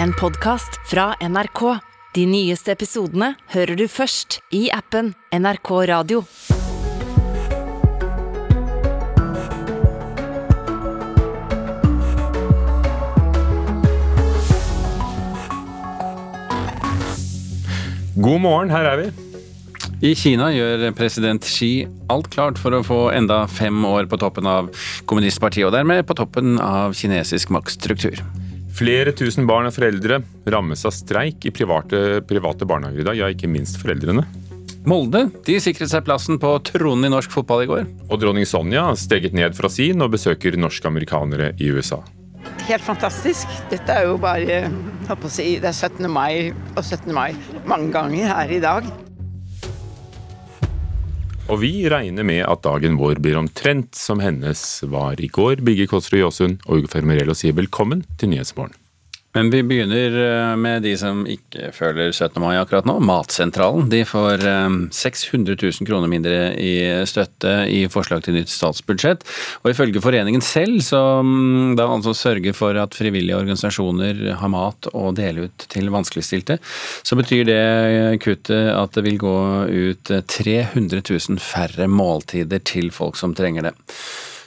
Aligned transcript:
en 0.00 0.12
podkast 0.12 0.80
fra 0.90 1.14
NRK. 1.20 1.78
De 2.14 2.26
nyeste 2.28 2.72
episodene 2.72 3.32
hører 3.52 3.76
du 3.76 3.86
først 3.88 4.40
i 4.54 4.66
appen 4.72 5.12
NRK 5.32 5.70
Radio. 5.90 6.22
God 18.22 18.38
morgen, 18.44 18.70
her 18.70 18.86
er 18.86 19.00
vi. 19.00 19.10
I 20.02 20.12
Kina 20.18 20.48
gjør 20.50 20.88
president 20.98 21.46
Xi 21.46 21.86
alt 22.10 22.28
klart 22.30 22.60
for 22.60 22.74
å 22.74 22.84
få 22.86 23.00
enda 23.14 23.44
fem 23.50 23.84
år 23.86 24.08
på 24.10 24.18
toppen 24.20 24.46
av 24.50 24.70
kommunistpartiet, 25.10 25.66
og 25.66 25.74
dermed 25.74 26.04
på 26.06 26.16
toppen 26.18 26.58
av 26.62 26.94
kinesisk 26.98 27.54
maktstruktur. 27.54 28.22
Flere 28.72 29.12
tusen 29.12 29.44
barn 29.48 29.68
og 29.68 29.74
foreldre 29.76 30.22
rammes 30.48 30.86
av 30.88 30.94
streik 30.96 31.44
i 31.44 31.52
private, 31.54 32.22
private 32.28 32.68
barnehager 32.68 33.02
i 33.02 33.06
dag, 33.10 33.18
ja, 33.20 33.28
ikke 33.32 33.50
minst 33.50 33.76
foreldrene. 33.82 34.24
Molde 34.88 35.26
de 35.46 35.58
sikret 35.62 35.92
seg 35.92 36.02
plassen 36.06 36.40
på 36.42 36.56
tronen 36.66 37.06
i 37.06 37.12
norsk 37.12 37.30
fotball 37.30 37.62
i 37.62 37.68
går. 37.70 37.84
Og 38.08 38.18
dronning 38.18 38.48
Sonja 38.48 38.88
steget 38.98 39.36
ned 39.36 39.54
fra 39.54 39.70
sin 39.70 40.02
og 40.02 40.14
besøker 40.16 40.56
norske-amerikanere 40.58 41.52
i 41.62 41.70
USA. 41.70 42.00
Helt 42.66 42.82
fantastisk. 42.82 43.50
Dette 43.70 43.94
er 43.94 44.08
jo 44.08 44.18
bare 44.22 44.42
jeg 44.48 44.72
håper 45.08 45.28
å 45.28 45.30
si, 45.30 45.46
Det 45.62 45.70
er 45.70 45.76
17. 45.76 46.08
mai 46.10 46.50
og 46.74 46.82
17. 46.82 47.12
mai 47.14 47.30
mange 47.68 47.92
ganger 47.94 48.32
her 48.32 48.50
i 48.56 48.62
dag. 48.62 48.86
Og 51.50 51.58
vi 51.58 51.72
regner 51.90 52.26
med 52.26 52.44
at 52.46 52.62
dagen 52.62 52.98
vår 53.00 53.18
blir 53.22 53.40
omtrent 53.40 53.96
som 53.98 54.22
hennes 54.22 54.62
var 54.92 55.18
i 55.20 55.30
går. 55.32 55.64
Bygge 55.66 55.88
Kåsrud 55.90 56.22
Jåsund 56.22 56.62
og 56.68 56.82
Ugo 56.82 56.92
Fermarello 56.92 57.34
sier 57.36 57.56
velkommen 57.58 58.06
til 58.20 58.30
Nyhetsmorgen. 58.32 58.76
Men 59.32 59.50
vi 59.50 59.62
begynner 59.64 60.16
eh, 60.22 60.56
med 60.60 60.82
de 60.84 60.92
som 61.00 61.22
ikke 61.28 61.70
føler 61.72 62.10
17. 62.12 62.36
mai 62.42 62.58
akkurat 62.60 62.84
nå. 62.88 62.98
Matsentralen 63.00 63.88
de 63.92 64.02
får 64.04 64.44
600 64.92 65.54
eh, 65.54 65.62
000 65.80 65.88
kroner 65.88 66.10
mindre 66.12 66.40
i 66.60 66.74
støtte 67.08 67.54
i 67.72 67.86
forslag 67.92 68.26
til 68.26 68.36
nytt 68.36 68.52
statsbudsjett. 68.52 69.24
Og 69.64 69.70
ifølge 69.72 70.02
foreningen 70.04 70.44
selv, 70.44 70.82
som 70.84 71.72
da 71.78 71.88
altså 71.88 72.12
sørger 72.16 72.56
for 72.56 72.76
at 72.80 72.96
frivillige 72.98 73.38
organisasjoner 73.38 74.34
har 74.40 74.52
mat 74.52 74.90
å 74.92 75.08
dele 75.16 75.48
ut 75.48 75.66
til 75.72 75.88
vanskeligstilte, 75.94 76.58
så 77.00 77.16
betyr 77.16 77.48
det 77.48 77.62
kuttet 78.24 78.68
at 78.74 78.92
det 78.98 79.06
vil 79.06 79.16
gå 79.22 79.38
ut 79.70 80.12
300 80.12 81.00
000 81.08 81.40
færre 81.40 81.88
måltider 81.88 82.60
til 82.68 82.92
folk 82.92 83.16
som 83.20 83.32
trenger 83.38 83.70
det. 83.70 83.74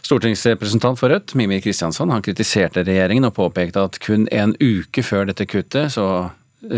Stortingsrepresentant 0.06 1.00
for 1.00 1.10
Rødt, 1.10 1.34
Mimir 1.34 1.64
Kristiansson, 1.66 2.12
han 2.14 2.22
kritiserte 2.26 2.84
regjeringen 2.86 3.26
og 3.26 3.34
påpekte 3.40 3.88
at 3.88 3.98
kun 4.04 4.28
en 4.30 4.54
uke 4.62 5.02
før 5.02 5.26
dette 5.32 5.48
kuttet, 5.50 5.96
så 5.96 6.28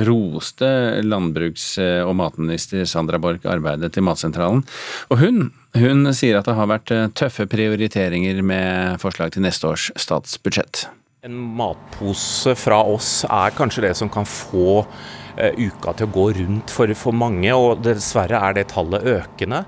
roste 0.08 0.68
landbruks- 1.04 1.78
og 2.06 2.14
matminister 2.20 2.86
Sandra 2.88 3.20
Borch 3.20 3.44
arbeidet 3.48 3.92
til 3.96 4.06
Matsentralen. 4.08 4.64
Og 5.12 5.20
hun, 5.20 5.50
hun 5.76 6.14
sier 6.16 6.40
at 6.40 6.48
det 6.48 6.56
har 6.56 6.72
vært 6.72 6.94
tøffe 7.20 7.48
prioriteringer 7.52 8.40
med 8.44 9.04
forslag 9.04 9.36
til 9.36 9.44
neste 9.44 9.74
års 9.74 9.90
statsbudsjett. 10.00 10.88
En 11.28 11.36
matpose 11.58 12.56
fra 12.56 12.80
oss 12.88 13.26
er 13.28 13.56
kanskje 13.58 13.88
det 13.90 13.94
som 14.00 14.12
kan 14.12 14.28
få 14.28 14.84
uh, 14.86 15.52
uka 15.58 15.98
til 15.98 16.08
å 16.08 16.16
gå 16.16 16.26
rundt 16.40 16.72
for, 16.72 16.96
for 16.96 17.16
mange, 17.16 17.52
og 17.52 17.84
dessverre 17.84 18.40
er 18.40 18.56
det 18.56 18.70
tallet 18.72 19.08
økende. 19.18 19.66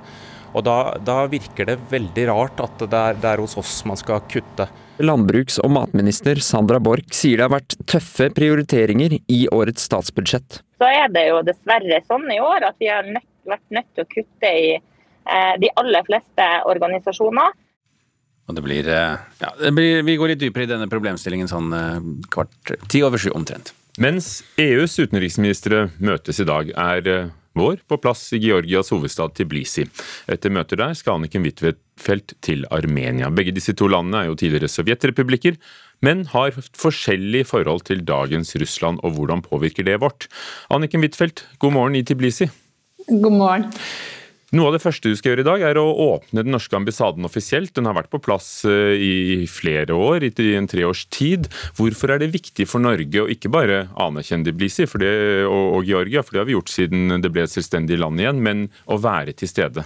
Og 0.53 0.65
da, 0.65 0.77
da, 1.05 1.23
virker 1.29 1.67
det 1.69 1.77
veldig 1.91 2.25
rart 2.31 2.61
at 2.63 2.81
det 2.81 2.99
er, 2.99 3.17
det 3.21 3.29
er, 3.31 3.43
hos 3.43 3.55
oss 3.59 3.73
man 3.87 3.99
skal 3.99 4.23
kutte. 4.31 4.67
Landbruks- 4.99 5.59
og 5.63 5.71
matminister 5.75 6.41
Sandra 6.43 6.79
Borch 6.83 7.13
sier 7.15 7.39
det 7.39 7.47
har 7.47 7.53
vært 7.53 7.77
tøffe 7.87 8.29
prioriteringer 8.35 9.19
i 9.19 9.39
årets 9.53 9.85
statsbudsjett. 9.87 10.61
Så 10.81 10.89
er 10.89 11.07
det 11.13 11.27
jo 11.29 11.41
dessverre 11.47 12.01
sånn 12.07 12.27
i 12.33 12.39
år 12.43 12.67
at 12.71 12.77
vi 12.81 12.89
har 12.91 13.07
nødt, 13.07 13.27
vært 13.47 13.65
nødt 13.77 13.89
til 13.93 14.05
å 14.05 14.11
kutte 14.11 14.51
i 14.51 14.69
eh, 14.75 15.55
de 15.61 15.71
aller 15.79 16.07
fleste 16.07 16.51
organisasjoner. 16.67 17.57
Og 18.49 18.55
det 18.57 18.65
blir, 18.65 18.87
eh, 18.89 19.17
ja, 19.43 19.49
det 19.61 19.71
blir, 19.77 20.01
Vi 20.03 20.17
går 20.17 20.33
litt 20.33 20.41
dypere 20.41 20.65
i 20.65 20.71
denne 20.73 20.89
problemstillingen 20.89 21.47
sånn 21.47 21.73
eh, 21.73 21.99
kvart 22.33 22.73
ti 22.89 23.03
over 23.05 23.21
sju 23.21 23.29
omtrent. 23.37 23.75
Mens 23.99 24.39
EUs 24.57 24.95
utenriksministre 24.99 25.89
møtes 25.99 26.39
i 26.39 26.47
dag, 26.47 26.71
er 26.71 27.07
eh, 27.07 27.29
vår 27.57 27.81
på 27.89 27.97
plass 28.01 28.27
i 28.35 28.41
Georgias 28.43 28.91
hovedstad 28.93 29.35
Tiblisi. 29.37 29.85
Etter 30.29 30.53
møter 30.53 30.79
der 30.79 30.95
skal 30.97 31.17
Anniken 31.17 31.45
Huitfeldt 31.47 32.35
til 32.45 32.65
Armenia. 32.73 33.31
Begge 33.33 33.55
disse 33.55 33.75
to 33.77 33.89
landene 33.91 34.23
er 34.23 34.29
jo 34.29 34.37
tidligere 34.39 34.71
sovjetrepublikker, 34.71 35.57
men 36.05 36.25
har 36.33 36.55
forskjellig 36.55 37.45
forhold 37.49 37.83
til 37.89 38.05
dagens 38.07 38.55
Russland, 38.61 39.01
og 39.03 39.17
hvordan 39.17 39.43
påvirker 39.45 39.87
det 39.87 39.99
vårt? 40.03 40.29
Anniken 40.69 41.03
Huitfeldt, 41.03 41.45
god 41.59 41.75
morgen 41.75 41.99
i 41.99 42.05
Tiblisi. 42.05 42.49
God 43.09 43.35
morgen. 43.35 43.69
Noe 44.49 44.71
av 44.71 44.73
det 44.73 44.81
første 44.81 45.11
du 45.11 45.17
skal 45.17 45.35
gjøre 45.35 45.43
i 45.43 45.45
dag, 45.45 45.61
er 45.61 45.77
å 45.77 45.85
åpne 46.15 46.41
den 46.41 46.55
norske 46.55 46.73
ambassaden 46.73 47.27
offisielt. 47.27 47.69
Den 47.77 47.85
har 47.85 47.93
vært 47.99 48.09
på 48.09 48.21
plass 48.23 48.47
eh, 48.65 48.95
i 48.97 49.45
flere 49.45 49.93
år, 49.93 50.25
i 50.25 50.47
en 50.57 50.69
treårs 50.69 51.03
tid. 51.13 51.45
Hvorfor 51.77 52.15
er 52.15 52.23
det 52.23 52.31
viktig 52.33 52.65
for 52.69 52.81
Norge 52.81 53.21
å 53.21 53.29
ikke 53.29 53.51
bare 53.53 53.83
anerkjenne 53.93 54.49
Tbilisi 54.49 54.87
og, 54.89 55.45
og 55.77 55.85
Georgia, 55.85 56.25
for 56.25 56.33
det 56.33 56.41
har 56.41 56.49
vi 56.49 56.57
gjort 56.57 56.73
siden 56.73 57.21
det 57.21 57.29
ble 57.35 57.45
et 57.45 57.53
selvstendig 57.53 58.01
land 58.01 58.21
igjen, 58.23 58.41
men 58.41 58.65
å 58.89 58.97
være 58.97 59.37
til 59.37 59.53
stede? 59.53 59.85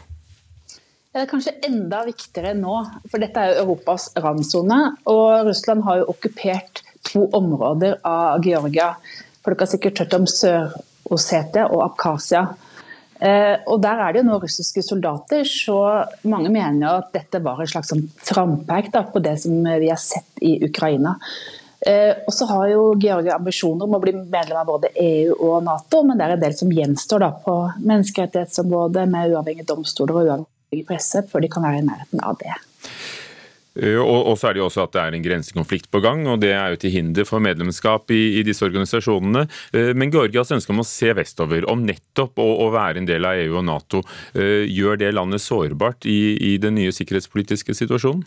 Det 1.14 1.22
er 1.22 1.30
kanskje 1.30 1.58
enda 1.68 2.00
viktigere 2.08 2.56
nå, 2.58 2.80
for 3.12 3.22
dette 3.22 3.38
er 3.38 3.52
jo 3.52 3.68
Europas 3.68 4.08
randsone. 4.16 4.80
Og 5.12 5.44
Russland 5.50 5.84
har 5.86 6.00
jo 6.00 6.12
okkupert 6.16 6.86
to 7.06 7.28
områder 7.36 8.00
av 8.08 8.40
Georgia. 8.48 8.94
For 9.44 9.52
dere 9.52 9.68
har 9.68 9.76
sikkert 9.76 10.06
hørt 10.06 10.16
om 10.18 10.26
Sør-Ossetia 10.32 11.68
og 11.68 11.84
Abkhasia. 11.92 12.48
Eh, 13.20 13.56
og 13.70 13.82
Der 13.82 14.00
er 14.02 14.14
det 14.14 14.24
jo 14.24 14.28
nå 14.30 14.40
russiske 14.42 14.84
soldater, 14.84 15.44
så 15.48 16.06
mange 16.24 16.50
mener 16.54 17.04
at 17.04 17.12
dette 17.14 17.42
var 17.44 17.62
et 17.62 17.72
slags 17.72 17.94
sånn 17.94 18.08
frampeik 18.18 18.92
på 18.92 19.22
det 19.24 19.38
som 19.44 19.60
vi 19.64 19.92
har 19.92 20.02
sett 20.02 20.42
i 20.42 20.58
Ukraina. 20.66 21.18
Eh, 21.86 22.16
og 22.28 22.32
så 22.34 22.48
har 22.48 22.68
jo 22.72 22.84
Georgia 22.96 23.36
ambisjoner 23.36 23.84
om 23.84 23.98
å 23.98 24.02
bli 24.04 24.14
medlem 24.16 24.60
av 24.62 24.70
både 24.70 24.94
EU 24.96 25.36
og 25.36 25.64
Nato, 25.66 26.04
men 26.08 26.18
det 26.18 26.28
er 26.28 26.36
en 26.38 26.44
del 26.46 26.56
som 26.56 26.72
gjenstår 26.72 27.26
da 27.26 27.32
på 27.44 27.56
menneskerettighetsområdet 27.84 29.04
med 29.12 29.34
uavhengige 29.34 29.68
domstoler 29.68 30.20
og 30.20 30.30
uavhengig 30.30 30.86
presse, 30.88 31.26
før 31.28 31.44
de 31.44 31.52
kan 31.52 31.66
være 31.68 31.82
i 31.82 31.88
nærheten 31.90 32.24
av 32.24 32.40
det. 32.40 32.56
Eh, 33.74 33.98
og, 33.98 34.34
så 34.38 34.50
er 34.50 34.56
det 34.56 34.62
jo 34.62 34.68
også 34.68 34.86
at 34.86 34.94
det 34.94 35.02
er 35.02 35.18
en 35.18 35.26
grensekonflikt 35.26 35.90
på 35.94 36.02
gang, 36.04 36.26
og 36.30 36.42
det 36.44 36.54
er 36.54 36.74
jo 36.74 36.82
til 36.84 36.94
hinder 36.94 37.28
for 37.28 37.44
medlemskap 37.44 38.12
i, 38.14 38.22
i 38.40 38.46
disse 38.46 38.66
organisasjonene. 38.66 39.46
Eh, 39.74 39.92
men 39.98 40.14
Georgias 40.14 40.54
ønske 40.54 40.74
om 40.76 40.84
å 40.84 40.88
se 40.88 41.14
vestover, 41.18 41.68
om 41.72 41.86
nettopp 41.88 42.42
å, 42.42 42.50
å, 42.68 42.70
være 42.74 43.02
en 43.02 43.10
del 43.10 43.26
av 43.30 43.42
EU 43.42 43.60
og 43.62 43.68
Nato, 43.70 44.04
eh, 44.38 44.64
gjør 44.70 45.02
det 45.02 45.14
landet 45.18 45.44
sårbart 45.44 46.10
i, 46.10 46.36
i 46.54 46.56
den 46.62 46.78
nye 46.78 46.94
sikkerhetspolitiske 46.94 47.76
situasjonen? 47.78 48.26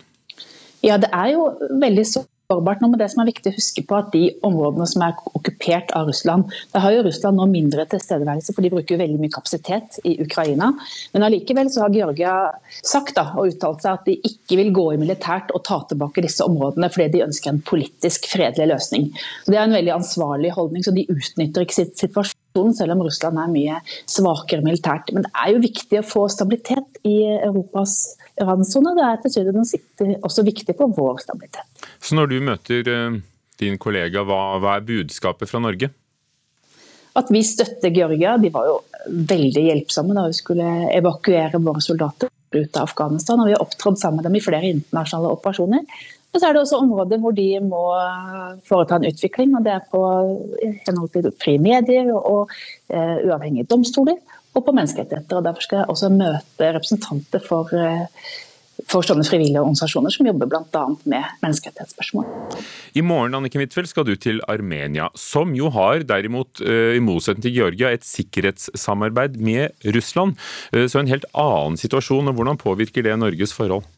Ja, 0.84 0.98
det 1.00 1.10
er 1.14 1.32
jo 1.34 1.50
veldig 1.80 2.04
sårbart 2.06 2.35
sårbart 2.50 2.82
nå, 2.82 2.90
men 2.92 3.00
det 3.00 3.08
som 3.12 3.22
er 3.22 3.30
viktig 3.30 3.50
å 3.50 3.56
huske 3.56 3.82
på 3.86 3.96
at 3.98 4.12
de 4.14 4.22
områdene 4.46 4.86
som 4.90 5.04
er 5.06 5.16
okkupert 5.32 5.92
av 5.98 6.06
Russland 6.10 6.52
Da 6.72 6.82
har 6.84 6.94
jo 6.94 7.04
Russland 7.06 7.40
nå 7.40 7.46
mindre 7.50 7.86
tilstedeværelse, 7.90 8.54
for 8.54 8.64
de 8.64 8.72
bruker 8.72 9.00
veldig 9.00 9.18
mye 9.20 9.34
kapasitet 9.34 9.98
i 10.06 10.16
Ukraina. 10.22 10.72
Men 11.14 11.26
allikevel 11.26 11.70
så 11.72 11.84
har 11.84 11.94
Georgia 11.94 12.36
sagt 12.76 13.16
da, 13.18 13.28
og 13.36 13.50
uttalt 13.52 13.82
seg 13.84 13.98
at 13.98 14.08
de 14.08 14.16
ikke 14.30 14.60
vil 14.60 14.72
gå 14.76 14.86
i 14.94 15.00
militært 15.02 15.52
og 15.56 15.64
ta 15.66 15.80
tilbake 15.90 16.24
disse 16.24 16.46
områdene 16.46 16.90
fordi 16.92 17.16
de 17.16 17.26
ønsker 17.26 17.52
en 17.52 17.62
politisk 17.66 18.30
fredelig 18.30 18.70
løsning. 18.74 19.10
Så 19.44 19.52
Det 19.52 19.60
er 19.60 19.66
en 19.66 19.78
veldig 19.78 19.96
ansvarlig 19.98 20.54
holdning, 20.56 20.86
så 20.86 20.94
de 20.94 21.08
utnytter 21.10 21.66
ikke 21.66 21.80
situasjonen 21.82 22.35
selv 22.76 22.96
om 22.96 23.04
Russland 23.06 23.40
er 23.40 23.52
mye 23.52 23.80
svakere 24.10 24.64
militært. 24.64 25.12
Men 25.14 25.26
det 25.26 25.32
er 25.42 25.54
jo 25.54 25.62
viktig 25.64 26.00
å 26.00 26.06
få 26.06 26.26
stabilitet 26.32 27.00
i 27.06 27.16
Europas 27.36 28.16
randsone. 28.40 28.94
Det 28.96 29.06
er 29.06 29.22
til 29.22 29.34
syvende 29.36 29.64
og 30.16 30.28
også 30.30 30.46
viktig 30.46 30.76
for 30.78 30.96
vår 30.96 31.22
stabilitet. 31.24 31.86
Så 32.00 32.18
når 32.18 32.32
du 32.32 32.36
møter 32.50 32.92
eh, 32.92 33.20
din 33.62 33.78
kollega, 33.80 34.24
hva, 34.26 34.58
hva 34.62 34.76
er 34.76 34.88
budskapet 34.88 35.50
fra 35.50 35.62
Norge? 35.62 35.92
At 37.16 37.32
vi 37.32 37.40
støtter 37.46 37.94
Georgia. 37.94 38.36
De 38.40 38.52
var 38.52 38.68
jo 38.68 38.80
veldig 39.06 39.62
hjelpsomme 39.70 40.16
da 40.16 40.26
vi 40.28 40.36
skulle 40.36 40.72
evakuere 40.96 41.62
våre 41.62 41.84
soldater 41.84 42.32
ut 42.56 42.76
av 42.76 42.88
Afghanistan. 42.88 43.40
og 43.40 43.48
Vi 43.48 43.54
har 43.56 43.64
opptrådt 43.64 44.00
sammen 44.00 44.20
med 44.20 44.28
dem 44.28 44.36
i 44.38 44.44
flere 44.44 44.68
internasjonale 44.74 45.32
operasjoner. 45.38 46.04
Og 46.36 46.40
så 46.42 46.50
er 46.50 46.52
det 46.52 46.60
også 46.66 46.82
områder 46.84 47.20
hvor 47.22 47.32
de 47.32 47.48
må 47.64 47.82
foreta 48.68 48.98
en 48.98 49.08
utvikling. 49.08 49.54
og 49.56 49.64
Det 49.64 49.72
er 49.72 49.86
på 49.88 50.02
henhold 50.84 51.12
til 51.14 51.30
frie 51.40 51.60
medier 51.62 52.12
og, 52.12 52.52
uh, 52.92 53.16
uavhengige 53.24 53.64
domstoler 53.70 54.20
og 54.52 54.64
på 54.66 54.74
menneskerettigheter. 54.76 55.38
og 55.38 55.46
Derfor 55.46 55.64
skal 55.64 55.80
jeg 55.80 55.88
også 55.94 56.10
møte 56.12 56.68
representanter 56.76 57.40
for, 57.40 57.72
uh, 57.72 58.04
for 58.84 59.06
sånne 59.06 59.24
frivillige 59.24 59.62
organisasjoner 59.62 60.12
som 60.12 60.28
jobber 60.28 60.50
bl.a. 60.52 60.84
med 61.08 61.32
menneskerettighetsspørsmål. 61.40 62.28
I 63.00 63.04
morgen 63.04 63.38
Annike 63.38 63.62
Huitfeldt, 63.62 63.90
skal 63.94 64.04
du 64.04 64.12
til 64.20 64.42
Armenia, 64.52 65.08
som 65.16 65.56
jo 65.56 65.72
har 65.72 66.04
derimot, 66.04 66.60
eh, 66.60 66.98
i 66.98 67.02
motsetning 67.02 67.48
til 67.48 67.56
Georgia, 67.56 67.90
et 67.90 68.04
sikkerhetssamarbeid 68.04 69.40
med 69.40 69.72
Russland. 69.96 70.36
Eh, 70.72 70.84
så 70.86 71.00
en 71.00 71.08
helt 71.08 71.24
annen 71.32 71.80
situasjon. 71.80 72.28
og 72.28 72.34
Hvordan 72.36 72.60
påvirker 72.60 73.02
det 73.02 73.18
Norges 73.18 73.56
forhold? 73.56 73.88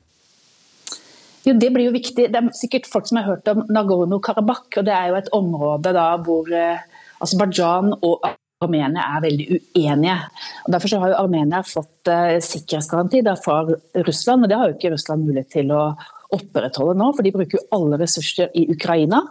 Jo, 1.46 1.54
Det 1.54 1.70
blir 1.72 1.88
jo 1.88 1.94
viktig. 1.94 2.28
Det 2.32 2.40
er 2.40 2.50
sikkert 2.56 2.90
folk 2.90 3.06
som 3.08 3.20
har 3.20 3.28
hørt 3.30 3.48
om 3.48 3.64
Nagorno-Karabakh. 3.68 4.78
og 4.78 4.84
Det 4.84 4.94
er 4.94 5.08
jo 5.08 5.20
et 5.20 5.32
område 5.32 5.94
da 5.94 6.10
hvor 6.18 6.50
eh, 6.52 6.84
Aserbajdsjan 7.22 7.94
og 8.02 8.28
Armenia 8.60 9.04
er 9.14 9.22
veldig 9.22 9.46
uenige. 9.78 10.18
Og 10.66 10.72
Derfor 10.74 10.98
har 10.98 11.12
jo 11.12 11.22
Armenia 11.22 11.62
fått 11.62 12.10
eh, 12.10 12.38
sikkerhetsgaranti 12.42 13.22
fra 13.44 13.62
Russland, 14.06 14.44
og 14.44 14.48
det 14.48 14.58
har 14.58 14.68
jo 14.68 14.78
ikke 14.78 14.94
Russland 14.96 15.26
mulighet 15.26 15.52
til 15.54 15.70
å 15.70 15.92
opprettholde 16.34 16.98
nå, 16.98 17.12
for 17.16 17.24
de 17.24 17.32
bruker 17.32 17.56
jo 17.56 17.66
alle 17.72 17.98
ressurser 18.02 18.50
i 18.58 18.66
Ukraina. 18.74 19.22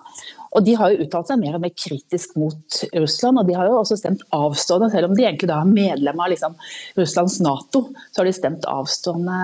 Og 0.55 0.65
De 0.65 0.75
har 0.79 0.94
jo 0.94 1.05
uttalt 1.05 1.31
seg 1.31 1.41
mer 1.41 1.57
og 1.57 1.63
mer 1.63 1.73
kritisk 1.75 2.38
mot 2.39 2.79
Russland, 2.94 3.41
og 3.41 3.49
de 3.49 3.57
har 3.57 3.67
jo 3.69 3.79
også 3.81 3.97
stemt 3.99 4.23
avstående, 4.35 4.91
selv 4.94 5.09
om 5.09 5.17
de 5.17 5.25
egentlig 5.25 5.49
da 5.51 5.61
er 5.61 5.73
medlem 5.73 6.23
av 6.23 6.31
liksom, 6.33 6.55
Russlands 6.97 7.39
Nato, 7.44 7.88
så 8.11 8.21
har 8.21 8.29
de 8.29 8.38
stemt 8.38 8.69
avstående 8.71 9.41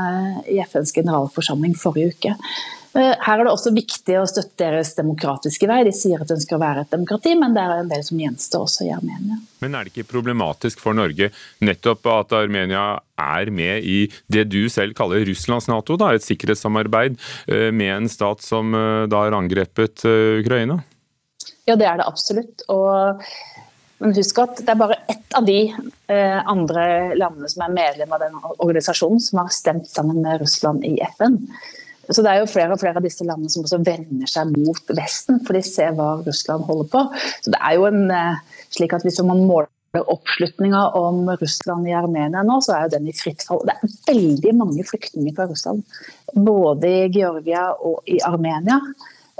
i 0.51 0.61
FNs 0.63 0.95
generalforsamling 0.95 1.75
forrige 1.79 2.15
uke. 2.15 2.37
Eh, 2.93 3.13
her 3.25 3.39
er 3.39 3.47
det 3.47 3.53
også 3.53 3.71
viktig 3.73 4.19
å 4.19 4.25
støtte 4.29 4.67
deres 4.67 4.91
demokratiske 4.97 5.65
vei. 5.69 5.79
De 5.87 5.93
sier 5.97 6.21
at 6.21 6.29
de 6.29 6.35
ønsker 6.37 6.57
å 6.57 6.61
være 6.61 6.83
et 6.83 6.93
demokrati, 6.93 7.33
men 7.39 7.55
det 7.55 7.63
er 7.63 7.81
en 7.81 7.89
del 7.89 8.03
som 8.05 8.21
gjenstår 8.21 8.67
også 8.67 8.85
i 8.85 8.91
Armenia. 8.93 9.39
Men 9.65 9.73
er 9.73 9.87
det 9.87 9.95
ikke 9.95 10.11
problematisk 10.11 10.81
for 10.83 10.97
Norge 10.97 11.31
nettopp 11.65 12.05
at 12.13 12.37
Armenia 12.37 12.85
er 13.17 13.49
med 13.53 13.87
i 13.89 13.99
det 14.33 14.45
du 14.53 14.61
selv 14.69 14.93
kaller 14.97 15.25
Russlands 15.25 15.69
Nato, 15.71 15.97
da, 15.97 16.11
et 16.13 16.25
sikkerhetssamarbeid 16.25 17.17
eh, 17.49 17.69
med 17.73 17.95
en 17.95 18.11
stat 18.11 18.45
som 18.45 18.75
eh, 18.77 19.05
da 19.09 19.25
har 19.25 19.41
angrepet 19.41 20.05
Ukraina? 20.43 20.83
Ja, 21.69 21.77
det 21.79 21.87
er 21.87 21.99
det 21.99 22.07
absolutt. 22.07 22.65
Og, 22.73 23.23
men 24.03 24.15
husk 24.17 24.41
at 24.43 24.59
det 24.59 24.73
er 24.73 24.79
bare 24.79 24.99
ett 25.11 25.37
av 25.37 25.45
de 25.47 25.59
eh, 25.71 26.39
andre 26.49 27.13
landene 27.19 27.51
som 27.51 27.63
er 27.65 27.77
medlem 27.77 28.15
av 28.15 28.23
den 28.25 28.35
organisasjonen, 28.57 29.21
som 29.23 29.43
har 29.43 29.53
stemt 29.55 29.87
sammen 29.91 30.21
med 30.25 30.43
Russland 30.43 30.83
i 30.87 30.97
FN. 31.15 31.39
Så 32.09 32.19
det 32.19 32.33
er 32.33 32.41
jo 32.41 32.49
flere 32.51 32.75
og 32.75 32.81
flere 32.81 32.99
av 32.99 33.05
disse 33.05 33.23
landene 33.23 33.51
som 33.51 33.63
også 33.63 33.79
vender 33.85 34.27
seg 34.27 34.51
mot 34.57 34.91
Vesten, 34.91 35.39
for 35.47 35.55
de 35.55 35.63
ser 35.63 35.93
hva 35.95 36.17
Russland 36.25 36.67
holder 36.67 36.89
på. 36.91 37.05
Så 37.45 37.53
det 37.53 37.61
er 37.63 37.77
jo 37.79 37.87
en 37.87 38.11
eh, 38.11 38.43
slik 38.73 38.95
at 38.97 39.07
Hvis 39.07 39.21
man 39.23 39.45
måler 39.47 39.71
oppslutninga 39.93 40.87
om 40.97 41.27
Russland 41.37 41.87
i 41.87 41.93
Armenia 41.93 42.41
nå, 42.43 42.57
så 42.65 42.73
er 42.75 42.85
jo 42.85 42.95
den 42.95 43.07
i 43.11 43.15
fritt 43.15 43.45
fall. 43.45 43.61
Det 43.63 43.75
er 43.75 43.97
veldig 44.09 44.53
mange 44.57 44.83
flyktninger 44.89 45.35
fra 45.37 45.45
Russland, 45.47 45.83
både 46.33 46.89
i 46.89 47.11
Georgia 47.13 47.67
og 47.77 48.01
i 48.09 48.17
Armenia. 48.25 48.79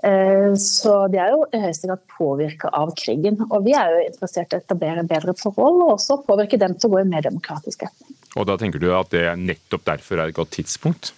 Eh, 0.04 0.54
så 0.60 0.94
de 1.08 1.20
er 1.24 1.32
jo 1.32 1.46
i 1.48 1.62
høyeste 1.64 1.88
grad 1.88 2.02
påvirka 2.12 2.72
av 2.76 2.92
krigen. 3.00 3.40
Og 3.50 3.64
vi 3.64 3.76
er 3.78 3.92
jo 3.94 4.06
interessert 4.10 4.52
i 4.52 4.60
å 4.60 4.64
etablere 4.64 5.06
bedre 5.08 5.36
forhold, 5.40 5.80
og 5.86 5.94
også 5.96 6.20
påvirke 6.28 6.60
dem 6.60 6.76
til 6.76 6.90
å 6.90 6.96
gå 6.96 7.04
i 7.04 7.10
mer 7.10 7.24
demokratisk 7.24 7.86
retning. 7.88 8.18
Og 8.36 8.48
da 8.50 8.58
tenker 8.60 8.82
du 8.84 8.90
at 8.98 9.14
det 9.14 9.28
nettopp 9.40 9.86
derfor 9.88 10.20
er 10.20 10.32
et 10.32 10.40
godt 10.40 10.56
tidspunkt? 10.58 11.14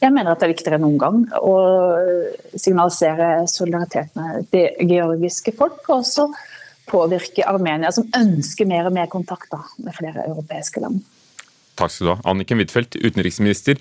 Jeg 0.00 0.12
mener 0.12 0.32
at 0.32 0.40
det 0.40 0.48
er 0.48 0.54
viktigere 0.54 0.76
enn 0.76 0.84
noen 0.84 1.00
gang 1.00 1.18
å 1.44 1.54
signalisere 2.52 3.46
solidaritet 3.48 4.12
med 4.16 4.48
det 4.52 4.66
georgiske 4.88 5.54
folk, 5.56 5.80
og 5.88 6.02
også 6.02 6.28
påvirke 6.90 7.46
Armenia, 7.48 7.92
som 7.94 8.08
ønsker 8.16 8.68
mer 8.68 8.88
og 8.88 8.96
mer 8.96 9.08
kontakt 9.12 9.52
med 9.80 9.96
flere 9.96 10.26
europeiske 10.26 10.82
land. 10.84 11.00
Takk 11.78 11.92
skal 11.94 12.06
du 12.06 12.12
ha. 12.14 12.18
Anniken 12.32 12.60
Huitfeldt, 12.60 12.98
utenriksminister 13.00 13.80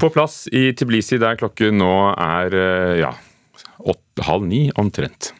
på 0.00 0.10
plass 0.14 0.44
i 0.52 0.68
Tiblisi, 0.76 1.20
der 1.22 1.38
klokken 1.40 1.78
nå 1.80 1.94
er 2.12 2.58
eh, 2.58 2.98
ja, 3.02 3.14
åtte, 3.78 4.26
halv 4.26 4.46
ni 4.50 4.66
omtrent. 4.80 5.32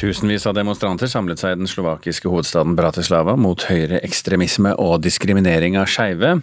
Tusenvis 0.00 0.46
av 0.48 0.54
demonstranter 0.56 1.10
samlet 1.12 1.42
seg 1.42 1.52
i 1.52 1.58
den 1.60 1.68
slovakiske 1.68 2.30
hovedstaden 2.32 2.72
Bratislava 2.78 3.34
mot 3.36 3.66
høyreekstremisme 3.68 4.72
og 4.80 5.02
diskriminering 5.04 5.76
av 5.76 5.90
skeive, 5.92 6.38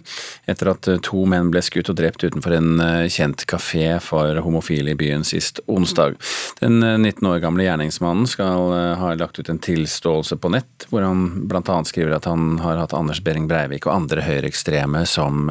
etter 0.46 0.70
at 0.70 0.86
to 1.02 1.24
menn 1.26 1.50
ble 1.50 1.64
skutt 1.66 1.90
og 1.90 1.98
drept 1.98 2.22
utenfor 2.22 2.54
en 2.54 2.78
eh, 2.84 3.08
kjent 3.10 3.42
kafé 3.50 3.96
for 4.04 4.38
homofile 4.46 4.94
i 4.94 4.98
byen 5.00 5.26
sist 5.26 5.58
onsdag. 5.66 6.14
Den 6.62 6.78
19 6.78 7.10
eh, 7.10 7.32
år 7.32 7.42
gamle 7.42 7.66
gjerningsmannen 7.66 8.30
skal 8.30 8.70
eh, 8.78 8.94
ha 9.02 9.12
lagt 9.18 9.42
ut 9.42 9.50
en 9.50 9.58
tilståelse 9.58 10.38
på 10.38 10.54
nett, 10.54 10.86
hvor 10.92 11.02
han 11.02 11.48
bl.a. 11.50 11.80
skriver 11.82 12.14
at 12.14 12.30
han 12.30 12.60
har 12.62 12.78
hatt 12.78 12.94
Anders 12.94 13.24
Behring 13.26 13.50
Breivik 13.50 13.90
og 13.90 13.96
andre 13.96 14.22
høyreekstreme 14.22 15.02
som 15.10 15.50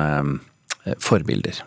forbilder. 1.03 1.59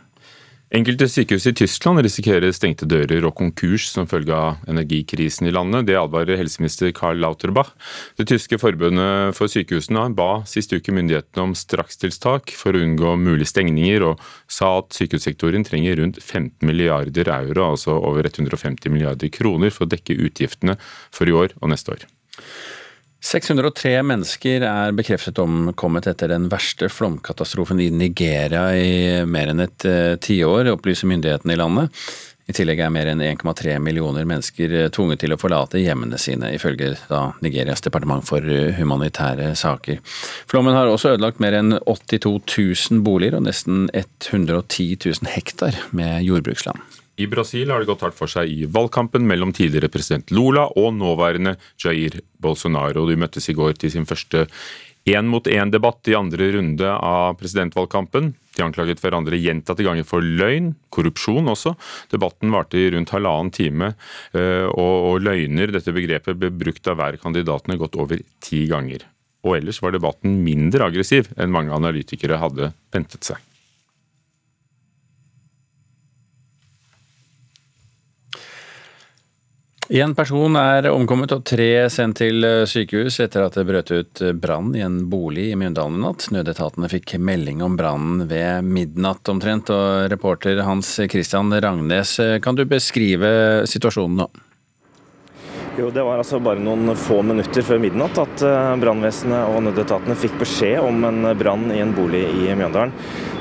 Enkelte 0.70 1.08
sykehus 1.10 1.48
i 1.50 1.52
Tyskland 1.58 1.98
risikerer 1.98 2.52
stengte 2.54 2.86
dører 2.86 3.24
og 3.26 3.32
konkurs 3.40 3.88
som 3.90 4.06
følge 4.06 4.36
av 4.36 4.60
energikrisen 4.70 5.48
i 5.48 5.52
landet. 5.54 5.88
Det 5.88 5.96
advarer 5.98 6.38
helseminister 6.38 6.92
Karl 6.94 7.18
Lauterbach. 7.18 7.72
Det 8.14 8.28
tyske 8.30 8.54
forbundet 8.62 9.34
for 9.34 9.50
sykehusene 9.50 10.04
ba 10.14 10.28
sist 10.46 10.70
uke 10.70 10.94
myndighetene 10.94 11.48
om 11.48 11.56
strakstiltak 11.58 12.54
for 12.54 12.78
å 12.78 12.84
unngå 12.86 13.16
mulige 13.18 13.50
stengninger, 13.50 14.06
og 14.12 14.22
sa 14.46 14.76
at 14.78 14.94
sykehussektoren 14.94 15.66
trenger 15.66 15.98
rundt 16.04 16.22
15 16.22 16.62
milliarder 16.62 17.34
euro, 17.34 17.72
altså 17.72 17.98
over 17.98 18.30
150 18.30 18.94
milliarder 18.94 19.34
kroner, 19.34 19.74
for 19.74 19.88
å 19.88 19.90
dekke 19.90 20.20
utgiftene 20.22 20.78
for 21.10 21.26
i 21.26 21.34
år 21.34 21.58
og 21.58 21.74
neste 21.74 21.98
år. 21.98 22.06
603 23.20 23.98
mennesker 24.08 24.64
er 24.64 24.94
bekreftet 24.96 25.38
omkommet 25.42 26.08
etter 26.08 26.32
den 26.32 26.48
verste 26.52 26.88
flomkatastrofen 26.88 27.80
i 27.84 27.90
Nigeria 27.92 28.70
i 28.72 29.20
mer 29.28 29.52
enn 29.52 29.60
et 29.66 29.86
uh, 29.88 30.16
tiår, 30.16 30.72
opplyser 30.72 31.10
myndighetene 31.10 31.52
i 31.56 31.60
landet. 31.60 32.02
I 32.50 32.54
tillegg 32.56 32.80
er 32.82 32.90
mer 32.90 33.06
enn 33.12 33.20
1,3 33.22 33.76
millioner 33.82 34.24
mennesker 34.26 34.72
eh, 34.74 34.88
tvunget 34.90 35.20
til 35.22 35.34
å 35.34 35.38
forlate 35.38 35.78
hjemmene 35.78 36.18
sine, 36.18 36.48
ifølge 36.56 36.96
Nigerias 37.44 37.84
departement 37.84 38.26
for 38.26 38.42
eh, 38.42 38.72
humanitære 38.74 39.52
saker. 39.58 40.00
Flommen 40.50 40.74
har 40.74 40.90
også 40.90 41.12
ødelagt 41.14 41.38
mer 41.42 41.54
enn 41.60 41.76
82 41.84 42.32
000 42.90 43.04
boliger 43.06 43.38
og 43.38 43.46
nesten 43.46 43.86
110 43.94 44.96
000 45.04 45.30
hektar 45.30 45.78
med 45.94 46.24
jordbruksland. 46.26 46.82
I 47.20 47.26
Brasil 47.28 47.68
har 47.68 47.82
det 47.82 47.90
gått 47.90 48.00
hardt 48.06 48.16
for 48.16 48.30
seg 48.30 48.48
i 48.48 48.68
valgkampen 48.70 49.26
mellom 49.28 49.52
tidligere 49.52 49.90
president 49.92 50.30
Lula 50.32 50.70
og 50.80 50.94
nåværende 50.96 51.56
Jair 51.82 52.20
Bolsonaro. 52.40 53.04
De 53.08 53.18
møttes 53.20 53.50
i 53.50 53.56
går 53.56 53.74
til 53.76 53.92
sin 53.92 54.08
første 54.08 54.46
én-mot-én-debatt 55.08 56.08
i 56.08 56.16
andre 56.16 56.50
runde 56.56 56.88
av 56.88 57.36
presidentvalgkampen. 57.40 58.32
De 58.56 58.64
anklaget 58.64 59.00
hverandre 59.02 59.38
gjentatte 59.40 59.84
ganger 59.84 60.06
for 60.08 60.24
løgn, 60.24 60.74
korrupsjon 60.92 61.50
også. 61.52 61.74
Debatten 62.12 62.52
varte 62.54 62.80
i 62.80 62.88
rundt 62.94 63.12
halvannen 63.14 63.52
time, 63.54 63.94
eh, 64.36 64.66
og 64.68 65.20
løgner, 65.24 65.72
dette 65.72 65.92
begrepet, 65.96 66.38
ble 66.40 66.52
brukt 66.52 66.88
av 66.88 67.00
hver 67.00 67.20
kandidatene 67.20 67.80
godt 67.80 68.00
over 68.00 68.20
ti 68.40 68.66
ganger. 68.70 69.04
Og 69.44 69.56
ellers 69.60 69.80
var 69.80 69.96
debatten 69.96 70.40
mindre 70.44 70.88
aggressiv 70.88 71.32
enn 71.36 71.52
mange 71.52 71.72
analytikere 71.72 72.40
hadde 72.40 72.72
ventet 72.92 73.24
seg. 73.24 73.40
Én 79.90 80.12
person 80.14 80.54
er 80.54 80.86
omkommet 80.86 81.32
og 81.34 81.40
tre 81.50 81.88
sendt 81.90 82.20
til 82.20 82.44
eh, 82.46 82.60
sykehus 82.62 83.16
etter 83.24 83.42
at 83.42 83.56
det 83.58 83.64
brøt 83.66 83.88
ut 83.90 84.20
eh, 84.22 84.36
brann 84.38 84.68
i 84.78 84.84
en 84.86 85.00
bolig 85.10 85.48
i 85.50 85.56
Mjøndalen 85.58 85.96
i 85.98 86.04
natt. 86.04 86.28
Nødetatene 86.30 86.86
fikk 86.92 87.16
melding 87.18 87.58
om 87.66 87.74
brannen 87.74 88.22
ved 88.30 88.62
midnatt 88.62 89.26
omtrent, 89.32 89.72
og 89.74 90.06
reporter 90.12 90.62
Hans 90.62 90.92
Christian 91.10 91.50
Rangnes, 91.50 92.12
eh, 92.22 92.36
kan 92.38 92.54
du 92.54 92.62
beskrive 92.70 93.66
situasjonen 93.66 94.22
nå? 94.22 94.28
Jo, 95.80 95.90
Det 95.90 96.06
var 96.06 96.22
altså 96.22 96.38
bare 96.38 96.62
noen 96.62 96.94
få 96.94 97.18
minutter 97.26 97.66
før 97.66 97.82
midnatt 97.82 98.22
at 98.22 98.46
brannvesenet 98.78 99.56
og 99.56 99.64
nødetatene 99.66 100.14
fikk 100.22 100.38
beskjed 100.44 100.86
om 100.86 101.02
en 101.08 101.32
brann 101.38 101.66
i 101.74 101.82
en 101.82 101.96
bolig 101.98 102.28
i 102.30 102.54
Mjøndalen. 102.54 102.94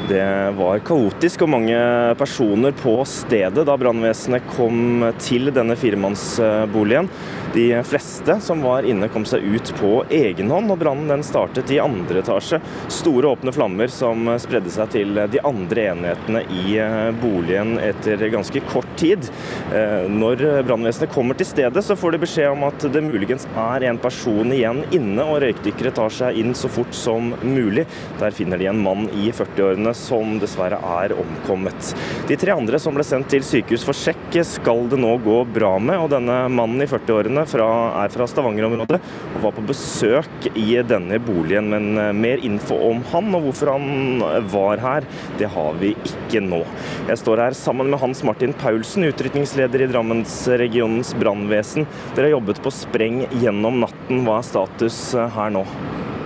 Det 0.09 0.53
var 0.57 0.79
kaotisk 0.81 1.43
og 1.45 1.51
mange 1.53 1.77
personer 2.17 2.73
på 2.73 2.95
stedet 3.05 3.61
da 3.67 3.75
brannvesenet 3.77 4.47
kom 4.55 5.03
til 5.21 5.51
denne 5.53 5.75
firemannsboligen. 5.77 7.11
De 7.53 7.67
fleste 7.85 8.35
som 8.41 8.61
var 8.65 8.85
inne 8.89 9.09
kom 9.09 9.23
seg 9.25 9.45
ut 9.45 9.69
på 9.77 9.91
egen 10.13 10.49
hånd, 10.53 10.69
og 10.69 10.79
brannen 10.81 11.21
startet 11.25 11.69
i 11.73 11.79
andre 11.81 12.23
etasje. 12.23 12.57
Store 12.93 13.35
åpne 13.35 13.53
flammer 13.53 13.89
som 13.93 14.31
spredde 14.41 14.73
seg 14.73 14.91
til 14.93 15.21
de 15.29 15.41
andre 15.45 15.85
enhetene 15.91 16.43
i 16.57 16.75
eh, 16.81 17.09
boligen 17.21 17.77
etter 17.81 18.21
ganske 18.33 18.61
kort 18.69 18.89
tid. 19.01 19.29
Eh, 19.73 20.09
når 20.09 20.41
brannvesenet 20.65 21.13
kommer 21.13 21.37
til 21.37 21.49
stedet, 21.49 21.85
så 21.85 21.97
får 21.97 22.17
de 22.17 22.21
beskjed 22.25 22.53
om 22.53 22.65
at 22.69 22.85
det 22.93 23.05
muligens 23.05 23.45
er 23.57 23.85
en 23.89 24.01
person 24.01 24.53
igjen 24.53 24.83
inne, 24.89 25.25
og 25.25 25.41
røykdykkere 25.45 25.93
tar 25.97 26.13
seg 26.13 26.37
inn 26.41 26.57
så 26.57 26.69
fort 26.69 26.97
som 26.97 27.33
mulig. 27.45 27.85
Der 28.21 28.33
finner 28.33 28.61
de 28.61 28.69
en 28.69 28.81
mann 28.85 29.09
i 29.13 29.29
40-årene 29.33 29.97
som 29.99 30.37
dessverre 30.41 30.79
er 31.01 31.13
omkommet. 31.19 31.93
De 32.29 32.37
tre 32.39 32.55
andre 32.55 32.79
som 32.81 32.95
ble 32.95 33.05
sendt 33.05 33.29
til 33.33 33.45
sykehus 33.45 33.85
for 33.87 33.97
sjekk, 33.97 34.39
skal 34.45 34.85
det 34.91 34.99
nå 35.01 35.15
gå 35.23 35.39
bra 35.53 35.73
med. 35.81 35.97
og 35.99 36.11
Denne 36.13 36.41
mannen 36.53 36.83
i 36.83 36.89
40-årene 36.89 37.45
er 37.45 38.13
fra 38.13 38.27
Stavanger-området 38.29 38.99
og 38.99 39.39
var 39.43 39.55
på 39.55 39.65
besøk 39.69 40.49
i 40.53 40.67
denne 40.85 41.19
boligen. 41.23 41.69
Men 41.73 41.89
eh, 41.97 42.11
mer 42.15 42.43
info 42.45 42.77
om 42.89 43.03
han 43.11 43.33
og 43.35 43.47
hvorfor 43.47 43.73
han 43.75 44.23
var 44.53 44.83
her, 44.83 45.07
det 45.39 45.51
har 45.53 45.79
vi 45.81 45.93
ikke 45.95 46.43
nå. 46.45 46.61
Jeg 47.09 47.21
står 47.23 47.43
her 47.45 47.57
sammen 47.57 47.91
med 47.91 48.01
Hans 48.03 48.23
Martin 48.27 48.53
Paulsen, 48.59 49.07
utrykningsleder 49.09 49.85
i 49.85 49.89
Drammensregionens 49.91 51.15
brannvesen. 51.19 51.89
Dere 52.13 52.29
har 52.29 52.37
jobbet 52.37 52.61
på 52.63 52.73
spreng 52.73 53.23
gjennom 53.41 53.81
natten. 53.85 54.23
Hva 54.27 54.39
er 54.39 54.51
status 54.53 55.01
eh, 55.17 55.29
her 55.37 55.57
nå? 55.57 55.65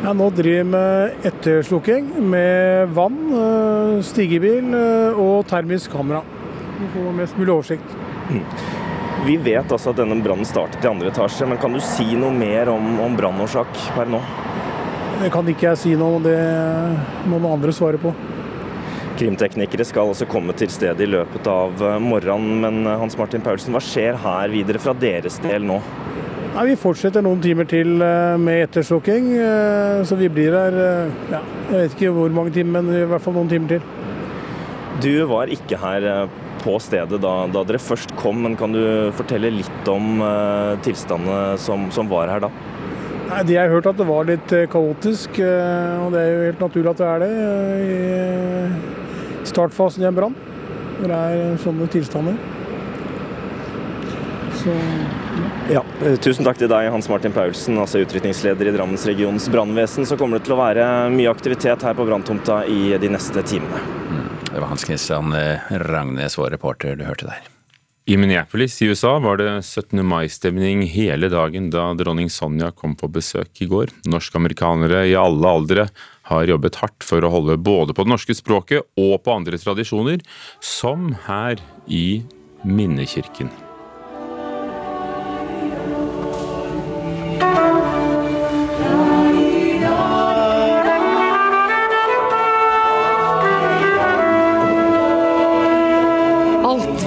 Ja, 0.03 0.11
nå 0.13 0.25
driver 0.35 0.57
vi 0.57 0.63
med 0.67 1.11
etterslukking 1.23 2.09
med 2.27 2.89
vann, 2.91 3.19
eh, 3.31 4.01
stigebil 4.03 4.73
eh, 4.75 5.15
og 5.15 5.45
termisk 5.47 5.93
kamera. 5.95 6.19
For 6.73 6.83
å 6.83 6.89
få 7.05 7.13
mest 7.15 7.37
mulig 7.39 7.53
oversikt. 7.53 7.93
Mm. 8.27 8.41
Vi 9.23 9.37
vet 9.45 9.71
altså 9.71 9.93
at 9.93 10.01
denne 10.01 10.17
brannen 10.19 10.43
startet 10.43 10.83
i 10.83 10.89
andre 10.91 11.07
etasje, 11.07 11.47
men 11.47 11.61
kan 11.61 11.71
du 11.71 11.79
si 11.79 12.09
noe 12.19 12.35
mer 12.35 12.73
om, 12.73 12.99
om 12.99 13.15
brannårsak 13.15 13.79
per 13.95 14.11
nå? 14.11 14.19
Det 15.21 15.31
kan 15.31 15.47
ikke 15.47 15.69
jeg 15.69 15.79
si 15.85 15.95
noe 15.95 16.19
om, 16.19 16.27
det 16.27 16.35
må 17.31 17.39
noen 17.39 17.61
andre 17.61 17.71
svare 17.71 18.01
på. 18.03 18.11
Krimteknikere 19.15 19.87
skal 19.87 20.11
altså 20.11 20.27
komme 20.27 20.51
til 20.59 20.67
stedet 20.73 21.07
i 21.07 21.13
løpet 21.15 21.47
av 21.47 21.79
eh, 21.79 21.99
morgenen, 22.03 22.59
men 22.65 22.91
Hans 22.91 23.15
Martin 23.15 23.45
Paulsen, 23.45 23.71
hva 23.71 23.79
skjer 23.79 24.19
her 24.19 24.51
videre 24.51 24.83
fra 24.83 24.91
deres 24.99 25.39
del 25.47 25.63
nå? 25.71 25.79
Nei, 26.53 26.67
Vi 26.69 26.73
fortsetter 26.77 27.23
noen 27.25 27.39
timer 27.41 27.65
til 27.65 27.97
eh, 28.05 28.35
med 28.37 28.67
etterslukking, 28.67 29.31
eh, 29.41 30.01
så 30.05 30.17
vi 30.19 30.27
blir 30.29 30.53
her 30.53 30.75
eh, 30.77 31.13
ja, 31.31 31.39
jeg 31.71 31.79
vet 31.79 31.95
ikke 31.95 32.11
hvor 32.13 32.35
mange 32.35 32.53
timer, 32.53 32.83
men 32.83 32.93
i 32.93 33.07
hvert 33.09 33.23
fall 33.25 33.33
noen 33.39 33.49
timer 33.49 33.71
til. 33.71 33.87
Du 35.01 35.25
var 35.31 35.49
ikke 35.49 35.79
her 35.81 36.05
på 36.61 36.75
stedet 36.79 37.17
da, 37.23 37.31
da 37.49 37.63
dere 37.65 37.81
først 37.81 38.13
kom, 38.19 38.43
men 38.45 38.53
kan 38.59 38.75
du 38.75 38.83
fortelle 39.17 39.49
litt 39.51 39.89
om 39.89 40.21
uh, 40.21 40.77
tilstandene 40.85 41.57
som, 41.59 41.89
som, 41.91 42.07
var 42.07 42.29
her 42.31 42.45
da? 42.45 42.51
Nei, 43.31 43.41
De 43.49 43.57
har 43.57 43.73
hørt 43.73 43.89
at 43.89 43.97
det 43.97 44.07
var 44.07 44.29
litt 44.29 44.53
kaotisk, 44.71 45.41
og 45.41 46.13
det 46.13 46.21
er 46.21 46.29
jo 46.29 46.45
helt 46.45 46.63
naturlig 46.63 46.93
at 46.93 47.01
det 47.01 47.09
er 47.09 47.25
det 47.25 47.33
i 47.89 49.49
startfasen 49.49 50.05
i 50.05 50.07
en 50.07 50.21
brann. 50.21 50.37
Når 51.01 51.09
det 51.09 51.19
er 51.33 51.59
sånne 51.65 51.89
tilstander. 51.97 52.37
Så 54.61 54.77
ja, 55.71 55.83
eh, 56.03 56.17
Tusen 56.21 56.45
takk 56.45 56.59
til 56.59 56.69
deg, 56.71 56.89
Hans 56.93 57.07
Martin 57.11 57.33
Paulsen, 57.35 57.77
altså 57.79 58.01
utrykningsleder 58.03 58.69
i 58.69 58.75
Drammensregionens 58.75 59.47
brannvesen. 59.53 60.07
Så 60.09 60.17
kommer 60.19 60.39
det 60.39 60.47
til 60.47 60.57
å 60.57 60.61
være 60.61 60.87
mye 61.13 61.31
aktivitet 61.31 61.85
her 61.87 61.97
på 61.97 62.05
branntomta 62.09 62.63
i 62.69 62.97
de 62.99 63.11
neste 63.13 63.45
timene. 63.47 63.81
Mm, 64.09 64.29
det 64.51 64.59
var 64.59 64.69
Hans 64.73 64.85
Christian 64.87 65.33
eh, 65.37 65.73
Rangnes, 65.87 66.37
vår 66.39 66.55
reporter, 66.57 66.97
du 66.99 67.07
hørte 67.07 67.31
der. 67.31 67.49
I 68.05 68.17
Minneapolis 68.19 68.81
i 68.83 68.89
USA 68.91 69.13
var 69.23 69.37
det 69.39 69.47
17. 69.63 70.01
mai-stemning 70.03 70.81
hele 70.91 71.29
dagen 71.31 71.69
da 71.71 71.85
dronning 71.95 72.27
Sonja 72.27 72.73
kom 72.75 72.97
på 72.99 73.07
besøk 73.07 73.63
i 73.63 73.69
går. 73.71 73.95
Norsk-amerikanere 74.11 75.05
i 75.07 75.15
alle 75.15 75.47
aldre 75.47 75.87
har 76.27 76.51
jobbet 76.51 76.81
hardt 76.83 77.07
for 77.07 77.23
å 77.23 77.31
holde 77.31 77.55
både 77.63 77.95
på 77.95 78.03
det 78.03 78.11
norske 78.11 78.35
språket 78.35 78.83
og 78.99 79.21
på 79.23 79.37
andre 79.39 79.55
tradisjoner, 79.55 80.19
som 80.59 81.13
her 81.29 81.63
i 81.87 82.25
Minnekirken. 82.67 83.62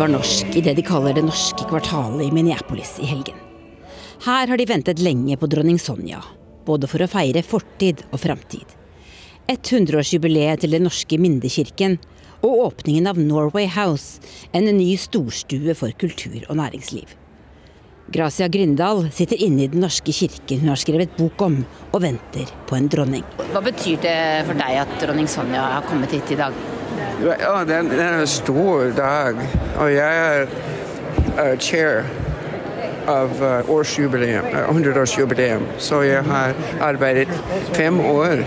Var 0.07 0.13
norsk 0.13 0.57
i 0.57 0.61
det 0.61 0.75
de 0.79 0.83
kaller 0.87 1.15
det 1.17 1.25
norske 1.27 1.65
kvartalet 1.67 2.29
i 2.29 2.31
Minneapolis 2.31 2.93
i 3.03 3.07
helgen. 3.11 3.39
Her 4.23 4.47
har 4.47 4.59
de 4.59 4.67
ventet 4.69 5.01
lenge 5.03 5.35
på 5.37 5.49
dronning 5.51 5.81
Sonja, 5.83 6.21
både 6.67 6.87
for 6.87 7.03
å 7.03 7.09
feire 7.11 7.43
fortid 7.43 8.05
og 8.13 8.21
framtid. 8.23 8.67
100-årsjubileet 9.51 10.63
til 10.63 10.77
den 10.77 10.87
norske 10.87 11.19
Mindekirken 11.19 11.99
og 12.47 12.63
åpningen 12.69 13.11
av 13.11 13.19
Norway 13.19 13.67
House, 13.67 14.23
en 14.55 14.71
ny 14.79 14.93
storstue 14.95 15.75
for 15.75 15.91
kultur 15.99 16.39
og 16.47 16.61
næringsliv. 16.63 17.11
Gracia 18.15 18.47
Grindal 18.47 19.09
sitter 19.11 19.43
inne 19.43 19.67
i 19.67 19.71
Den 19.73 19.83
norske 19.83 20.15
kirken 20.15 20.63
hun 20.63 20.71
har 20.71 20.79
skrevet 20.79 21.19
bok 21.19 21.43
om, 21.43 21.65
og 21.91 22.03
venter 22.07 22.55
på 22.71 22.79
en 22.79 22.87
dronning. 22.87 23.27
Hva 23.51 23.67
betyr 23.73 23.99
det 24.07 24.19
for 24.47 24.55
deg 24.55 24.83
at 24.87 24.99
dronning 25.03 25.27
Sonja 25.27 25.67
har 25.81 25.91
kommet 25.91 26.15
hit 26.15 26.37
i 26.37 26.43
dag? 26.47 26.76
Ja, 27.25 27.65
den, 27.65 27.89
den 27.89 28.01
er 28.01 28.21
en 28.21 28.27
stor 28.29 28.91
dag, 28.97 29.39
og 29.81 29.93
jeg 29.93 30.17
er 30.27 30.49
uh, 31.39 31.55
chair 31.59 32.05
av 33.09 33.33
uh, 33.41 33.71
årsjubileum, 33.73 34.45
uh, 34.53 34.69
100-årsjubileum. 34.75 35.65
Så 35.81 36.03
jeg 36.05 36.25
har 36.27 36.53
arbeidet 36.85 37.33
fem 37.73 38.01
år. 38.01 38.45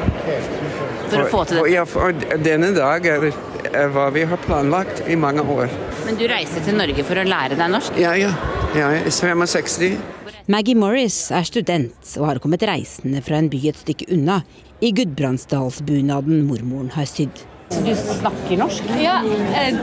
For, 1.10 1.24
å 1.24 1.26
få 1.32 1.44
til 1.50 1.64
det? 1.64 1.66
Ja, 1.74 1.88
for 1.90 2.14
denne 2.46 2.70
dag 2.78 3.10
er, 3.10 3.32
er 3.74 3.90
hva 3.96 4.12
vi 4.14 4.28
har 4.30 4.46
planlagt 4.46 5.02
i 5.10 5.18
mange 5.18 5.42
år. 5.42 5.74
Men 6.06 6.22
du 6.22 6.28
reiser 6.30 6.62
til 6.66 6.78
Norge 6.78 7.06
for 7.08 7.18
å 7.18 7.26
lære 7.26 7.58
deg 7.58 7.74
norsk? 7.74 7.98
Ja, 7.98 8.14
ja. 8.20 8.36
ja 8.78 8.94
jeg 9.00 9.10
er 9.10 9.18
65. 9.18 9.98
Maggie 10.50 10.78
Morris 10.78 11.28
er 11.34 11.46
student 11.46 12.18
og 12.18 12.30
har 12.30 12.40
kommet 12.42 12.66
reisende 12.66 13.22
fra 13.26 13.42
en 13.42 13.50
by 13.50 13.66
et 13.70 13.82
stykke 13.82 14.14
unna 14.14 14.44
i 14.82 14.94
Gudbrandsdalsbunaden 14.98 16.46
mormoren 16.46 16.94
har 16.94 17.10
sydd. 17.10 17.49
Så 17.70 17.82
du 17.86 17.96
snakker 17.96 18.58
norsk? 18.58 18.84
Ja. 19.02 19.22
Eh, 19.56 19.76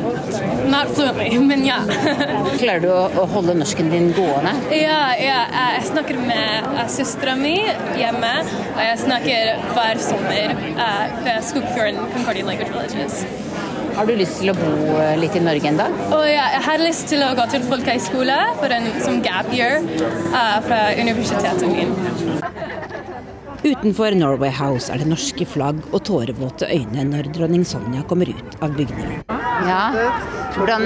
not 0.70 0.94
fluently, 0.94 1.38
men 1.38 1.66
ja. 1.66 1.76
Klarer 2.58 2.80
du 2.82 2.88
å, 2.90 3.04
å, 3.14 3.26
holde 3.30 3.54
norsken 3.60 3.90
din 3.92 4.10
gående? 4.16 4.52
Ja, 4.74 5.00
ja. 5.20 5.38
jeg 5.76 5.84
snakker 5.92 6.18
med 6.18 6.66
uh, 6.74 6.82
søstera 6.90 7.36
mi 7.38 7.54
hjemme. 7.98 8.32
Og 8.74 8.82
jeg 8.82 8.98
snakker 9.04 9.52
hver 9.76 10.02
sommer 10.02 10.56
uh, 10.80 11.04
ved 11.22 11.46
Skogfjorden 11.46 12.02
Concordian 12.16 12.50
Language 12.50 12.74
Villages. 12.74 13.22
Har 13.96 14.10
du 14.10 14.12
lyst 14.18 14.42
til 14.42 14.50
å 14.52 14.56
bo 14.58 14.72
uh, 14.98 15.14
litt 15.16 15.38
i 15.38 15.44
Norge 15.46 15.70
en 15.70 15.78
dag? 15.78 15.94
Oh, 16.10 16.26
ja, 16.26 16.50
jeg 16.58 16.64
har 16.66 16.82
lyst 16.82 17.06
til 17.12 17.22
å 17.24 17.30
gå 17.38 17.46
til 17.54 17.64
folkehøyskole 17.70 18.40
for 18.58 18.74
en 18.76 18.90
som 18.98 19.22
gap 19.24 19.48
year 19.54 19.78
uh, 20.34 20.58
fra 20.66 20.88
universitetet 20.98 21.70
mitt. 21.70 23.15
Utenfor 23.66 24.14
Norway 24.14 24.52
House 24.54 24.92
er 24.94 25.00
det 25.02 25.08
norske 25.10 25.42
flagg 25.48 25.80
og 25.90 26.04
tårevåte 26.06 26.68
øyne 26.70 27.02
når 27.08 27.32
dronning 27.34 27.64
Sonja 27.66 28.04
kommer 28.06 28.28
ut 28.30 28.52
av 28.62 28.76
bygningen. 28.76 29.24
Ja, 29.66 29.80
hvordan, 30.54 30.84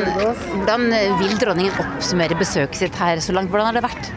hvordan 0.54 0.86
vil 1.20 1.34
dronningen 1.42 1.76
oppsummere 1.82 2.38
besøket 2.40 2.78
sitt 2.80 2.96
her 2.96 3.20
så 3.20 3.34
langt? 3.36 3.52
Hvordan 3.52 3.68
har 3.68 3.76
det 3.76 3.82
vært? 3.84 4.08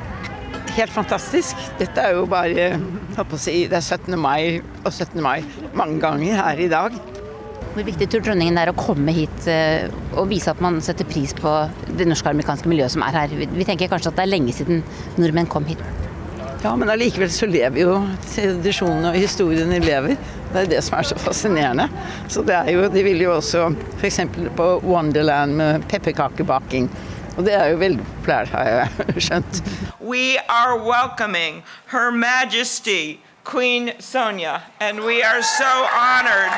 Helt 0.78 0.94
fantastisk. 0.96 1.60
Dette 1.82 2.06
er 2.06 2.16
jo 2.16 2.24
bare 2.32 2.70
si, 3.36 3.66
Det 3.68 3.82
er 3.82 3.84
17. 3.84 4.16
mai 4.16 4.62
og 4.86 4.94
17. 4.94 5.20
mai 5.20 5.44
mange 5.76 6.00
ganger 6.00 6.40
her 6.40 6.64
i 6.64 6.70
dag. 6.72 6.96
Hvor 7.74 7.84
viktig 7.84 8.08
tror 8.08 8.24
dronningen 8.30 8.56
det 8.56 8.64
er 8.64 8.72
å 8.72 8.78
komme 8.80 9.12
hit 9.12 9.50
eh, 9.52 9.92
og 10.14 10.30
vise 10.32 10.54
at 10.54 10.64
man 10.64 10.80
setter 10.86 11.10
pris 11.10 11.36
på 11.36 11.52
det 11.98 12.08
norske 12.08 12.32
amerikanske 12.32 12.72
miljøet 12.72 12.96
som 12.96 13.04
er 13.04 13.20
her? 13.26 13.36
Vi 13.44 13.68
tenker 13.68 13.92
kanskje 13.92 14.14
at 14.14 14.22
det 14.22 14.28
er 14.30 14.36
lenge 14.38 14.56
siden 14.56 14.86
nordmenn 15.20 15.52
kom 15.52 15.68
hit. 15.68 15.84
Ja, 16.64 16.76
men 16.76 16.90
allikevel 16.90 17.32
så 17.32 17.48
lever 17.52 17.82
jo 17.82 17.96
tradisjonene 18.24 19.10
og 19.12 19.18
historiene 19.20 19.82
lever. 19.84 20.14
Det 20.54 20.62
er 20.62 20.70
det 20.72 20.80
som 20.86 20.96
er 20.96 21.10
så 21.10 21.18
fascinerende. 21.20 21.90
Så 22.32 22.44
det 22.48 22.56
er 22.56 22.70
jo, 22.72 22.86
De 22.94 23.04
vil 23.04 23.20
jo 23.26 23.34
også 23.36 23.66
f.eks. 24.00 24.22
på 24.56 24.68
Wonderland 24.86 25.58
med 25.60 25.84
pepperkakebaking. 25.92 26.88
Og 27.36 27.44
det 27.44 27.58
er 27.58 27.74
jo 27.74 27.82
veldig 27.82 28.08
populært, 28.08 28.54
har 28.56 28.70
jeg 28.70 29.20
skjønt. 29.28 29.62
We 30.00 30.40
are 30.48 30.80
welcoming 30.80 31.64
Her 31.92 32.12
Majesty 32.16 33.18
Queen 33.44 33.92
Sonja, 34.00 34.62
and 34.80 35.04
we 35.04 35.20
are 35.20 35.44
so 35.44 35.72
honored. 35.92 36.54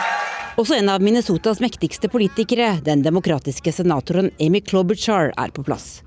Også 0.55 0.77
en 0.77 0.89
av 0.89 1.01
Minnesotas 1.01 1.59
mektigste 1.59 2.07
politikere, 2.13 2.75
den 2.85 3.01
demokratiske 3.01 3.73
senatoren 3.73 4.29
Amy 4.39 4.61
Klobuchar, 4.61 5.33
er 5.33 5.55
på 5.55 5.65
plass. 5.65 6.03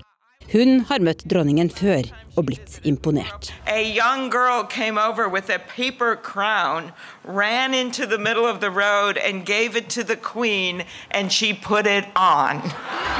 Hun 0.49 0.79
har 0.89 1.03
møtt 1.05 1.21
dronningen 1.29 1.69
før 1.69 2.07
og 2.33 2.47
blitt 2.47 2.79
imponert. 2.83 3.51
Crown, 6.23 6.91
queen. 10.15 10.81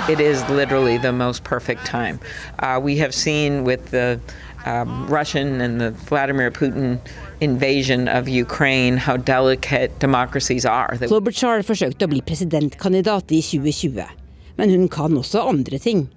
It 0.09 0.19
is 0.19 0.50
literally 0.50 0.98
the 0.98 1.12
most 1.12 1.43
perfect 1.43 1.86
time. 1.86 2.19
Uh, 2.57 2.79
we 2.81 2.98
have 2.98 3.13
seen 3.13 3.63
with 3.63 3.91
the 3.91 4.19
um, 4.65 5.07
Russian 5.07 5.62
and 5.62 5.79
the 5.79 5.91
Vladimir 5.91 6.50
Putin 6.50 7.00
invasion 7.41 8.07
of 8.07 8.27
Ukraine 8.27 8.98
how 8.98 9.17
delicate 9.17 10.00
democracies 10.00 10.65
are. 10.65 10.98
Klobuchar 10.98 11.62
forsøkte 11.62 12.07
å 12.07 12.09
bli 12.09 12.21
presidentkandidat 12.25 13.29
i 13.29 13.43
2020, 13.45 14.07
men 14.57 14.74
hun 14.74 14.89
kan 14.89 15.13
også 15.13 15.45
andre 15.45 15.77
ting. 15.77 16.09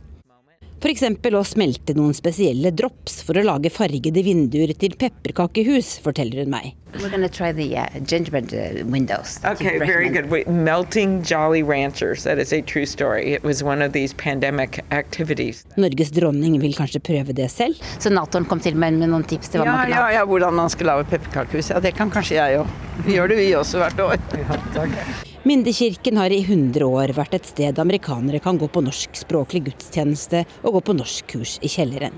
F.eks. 0.83 1.05
å 1.07 1.41
smelte 1.47 1.95
noen 1.95 2.11
spesielle 2.11 2.73
drops 2.75 3.21
for 3.23 3.39
å 3.39 3.45
lage 3.47 3.71
fargede 3.71 4.25
vinduer 4.27 4.73
til 4.75 4.97
pepperkakehus, 4.99 6.01
forteller 6.03 6.43
hun 6.43 6.51
meg. 6.51 6.73
We're 6.99 7.09
going 7.09 7.23
to 7.23 7.29
try 7.29 7.53
the 7.53 7.79
uh, 7.79 7.87
gingerbread 8.05 8.51
uh, 8.53 8.85
windows. 8.91 9.39
Okay, 9.45 9.79
very 9.79 10.11
good. 10.11 10.29
Wait, 10.29 10.49
melting 10.49 11.23
Jolly 11.23 11.63
Ranchers. 11.63 12.25
That 12.25 12.43
is 12.43 12.53
a 12.53 12.61
true 12.61 12.85
story. 12.85 13.33
It 13.33 13.45
was 13.45 13.63
one 13.63 13.81
of 13.81 13.93
these 13.93 14.13
pandemic 14.13 14.81
activities. 14.91 15.65
Norges 15.79 16.11
dronning 16.11 16.59
vil 16.59 16.75
kanskje 16.75 16.99
prøve 16.99 17.31
det 17.33 17.49
selv? 17.55 17.79
Så 18.03 18.11
Nato-en 18.11 18.51
kom 18.51 18.59
til 18.59 18.75
meg 18.75 18.99
med 18.99 19.15
noen 19.15 19.23
tips 19.23 19.55
til 19.55 19.63
hva 19.63 19.71
Ja, 19.71 19.79
man 19.79 19.87
kunne 19.87 20.03
ja, 20.03 20.15
ja, 20.19 20.27
hvordan 20.27 20.59
man 20.65 20.73
skal 20.75 20.97
lage 20.97 21.07
pepperkakehus. 21.15 21.71
Ja, 21.71 21.79
det 21.79 21.95
kan 21.95 22.11
kanskje 22.11 22.43
jeg 22.43 22.65
òg. 22.65 22.79
Vi 23.07 23.21
gjør 23.21 23.31
det 23.31 23.39
vi 23.39 23.53
også 23.55 23.87
hvert 23.87 24.09
år. 24.11 25.31
Mindekirken 25.45 26.17
har 26.17 26.31
i 26.31 26.39
100 26.45 26.85
år 26.87 27.11
vært 27.17 27.33
et 27.35 27.47
sted 27.51 27.79
amerikanere 27.83 28.39
kan 28.39 28.61
gå 28.61 28.69
på 28.71 28.83
norskspråklig 28.87 29.65
gudstjeneste 29.67 30.45
og 30.63 30.77
gå 30.77 30.83
på 30.87 30.95
norskkurs 30.95 31.57
i 31.67 31.71
kjelleren. 31.73 32.15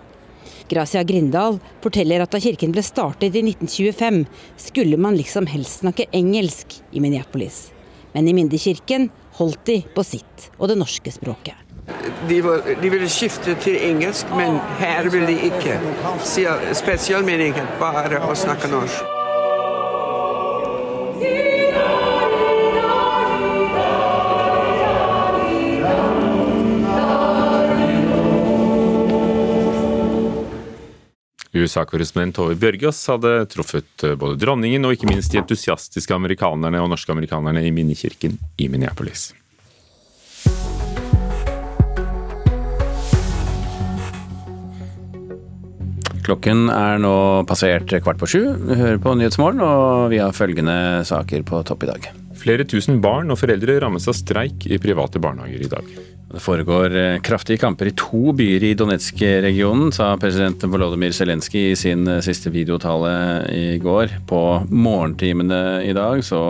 Gracia 0.69 1.00
Grindal 1.09 1.57
forteller 1.81 2.21
at 2.21 2.35
da 2.35 2.40
kirken 2.45 2.75
ble 2.76 2.85
startet 2.85 3.33
i 3.33 3.40
1925, 3.47 4.26
skulle 4.61 5.00
man 5.00 5.16
liksom 5.16 5.49
helst 5.49 5.81
snakke 5.81 6.04
engelsk 6.12 6.76
i 6.93 7.00
Minneapolis. 7.00 7.71
Men 8.12 8.28
i 8.28 8.37
Mindekirken 8.37 9.09
holdt 9.40 9.64
de 9.73 9.81
på 9.97 10.04
sitt 10.04 10.50
og 10.59 10.69
det 10.69 10.76
norske 10.85 11.16
språket. 11.16 11.57
De, 12.28 12.43
var, 12.45 12.61
de 12.81 12.93
ville 12.93 13.09
skifte 13.09 13.57
til 13.64 13.81
engelsk, 13.88 14.28
men 14.37 14.61
her 14.85 15.09
ville 15.09 15.33
de 15.33 15.49
ikke. 15.49 15.81
Spesialmeningen 16.76 17.76
bare 17.81 18.21
å 18.28 18.37
snakke 18.37 18.69
norsk. 18.73 19.12
USA-korrespondent 31.54 32.34
Tove 32.38 32.56
Bjørgaas 32.58 32.99
hadde 33.12 33.37
truffet 33.52 34.06
eh, 34.06 34.16
både 34.18 34.38
dronningen 34.40 34.84
og 34.87 34.96
ikke 34.96 35.08
minst 35.11 35.32
de 35.32 35.40
entusiastiske 35.42 36.14
amerikanerne 36.16 36.82
og 36.82 36.90
norske 36.90 37.14
amerikanerne 37.14 37.62
i 37.62 37.73
minnekirken 37.75 38.37
i 38.58 38.68
Minneapolis. 38.73 39.30
Klokken 46.25 46.70
er 46.73 47.02
nå 47.04 47.14
passert 47.44 47.90
kvart 48.00 48.18
på 48.20 48.28
sju. 48.32 48.42
Vi 48.56 48.78
hører 48.78 49.00
på 49.02 49.12
Nyhetsmorgen, 49.18 49.61
og 49.61 50.08
vi 50.14 50.23
har 50.23 50.32
følgende 50.32 51.04
saker 51.04 51.44
på 51.44 51.61
topp 51.68 51.84
i 51.84 51.90
dag. 51.90 52.08
Flere 52.40 52.64
tusen 52.68 53.02
barn 53.04 53.32
og 53.32 53.38
foreldre 53.42 53.76
rammes 53.84 54.08
av 54.08 54.16
streik 54.16 54.64
i 54.64 54.80
private 54.80 55.20
barnehager 55.20 55.66
i 55.66 55.70
dag. 55.76 55.90
Det 56.34 56.40
foregår 56.42 56.96
eh, 56.96 57.20
kraftige 57.22 57.60
kamper 57.62 57.86
i 57.86 57.92
to 57.94 58.32
byer 58.34 58.64
i 58.66 58.72
Donetsk-regionen, 58.74 59.92
sa 59.94 60.08
president 60.18 60.64
Volodymyr 60.66 61.12
Zelenskyj 61.14 61.68
i 61.68 61.76
sin 61.78 62.08
eh, 62.10 62.18
siste 62.26 62.50
videotale 62.50 63.12
i 63.54 63.76
går. 63.78 64.16
På 64.26 64.40
morgentimene 64.66 65.84
i 65.86 65.92
dag 65.94 66.24
så 66.26 66.40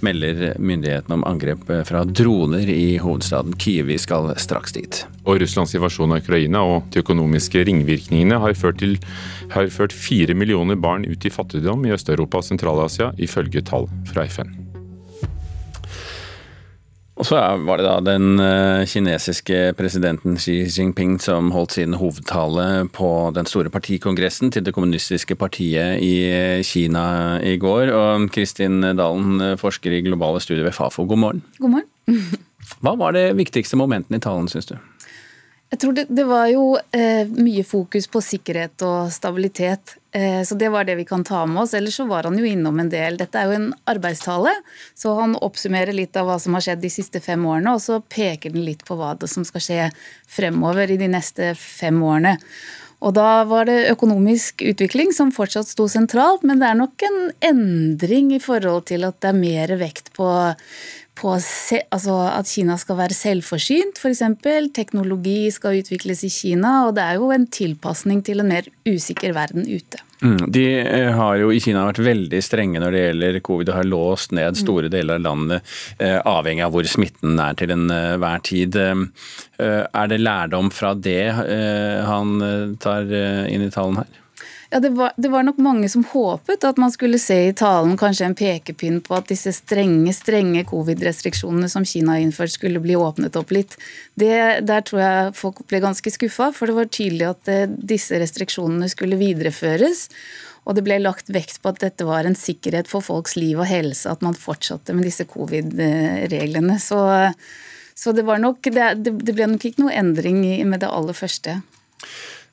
melder 0.00 0.54
myndighetene 0.56 1.18
om 1.18 1.26
angrep 1.28 1.68
eh, 1.68 1.82
fra 1.84 2.06
droner 2.08 2.72
i 2.72 2.96
hovedstaden 3.02 3.58
Kyiv. 3.60 3.90
Vi 3.90 3.98
skal 4.00 4.30
straks 4.40 4.72
dit. 4.78 5.02
Og 5.28 5.42
Russlands 5.42 5.76
invasjon 5.76 6.16
av 6.16 6.22
Ukraina 6.24 6.64
og 6.64 6.88
de 6.94 7.02
økonomiske 7.04 7.66
ringvirkningene 7.68 8.40
har 8.40 8.56
ført, 8.56 8.80
til, 8.80 8.96
har 9.52 9.68
ført 9.74 9.92
fire 9.92 10.32
millioner 10.32 10.80
barn 10.80 11.04
ut 11.04 11.28
i 11.28 11.34
fattigdom 11.34 11.84
i 11.84 11.92
Øst-Europa 11.98 12.40
og 12.40 12.48
Sentral-Asia, 12.48 13.12
ifølge 13.20 13.60
tall 13.60 13.90
fra 14.08 14.24
FN. 14.24 14.56
Og 17.18 17.26
så 17.26 17.38
var 17.66 17.80
det 17.80 17.86
da 17.86 17.96
den 18.14 18.38
eh, 18.38 18.84
kinesiske 18.86 19.72
presidenten 19.78 20.36
Xi 20.38 20.60
Jinping 20.70 21.16
som 21.22 21.50
holdt 21.50 21.74
sin 21.74 21.96
hovedtale 21.98 22.86
på 22.94 23.08
den 23.34 23.48
store 23.50 23.72
partikongressen 23.74 24.52
til 24.54 24.62
det 24.66 24.74
kommunistiske 24.76 25.34
partiet 25.38 25.98
i 26.04 26.12
eh, 26.30 26.62
Kina 26.62 27.40
i 27.42 27.56
går. 27.58 27.90
Og 27.90 28.28
Kristin 28.34 28.84
Dalen, 28.86 29.40
eh, 29.42 29.56
forsker 29.58 29.98
i 29.98 30.04
globale 30.06 30.42
studier 30.44 30.68
ved 30.68 30.76
Fafo, 30.78 31.08
god 31.10 31.24
morgen. 31.24 31.42
God 31.58 31.74
morgen. 31.74 32.22
Hva 32.84 32.94
var 33.00 33.16
det 33.16 33.32
viktigste 33.38 33.78
momentene 33.80 34.20
i 34.20 34.22
talen, 34.22 34.46
syns 34.50 34.70
du? 34.70 34.76
Jeg 35.68 35.80
tror 35.82 35.92
det, 35.92 36.06
det 36.08 36.24
var 36.24 36.46
jo 36.48 36.78
eh, 36.96 37.28
mye 37.28 37.62
fokus 37.66 38.06
på 38.08 38.22
sikkerhet 38.24 38.80
og 38.86 39.10
stabilitet. 39.12 39.98
Eh, 40.16 40.40
så 40.48 40.56
det 40.56 40.70
var 40.72 40.88
det 40.88 40.94
vi 40.96 41.04
kan 41.04 41.24
ta 41.28 41.42
med 41.46 41.62
oss. 41.66 41.74
Ellers 41.76 41.98
så 42.00 42.06
var 42.08 42.24
han 42.24 42.38
jo 42.40 42.48
innom 42.48 42.80
en 42.80 42.88
del. 42.88 43.18
Dette 43.20 43.36
er 43.36 43.50
jo 43.50 43.58
en 43.58 43.68
arbeidstale, 43.90 44.54
så 44.96 45.12
han 45.20 45.36
oppsummerer 45.36 45.92
litt 45.92 46.16
av 46.16 46.30
hva 46.30 46.38
som 46.40 46.56
har 46.56 46.64
skjedd 46.64 46.80
de 46.80 46.92
siste 46.92 47.20
fem 47.20 47.44
årene, 47.44 47.76
og 47.76 47.84
så 47.84 48.00
peker 48.00 48.56
den 48.56 48.64
litt 48.64 48.86
på 48.88 48.96
hva 48.96 49.12
det 49.20 49.28
som 49.28 49.44
skal 49.44 49.64
skje 49.66 49.88
fremover 50.38 50.88
i 50.88 51.00
de 51.00 51.10
neste 51.12 51.52
fem 51.60 52.00
årene. 52.00 52.38
Og 52.98 53.12
da 53.14 53.44
var 53.46 53.68
det 53.68 53.92
økonomisk 53.92 54.64
utvikling 54.66 55.12
som 55.14 55.30
fortsatt 55.34 55.68
sto 55.70 55.84
sentralt, 55.90 56.42
men 56.48 56.58
det 56.58 56.66
er 56.66 56.80
nok 56.80 57.04
en 57.06 57.20
endring 57.46 58.32
i 58.34 58.40
forhold 58.42 58.88
til 58.90 59.06
at 59.06 59.20
det 59.22 59.30
er 59.30 59.38
mer 59.38 59.74
vekt 59.78 60.10
på 60.16 60.26
på 61.18 61.34
altså 61.34 62.16
at 62.30 62.50
Kina 62.50 62.76
skal 62.80 62.98
være 63.00 63.16
selvforsynt, 63.16 63.98
f.eks. 63.98 64.22
Teknologi 64.76 65.50
skal 65.54 65.80
utvikles 65.82 66.24
i 66.26 66.30
Kina, 66.32 66.84
og 66.86 66.94
det 66.98 67.04
er 67.04 67.18
jo 67.18 67.32
en 67.34 67.46
tilpasning 67.50 68.22
til 68.26 68.44
en 68.44 68.52
mer 68.54 68.68
usikker 68.88 69.34
verden 69.36 69.66
ute. 69.68 70.00
Mm, 70.22 70.50
De 70.50 70.64
eh, 70.80 71.12
har 71.14 71.36
jo 71.38 71.52
i 71.54 71.60
Kina 71.62 71.84
vært 71.86 72.00
veldig 72.02 72.40
strenge 72.42 72.80
når 72.82 72.94
det 72.94 73.02
gjelder 73.04 73.40
covid 73.46 73.68
og 73.70 73.76
har 73.78 73.86
låst 73.86 74.32
ned 74.34 74.58
store 74.58 74.90
deler 74.90 75.20
av 75.20 75.26
landet, 75.28 75.74
eh, 76.02 76.18
avhengig 76.26 76.64
av 76.66 76.74
hvor 76.74 76.88
smitten 76.90 77.38
er 77.42 77.58
til 77.58 77.74
enhver 77.74 78.42
tid. 78.42 78.78
Eh, 78.78 79.84
Er 79.94 80.10
det 80.10 80.20
lærdom 80.22 80.72
fra 80.74 80.94
det 80.94 81.22
eh, 81.30 82.00
han 82.06 82.40
eh, 82.42 82.74
tar 82.82 83.06
eh, 83.10 83.44
inn 83.52 83.66
i 83.66 83.70
talen 83.74 84.00
her? 84.02 84.10
Ja, 84.70 84.80
det 84.80 84.88
var, 84.88 85.12
det 85.16 85.28
var 85.28 85.42
nok 85.42 85.56
mange 85.64 85.88
som 85.88 86.02
håpet 86.04 86.64
at 86.68 86.76
man 86.76 86.92
skulle 86.92 87.16
se 87.18 87.36
i 87.48 87.52
talen 87.56 87.94
kanskje 87.96 88.26
en 88.26 88.34
pekepinn 88.36 88.98
på 89.00 89.14
at 89.16 89.30
disse 89.30 89.54
strenge 89.56 90.12
strenge 90.12 90.60
covid-restriksjonene 90.68 91.70
som 91.72 91.86
Kina 91.88 92.18
har 92.18 92.24
innført, 92.26 92.52
skulle 92.52 92.82
bli 92.84 92.96
åpnet 92.96 93.38
opp 93.40 93.54
litt. 93.56 93.78
Det, 94.12 94.60
der 94.68 94.84
tror 94.84 95.00
jeg 95.00 95.32
folk 95.40 95.62
ble 95.72 95.80
ganske 95.86 96.12
skuffa, 96.12 96.50
for 96.52 96.68
det 96.68 96.76
var 96.76 96.92
tydelig 96.92 97.30
at 97.30 97.48
eh, 97.52 97.64
disse 97.94 98.20
restriksjonene 98.20 98.90
skulle 98.92 99.16
videreføres. 99.16 100.04
Og 100.68 100.76
det 100.76 100.84
ble 100.84 101.00
lagt 101.00 101.32
vekt 101.32 101.62
på 101.64 101.72
at 101.72 101.80
dette 101.80 102.04
var 102.04 102.28
en 102.28 102.36
sikkerhet 102.36 102.92
for 102.92 103.00
folks 103.00 103.38
liv 103.40 103.56
og 103.56 103.70
helse, 103.70 104.04
at 104.12 104.20
man 104.20 104.36
fortsatte 104.36 104.92
med 104.92 105.08
disse 105.08 105.24
covid-reglene. 105.32 106.76
Så, 106.76 107.00
så 107.96 108.12
det, 108.12 108.28
nok, 108.44 108.68
det, 108.68 108.92
det 109.00 109.32
ble 109.32 109.48
nok 109.48 109.64
ikke 109.64 109.86
noe 109.86 109.96
endring 109.96 110.44
med 110.68 110.84
det 110.84 110.92
aller 110.92 111.16
første. 111.16 111.56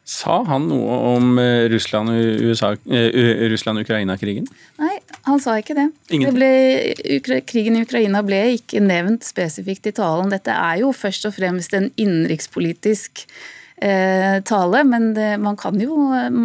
Sa 0.05 0.43
han 0.45 0.67
noe 0.69 0.97
om 1.15 1.31
eh, 1.41 1.65
Russland- 1.71 2.13
eh, 2.13 3.47
Russland-Ukraina-krigen? 3.49 4.45
Nei, 4.77 4.99
han 5.25 5.39
sa 5.41 5.55
ikke 5.57 5.73
det. 5.73 5.87
det 6.13 6.33
ble, 6.35 6.49
krigen 7.49 7.79
i 7.79 7.81
Ukraina 7.87 8.21
ble 8.21 8.43
ikke 8.59 8.83
nevnt 8.85 9.25
spesifikt 9.25 9.89
i 9.89 9.95
talen. 9.97 10.29
Dette 10.29 10.53
er 10.53 10.83
jo 10.83 10.91
først 10.93 11.25
og 11.25 11.33
fremst 11.39 11.73
en 11.73 11.89
innenrikspolitisk 11.97 13.25
eh, 13.81 14.37
tale, 14.45 14.83
men 14.85 15.15
det, 15.17 15.31
man 15.41 15.57
kan 15.57 15.81
jo 15.81 15.97
eh, 16.13 16.37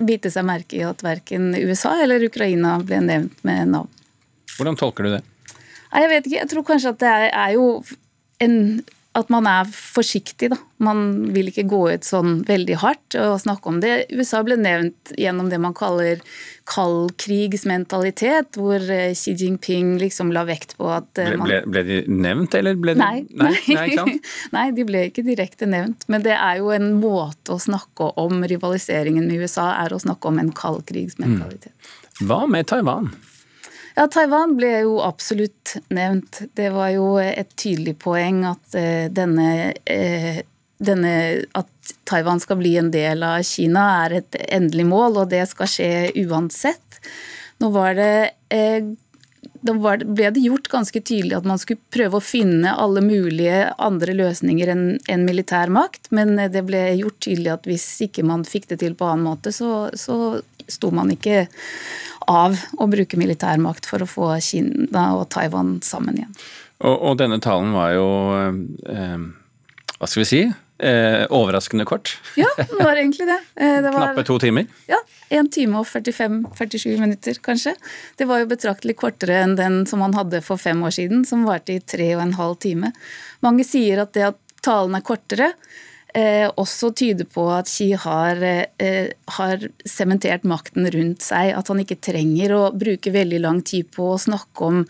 bite 0.00 0.32
seg 0.32 0.46
merke 0.48 0.78
i 0.80 0.86
at 0.88 1.04
verken 1.04 1.52
USA 1.60 1.98
eller 2.00 2.24
Ukraina 2.24 2.78
ble 2.80 3.02
nevnt 3.04 3.44
med 3.44 3.74
navn. 3.74 3.92
Hvordan 4.56 4.80
tolker 4.80 5.04
du 5.04 5.18
det? 5.18 5.20
Nei, 5.90 6.06
jeg 6.06 6.10
vet 6.14 6.26
ikke. 6.30 6.38
Jeg 6.38 6.50
tror 6.54 6.66
kanskje 6.72 6.94
at 6.94 7.02
det 7.02 7.12
er, 7.12 7.28
er 7.44 7.54
jo 7.58 7.68
en 8.40 8.56
at 9.18 9.30
man 9.32 9.46
er 9.50 9.66
forsiktig, 9.66 10.52
da. 10.52 10.56
Man 10.78 11.32
vil 11.34 11.48
ikke 11.50 11.64
gå 11.68 11.80
ut 11.90 12.06
sånn 12.06 12.44
veldig 12.46 12.76
hardt 12.78 13.16
og 13.18 13.40
snakke 13.42 13.66
om 13.72 13.80
det. 13.82 14.06
USA 14.14 14.38
ble 14.46 14.54
nevnt 14.60 15.10
gjennom 15.18 15.48
det 15.50 15.58
man 15.62 15.74
kaller 15.74 16.22
kaldkrigsmentalitet, 16.70 18.54
hvor 18.60 18.78
eh, 18.78 19.10
Xi 19.18 19.34
Jinping 19.34 19.96
liksom 19.98 20.30
la 20.34 20.44
vekt 20.46 20.76
på 20.78 20.86
at 20.94 21.10
man 21.18 21.42
Ble, 21.42 21.58
ble, 21.64 21.72
ble 21.74 21.82
de 21.88 22.20
nevnt, 22.22 22.54
eller 22.54 22.78
ble 22.78 22.94
de 22.94 23.02
Nei, 23.02 23.24
nei, 23.34 23.56
nei? 23.66 24.14
Nei, 24.56 24.66
de 24.76 24.86
ble 24.86 25.02
ikke 25.08 25.26
direkte 25.26 25.66
nevnt. 25.66 26.06
Men 26.06 26.22
det 26.26 26.36
er 26.36 26.60
jo 26.62 26.70
en 26.74 26.92
måte 27.02 27.56
å 27.56 27.58
snakke 27.62 28.12
om 28.20 28.44
rivaliseringen 28.46 29.26
med 29.26 29.42
USA, 29.42 29.72
er 29.82 29.96
å 29.96 29.98
snakke 30.02 30.30
om 30.30 30.38
en 30.38 30.54
kaldkrigsmentalitet. 30.54 31.74
Hva 32.22 32.44
med 32.46 32.70
Taiwan? 32.70 33.10
Ja, 33.96 34.06
Taiwan 34.06 34.54
ble 34.58 34.70
jo 34.84 35.00
absolutt 35.02 35.76
nevnt. 35.90 36.42
Det 36.54 36.70
var 36.74 36.92
jo 36.94 37.16
et 37.22 37.50
tydelig 37.58 37.96
poeng 38.02 38.44
at 38.48 38.78
eh, 38.78 39.10
denne, 39.12 39.74
eh, 39.84 40.42
denne 40.80 41.12
At 41.58 41.92
Taiwan 42.08 42.40
skal 42.40 42.60
bli 42.60 42.76
en 42.78 42.90
del 42.94 43.24
av 43.26 43.42
Kina 43.46 43.84
er 44.04 44.20
et 44.20 44.40
endelig 44.48 44.86
mål, 44.86 45.22
og 45.22 45.30
det 45.32 45.42
skal 45.50 45.70
skje 45.70 45.92
uansett. 46.24 47.00
Nå 47.60 47.70
var 47.74 47.96
det 47.98 48.14
eh, 48.54 48.92
da 49.60 49.74
ble 49.76 50.30
det 50.32 50.40
gjort 50.40 50.70
ganske 50.72 51.00
tydelig 51.04 51.36
at 51.36 51.48
man 51.48 51.60
skulle 51.60 51.82
prøve 51.92 52.16
å 52.16 52.24
finne 52.24 52.72
alle 52.80 53.02
mulige 53.04 53.66
andre 53.76 54.14
løsninger 54.16 54.72
enn 54.72 54.84
en 55.12 55.26
militær 55.26 55.72
makt, 55.72 56.08
men 56.16 56.36
det 56.52 56.62
ble 56.68 56.80
gjort 57.00 57.18
tydelig 57.26 57.52
at 57.52 57.68
hvis 57.68 57.86
ikke 58.08 58.24
man 58.24 58.46
fikk 58.48 58.70
det 58.72 58.80
til 58.80 58.96
på 58.96 59.08
annen 59.10 59.26
måte, 59.28 59.52
så, 59.52 59.90
så 59.92 60.40
sto 60.70 60.92
man 60.94 61.12
ikke 61.12 61.44
av 62.30 62.56
å 62.78 62.88
bruke 62.90 63.18
militærmakt 63.20 63.88
for 63.90 64.02
å 64.02 64.08
få 64.08 64.32
Kina 64.44 65.10
og 65.18 65.28
Taiwan 65.34 65.78
sammen 65.84 66.20
igjen. 66.20 66.34
Og, 66.80 66.96
og 66.96 67.20
denne 67.20 67.40
talen 67.44 67.74
var 67.76 67.92
jo 67.92 68.08
eh, 68.88 69.24
Hva 69.98 70.08
skal 70.08 70.22
vi 70.22 70.28
si? 70.30 70.42
Eh, 70.80 71.26
overraskende 71.28 71.84
kort. 71.84 72.14
Ja, 72.40 72.48
det 72.56 72.78
var 72.78 72.96
egentlig 72.96 73.26
det. 73.28 73.36
Eh, 73.60 73.82
det 73.84 73.90
var, 73.92 74.14
Knappe 74.14 74.24
to 74.24 74.38
timer. 74.40 74.64
Ja, 74.88 74.96
1 75.28 75.50
time 75.52 75.82
og 75.82 75.88
45-47 75.90 76.94
minutter, 77.02 77.36
kanskje. 77.44 77.74
Det 78.16 78.24
var 78.24 78.40
jo 78.40 78.48
betraktelig 78.48 78.96
kortere 78.96 79.42
enn 79.44 79.58
den 79.58 79.82
som 79.90 80.00
han 80.00 80.16
hadde 80.16 80.40
for 80.46 80.60
fem 80.60 80.80
år 80.86 80.94
siden, 80.96 81.26
som 81.28 81.44
varte 81.44 81.76
i 81.76 81.82
tre 81.84 82.14
og 82.14 82.24
en 82.24 82.32
halv 82.38 82.56
time. 82.64 82.94
Mange 83.44 83.66
sier 83.68 84.00
at 84.06 84.16
det 84.16 84.24
at 84.30 84.40
talen 84.64 84.96
er 84.96 85.04
kortere, 85.04 85.52
eh, 86.14 86.46
også 86.48 86.92
tyder 86.96 87.28
på 87.30 87.46
at 87.54 87.70
Xi 87.70 87.92
har, 87.98 88.42
eh, 88.42 89.10
har 89.36 89.66
sementert 89.86 90.46
makten 90.48 90.88
rundt 90.94 91.24
seg. 91.26 91.54
At 91.56 91.68
han 91.68 91.82
ikke 91.82 92.00
trenger 92.00 92.54
å 92.56 92.62
bruke 92.76 93.12
veldig 93.14 93.40
lang 93.40 93.60
tid 93.62 93.90
på 93.94 94.12
å 94.14 94.20
snakke 94.20 94.70
om 94.70 94.84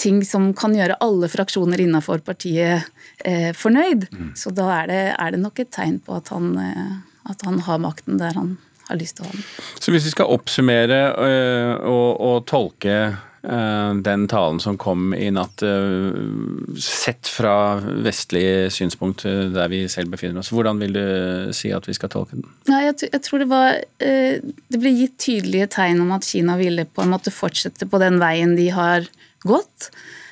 ting 0.00 0.24
som 0.24 0.50
kan 0.56 0.74
gjøre 0.76 0.98
alle 1.04 1.28
fraksjoner 1.30 1.82
innenfor 1.84 2.22
partiet 2.24 2.88
eh, 3.24 3.52
fornøyd. 3.56 4.08
Mm. 4.12 4.32
Så 4.38 4.52
da 4.56 4.70
er 4.80 4.90
det, 4.90 5.02
er 5.16 5.34
det, 5.34 5.42
nok 5.42 5.60
et 5.62 5.72
tegn 5.74 6.00
på 6.04 6.16
at 6.16 6.32
han, 6.34 6.52
eh, 6.60 6.98
at 7.30 7.44
han, 7.46 7.60
har 7.66 7.82
makten 7.82 8.20
der 8.20 8.36
han 8.38 8.56
har 8.88 9.00
lyst 9.00 9.18
til 9.18 9.26
å 9.26 9.30
ha 9.30 9.36
den. 9.36 9.48
Så 9.78 9.94
hvis 9.94 10.08
vi 10.08 10.14
skal 10.14 10.32
oppsummere 10.36 11.00
øh, 11.12 11.74
og, 11.90 12.08
og, 12.16 12.38
tolke 12.50 12.96
den 13.40 14.26
talen 14.28 14.58
som 14.60 14.76
kom 14.76 15.14
i 15.16 15.30
natt, 15.32 15.62
øh, 15.64 16.74
sett 16.76 17.30
fra 17.32 17.80
vestlig 18.04 18.68
synspunkt 18.74 19.24
der 19.24 19.70
vi 19.72 19.86
selv 19.88 20.12
befinner 20.12 20.42
oss, 20.42 20.52
hvordan 20.52 20.82
vil 20.82 20.92
du 20.92 21.04
si 21.56 21.72
at 21.72 21.88
vi 21.88 21.96
skal 21.96 22.12
tolke 22.12 22.36
den? 22.36 22.44
Nei, 22.68 22.82
jeg, 22.90 23.08
jeg 23.08 23.22
tror 23.24 23.40
det 23.40 23.48
var 23.48 23.78
Det 24.00 24.78
ble 24.80 24.92
gitt 24.92 25.16
tydelige 25.24 25.70
tegn 25.72 26.02
om 26.04 26.12
at 26.12 26.28
Kina 26.28 26.58
ville 26.60 26.84
på 26.84 27.04
en 27.04 27.14
måte 27.14 27.32
fortsette 27.32 27.88
på 27.88 28.00
den 28.02 28.20
veien 28.20 28.52
de 28.58 28.68
har. 28.76 29.08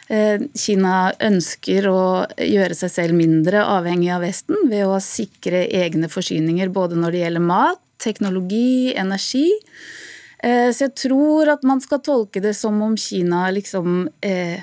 Eh, 0.08 0.40
Kina 0.56 1.10
ønsker 1.20 1.88
å 1.90 2.02
gjøre 2.40 2.76
seg 2.76 2.92
selv 2.92 3.18
mindre 3.18 3.60
avhengig 3.68 4.08
av 4.14 4.24
Vesten 4.24 4.68
ved 4.70 4.86
å 4.88 4.96
sikre 5.04 5.66
egne 5.66 6.08
forsyninger 6.08 6.72
både 6.72 6.96
når 6.96 7.14
det 7.14 7.22
gjelder 7.24 7.44
mat, 7.44 7.82
teknologi, 8.00 8.94
energi. 8.96 9.50
Eh, 10.42 10.70
så 10.72 10.86
jeg 10.86 10.96
tror 11.08 11.52
at 11.54 11.64
man 11.66 11.80
skal 11.82 12.02
tolke 12.04 12.42
det 12.42 12.54
som 12.54 12.78
om 12.84 12.96
Kina 12.98 13.48
liksom 13.54 14.04
eh, 14.24 14.60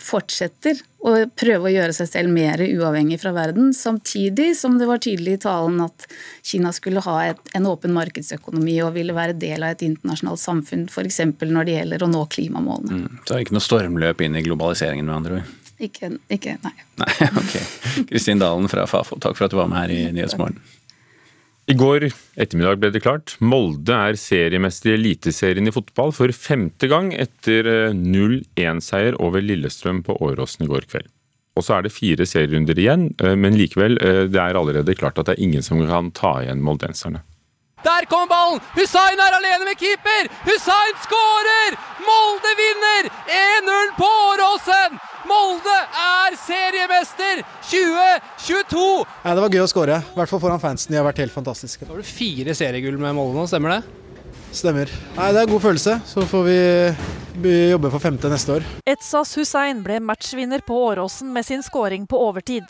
fortsetter 0.00 0.80
å 1.00 1.12
prøve 1.36 1.68
å 1.68 1.72
gjøre 1.72 1.94
seg 1.96 2.08
selv 2.10 2.32
mer 2.32 2.60
uavhengig 2.60 3.20
fra 3.22 3.32
verden, 3.36 3.72
samtidig 3.76 4.50
som 4.58 4.76
det 4.80 4.88
var 4.88 5.00
tydelig 5.00 5.38
i 5.38 5.40
talen 5.44 5.80
at 5.84 6.06
Kina 6.46 6.72
skulle 6.76 7.02
ha 7.04 7.16
et, 7.30 7.40
en 7.56 7.68
åpen 7.68 7.94
markedsøkonomi 7.96 8.76
og 8.84 8.94
ville 8.96 9.16
være 9.16 9.36
del 9.40 9.64
av 9.64 9.76
et 9.76 9.84
internasjonalt 9.86 10.42
samfunn, 10.42 10.86
f.eks. 10.90 11.22
når 11.40 11.68
det 11.68 11.78
gjelder 11.78 12.04
å 12.04 12.10
nå 12.12 12.26
klimamålene. 12.36 13.04
Mm, 13.04 13.22
så 13.22 13.32
det 13.32 13.38
er 13.38 13.46
ikke 13.46 13.56
noe 13.56 13.68
stormløp 13.68 14.24
inn 14.26 14.36
i 14.36 14.44
globaliseringen, 14.44 15.08
med 15.08 15.16
andre 15.20 15.40
ord? 15.40 15.56
Ikke, 15.80 16.12
ikke 16.28 16.58
nei. 16.60 16.74
Nei, 17.00 17.14
ok. 17.40 17.54
Kristin 18.10 18.42
Dalen 18.42 18.68
fra 18.68 18.84
Fafo, 18.90 19.16
takk 19.20 19.38
for 19.38 19.48
at 19.48 19.54
du 19.54 19.60
var 19.60 19.70
med 19.72 19.80
her 19.80 19.94
i 19.94 20.02
Nyhetsmorgen. 20.12 20.60
I 21.70 21.74
går 21.78 22.08
ettermiddag 22.34 22.80
ble 22.82 22.88
det 22.90 23.02
klart. 23.04 23.36
Molde 23.38 23.94
er 23.94 24.16
seriemester 24.18 24.90
i 24.90 24.96
Eliteserien 24.96 25.70
i 25.70 25.74
fotball 25.74 26.10
for 26.16 26.32
femte 26.34 26.88
gang 26.90 27.12
etter 27.14 27.68
0-1-seier 27.94 29.14
eh, 29.14 29.20
over 29.22 29.44
Lillestrøm 29.44 30.00
på 30.06 30.16
Åråsen 30.26 30.66
i 30.66 30.70
går 30.70 30.88
kveld. 30.90 31.06
Og 31.54 31.66
så 31.66 31.76
er 31.76 31.86
det 31.86 31.94
fire 31.94 32.26
serierunder 32.26 32.78
igjen, 32.78 33.10
eh, 33.22 33.36
men 33.38 33.58
likevel, 33.58 34.00
eh, 34.02 34.24
det 34.26 34.40
er 34.42 34.58
allerede 34.58 34.96
klart 34.98 35.20
at 35.22 35.30
det 35.30 35.36
er 35.36 35.44
ingen 35.46 35.62
som 35.62 35.78
kan 35.86 36.10
ta 36.16 36.40
igjen 36.42 36.64
moldenserne. 36.66 37.22
Der 37.84 38.04
kommer 38.10 38.28
ballen! 38.28 38.60
Hussain 38.76 39.20
er 39.20 39.36
alene 39.38 39.64
med 39.64 39.78
keeper! 39.80 40.28
Hussain 40.44 40.98
skårer! 41.04 41.78
Molde 42.04 42.52
vinner! 42.58 43.08
1-0 43.36 43.94
på 43.96 44.08
Åråsen! 44.26 44.98
Molde 45.30 45.76
er 46.02 46.36
seriemester 46.42 47.40
2022! 47.70 48.84
Ja, 49.24 49.32
det 49.32 49.44
var 49.46 49.56
gøy 49.56 49.64
å 49.64 49.70
skåre, 49.70 50.00
i 50.02 50.18
hvert 50.18 50.32
fall 50.32 50.42
foran 50.42 50.60
fansen. 50.60 50.92
De 50.92 51.00
har 51.00 51.08
vært 51.08 51.22
helt 51.24 51.34
fantastiske. 51.34 51.86
Da 51.86 51.94
har 51.94 52.04
du 52.04 52.08
fire 52.08 52.56
seriegull 52.58 53.00
med 53.00 53.16
Molde 53.16 53.40
nå, 53.40 53.48
stemmer 53.48 53.78
det? 53.78 54.09
Stemmer. 54.52 54.90
Nei, 55.16 55.32
Det 55.32 55.38
er 55.38 55.46
en 55.46 55.52
god 55.52 55.62
følelse. 55.62 56.00
Så 56.06 56.26
får 56.26 56.44
vi 56.44 56.58
jobbe 57.70 57.90
for 57.90 58.02
femte 58.02 58.28
neste 58.28 58.56
år. 58.58 58.64
Etsas 58.88 59.36
Hussein 59.38 59.82
ble 59.84 60.00
matchvinner 60.02 60.60
på 60.66 60.74
Åråsen 60.90 61.30
med 61.32 61.46
sin 61.46 61.62
skåring 61.62 62.06
på 62.10 62.18
overtid. 62.18 62.64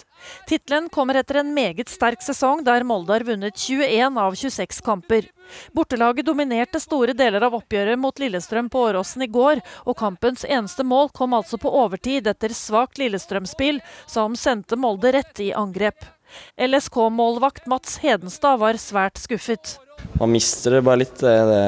Tittelen 0.46 0.90
kommer 0.92 1.16
etter 1.16 1.40
en 1.40 1.54
meget 1.54 1.88
sterk 1.88 2.20
sesong 2.22 2.62
der 2.64 2.84
Molde 2.84 3.16
har 3.16 3.24
vunnet 3.24 3.56
21 3.56 4.18
av 4.20 4.36
26 4.36 4.82
kamper. 4.84 5.26
Bortelaget 5.72 6.26
dominerte 6.26 6.80
store 6.80 7.16
deler 7.16 7.42
av 7.48 7.56
oppgjøret 7.58 7.98
mot 7.98 8.18
Lillestrøm 8.20 8.68
på 8.70 8.84
Åråsen 8.90 9.24
i 9.24 9.30
går, 9.32 9.64
og 9.88 9.98
kampens 9.98 10.44
eneste 10.44 10.84
mål 10.84 11.10
kom 11.16 11.34
altså 11.34 11.58
på 11.58 11.72
overtid 11.82 12.28
etter 12.30 12.54
svakt 12.54 13.00
Lillestrøm-spill, 13.00 13.80
som 14.06 14.36
sendte 14.36 14.78
Molde 14.78 15.16
rett 15.16 15.40
i 15.40 15.50
angrep. 15.56 16.04
LSK-målvakt 16.60 17.68
Mats 17.70 17.98
Hedenstad 18.02 18.60
var 18.60 18.78
svært 18.80 19.20
skuffet. 19.20 19.76
Man 20.20 20.32
mister 20.32 20.76
det 20.76 20.84
bare 20.84 21.02
litt. 21.02 21.16
Det, 21.20 21.32
det, 21.48 21.64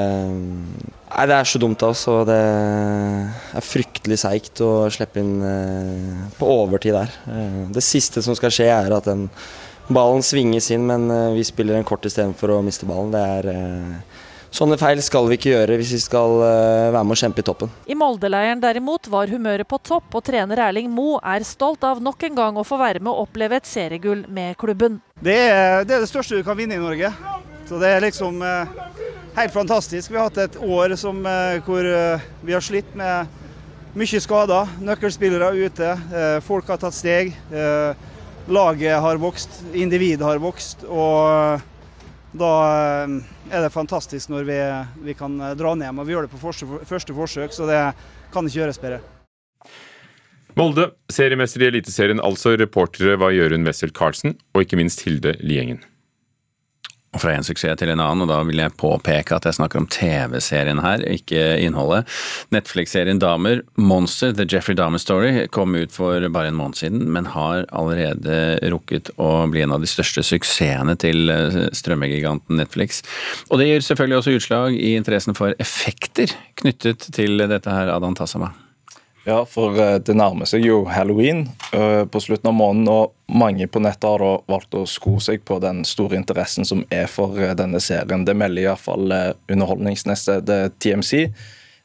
nei, 1.09 1.25
det 1.29 1.35
er 1.37 1.49
så 1.49 1.61
dumt 1.61 1.83
av 1.85 1.93
oss. 1.93 2.05
Og 2.11 2.25
det 2.29 2.39
er 2.39 3.65
fryktelig 3.65 4.19
seigt 4.23 4.63
å 4.65 4.71
slippe 4.93 5.21
inn 5.21 5.35
eh, 5.47 6.23
på 6.37 6.49
overtid 6.61 6.97
der. 6.97 7.13
Eh, 7.29 7.59
det 7.73 7.85
siste 7.85 8.23
som 8.25 8.37
skal 8.37 8.53
skje, 8.53 8.69
er 8.73 8.97
at 8.97 9.09
den 9.09 9.27
ballen 9.89 10.23
svinges 10.25 10.69
inn, 10.73 10.87
men 10.89 11.09
eh, 11.11 11.31
vi 11.37 11.45
spiller 11.47 11.79
en 11.79 11.87
kort 11.87 12.05
istedenfor 12.09 12.55
å 12.55 12.63
miste 12.65 12.89
ballen. 12.89 13.13
Det 13.13 13.23
er 13.37 13.51
Sånne 14.53 14.77
feil 14.77 14.99
skal 15.01 15.25
vi 15.31 15.39
ikke 15.39 15.49
gjøre 15.49 15.79
hvis 15.79 15.95
vi 15.95 15.99
skal 16.03 16.35
være 16.37 17.01
med 17.01 17.15
å 17.15 17.17
kjempe 17.17 17.41
i 17.41 17.45
toppen. 17.47 17.71
I 17.89 17.97
Molde-leiren 17.97 18.61
derimot 18.61 19.09
var 19.09 19.31
humøret 19.33 19.65
på 19.65 19.79
topp, 19.81 20.11
og 20.13 20.21
trener 20.27 20.61
Erling 20.67 20.91
Mo 20.93 21.15
er 21.17 21.41
stolt 21.47 21.81
av 21.89 22.03
nok 22.05 22.21
en 22.29 22.37
gang 22.37 22.59
å 22.61 22.65
få 22.67 22.77
være 22.77 23.01
med 23.01 23.09
å 23.09 23.25
oppleve 23.25 23.57
et 23.57 23.65
seriegull 23.65 24.21
med 24.29 24.53
klubben. 24.61 25.01
Det 25.25 25.39
er, 25.47 25.81
det 25.89 25.97
er 25.97 26.05
det 26.05 26.11
største 26.11 26.37
du 26.37 26.45
kan 26.45 26.59
vinne 26.59 26.77
i 26.77 26.83
Norge. 26.83 27.09
Så 27.65 27.79
det 27.81 27.89
er 27.89 28.03
liksom 28.03 28.41
eh, 28.43 28.71
helt 29.37 29.53
fantastisk. 29.55 30.11
Vi 30.11 30.19
har 30.19 30.27
hatt 30.27 30.41
et 30.43 30.57
år 30.61 30.93
som, 30.99 31.21
eh, 31.25 31.61
hvor 31.65 31.87
eh, 31.87 32.25
vi 32.43 32.53
har 32.53 32.61
slitt 32.61 32.91
med 32.99 33.31
mye 33.97 34.19
skader. 34.21 34.71
Nøkkelspillere 34.81 35.53
ute. 35.53 35.93
folk 36.41 36.67
har 36.67 36.79
tatt 36.81 36.95
steg. 36.97 37.35
laget 38.47 39.01
har 39.01 39.17
vokst. 39.21 39.61
Individet 39.73 40.25
har 40.25 40.41
vokst. 40.41 40.83
Og 40.89 41.61
da 42.33 42.51
er 43.51 43.63
det 43.63 43.71
fantastisk 43.73 44.31
når 44.33 44.47
vi, 44.47 44.59
vi 45.09 45.15
kan 45.17 45.37
dra 45.57 45.73
ned. 45.77 45.93
Og 45.93 46.07
vi 46.07 46.15
gjør 46.15 46.27
det 46.27 46.33
på 46.33 46.41
første, 46.41 46.67
første 46.89 47.15
forsøk, 47.15 47.53
så 47.53 47.69
det 47.69 47.79
kan 48.33 48.49
ikke 48.49 48.63
gjøres 48.63 48.81
bedre. 48.81 49.01
Molde, 50.57 50.91
seriemester 51.09 51.63
i 51.63 51.71
Eliteserien, 51.71 52.21
altså 52.21 52.53
reportere 52.59 53.17
var 53.17 53.33
Jørund 53.33 53.65
Wessel 53.65 53.93
Karlsen 53.93 54.35
og 54.53 54.61
ikke 54.61 54.77
minst 54.77 55.01
Hilde 55.05 55.33
Liengen. 55.41 55.81
Fra 57.13 57.33
en 57.35 57.45
suksess 57.45 57.77
til 57.77 57.91
en 57.93 58.01
annen, 58.01 58.25
og 58.25 58.31
da 58.31 58.39
vil 58.47 58.57
jeg 58.57 58.73
påpeke 58.81 59.35
at 59.35 59.45
jeg 59.45 59.57
snakker 59.59 59.81
om 59.81 59.87
TV-serien 59.91 60.81
her, 60.81 61.03
ikke 61.05 61.41
innholdet. 61.61 62.09
Netflix-serien 62.55 63.21
Damer, 63.21 63.61
Monster, 63.77 64.33
The 64.33 64.47
Jeffrey 64.49 64.77
Dahmer 64.79 65.01
Story, 65.01 65.45
kom 65.53 65.77
ut 65.77 65.93
for 65.93 66.25
bare 66.33 66.49
en 66.49 66.57
måned 66.57 66.79
siden, 66.81 67.05
men 67.13 67.29
har 67.35 67.67
allerede 67.69 68.57
rukket 68.73 69.13
å 69.21 69.45
bli 69.53 69.61
en 69.65 69.75
av 69.75 69.83
de 69.83 69.89
største 69.89 70.25
suksessene 70.25 70.97
til 71.03 71.29
eh, 71.33 71.61
strømmegiganten 71.75 72.57
Netflix. 72.57 73.03
Og 73.51 73.61
det 73.61 73.69
gir 73.69 73.85
selvfølgelig 73.85 74.21
også 74.21 74.37
utslag 74.39 74.77
i 74.79 74.95
interessen 74.97 75.37
for 75.37 75.53
effekter 75.61 76.33
knyttet 76.61 77.11
til 77.13 77.45
dette 77.45 77.69
her, 77.69 77.93
Adan 77.93 78.17
Tassama. 78.17 78.53
Ja, 79.23 79.45
for 79.47 79.79
eh, 79.79 79.95
det 80.03 80.15
nærmer 80.19 80.47
seg 80.49 80.65
jo 80.67 80.81
halloween 80.91 81.45
uh, 81.71 82.03
på 82.03 82.19
slutten 82.19 82.49
av 82.51 82.57
måneden, 82.57 82.89
og 82.91 83.13
mange 83.31 83.69
på 83.71 83.79
nettet 83.79 84.03
har 84.09 84.19
da 84.19 84.33
valgt 84.51 84.75
å 84.75 84.83
sko 84.89 85.15
seg 85.23 85.45
på 85.47 85.61
den 85.63 85.83
store 85.87 86.19
interessen 86.19 86.67
som 86.67 86.83
er 86.91 87.07
for 87.11 87.39
uh, 87.39 87.53
denne 87.55 87.79
serien. 87.83 88.25
Det 88.27 88.35
melder 88.35 88.67
iallfall 88.67 89.15
underholdningsnettstedet 89.47 90.75
TMC. 90.83 91.29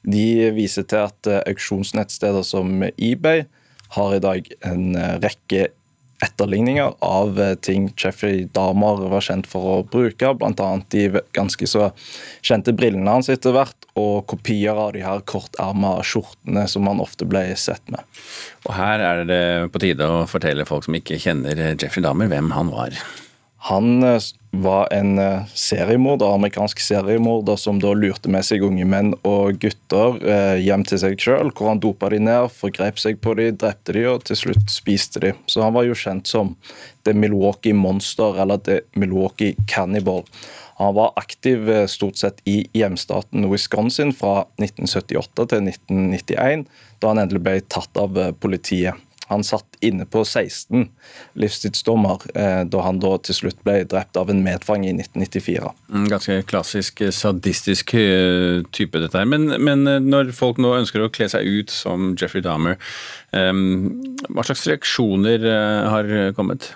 De 0.08 0.26
viser 0.56 0.86
til 0.90 1.06
at 1.06 1.30
auksjonsnettsteder 1.44 2.42
som 2.46 2.82
eBay 2.96 3.44
har 3.94 4.14
i 4.14 4.22
dag 4.22 4.50
en 4.66 4.98
rekke 5.22 5.68
etterligninger 6.24 6.94
av 7.04 7.40
eh, 7.40 7.54
ting 7.54 7.92
Jeffrey 7.96 8.46
Dahmer 8.52 9.04
var 9.12 9.24
kjent 9.24 9.46
for 9.50 9.70
å 9.70 9.76
bruke, 9.86 10.32
bl.a. 10.34 10.70
de 10.90 11.04
ganske 11.36 11.68
så 11.70 11.90
kjente 12.42 12.74
brillene 12.76 13.18
hans 13.18 13.30
etter 13.32 13.54
hvert, 13.54 13.88
og 13.98 14.26
kopier 14.30 14.78
av 14.78 14.92
de 14.94 15.02
her 15.02 15.22
korterma 15.26 15.96
skjortene 16.06 16.66
som 16.70 16.86
han 16.90 17.02
ofte 17.02 17.26
ble 17.28 17.44
sett 17.58 17.82
med. 17.90 18.02
Og 18.66 18.74
Her 18.78 19.02
er 19.02 19.24
det 19.28 19.44
på 19.74 19.82
tide 19.82 20.06
å 20.06 20.26
fortelle 20.30 20.66
folk 20.68 20.86
som 20.86 20.98
ikke 20.98 21.18
kjenner 21.22 21.58
Jeffrey 21.74 22.04
Dahmer, 22.04 22.30
hvem 22.30 22.52
han 22.54 22.70
var. 22.74 22.94
Han 23.58 24.02
eh, 24.02 24.20
var 24.50 24.88
en 24.92 25.18
eh, 25.18 25.46
seriemorder, 25.54 26.34
amerikansk 26.34 26.80
seriemorder 26.80 27.56
som 27.56 27.80
da 27.82 27.90
lurte 27.94 28.30
med 28.30 28.46
seg 28.46 28.62
unge 28.62 28.86
menn 28.86 29.10
og 29.26 29.58
gutter 29.62 30.20
eh, 30.22 30.60
hjem 30.62 30.84
til 30.86 31.00
seg 31.02 31.18
sjøl, 31.18 31.50
hvor 31.50 31.72
han 31.72 31.82
dopa 31.82 32.12
de 32.14 32.20
ned, 32.22 32.52
forgrep 32.54 33.00
seg 33.02 33.18
på 33.24 33.34
de, 33.38 33.50
drepte 33.58 33.96
de 33.96 34.06
og 34.12 34.22
til 34.28 34.38
slutt 34.38 34.70
spiste 34.70 35.24
de. 35.24 35.34
Så 35.50 35.64
han 35.66 35.74
var 35.74 35.88
jo 35.88 35.98
kjent 35.98 36.30
som 36.30 36.54
The 37.02 37.16
Milwaukee 37.18 37.74
Monster 37.74 38.38
eller 38.38 38.62
The 38.62 38.80
Milwaukee 38.94 39.58
Cannibal. 39.66 40.22
Han 40.78 40.94
var 40.94 41.16
aktiv 41.18 41.66
stort 41.90 42.20
sett 42.20 42.38
i 42.46 42.60
hjemstaten 42.78 43.48
Wisconsin 43.50 44.12
fra 44.14 44.44
1978 44.62 45.48
til 45.50 45.66
1991, 45.66 46.68
da 47.02 47.10
han 47.10 47.24
endelig 47.24 47.42
ble 47.42 47.58
tatt 47.66 47.98
av 47.98 48.14
politiet. 48.38 48.94
Han 49.28 49.44
satt 49.44 49.78
inne 49.84 50.06
på 50.08 50.22
16 50.24 50.86
livstidsdommer 51.38 52.22
eh, 52.34 52.62
da 52.70 52.82
han 52.84 53.00
da 53.02 53.12
til 53.20 53.36
slutt 53.36 53.60
ble 53.66 53.82
drept 53.88 54.16
av 54.16 54.32
en 54.32 54.40
medfange 54.44 54.88
i 54.88 54.94
1994. 54.96 55.72
Mm, 55.92 56.06
ganske 56.12 56.38
klassisk 56.48 57.02
sadistisk 57.14 57.94
eh, 57.98 58.64
type 58.72 59.02
dette 59.02 59.20
her. 59.20 59.28
Men, 59.28 59.50
men, 59.64 59.84
når 60.08 60.32
folk 60.36 60.60
nå 60.62 60.72
ønsker 60.78 61.04
å 61.04 61.10
kle 61.12 61.28
seg 61.30 61.44
ut 61.44 61.72
som 61.72 62.14
Jeffrey 62.18 62.44
Dahmer, 62.44 62.78
hva 63.28 64.42
slags 64.46 64.64
reaksjoner 64.70 65.42
har 65.92 66.08
kommet? 66.36 66.70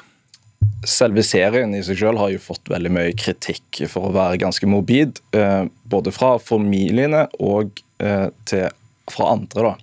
Selve 0.84 1.24
serien 1.24 1.72
i 1.74 1.80
seg 1.86 1.96
selv 2.02 2.20
har 2.20 2.34
jo 2.34 2.42
fått 2.42 2.68
veldig 2.68 2.92
mye 2.92 3.14
kritikk 3.16 3.80
for 3.88 4.10
å 4.10 4.14
være 4.14 4.40
ganske 4.42 4.68
morbid. 4.68 5.22
Både 5.88 6.12
fra 6.12 6.34
familiene 6.42 7.24
og 7.40 7.80
til 7.96 8.68
fra 9.10 9.32
andre. 9.32 9.62
da, 9.62 9.76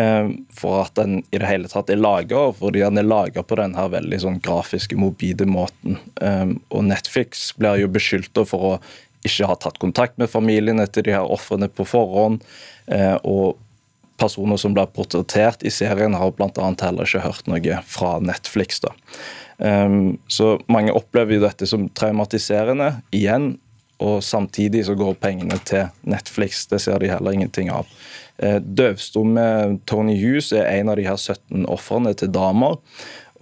eh, 0.00 0.28
For 0.54 0.82
at 0.82 0.94
den 0.94 1.22
i 1.30 1.38
det 1.38 1.46
hele 1.46 1.68
tatt 1.68 1.90
er 1.90 1.96
laga, 1.96 2.52
fordi 2.52 2.80
den 2.80 2.98
er 2.98 3.08
laga 3.08 3.42
på 3.42 3.56
den 3.56 3.74
her 3.74 3.88
veldig 3.88 4.20
sånn 4.20 4.40
grafiske, 4.42 4.96
mobile 4.96 5.46
måten. 5.46 5.98
Eh, 6.20 6.54
og 6.70 6.84
Netflix 6.84 7.52
blir 7.58 7.80
jo 7.80 7.88
beskyldt 7.88 8.46
for 8.46 8.58
å 8.58 8.80
ikke 9.24 9.46
ha 9.46 9.54
tatt 9.54 9.78
kontakt 9.78 10.18
med 10.18 10.30
familiene 10.30 10.86
til 10.90 11.06
de 11.06 11.14
her 11.14 11.28
ofrene 11.30 11.68
på 11.68 11.86
forhånd. 11.86 12.42
Eh, 12.88 13.18
og 13.24 13.56
personer 14.18 14.56
som 14.56 14.74
blir 14.74 14.86
portrettert 14.86 15.62
i 15.62 15.70
serien, 15.70 16.14
har 16.14 16.30
bl.a. 16.30 16.74
heller 16.82 17.06
ikke 17.06 17.22
hørt 17.24 17.46
noe 17.50 17.78
fra 17.86 18.18
Netflix. 18.20 18.80
da. 18.80 18.92
Så 20.28 20.60
mange 20.70 20.94
opplever 20.94 21.34
jo 21.34 21.42
dette 21.42 21.66
som 21.66 21.88
traumatiserende 21.88 23.02
igjen, 23.14 23.56
og 24.02 24.22
samtidig 24.26 24.84
så 24.88 24.96
går 24.98 25.14
pengene 25.22 25.58
til 25.68 25.90
Netflix. 26.08 26.66
Det 26.70 26.80
ser 26.82 26.98
de 27.02 27.10
heller 27.12 27.36
ingenting 27.36 27.70
av. 27.72 27.88
Eh, 28.42 28.58
døvstumme 28.58 29.78
Tony 29.86 30.16
Hughes 30.18 30.50
er 30.56 30.66
en 30.80 30.90
av 30.90 30.98
de 30.98 31.06
her 31.06 31.18
17 31.20 31.66
ofrene 31.70 32.14
til 32.18 32.32
damer. 32.34 32.80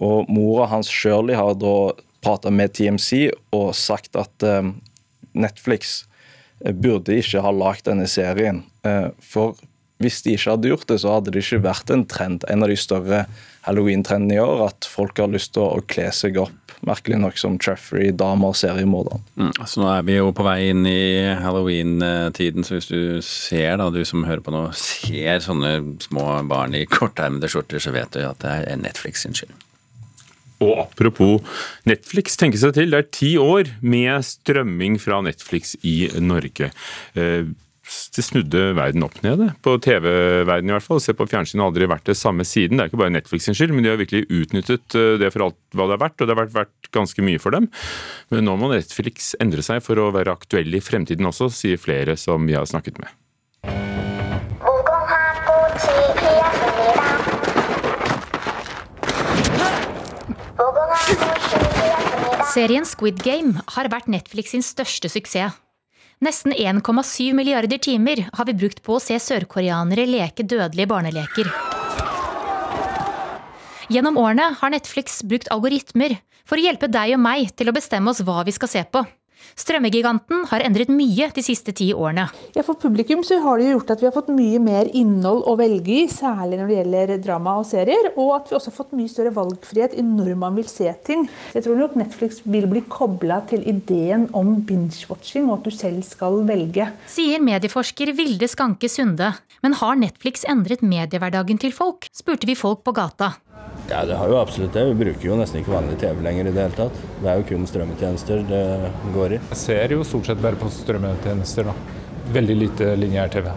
Og 0.01 0.29
Mora 0.29 0.67
hans 0.71 0.89
Shirley 0.91 1.37
har 1.37 1.55
da 1.57 1.75
prata 2.21 2.53
med 2.53 2.75
TMC 2.77 3.31
og 3.57 3.73
sagt 3.77 4.17
at 4.19 4.45
eh, 4.45 4.71
Netflix 5.33 6.03
eh, 6.65 6.73
burde 6.73 7.17
ikke 7.17 7.41
ha 7.41 7.53
lagd 7.55 7.87
denne 7.89 8.09
serien. 8.11 8.65
For 9.21 9.59
hvis 10.01 10.23
de 10.25 10.33
ikke 10.33 10.55
hadde 10.55 10.69
gjort 10.71 10.87
det, 10.89 10.97
så 11.03 11.15
hadde 11.15 11.33
det 11.33 11.43
ikke 11.43 11.61
vært 11.61 11.91
en 11.93 12.05
trend. 12.09 12.45
En 12.49 12.65
av 12.65 12.71
de 12.71 12.77
større 12.79 13.25
halloween-trendene 13.67 14.39
i 14.39 14.41
år, 14.41 14.63
at 14.71 14.87
folk 14.89 15.21
har 15.21 15.29
lyst 15.29 15.53
til 15.53 15.67
å 15.67 15.83
kle 15.85 16.07
seg 16.15 16.39
opp 16.41 16.60
merkelig 16.87 17.19
nok 17.21 17.39
som 17.39 17.57
Treffery 17.61 18.11
damer 18.17 18.55
seriemorderen. 18.57 19.23
Mm, 19.39 19.51
så 19.69 19.81
nå 19.81 19.89
er 19.93 20.05
vi 20.07 20.17
jo 20.17 20.31
på 20.35 20.45
vei 20.45 20.57
inn 20.71 20.85
i 20.89 21.01
halloween-tiden, 21.41 22.65
så 22.67 22.77
hvis 22.77 22.91
du 22.91 23.01
ser, 23.25 23.77
da, 23.81 23.89
du 23.93 24.01
som 24.07 24.25
hører 24.27 24.43
på 24.45 24.53
nå, 24.53 24.67
ser 24.77 25.43
sånne 25.45 25.75
små 26.03 26.27
barn 26.49 26.77
i 26.77 26.87
kortermede 26.89 27.51
skjorter, 27.51 27.83
så 27.83 27.93
vet 27.95 28.15
du 28.15 28.23
at 28.25 28.41
det 28.43 28.55
er 28.65 28.81
Netflix 28.81 29.25
sin 29.25 29.37
skyld. 29.37 29.53
Og 30.61 30.77
apropos 30.83 31.41
Netflix, 31.89 32.37
tenke 32.37 32.59
seg 32.61 32.75
til, 32.77 32.93
det 32.93 32.99
er 32.99 33.09
ti 33.09 33.31
år 33.41 33.71
med 33.81 34.21
strømming 34.25 34.99
fra 35.01 35.21
Netflix 35.25 35.73
i 35.81 36.05
Norge. 36.21 36.69
Eh, 37.17 37.49
det 38.15 38.23
snudde 38.23 38.61
verden 38.77 39.03
opp 39.05 39.17
ned, 39.23 39.41
på 39.65 39.73
TV-verden 39.81 40.69
i 40.69 40.73
hvert 40.75 40.85
fall. 40.85 41.01
Se 41.01 41.15
på 41.17 41.27
fjernsyn 41.29 41.61
har 41.63 41.71
aldri 41.71 41.87
vært 41.89 42.09
det 42.11 42.17
samme 42.19 42.45
siden. 42.47 42.77
Det 42.77 42.85
er 42.85 42.91
ikke 42.91 43.01
bare 43.01 43.15
Netflix 43.15 43.47
sin 43.47 43.57
skyld, 43.57 43.73
men 43.75 43.85
de 43.85 43.91
har 43.91 43.99
virkelig 43.99 44.27
utnyttet 44.29 44.97
eh, 44.97 45.15
det 45.21 45.31
for 45.33 45.47
alt 45.47 45.57
hva 45.73 45.87
det 45.87 45.97
har 45.97 46.03
vært, 46.03 46.19
og 46.19 46.27
det 46.27 46.35
har 46.35 46.41
vært, 46.43 46.53
vært 46.59 46.91
ganske 46.93 47.25
mye 47.25 47.41
for 47.41 47.55
dem. 47.55 47.71
Men 48.31 48.45
nå 48.47 48.57
må 48.59 48.69
Netflix 48.71 49.33
endre 49.43 49.65
seg 49.65 49.81
for 49.85 49.99
å 49.99 50.11
være 50.13 50.35
aktuell 50.35 50.69
i 50.77 50.83
fremtiden 50.83 51.29
også, 51.31 51.49
sier 51.53 51.81
flere 51.81 52.17
som 52.19 52.45
vi 52.47 52.57
har 52.57 52.69
snakket 52.69 53.01
med. 53.01 53.17
Serien 62.51 62.83
Squid 62.83 63.21
Game 63.23 63.61
har 63.77 63.87
vært 63.87 64.09
Netflix 64.11 64.51
sin 64.51 64.65
største 64.65 65.07
suksess. 65.09 65.55
Nesten 66.21 66.53
1,7 66.53 67.33
milliarder 67.33 67.77
timer 67.81 68.27
har 68.33 68.45
vi 68.45 68.53
brukt 68.53 68.83
på 68.85 68.93
å 68.93 69.01
se 69.01 69.15
sørkoreanere 69.17 70.03
leke 70.05 70.43
dødelige 70.45 70.89
barneleker. 70.91 71.47
Gjennom 73.89 74.19
årene 74.21 74.51
har 74.59 74.69
Netflix 74.69 75.23
brukt 75.25 75.49
algoritmer 75.49 76.13
for 76.45 76.61
å 76.61 76.65
hjelpe 76.67 76.91
deg 76.93 77.15
og 77.15 77.23
meg 77.25 77.49
til 77.57 77.71
å 77.71 77.73
bestemme 77.73 78.13
oss 78.13 78.21
hva 78.21 78.43
vi 78.45 78.53
skal 78.53 78.69
se 78.69 78.85
på. 78.85 79.01
Strømmegiganten 79.59 80.45
har 80.51 80.63
endret 80.65 80.91
mye 80.93 81.29
de 81.35 81.43
siste 81.45 81.73
ti 81.75 81.91
årene. 81.93 82.27
Ja, 82.55 82.63
For 82.65 82.79
publikum 82.79 83.23
så 83.27 83.39
har 83.43 83.59
det 83.59 83.71
gjort 83.71 83.93
at 83.93 84.01
vi 84.03 84.07
har 84.09 84.15
fått 84.15 84.31
mye 84.33 84.61
mer 84.63 84.89
innhold 84.97 85.43
å 85.49 85.55
velge 85.59 86.01
i, 86.03 86.07
særlig 86.11 86.59
når 86.59 86.71
det 86.71 86.77
gjelder 86.79 87.13
drama 87.23 87.57
og 87.61 87.67
serier. 87.69 88.11
Og 88.15 88.33
at 88.37 88.51
vi 88.51 88.57
også 88.57 88.71
har 88.71 88.77
fått 88.79 88.95
mye 88.97 89.11
større 89.11 89.33
valgfrihet 89.35 89.97
i 89.97 90.05
når 90.05 90.33
man 90.41 90.57
vil 90.59 90.69
se 90.71 90.89
ting. 91.07 91.27
Jeg 91.55 91.65
tror 91.67 91.79
nok 91.79 91.97
Netflix 91.99 92.41
vil 92.45 92.67
bli 92.71 92.83
kobla 92.91 93.41
til 93.51 93.65
ideen 93.69 94.27
om 94.37 94.57
binge-watching, 94.67 95.49
og 95.49 95.59
at 95.59 95.69
du 95.69 95.75
selv 95.75 96.03
skal 96.07 96.41
velge. 96.47 96.89
Sier 97.11 97.43
medieforsker 97.43 98.13
Vilde 98.17 98.49
Skanke 98.51 98.89
Sunde. 98.91 99.33
Men 99.61 99.77
har 99.77 99.99
Netflix 99.99 100.45
endret 100.49 100.81
mediehverdagen 100.81 101.61
til 101.61 101.75
folk, 101.75 102.09
spurte 102.15 102.49
vi 102.49 102.57
folk 102.57 102.81
på 102.87 102.95
gata. 102.97 103.35
Ja, 103.91 104.05
det 104.07 104.15
har 104.15 104.29
jo 104.31 104.37
absolutt 104.39 104.71
det. 104.71 104.85
Vi 104.87 104.99
bruker 105.03 105.25
jo 105.27 105.35
nesten 105.35 105.59
ikke 105.59 105.73
vanlig 105.73 105.97
TV 105.99 106.21
lenger 106.23 106.47
i 106.47 106.51
det 106.55 106.63
hele 106.63 106.77
tatt. 106.77 106.99
Det 107.19 107.27
er 107.27 107.39
jo 107.41 107.47
kun 107.49 107.65
strømmetjenester 107.67 108.43
det 108.47 108.61
går 109.11 109.35
i. 109.35 109.39
Jeg 109.51 109.59
ser 109.59 109.95
jo 109.97 110.05
stort 110.07 110.29
sett 110.29 110.39
bare 110.43 110.59
på 110.59 110.69
strømmetjenester, 110.71 111.67
da. 111.67 111.73
Veldig 112.31 112.55
lite 112.55 112.93
lineær-TV. 112.95 113.49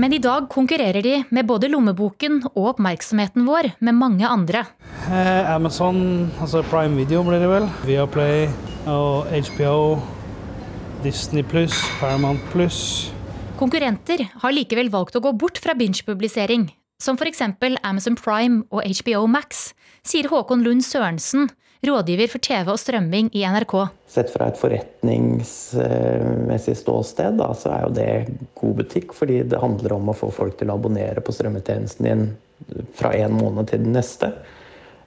Men 0.00 0.16
i 0.16 0.18
dag 0.22 0.48
konkurrerer 0.50 1.04
de 1.04 1.14
med 1.30 1.46
både 1.46 1.70
lommeboken 1.70 2.40
og 2.50 2.72
oppmerksomheten 2.72 3.46
vår 3.46 3.70
med 3.78 3.98
mange 4.00 4.26
andre. 4.26 4.64
Eh, 5.06 5.52
Amazon, 5.54 6.32
altså 6.40 6.64
Prime 6.66 6.98
Video 6.98 7.22
blir 7.26 7.38
det 7.42 7.52
vel. 7.52 7.70
Viaplay 7.86 8.48
og 8.90 9.30
HBO. 9.52 10.00
Disney 11.04 11.46
pluss, 11.46 11.78
Paramount 12.00 12.42
pluss. 12.50 13.12
Konkurrenter 13.60 14.26
har 14.42 14.56
likevel 14.56 14.90
valgt 14.90 15.20
å 15.20 15.22
gå 15.22 15.36
bort 15.36 15.62
fra 15.62 15.78
binge-publisering 15.78 16.70
som 17.00 17.16
f.eks. 17.16 17.40
Amazon 17.82 18.16
Prime 18.16 18.62
og 18.70 18.82
HBO 19.00 19.26
Max, 19.30 19.72
sier 20.06 20.28
Håkon 20.30 20.62
Lund 20.66 20.82
Sørensen, 20.84 21.48
rådgiver 21.86 22.28
for 22.28 22.38
TV 22.44 22.68
og 22.68 22.78
strømming 22.80 23.30
i 23.36 23.44
NRK. 23.48 23.74
Sett 24.10 24.32
fra 24.34 24.48
et 24.50 24.58
forretningsmessig 24.60 26.76
ståsted 26.76 27.38
da, 27.40 27.48
så 27.56 27.68
er 27.72 27.80
jo 27.86 27.90
det 27.96 28.26
god 28.60 28.74
butikk, 28.82 29.08
fordi 29.16 29.36
det 29.48 29.62
handler 29.62 29.92
om 29.96 30.08
å 30.12 30.16
få 30.16 30.28
folk 30.34 30.54
til 30.60 30.70
å 30.70 30.76
abonnere 30.76 31.20
på 31.24 31.32
strømmetjenesten 31.34 32.06
din 32.06 32.22
fra 32.98 33.10
en 33.16 33.34
måned 33.38 33.64
til 33.70 33.80
den 33.86 33.94
neste. 33.96 34.26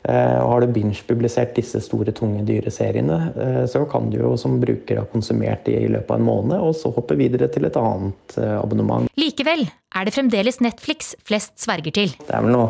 Eh, 0.04 0.40
og 0.42 0.50
har 0.50 0.60
du 0.64 0.74
binge-publisert 0.76 1.54
disse 1.56 1.80
store, 1.84 2.12
tunge, 2.16 2.44
dyre 2.48 2.72
seriene, 2.74 3.18
eh, 3.40 3.64
så 3.72 3.86
kan 3.88 4.10
du 4.12 4.18
jo 4.20 4.34
som 4.40 4.60
bruker 4.60 5.00
ha 5.00 5.06
konsumert 5.08 5.64
de 5.70 5.78
i 5.80 5.88
løpet 5.88 6.12
av 6.12 6.20
en 6.20 6.28
måned, 6.28 6.58
og 6.60 6.76
så 6.76 6.92
hoppe 6.92 7.16
videre 7.20 7.48
til 7.54 7.64
et 7.70 7.78
annet 7.80 8.38
eh, 8.42 8.58
abonnement. 8.58 9.08
Likevel 9.20 9.64
er 9.94 10.08
det 10.08 10.14
fremdeles 10.16 10.60
Netflix 10.64 11.14
flest 11.28 11.56
sverger 11.62 11.94
til. 11.96 12.14
Det 12.26 12.34
er 12.34 12.44
vel 12.46 12.54
nå 12.56 12.64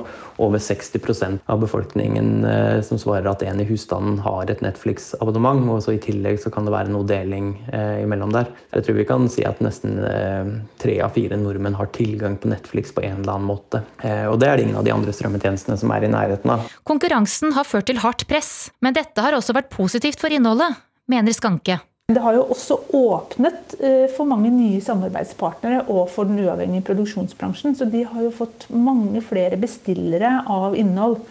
over 0.43 0.61
60% 0.61 1.43
av 1.51 1.61
befolkningen 1.61 2.45
eh, 2.47 2.79
som 2.85 2.99
svarer 3.01 3.29
at 3.29 3.43
en 3.45 3.61
i 3.61 3.67
husstanden 3.69 4.19
har 4.25 4.49
et 4.51 4.63
Netflix-abonnement. 4.65 5.63
og 5.69 5.83
så 5.85 5.95
I 5.95 6.01
tillegg 6.03 6.41
så 6.41 6.51
kan 6.53 6.67
det 6.67 6.73
være 6.73 6.91
noe 6.93 7.07
deling 7.07 7.53
eh, 7.71 8.03
imellom 8.03 8.33
der. 8.33 8.49
Jeg 8.73 8.87
tror 8.87 8.99
vi 8.99 9.07
kan 9.09 9.29
si 9.31 9.45
at 9.47 9.61
nesten 9.63 9.99
eh, 10.07 10.51
tre 10.81 10.97
av 11.05 11.13
fire 11.15 11.39
nordmenn 11.39 11.77
har 11.79 11.91
tilgang 11.95 12.37
på 12.41 12.51
Netflix 12.51 12.95
på 12.95 13.05
en 13.05 13.21
eller 13.21 13.37
annen 13.37 13.49
måte. 13.51 13.83
Eh, 14.01 14.25
og 14.31 14.39
det 14.41 14.49
er 14.49 14.57
det 14.57 14.67
ingen 14.67 14.81
av 14.81 14.87
de 14.87 14.95
andre 14.95 15.15
strømmetjenestene 15.15 15.79
som 15.79 15.93
er 15.95 16.07
i 16.07 16.11
nærheten 16.11 16.55
av. 16.57 16.67
Konkurransen 16.87 17.55
har 17.57 17.67
ført 17.69 17.89
til 17.91 18.01
hardt 18.03 18.27
press, 18.29 18.71
men 18.83 18.97
dette 18.97 19.23
har 19.23 19.37
også 19.37 19.55
vært 19.55 19.71
positivt 19.73 20.21
for 20.21 20.33
innholdet, 20.33 20.81
mener 21.11 21.35
Skanke. 21.35 21.81
Det 22.11 22.19
har 22.19 22.35
jo 22.35 22.41
også 22.51 22.75
åpnet 22.99 23.77
eh, 23.79 24.09
for 24.11 24.27
mange 24.27 24.49
nye 24.51 24.81
samarbeidspartnere 24.83 25.85
og 25.87 26.09
for 26.11 26.27
den 26.27 26.41
uavhengige 26.43 26.83
produksjonsbransjen. 26.89 27.77
Så 27.79 27.87
de 27.87 28.01
har 28.03 28.25
jo 28.25 28.33
fått 28.35 28.65
mange 28.75 29.21
flere 29.23 29.55
bestillere 29.59 30.41
av 30.51 30.75
innhold. 30.75 31.21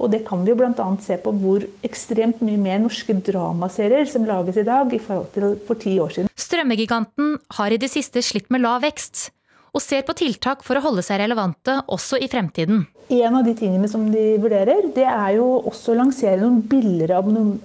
Og 0.00 0.08
det 0.14 0.22
kan 0.24 0.40
vi 0.40 0.54
jo 0.54 0.56
bl.a. 0.56 0.86
se 1.04 1.18
på 1.20 1.34
hvor 1.36 1.66
ekstremt 1.84 2.40
mye 2.40 2.56
mer 2.56 2.80
norske 2.80 3.18
dramaserier 3.28 4.08
som 4.08 4.24
lages 4.24 4.56
i 4.56 4.64
dag 4.64 4.96
i 4.96 5.02
forhold 5.04 5.28
til 5.36 5.52
for 5.68 5.82
ti 5.84 5.98
år 6.00 6.16
siden. 6.16 6.32
Strømmegiganten 6.32 7.36
har 7.58 7.76
i 7.76 7.80
det 7.84 7.92
siste 7.92 8.24
slitt 8.24 8.48
med 8.48 8.64
lav 8.64 8.80
vekst, 8.86 9.28
og 9.76 9.84
ser 9.84 10.08
på 10.08 10.16
tiltak 10.16 10.64
for 10.64 10.80
å 10.80 10.86
holde 10.88 11.04
seg 11.04 11.20
relevante 11.20 11.76
også 11.92 12.16
i 12.24 12.32
fremtiden. 12.32 12.86
En 13.08 13.36
av 13.36 13.44
de 13.44 13.54
tingene 13.56 13.88
som 13.90 14.04
de 14.12 14.22
vurderer, 14.40 14.86
det 14.94 15.04
er 15.08 15.34
jo 15.36 15.46
også 15.68 15.92
å 15.92 15.98
lansere 15.98 16.40
noen 16.40 16.62
billigere 16.68 17.18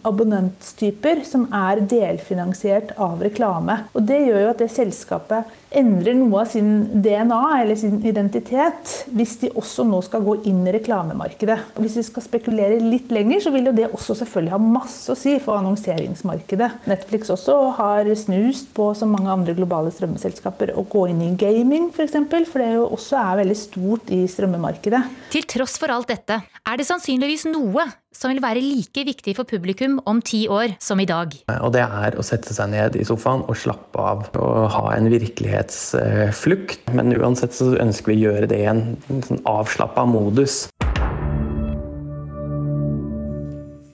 abonnentstyper 0.08 1.22
som 1.28 1.46
er 1.56 1.84
delfinansiert 1.88 2.96
av 2.98 3.22
reklame. 3.24 3.84
Og 3.94 4.04
Det 4.08 4.20
gjør 4.26 4.44
jo 4.44 4.52
at 4.52 4.64
det 4.64 4.72
selskapet 4.74 5.54
endrer 5.78 6.16
noe 6.16 6.42
av 6.42 6.52
sin 6.52 7.02
DNA 7.04 7.42
eller 7.60 7.76
sin 7.80 8.00
identitet 8.08 8.94
hvis 9.12 9.36
de 9.42 9.50
også 9.60 9.84
nå 9.88 10.00
skal 10.06 10.24
gå 10.24 10.38
inn 10.50 10.62
i 10.68 10.74
reklamemarkedet. 10.78 11.58
Og 11.76 11.84
hvis 11.84 11.98
vi 12.00 12.06
skal 12.08 12.26
spekulere 12.26 12.80
litt 12.82 13.12
lenger, 13.14 13.42
så 13.44 13.52
vil 13.54 13.68
jo 13.70 13.76
det 13.76 13.90
også 13.92 14.16
selvfølgelig 14.22 14.56
ha 14.56 14.62
masse 14.64 15.12
å 15.12 15.20
si 15.20 15.36
for 15.44 15.60
annonseringsmarkedet. 15.60 16.72
Netflix 16.88 17.32
også 17.34 17.58
har 17.78 18.10
snust 18.20 18.72
på, 18.78 18.90
som 18.98 19.12
mange 19.14 19.32
andre 19.34 19.56
globale 19.58 19.92
strømmeselskaper, 19.94 20.74
å 20.78 20.86
gå 20.88 21.08
inn 21.12 21.24
i 21.26 21.34
gaming 21.40 21.92
f.eks., 21.92 22.16
for, 22.28 22.48
for 22.48 22.64
det 22.64 22.72
jo 22.78 22.88
også 22.96 23.20
er 23.20 23.42
veldig 23.44 23.60
stort 23.60 24.12
i 24.16 24.24
strømmemarkedet. 24.32 25.04
Til 25.28 25.44
tross 25.44 25.74
for 25.76 25.92
alt 25.92 26.08
dette 26.08 26.38
er 26.40 26.78
det 26.80 26.86
sannsynligvis 26.88 27.50
noe 27.50 27.84
som 28.16 28.32
vil 28.32 28.40
være 28.40 28.62
like 28.64 29.04
viktig 29.10 29.34
for 29.36 29.48
publikum 29.50 29.98
om 30.08 30.22
ti 30.24 30.46
år 30.48 30.78
som 30.80 31.02
i 31.04 31.08
dag. 31.10 31.34
Og 31.60 31.74
det 31.76 31.82
er 31.84 32.16
å 32.16 32.24
sette 32.24 32.56
seg 32.56 32.72
ned 32.72 32.96
i 32.96 33.04
sofaen 33.08 33.44
og 33.44 33.58
slappe 33.60 34.00
av 34.00 34.30
og 34.40 34.70
ha 34.72 34.94
en 34.96 35.10
virkelighetsflukt. 35.12 36.88
Men 36.96 37.12
uansett 37.18 37.58
så 37.58 37.74
ønsker 37.76 38.14
vi 38.14 38.22
å 38.22 38.30
gjøre 38.30 38.48
det 38.54 38.62
i 38.64 38.70
en 38.72 38.86
sånn 39.28 39.44
avslappa 39.52 40.06
modus. 40.08 40.70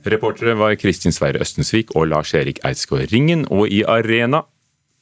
Reportere 0.06 0.54
var 0.60 0.78
Kristin 0.78 1.16
Sverre 1.16 1.42
Østensvik 1.42 1.96
og 1.98 2.12
Lars-Erik 2.12 2.62
Eidsgaard 2.68 3.10
Ringen. 3.10 3.48
Og 3.50 3.74
i 3.74 3.82
Arena 3.90 4.44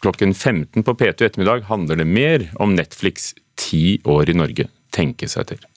klokken 0.06 0.32
15 0.32 0.88
på 0.88 0.96
P2 0.96 1.28
ettermiddag 1.28 1.68
handler 1.68 2.00
det 2.00 2.08
mer 2.08 2.48
om 2.56 2.78
Netflix 2.78 3.34
ti 3.60 4.00
år 4.08 4.32
i 4.32 4.38
Norge. 4.40 4.70
Tenke 4.96 5.28
seg 5.28 5.52
til. 5.52 5.71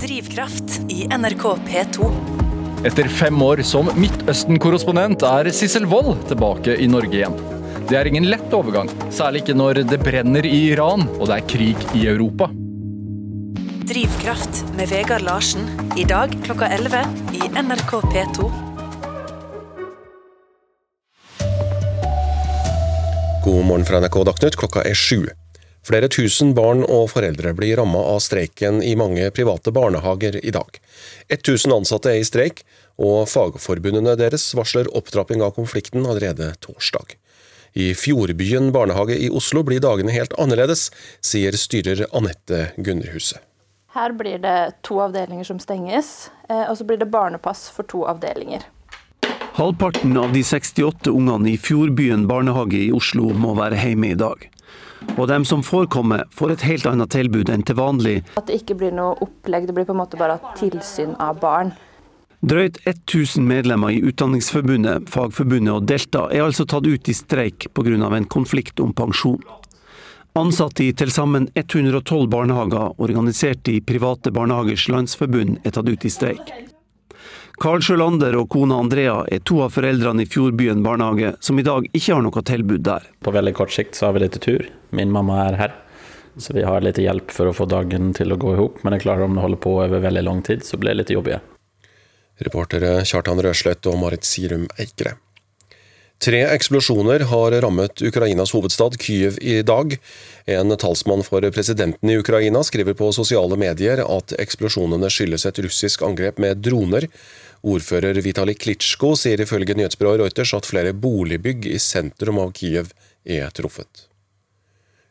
Drivkraft 0.00 0.80
i 0.88 1.02
NRK 1.18 1.42
P2. 1.66 2.06
Etter 2.88 3.08
fem 3.12 3.42
år 3.44 3.60
som 3.68 3.90
Midtøsten-korrespondent 4.00 5.20
er 5.28 5.50
Sissel 5.52 5.84
Wold 5.90 6.22
tilbake 6.30 6.72
i 6.80 6.86
Norge 6.88 7.18
igjen. 7.18 7.36
Det 7.90 7.98
er 7.98 8.08
ingen 8.08 8.30
lett 8.30 8.54
overgang, 8.56 8.88
særlig 9.12 9.42
ikke 9.42 9.58
når 9.60 9.82
det 9.90 9.98
brenner 10.00 10.48
i 10.48 10.70
Iran 10.70 11.04
og 11.18 11.26
det 11.28 11.36
er 11.36 11.44
krig 11.52 11.84
i 11.98 12.06
Europa. 12.08 12.48
Drivkraft 13.90 14.62
med 14.78 14.88
Vegard 14.88 15.26
Larsen. 15.26 15.68
I 16.00 16.08
dag 16.08 16.32
klokka 16.48 16.70
11 16.78 17.04
i 17.36 17.52
NRK 17.60 17.92
P2. 18.14 18.48
God 23.44 23.62
morgen 23.68 23.84
fra 23.84 24.00
NRK 24.00 24.22
Dagsnytt, 24.30 24.56
klokka 24.64 24.86
er 24.88 24.96
sju. 24.96 25.26
Flere 25.86 26.10
tusen 26.12 26.52
barn 26.54 26.82
og 26.84 27.08
foreldre 27.14 27.54
blir 27.56 27.78
ramma 27.80 28.02
av 28.12 28.20
streiken 28.20 28.82
i 28.84 28.92
mange 29.00 29.30
private 29.32 29.72
barnehager 29.72 30.36
i 30.44 30.52
dag. 30.52 30.80
1000 31.32 31.72
ansatte 31.72 32.12
er 32.12 32.20
i 32.20 32.26
streik, 32.28 32.64
og 33.00 33.24
fagforbundene 33.32 34.12
deres 34.20 34.50
varsler 34.56 34.90
opptrapping 34.96 35.40
av 35.42 35.54
konflikten 35.56 36.04
allerede 36.04 36.52
torsdag. 36.60 37.16
I 37.72 37.94
Fjordbyen 37.94 38.72
barnehage 38.72 39.16
i 39.16 39.30
Oslo 39.30 39.62
blir 39.64 39.80
dagene 39.80 40.12
helt 40.12 40.34
annerledes, 40.42 40.90
sier 41.22 41.56
styrer 41.56 42.04
Anette 42.12 42.72
Gunderhuset. 42.76 43.40
Her 43.94 44.12
blir 44.14 44.38
det 44.38 44.82
to 44.86 45.00
avdelinger 45.02 45.48
som 45.48 45.58
stenges, 45.58 46.30
eh, 46.48 46.68
og 46.68 46.76
så 46.78 46.84
blir 46.86 47.00
det 47.00 47.08
barnepass 47.10 47.68
for 47.74 47.88
to 47.90 48.04
avdelinger. 48.06 48.62
Halvparten 49.56 50.14
av 50.18 50.30
de 50.32 50.44
68 50.46 51.10
ungene 51.10 51.50
i 51.50 51.58
Fjordbyen 51.58 52.28
barnehage 52.30 52.78
i 52.84 52.92
Oslo 52.94 53.32
må 53.34 53.56
være 53.58 53.80
hjemme 53.82 54.12
i 54.12 54.18
dag. 54.18 54.46
Og 55.16 55.28
dem 55.28 55.44
som 55.48 55.62
får 55.64 55.88
komme, 55.92 56.22
får 56.34 56.54
et 56.54 56.64
helt 56.68 56.88
annet 56.88 57.12
tilbud 57.12 57.50
enn 57.52 57.64
til 57.66 57.78
vanlig. 57.78 58.20
At 58.36 58.48
det 58.48 58.60
ikke 58.62 58.78
blir 58.80 58.94
noe 58.94 59.16
opplegg, 59.24 59.68
det 59.68 59.76
blir 59.76 59.88
på 59.88 59.96
en 59.96 60.02
måte 60.02 60.20
bare 60.20 60.38
tilsyn 60.58 61.16
av 61.20 61.40
barn. 61.42 61.72
Drøyt 62.40 62.78
1000 62.88 63.44
medlemmer 63.44 63.92
i 63.92 64.00
Utdanningsforbundet, 64.00 65.10
Fagforbundet 65.12 65.74
og 65.74 65.88
Delta 65.90 66.22
er 66.32 66.46
altså 66.46 66.64
tatt 66.64 66.88
ut 66.88 67.08
i 67.12 67.14
streik 67.16 67.68
pga. 67.76 68.16
en 68.16 68.24
konflikt 68.24 68.80
om 68.80 68.94
pensjon. 68.94 69.42
Ansatte 70.38 70.84
i 70.84 70.92
til 70.92 71.10
sammen 71.10 71.50
112 71.54 72.28
barnehager, 72.30 72.94
organisert 72.98 73.68
i 73.68 73.80
Private 73.80 74.30
barnehagers 74.30 74.88
landsforbund, 74.88 75.58
er 75.64 75.70
tatt 75.70 75.88
ut 75.88 76.04
i 76.04 76.08
streik. 76.08 76.69
Karl 77.60 77.82
Sjølander 77.84 78.38
og 78.40 78.46
kona 78.54 78.78
Andrea 78.80 79.18
er 79.28 79.42
to 79.44 79.58
av 79.60 79.74
foreldrene 79.74 80.24
i 80.24 80.28
Fjordbyen 80.32 80.80
barnehage, 80.80 81.34
som 81.44 81.58
i 81.60 81.64
dag 81.66 81.84
ikke 81.92 82.14
har 82.14 82.24
noe 82.24 82.42
tilbud 82.48 82.86
der. 82.86 83.04
På 83.20 83.34
veldig 83.36 83.52
kort 83.58 83.74
sikt 83.74 83.98
så 83.98 84.08
har 84.08 84.16
vi 84.16 84.22
litt 84.22 84.38
tur. 84.40 84.64
Min 84.96 85.12
mamma 85.12 85.42
er 85.44 85.58
her, 85.60 85.74
så 86.40 86.56
vi 86.56 86.64
har 86.64 86.80
litt 86.80 86.96
hjelp 87.02 87.28
for 87.36 87.50
å 87.50 87.52
få 87.52 87.68
dagen 87.68 88.14
til 88.16 88.32
å 88.32 88.40
gå 88.40 88.54
i 88.54 88.60
hop. 88.62 88.80
Men 88.80 88.94
det 88.94 89.02
er 89.02 89.04
klart 89.10 89.26
om 89.26 89.36
det 89.36 89.44
holder 89.44 89.60
på 89.60 89.76
over 89.76 90.00
veldig 90.08 90.24
lang 90.24 90.40
tid, 90.46 90.64
så 90.64 90.80
blir 90.80 90.96
det 90.96 91.02
litt 91.02 91.12
jobbig. 91.18 91.36
Reportere 92.40 93.02
Kjartan 93.04 93.44
Røslett 93.44 93.92
og 93.92 94.00
Marit 94.00 94.24
Sirum 94.24 94.64
Eikre. 94.80 95.18
Tre 96.20 96.40
eksplosjoner 96.52 97.22
har 97.30 97.54
rammet 97.64 98.02
Ukrainas 98.04 98.50
hovedstad 98.52 98.98
Kyiv 99.00 99.38
i 99.40 99.62
dag. 99.64 99.94
En 100.44 100.76
talsmann 100.76 101.22
for 101.24 101.44
presidenten 101.48 102.12
i 102.12 102.18
Ukraina 102.20 102.60
skriver 102.64 102.92
på 102.96 103.08
sosiale 103.16 103.56
medier 103.56 104.02
at 104.04 104.34
eksplosjonene 104.36 105.08
skyldes 105.08 105.46
et 105.48 105.62
russisk 105.64 106.04
angrep 106.04 106.36
med 106.44 106.60
droner. 106.60 107.06
Ordfører 107.60 108.16
Vitalij 108.24 108.56
Klitsjko 108.56 109.12
sier 109.20 109.40
ifølge 109.44 109.74
nyhetsbyrået 109.76 110.22
Reuters 110.22 110.54
at 110.56 110.68
flere 110.68 110.94
boligbygg 110.96 111.66
i 111.68 111.78
sentrum 111.82 112.40
av 112.40 112.54
Kiev 112.56 112.94
er 113.24 113.50
truffet. 113.52 114.06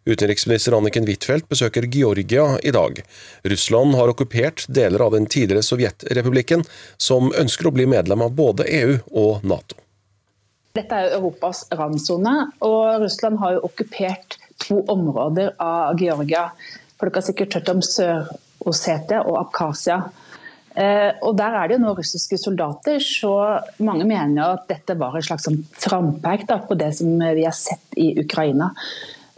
Utenriksminister 0.09 0.73
Anniken 0.73 1.05
Huitfeldt 1.05 1.45
besøker 1.51 1.85
Georgia 1.85 2.55
i 2.65 2.71
dag. 2.73 3.03
Russland 3.51 3.93
har 3.99 4.09
okkupert 4.09 4.63
deler 4.65 5.03
av 5.05 5.13
den 5.13 5.27
tidligere 5.29 5.61
Sovjetrepublikken, 5.65 6.63
som 6.97 7.29
ønsker 7.37 7.69
å 7.69 7.73
bli 7.75 7.85
medlem 7.85 8.23
av 8.25 8.33
både 8.33 8.65
EU 8.79 8.97
og 9.11 9.45
Nato. 9.45 9.77
Dette 10.73 10.95
er 10.95 11.13
Europas 11.19 11.67
randsone, 11.75 12.33
og 12.65 13.03
Russland 13.03 13.37
har 13.43 13.57
jo 13.57 13.65
okkupert 13.69 14.39
to 14.65 14.79
områder 14.89 15.53
av 15.61 16.01
Georgia. 16.01 16.47
Dere 16.97 17.13
har 17.13 17.25
sikkert 17.25 17.59
hørt 17.59 17.71
om 17.75 17.83
Sør-Osetia 17.85 19.21
og 19.27 19.37
Abkhasia. 19.43 20.01
Eh, 20.79 21.11
og 21.27 21.35
Der 21.35 21.55
er 21.59 21.67
det 21.67 21.75
jo 21.75 21.83
nå 21.83 21.93
russiske 21.97 22.37
soldater, 22.39 23.01
så 23.03 23.33
mange 23.83 24.07
mener 24.07 24.55
at 24.55 24.67
dette 24.69 24.95
var 24.99 25.17
et 25.17 25.27
slags 25.27 25.49
frampek 25.75 26.47
på 26.47 26.77
det 26.79 26.93
som 26.95 27.17
vi 27.19 27.43
har 27.43 27.55
sett 27.55 27.97
i 27.99 28.13
Ukraina. 28.21 28.71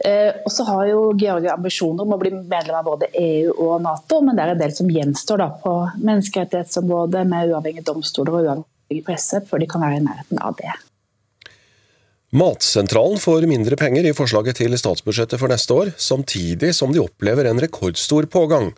Eh, 0.04 0.30
og 0.44 0.50
så 0.50 0.66
har 0.66 0.86
jo 0.90 1.02
Georgia 1.18 1.54
ambisjoner 1.54 2.02
om 2.02 2.14
å 2.14 2.18
bli 2.18 2.32
medlem 2.34 2.78
av 2.78 2.86
både 2.86 3.10
EU 3.18 3.52
og 3.54 3.82
Nato, 3.84 4.20
men 4.22 4.38
det 4.38 4.44
er 4.44 4.54
en 4.54 4.62
del 4.62 4.72
som 4.74 4.90
gjenstår 4.90 5.42
da 5.42 5.50
på 5.62 5.74
menneskerettighetsområdet 6.02 7.22
med 7.30 7.52
uavhengige 7.52 7.86
domstoler 7.86 8.38
og 8.38 8.48
uavhengig 8.48 9.04
presse, 9.06 9.42
før 9.46 9.62
de 9.62 9.70
kan 9.70 9.84
være 9.84 10.00
i 10.00 10.06
nærheten 10.06 10.42
av 10.42 10.56
det. 10.58 10.74
Matsentralen 12.32 13.20
får 13.20 13.44
mindre 13.44 13.76
penger 13.76 14.06
i 14.08 14.14
forslaget 14.16 14.56
til 14.62 14.74
statsbudsjettet 14.80 15.38
for 15.38 15.52
neste 15.52 15.74
år, 15.76 15.92
samtidig 16.00 16.72
som 16.74 16.94
de 16.94 17.02
opplever 17.02 17.50
en 17.50 17.60
rekordstor 17.60 18.26
pågang. 18.32 18.70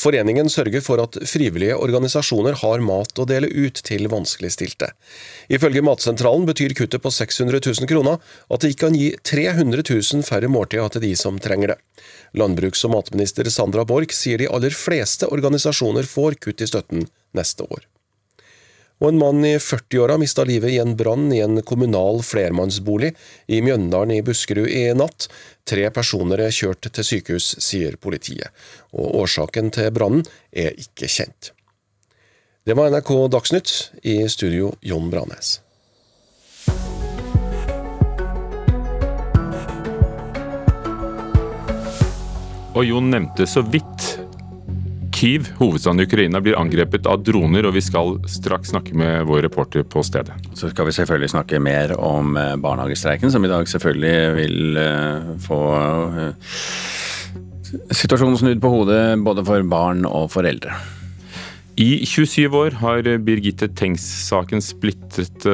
Foreningen 0.00 0.50
sørger 0.52 0.82
for 0.84 1.02
at 1.02 1.18
frivillige 1.28 1.76
organisasjoner 1.76 2.58
har 2.60 2.84
mat 2.84 3.18
å 3.18 3.26
dele 3.28 3.50
ut 3.50 3.80
til 3.86 4.08
vanskeligstilte. 4.12 4.90
Ifølge 5.52 5.84
Matsentralen 5.86 6.46
betyr 6.48 6.76
kuttet 6.78 7.04
på 7.04 7.12
600 7.14 7.62
000 7.62 7.90
kroner 7.90 8.20
at 8.48 8.60
det 8.64 8.74
ikke 8.74 8.88
kan 8.88 8.98
gi 8.98 9.12
300 9.22 9.86
000 9.86 10.26
færre 10.26 10.50
måltider 10.50 10.94
til 10.94 11.06
de 11.06 11.14
som 11.18 11.40
trenger 11.42 11.74
det. 11.74 11.80
Landbruks- 12.34 12.84
og 12.88 12.96
matminister 12.96 13.48
Sandra 13.52 13.86
Borch 13.88 14.14
sier 14.16 14.42
de 14.42 14.50
aller 14.50 14.74
fleste 14.74 15.30
organisasjoner 15.30 16.08
får 16.08 16.40
kutt 16.42 16.64
i 16.64 16.70
støtten 16.70 17.08
neste 17.34 17.66
år 17.70 17.84
og 19.02 19.08
en 19.08 19.18
mann 19.18 19.42
i 19.44 19.56
40-åra 19.58 20.16
mista 20.20 20.44
livet 20.46 20.74
i 20.74 20.78
en 20.82 20.94
brann 20.96 21.26
i 21.34 21.40
en 21.44 21.58
kommunal 21.66 22.22
flermannsbolig 22.24 23.10
i 23.50 23.60
Mjøndalen 23.64 24.14
i 24.14 24.22
Buskerud 24.24 24.70
i 24.70 24.86
natt. 24.96 25.26
Tre 25.66 25.88
personer 25.94 26.44
er 26.46 26.54
kjørt 26.54 26.86
til 26.86 27.08
sykehus, 27.08 27.54
sier 27.58 27.98
politiet, 28.00 28.54
og 28.94 29.24
årsaken 29.24 29.72
til 29.74 29.90
brannen 29.96 30.24
er 30.52 30.72
ikke 30.78 31.10
kjent. 31.10 31.52
Det 32.64 32.76
var 32.78 32.88
NRK 32.94 33.12
Dagsnytt, 33.34 33.74
i 34.08 34.22
studio 34.32 34.72
Jon 34.80 35.10
Branes. 35.12 35.58
Og 42.74 42.82
Jon 42.88 43.10
nevnte 43.12 43.46
så 43.46 43.62
vidt 43.62 44.23
Kyiv, 45.24 45.46
hovedstaden 45.56 46.02
i 46.02 46.04
Ukraina, 46.04 46.40
blir 46.44 46.56
angrepet 46.60 47.06
av 47.08 47.22
droner, 47.24 47.64
og 47.64 47.72
vi 47.72 47.80
skal 47.80 48.18
straks 48.28 48.74
snakke 48.74 48.92
med 48.92 49.22
vår 49.24 49.46
reporter 49.46 49.80
på 49.88 50.02
stedet. 50.04 50.34
Så 50.52 50.68
skal 50.68 50.84
vi 50.84 50.92
selvfølgelig 50.92 51.30
snakke 51.32 51.60
mer 51.64 51.94
om 51.96 52.34
eh, 52.36 52.50
barnehagestreiken, 52.60 53.32
som 53.32 53.46
i 53.46 53.48
dag 53.48 53.64
selvfølgelig 53.70 54.18
vil 54.36 54.76
eh, 54.82 55.30
få 55.46 55.60
eh, 55.80 56.58
situasjonen 57.88 58.36
snudd 58.36 58.60
på 58.60 58.72
hodet 58.74 58.98
både 59.24 59.46
for 59.48 59.64
barn 59.70 60.04
og 60.04 60.28
foreldre. 60.34 60.76
I 61.80 62.04
27 62.04 62.58
år 62.60 62.76
har 62.82 63.08
Birgitte 63.24 63.70
Tengs-saken 63.72 64.60
splittet 64.62 65.48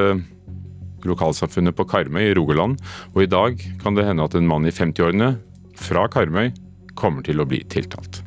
lokalsamfunnet 1.07 1.79
på 1.79 1.87
Karmøy 1.95 2.25
i 2.25 2.35
Rogaland, 2.35 2.83
og 3.15 3.23
i 3.23 3.31
dag 3.31 3.63
kan 3.85 3.95
det 3.95 4.09
hende 4.09 4.27
at 4.27 4.35
en 4.35 4.51
mann 4.51 4.67
i 4.67 4.75
50-årene 4.75 5.31
fra 5.79 6.09
Karmøy 6.11 6.51
kommer 6.99 7.23
til 7.23 7.39
å 7.39 7.47
bli 7.47 7.63
tiltalt. 7.71 8.25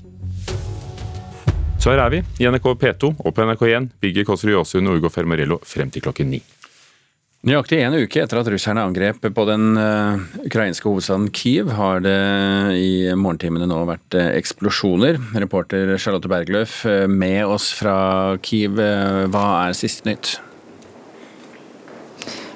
Så 1.84 1.92
her 1.92 2.00
er 2.00 2.14
vi, 2.14 2.20
i 2.40 2.46
NRK 2.48 2.68
P2 2.80 3.10
og 3.12 3.34
på 3.36 3.44
NRK1, 3.44 3.90
Birger 4.00 4.24
Kåsrud 4.24 4.54
Jåsund 4.54 4.88
og 4.88 5.02
Ugo 5.02 5.10
Fermarello 5.12 5.58
frem 5.68 5.90
til 5.92 6.06
klokken 6.06 6.30
ni. 6.32 6.40
Nøyaktig 7.44 7.82
en 7.84 7.98
uke 8.00 8.22
etter 8.24 8.40
at 8.40 8.48
russerne 8.54 8.86
angrep 8.88 9.20
på 9.36 9.46
den 9.50 9.76
uh, 9.76 10.22
ukrainske 10.46 10.88
hovedstaden 10.88 11.28
Kyiv, 11.36 11.74
har 11.76 12.00
det 12.06 12.16
i 12.80 12.94
morgentimene 13.20 13.68
nå 13.68 13.82
vært 13.90 14.16
uh, 14.16 14.30
eksplosjoner. 14.32 15.20
Reporter 15.44 15.98
Charlotte 16.00 16.32
Bergløf 16.32 16.86
uh, 16.88 17.04
med 17.12 17.44
oss 17.52 17.74
fra 17.76 17.98
Kyiv, 18.40 18.80
Hva 19.36 19.46
er 19.66 19.76
siste 19.76 20.08
nytt? 20.08 20.38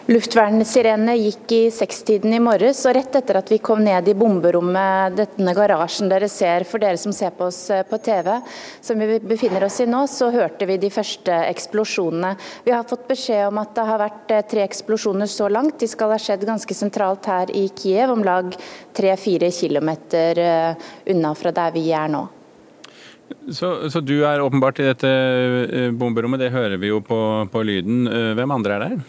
Luftvernsirenene 0.07 1.17
gikk 1.19 1.51
i 1.51 1.63
sekstiden 1.67 2.31
i 2.31 2.39
morges, 2.39 2.79
og 2.87 2.93
rett 2.95 3.15
etter 3.19 3.41
at 3.41 3.49
vi 3.51 3.57
kom 3.59 3.81
ned 3.83 4.05
i 4.07 4.13
bomberommet, 4.15 5.17
denne 5.17 5.51
garasjen 5.51 6.07
dere 6.07 6.29
ser, 6.31 6.63
for 6.63 6.79
dere 6.79 6.95
som 7.01 7.11
ser 7.11 7.33
på 7.35 7.49
oss 7.49 7.65
eh, 7.75 7.83
på 7.83 7.99
TV, 8.05 8.29
som 8.79 9.03
vi 9.03 9.17
befinner 9.19 9.65
oss 9.67 9.81
i 9.83 9.87
nå, 9.89 10.05
så 10.07 10.29
hørte 10.31 10.69
vi 10.69 10.77
de 10.79 10.91
første 10.95 11.41
eksplosjonene. 11.49 12.37
Vi 12.63 12.71
har 12.71 12.87
fått 12.87 13.03
beskjed 13.09 13.49
om 13.49 13.59
at 13.59 13.73
det 13.75 13.85
har 13.89 13.99
vært 14.05 14.31
eh, 14.31 14.45
tre 14.47 14.63
eksplosjoner 14.63 15.27
så 15.27 15.51
langt. 15.51 15.75
De 15.83 15.91
skal 15.91 16.15
ha 16.15 16.21
skjedd 16.23 16.47
ganske 16.47 16.79
sentralt 16.79 17.27
her 17.27 17.51
i 17.51 17.65
Kiev, 17.75 18.15
om 18.15 18.23
lag 18.23 18.55
tre-fire 18.95 19.51
kilometer 19.51 20.39
eh, 20.39 20.89
unna 21.11 21.35
fra 21.35 21.51
der 21.51 21.75
vi 21.75 21.83
er 21.91 22.07
nå. 22.15 22.23
Så, 23.51 23.75
så, 23.91 23.99
du 23.99 24.21
er 24.23 24.39
åpenbart 24.39 24.79
i 24.79 24.87
dette 24.87 25.13
bomberommet, 25.99 26.47
det 26.47 26.53
hører 26.55 26.79
vi 26.79 26.95
jo 26.95 27.03
på, 27.03 27.21
på 27.51 27.67
lyden. 27.67 28.05
Hvem 28.39 28.55
andre 28.55 28.79
er 28.79 28.87
der? 28.87 28.99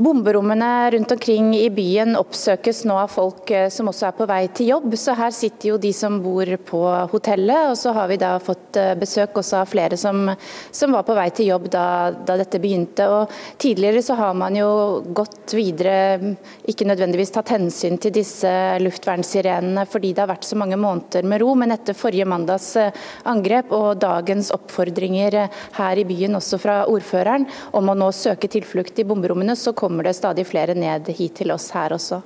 Bomberommene 0.00 0.90
rundt 0.90 1.12
omkring 1.12 1.50
i 1.58 1.66
byen 1.70 2.14
oppsøkes 2.16 2.86
nå 2.88 2.94
av 2.96 3.10
folk 3.12 3.50
eh, 3.52 3.66
som 3.68 3.90
også 3.90 4.06
er 4.08 4.14
på 4.16 4.26
vei 4.30 4.38
til 4.56 4.70
jobb. 4.70 4.94
Så 4.96 5.12
her 5.12 5.32
sitter 5.36 5.74
jo 5.74 5.80
de 5.82 5.90
som 5.92 6.14
bor 6.24 6.48
på 6.70 6.80
hotellet, 7.12 7.68
og 7.68 7.76
så 7.76 7.92
har 7.92 8.08
vi 8.08 8.16
da 8.22 8.30
fått 8.40 8.78
eh, 8.80 8.94
besøk 8.96 9.36
også 9.36 9.58
av 9.58 9.68
flere 9.68 9.98
som, 10.00 10.30
som 10.72 10.96
var 10.96 11.04
på 11.04 11.16
vei 11.18 11.26
til 11.36 11.50
jobb 11.50 11.66
da, 11.74 11.84
da, 12.16 12.38
dette 12.40 12.62
begynte. 12.62 13.10
Og 13.12 13.34
tidligere 13.60 14.00
så 14.06 14.16
har 14.16 14.38
man 14.40 14.56
jo 14.56 14.70
gått 15.12 15.52
videre, 15.58 16.32
ikke 16.64 16.88
nødvendigvis 16.88 17.34
tatt 17.36 17.52
hensyn 17.52 18.00
til 18.00 18.16
disse 18.16 18.54
luftvernsirenene 18.80 19.84
fordi 19.84 20.14
det 20.14 20.24
har 20.24 20.32
vært 20.32 20.48
så 20.48 20.56
mange 20.62 20.80
måneder 20.80 21.28
med 21.28 21.44
ro, 21.44 21.50
men 21.52 21.76
etter 21.76 21.98
forrige 21.98 22.30
mandags 22.30 22.70
eh, 22.80 22.96
angrep 23.28 23.76
og 23.76 24.00
dagens 24.00 24.48
oppfordringer 24.56 25.42
her 25.76 26.00
i 26.00 26.08
byen 26.08 26.40
også 26.40 26.62
fra 26.64 26.80
ordføreren 26.88 27.44
om 27.76 27.92
å 27.92 28.00
nå 28.00 28.08
søke 28.16 28.48
tilflukt 28.48 29.04
i 29.04 29.08
bomberommene, 29.12 29.60
så 29.60 29.76
kom 29.76 29.89
kommer 29.90 30.06
det 30.06 30.14
stadig 30.14 30.46
flere 30.46 30.76
ned 30.78 31.10
hit 31.18 31.40
til 31.42 31.50
oss 31.50 31.72
her 31.74 31.90
også. 31.96 32.20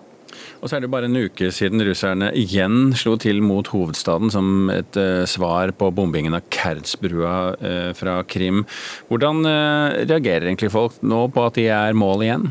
Og 0.60 0.68
så 0.68 0.76
er 0.76 0.82
det 0.84 0.90
bare 0.90 1.06
en 1.08 1.16
uke 1.16 1.48
siden 1.54 1.80
russerne 1.86 2.28
igjen 2.36 2.90
slo 2.98 3.14
til 3.22 3.38
mot 3.44 3.68
hovedstaden 3.70 4.32
som 4.34 4.68
et 4.74 4.98
uh, 4.98 5.22
svar 5.30 5.72
på 5.78 5.88
bombingen 5.94 6.34
av 6.36 6.44
Kertsbrua 6.52 7.36
uh, 7.54 7.92
fra 7.96 8.18
Krim. 8.28 8.64
Hvordan 9.08 9.46
uh, 9.46 9.94
reagerer 10.02 10.50
egentlig 10.50 10.72
folk 10.74 10.98
nå 11.06 11.22
på 11.32 11.46
at 11.46 11.60
de 11.60 11.68
er 11.72 11.96
mål 11.96 12.26
igjen? 12.26 12.50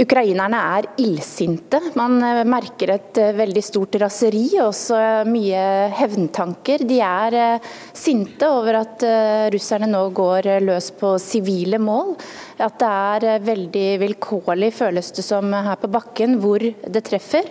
Ukrainerne 0.00 0.58
er 0.78 0.86
illsinte. 1.02 1.76
Man 1.98 2.22
eh, 2.24 2.40
merker 2.48 2.94
et 2.94 3.18
eh, 3.20 3.34
veldig 3.36 3.62
stort 3.64 3.98
raseri 4.00 4.46
og 4.54 4.70
også 4.70 5.00
mye 5.28 5.64
hevntanker. 5.98 6.86
De 6.88 7.00
er 7.04 7.36
eh, 7.36 7.68
sinte 7.92 8.48
over 8.48 8.80
at 8.80 9.04
russerne 9.52 9.90
nå 9.90 10.00
går 10.16 10.48
løs 10.64 10.90
på 10.96 11.12
sivile 11.20 11.80
mål. 11.82 12.14
At 12.60 12.80
det 12.80 12.88
er 12.88 13.44
veldig 13.44 13.84
vilkårlig, 14.00 14.72
føles 14.76 15.12
det 15.16 15.24
som 15.24 15.52
her 15.52 15.76
på 15.80 15.90
bakken, 15.92 16.38
hvor 16.40 16.60
det 16.60 17.04
treffer. 17.06 17.46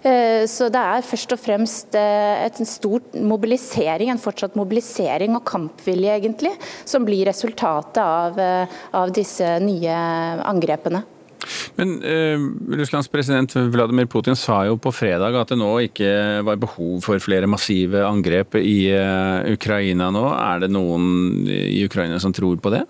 Så 0.00 0.68
det 0.72 0.80
er 0.80 1.04
først 1.04 1.32
og 1.32 1.40
fremst 1.40 1.96
en 1.96 2.68
stor 2.68 3.04
mobilisering, 3.24 4.12
en 4.12 4.20
fortsatt 4.20 4.56
mobilisering 4.60 5.36
og 5.36 5.46
kampvilje, 5.48 6.18
egentlig, 6.20 6.52
som 6.88 7.08
blir 7.08 7.28
resultatet 7.28 8.02
av, 8.04 8.36
av 9.00 9.16
disse 9.16 9.56
nye 9.64 9.96
angrepene. 10.44 11.04
Men 11.78 11.96
eh, 12.06 12.40
Russlands 12.80 13.08
president 13.08 13.54
Vladimir 13.72 14.08
Putin 14.10 14.36
sa 14.38 14.62
jo 14.68 14.78
på 14.80 14.92
fredag 14.94 15.36
at 15.40 15.52
det 15.52 15.60
nå 15.60 15.70
ikke 15.86 16.10
var 16.46 16.60
behov 16.60 17.00
for 17.04 17.22
flere 17.22 17.48
massive 17.50 18.04
angrep 18.06 18.58
i 18.60 18.90
eh, 18.94 19.52
Ukraina 19.54 20.10
nå. 20.14 20.26
Er 20.36 20.64
det 20.64 20.72
noen 20.74 21.46
i 21.48 21.84
Ukraina 21.86 22.20
som 22.22 22.34
tror 22.36 22.60
på 22.62 22.74
det? 22.74 22.84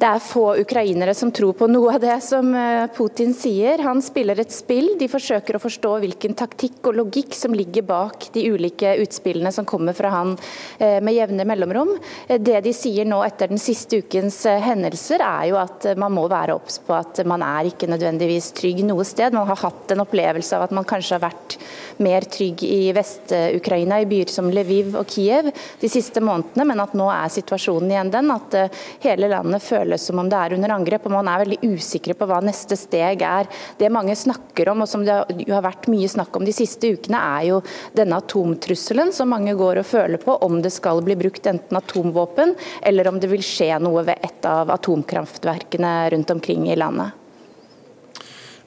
Det 0.00 0.08
er 0.08 0.22
få 0.24 0.54
ukrainere 0.56 1.12
som 1.12 1.28
tror 1.28 1.52
på 1.58 1.66
noe 1.68 1.90
av 1.92 2.00
det 2.00 2.14
som 2.24 2.54
eh, 2.56 2.86
Putin 2.96 3.34
sier. 3.36 3.82
Han 3.84 3.98
spiller 4.00 4.38
et 4.40 4.52
spill. 4.54 4.94
De 4.96 5.10
forsøker 5.12 5.58
å 5.58 5.60
forstå 5.60 5.90
hvilken 6.00 6.32
taktikk 6.40 6.88
og 6.88 6.96
logikk 6.96 7.36
som 7.36 7.52
ligger 7.52 7.84
bak 7.84 8.30
de 8.32 8.46
ulike 8.48 8.94
utspillene 9.02 9.52
som 9.52 9.66
kommer 9.68 9.92
fra 9.98 10.08
han 10.14 10.32
eh, 10.78 11.02
med 11.04 11.18
jevne 11.18 11.44
mellomrom. 11.44 11.92
Eh, 12.28 12.40
det 12.40 12.62
de 12.64 12.72
sier 12.72 13.04
nå 13.04 13.18
etter 13.26 13.52
den 13.52 13.60
siste 13.60 14.00
ukens 14.00 14.38
hendelser, 14.64 15.20
er 15.20 15.50
jo 15.50 15.58
at 15.60 15.90
man 16.00 16.16
må 16.16 16.24
være 16.32 16.56
obs 16.56 16.80
på 16.86 16.96
at 16.96 17.20
man 17.28 17.44
er 17.44 17.68
ikke 17.68 17.90
nødvendigvis 17.92 18.54
trygg 18.56 18.80
noe 18.88 19.04
sted. 19.04 19.36
Man 19.36 19.52
har 19.52 19.60
hatt 19.66 19.92
en 19.92 20.06
opplevelse 20.06 20.56
av 20.56 20.64
at 20.70 20.74
man 20.80 20.88
kanskje 20.88 21.18
har 21.18 21.26
vært 21.26 21.58
mer 22.00 22.24
trygg 22.24 22.64
i 22.64 22.80
Vest-Ukraina, 22.96 24.00
i 24.00 24.08
byer 24.08 24.32
som 24.32 24.48
Lviv 24.48 24.96
og 24.96 25.12
Kiev 25.12 25.52
de 25.52 25.92
siste 25.92 26.24
månedene, 26.24 26.70
men 26.72 26.80
at 26.88 26.96
nå 26.96 27.12
er 27.12 27.36
situasjonen 27.36 27.92
igjen 27.92 28.16
den 28.16 28.32
at 28.32 28.60
hele 29.04 29.28
landet 29.28 29.60
føler 29.60 29.89
føles 29.90 30.06
som 30.06 30.18
om 30.18 30.28
det 30.30 30.38
er 30.38 30.54
under 30.54 30.70
angrep, 30.74 31.06
og 31.06 31.12
man 31.12 31.28
er 31.28 31.42
veldig 31.42 31.58
usikre 31.74 32.14
på 32.14 32.26
hva 32.28 32.40
neste 32.44 32.76
steg 32.78 33.22
er. 33.22 33.48
Det 33.78 33.90
mange 33.90 34.14
snakker 34.14 34.70
om, 34.70 34.82
og 34.82 34.88
som 34.88 35.04
det 35.04 35.18
har 35.50 35.64
vært 35.64 35.88
mye 35.90 36.08
snakk 36.08 36.36
om 36.36 36.44
de 36.46 36.54
siste 36.54 36.92
ukene, 36.94 37.18
er 37.18 37.48
jo 37.50 37.60
denne 37.96 38.20
atomtrusselen 38.20 39.12
som 39.12 39.30
mange 39.30 39.54
går 39.54 39.82
og 39.82 39.88
føler 39.88 40.20
på, 40.22 40.36
om 40.46 40.60
det 40.62 40.72
skal 40.72 41.02
bli 41.02 41.16
brukt 41.18 41.46
enten 41.46 41.76
atomvåpen, 41.76 42.54
eller 42.82 43.08
om 43.08 43.18
det 43.20 43.30
vil 43.30 43.42
skje 43.42 43.78
noe 43.82 44.04
ved 44.06 44.20
et 44.22 44.46
av 44.46 44.70
atomkraftverkene 44.70 46.10
rundt 46.14 46.30
omkring 46.30 46.70
i 46.70 46.78
landet. 46.78 47.16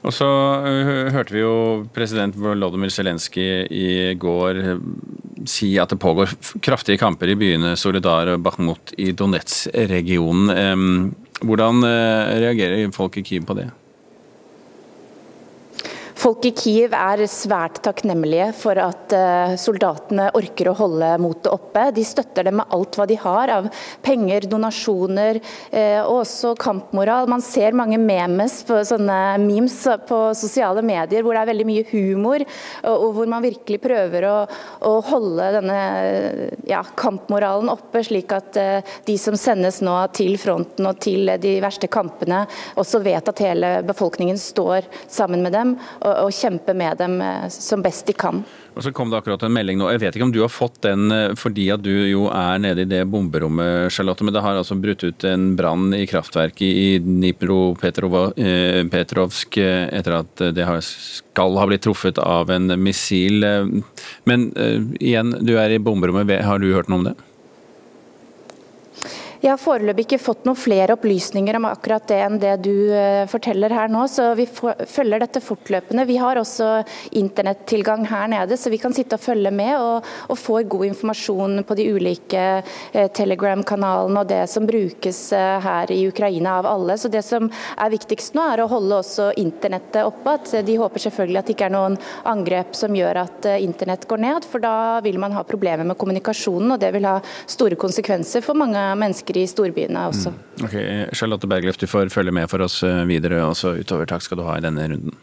Og 0.03 0.11
så 0.11 0.28
hørte 1.15 1.32
vi 1.32 1.39
jo 1.39 1.55
president 1.95 2.36
Volodymyr 2.36 2.91
Zelenskyj 2.91 3.69
i 3.71 3.91
går 4.19 4.59
si 5.50 5.74
at 5.82 5.91
det 5.94 6.00
pågår 6.02 6.34
kraftige 6.64 7.02
kamper 7.02 7.34
i 7.34 7.38
byene 7.39 7.76
Solidar 7.80 8.34
og 8.34 8.44
Bakhmut 8.46 8.94
i 8.98 9.12
Donetsk-regionen. 9.18 11.14
Hvordan 11.44 11.84
eh, 11.88 12.36
reagerer 12.44 12.91
folk 12.96 13.18
i 13.20 13.26
Kyiv 13.26 13.48
på 13.48 13.58
det? 13.58 13.68
Folk 16.24 16.45
i 16.47 16.53
Kiev 16.55 16.93
er 16.95 17.19
svært 17.28 17.82
takknemlige 17.84 18.45
for 18.55 18.80
at 18.80 19.11
eh, 19.11 19.55
soldatene 19.59 20.30
orker 20.39 20.69
å 20.71 20.76
holde 20.78 21.09
motet 21.19 21.49
oppe. 21.51 21.89
De 21.91 22.05
støtter 22.07 22.47
dem 22.47 22.61
med 22.61 22.71
alt 22.71 22.95
hva 22.95 23.03
de 23.09 23.17
har 23.19 23.51
av 23.51 23.67
penger, 24.05 24.47
donasjoner 24.47 25.41
eh, 25.41 25.99
og 25.99 26.21
også 26.21 26.53
kampmoral. 26.63 27.28
Man 27.28 27.43
ser 27.43 27.76
mange 27.76 27.99
memes 27.99 28.61
på 28.63 28.78
sånne 28.88 29.17
memes 29.43 29.76
på 30.07 30.19
sosiale 30.39 30.80
medier 30.86 31.26
hvor 31.26 31.36
det 31.36 31.41
er 31.41 31.49
veldig 31.49 31.65
mye 31.67 31.84
humor, 31.89 32.47
og 32.88 33.03
hvor 33.17 33.28
man 33.34 33.43
virkelig 33.43 33.82
prøver 33.84 34.30
å, 34.30 34.38
å 34.88 34.93
holde 35.09 35.49
denne 35.57 35.82
ja, 36.71 36.86
kampmoralen 37.03 37.74
oppe, 37.74 38.05
slik 38.07 38.32
at 38.32 38.61
eh, 38.63 38.95
de 39.03 39.17
som 39.19 39.36
sendes 39.36 39.82
nå 39.84 39.97
til 40.15 40.39
fronten 40.39 40.88
og 40.88 41.03
til 41.03 41.36
de 41.43 41.57
verste 41.67 41.91
kampene, 41.91 42.45
også 42.80 43.03
vet 43.03 43.28
at 43.28 43.43
hele 43.43 43.76
befolkningen 43.91 44.39
står 44.39 44.88
sammen 45.11 45.43
med 45.43 45.57
dem. 45.59 45.76
og 45.99 46.12
og 46.22 46.32
kjempe 46.34 46.74
med 46.78 46.97
dem 47.01 47.22
eh, 47.22 47.47
som 47.49 47.82
best 47.84 48.07
de 48.09 48.14
kan. 48.18 48.43
Og 48.74 48.84
så 48.86 48.91
kom 48.95 49.09
det 49.11 49.18
akkurat 49.20 49.43
en 49.45 49.53
melding 49.53 49.78
nå. 49.80 49.91
Jeg 49.93 50.01
vet 50.01 50.16
ikke 50.18 50.28
om 50.28 50.34
du 50.34 50.43
har 50.43 50.51
fått 50.51 50.82
den 50.86 51.01
eh, 51.14 51.36
fordi 51.39 51.66
at 51.74 51.82
du 51.86 51.93
jo 52.09 52.24
er 52.34 52.57
nede 52.64 52.82
i 52.86 52.89
det 52.89 53.03
bomberommet, 53.11 53.91
Charlotte. 53.93 54.24
Men 54.26 54.34
det 54.36 54.45
har 54.45 54.55
altså 54.59 54.76
brutt 54.80 55.03
ut 55.03 55.22
en 55.30 55.43
brann 55.59 55.86
i 55.97 56.09
kraftverket 56.09 56.70
i 56.70 56.99
Dnipro-Petrovsk 57.03 59.49
eh, 59.61 59.86
etter 59.99 60.14
at 60.22 60.34
det 60.55 60.66
skal 60.88 61.51
ha 61.59 61.66
blitt 61.70 61.86
truffet 61.86 62.18
av 62.22 62.45
en 62.53 62.66
missil. 62.82 63.38
Men 64.30 64.39
igjen, 64.99 65.30
du 65.41 65.53
er 65.59 65.70
i 65.74 65.84
bomberommet. 65.84 66.45
Har 66.45 66.57
du 66.61 66.74
hørt 66.74 66.89
noe 66.91 66.99
om 67.01 67.07
det? 67.11 67.18
Jeg 69.44 69.52
har 69.52 69.60
foreløpig 69.60 70.06
ikke 70.06 70.22
fått 70.24 70.46
noen 70.48 70.56
flere 70.56 70.96
opplysninger 70.96 71.58
om 71.58 71.66
akkurat 71.68 72.06
det 72.08 72.18
enn 72.24 72.38
det 72.39 72.54
du 72.64 72.94
uh, 72.96 73.26
forteller 73.28 73.74
her 73.76 73.89
nå, 73.91 74.06
så 74.08 74.30
vi 74.39 74.46
følger 74.48 75.20
dette 75.20 75.41
fortløpende. 75.44 76.06
Vi 76.08 76.16
har 76.16 76.39
også 76.39 76.70
internettilgang 77.20 78.06
her 78.08 78.30
nede, 78.32 78.56
så 78.56 78.72
vi 78.72 78.80
kan 78.80 78.96
sitte 78.96 79.18
og 79.20 79.24
følge 79.26 79.52
med 79.52 79.74
og, 79.76 80.08
og 80.32 80.39
få 80.39 80.62
god 80.72 80.86
informasjon 80.88 81.60
på 81.68 81.76
de 81.76 81.88
ulike 81.91 82.46
uh, 82.64 83.02
Telegram-kanalene 83.20 84.22
og 84.24 84.30
det 84.32 84.46
som 84.48 84.70
brukes 84.70 85.20
uh, 85.36 85.60
her 85.66 85.91
i 85.91 86.00
Ukraina 86.08 86.56
av 86.62 86.70
alle. 86.72 86.96
Så 86.96 87.12
Det 87.12 87.26
som 87.28 87.52
er 87.52 87.91
viktigst 87.91 88.39
nå, 88.39 88.48
er 88.48 88.64
å 88.64 88.70
holde 88.72 89.02
også 89.02 89.28
internettet 89.44 90.08
oppe. 90.08 90.38
At 90.38 90.56
de 90.64 90.80
håper 90.80 91.04
selvfølgelig 91.10 91.41
at 91.41 91.52
det 91.52 91.58
ikke 91.58 91.68
er 91.68 91.76
noen 91.76 92.00
angrep 92.32 92.80
som 92.80 92.96
gjør 92.96 93.26
at 93.26 93.52
internett 93.58 94.08
går 94.08 94.24
ned, 94.24 94.48
for 94.48 94.64
da 94.64 95.04
vil 95.04 95.20
man 95.20 95.36
ha 95.36 95.44
problemer 95.44 95.84
med 95.84 96.00
kommunikasjonen, 96.00 96.78
og 96.78 96.80
det 96.80 96.96
vil 96.96 97.12
ha 97.12 97.18
store 97.44 97.76
konsekvenser 97.84 98.48
for 98.48 98.56
mange 98.56 98.88
mennesker 99.04 99.32
mennesker 99.34 99.41
i 99.41 99.47
storbyene 99.49 100.07
også. 100.09 100.31
Mm. 100.31 100.65
Ok, 100.65 100.79
Charlotte 101.15 101.47
Bergløft, 101.47 101.81
du 101.81 101.88
får 101.88 102.11
følge 102.13 102.31
med 102.31 102.49
for 102.49 102.61
oss 102.61 102.84
eh, 102.84 103.05
videre 103.07 103.43
også 103.45 103.79
utover. 103.79 104.05
Takk 104.05 104.21
skal 104.21 104.38
du 104.38 104.43
ha 104.43 104.57
i 104.57 104.63
denne 104.63 104.88
runden. 104.88 105.15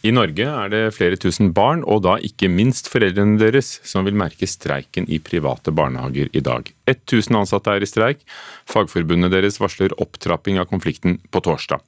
I 0.00 0.14
Norge 0.16 0.46
er 0.48 0.70
det 0.72 0.94
flere 0.96 1.18
tusen 1.20 1.52
barn, 1.52 1.82
og 1.84 2.06
da 2.06 2.14
ikke 2.24 2.48
minst 2.48 2.88
foreldrene 2.88 3.36
deres, 3.36 3.82
som 3.84 4.06
vil 4.06 4.16
merke 4.16 4.48
streiken 4.48 5.04
i 5.12 5.18
private 5.20 5.74
barnehager 5.76 6.30
i 6.32 6.40
dag. 6.40 6.72
1000 6.88 7.36
ansatte 7.36 7.68
er 7.68 7.84
i 7.84 7.88
streik. 7.88 8.24
Fagforbundet 8.64 9.34
deres 9.34 9.60
varsler 9.60 9.92
opptrapping 10.00 10.56
av 10.56 10.70
konflikten 10.72 11.20
på 11.28 11.44
torsdag. 11.44 11.84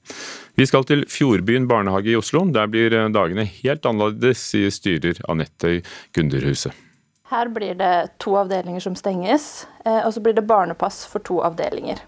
Vi 0.60 0.68
skal 0.68 0.84
til 0.84 1.06
Fjordbyen 1.08 1.70
barnehage 1.72 2.12
i 2.12 2.20
Oslo. 2.20 2.44
Der 2.52 2.68
blir 2.68 2.92
dagene 2.92 3.48
helt 3.48 3.88
annerledes, 3.88 4.44
sier 4.44 4.68
styrer 4.68 5.24
Anette 5.32 5.78
Gunderhuset. 6.12 6.91
Her 7.32 7.48
blir 7.48 7.74
det 7.80 8.18
to 8.20 8.34
avdelinger 8.36 8.82
som 8.84 8.96
stenges, 8.98 9.66
og 9.88 10.10
så 10.12 10.20
blir 10.20 10.34
det 10.36 10.44
barnepass 10.44 11.06
for 11.08 11.24
to 11.24 11.38
avdelinger. 11.40 12.02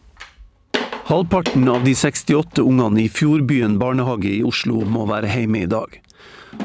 Halvparten 1.09 1.65
av 1.69 1.85
de 1.85 1.95
68 1.97 2.61
ungene 2.61 3.01
i 3.03 3.09
Fjordbyen 3.09 3.79
barnehage 3.81 4.29
i 4.29 4.43
Oslo 4.45 4.83
må 4.85 5.07
være 5.09 5.33
hjemme 5.33 5.63
i 5.65 5.71
dag. 5.71 5.97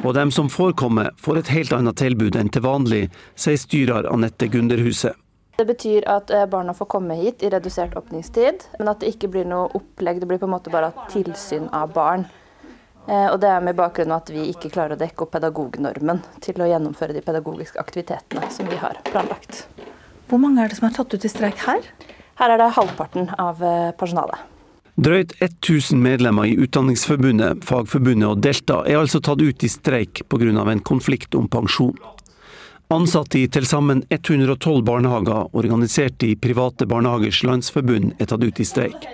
Og 0.03 0.14
dem 0.16 0.32
som 0.32 0.51
får 0.51 0.76
komme, 0.80 1.10
får 1.20 1.39
et 1.39 1.51
helt 1.55 1.74
annet 1.76 1.99
tilbud 1.99 2.36
enn 2.39 2.51
til 2.51 2.64
vanlig, 2.64 3.01
sier 3.39 3.60
styrer 3.60 4.07
Anette 4.12 4.47
Gunderhuset. 4.51 5.16
Det 5.60 5.66
betyr 5.68 6.07
at 6.07 6.32
eh, 6.32 6.45
barna 6.47 6.76
får 6.76 6.88
komme 6.91 7.16
hit 7.20 7.43
i 7.43 7.49
redusert 7.51 7.95
åpningstid, 7.99 8.64
men 8.80 8.91
at 8.91 8.99
det 8.99 9.12
ikke 9.12 9.28
blir 9.34 9.47
noe 9.47 9.68
opplegg. 9.76 10.22
Det 10.22 10.30
blir 10.30 10.39
på 10.39 10.47
en 10.47 10.55
måte 10.55 10.72
bare 10.72 10.93
tilsyn 11.12 11.68
av 11.76 11.91
barn. 11.95 12.24
Eh, 13.10 13.28
og 13.34 13.39
det 13.41 13.49
er 13.49 13.64
med 13.66 13.78
bakgrunn 13.78 14.14
av 14.14 14.22
at 14.22 14.30
vi 14.34 14.45
ikke 14.51 14.70
klarer 14.74 14.93
å 14.93 14.99
dekke 14.99 15.26
opp 15.26 15.34
pedagognormen 15.34 16.22
til 16.45 16.62
å 16.62 16.68
gjennomføre 16.70 17.16
de 17.16 17.24
pedagogiske 17.26 17.82
aktivitetene 17.82 18.51
som 18.53 18.70
vi 18.70 18.78
har 18.78 18.99
planlagt. 19.10 19.64
Hvor 20.30 20.41
mange 20.41 20.62
er 20.62 20.70
det 20.70 20.78
som 20.78 20.86
er 20.89 20.93
tatt 20.93 21.16
ut 21.16 21.26
i 21.26 21.32
streik 21.32 21.64
her? 21.66 21.82
Her 22.39 22.53
er 22.53 22.62
det 22.62 22.70
halvparten 22.78 23.32
av 23.41 23.64
eh, 23.66 23.89
personalet. 23.97 24.45
Drøyt 24.99 25.32
1000 25.39 26.01
medlemmer 26.03 26.45
i 26.45 26.57
Utdanningsforbundet, 26.60 27.64
Fagforbundet 27.66 28.28
og 28.30 28.41
Delta 28.43 28.82
er 28.84 28.99
altså 28.99 29.22
tatt 29.24 29.41
ut 29.41 29.64
i 29.64 29.72
streik 29.72 30.26
pga. 30.28 30.51
en 30.51 30.84
konflikt 30.84 31.36
om 31.36 31.47
pensjon. 31.47 31.95
Ansatte 32.91 33.39
i 33.39 33.47
til 33.47 33.66
sammen 33.66 34.03
112 34.10 34.84
barnehager, 34.84 35.47
organisert 35.53 36.24
i 36.24 36.36
Private 36.36 36.86
barnehagers 36.86 37.43
landsforbund, 37.43 38.14
er 38.20 38.26
tatt 38.26 38.43
ut 38.43 38.60
i 38.60 38.66
streik. 38.66 39.07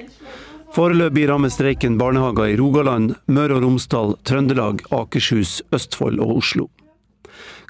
Foreløpig 0.76 1.30
rammer 1.30 1.48
streiken 1.48 1.94
barnehager 1.96 2.50
i 2.52 2.56
Rogaland, 2.60 3.14
Møre 3.32 3.56
og 3.56 3.62
Romsdal, 3.64 4.10
Trøndelag, 4.28 4.82
Akershus, 4.92 5.62
Østfold 5.72 6.20
og 6.20 6.34
Oslo. 6.42 6.66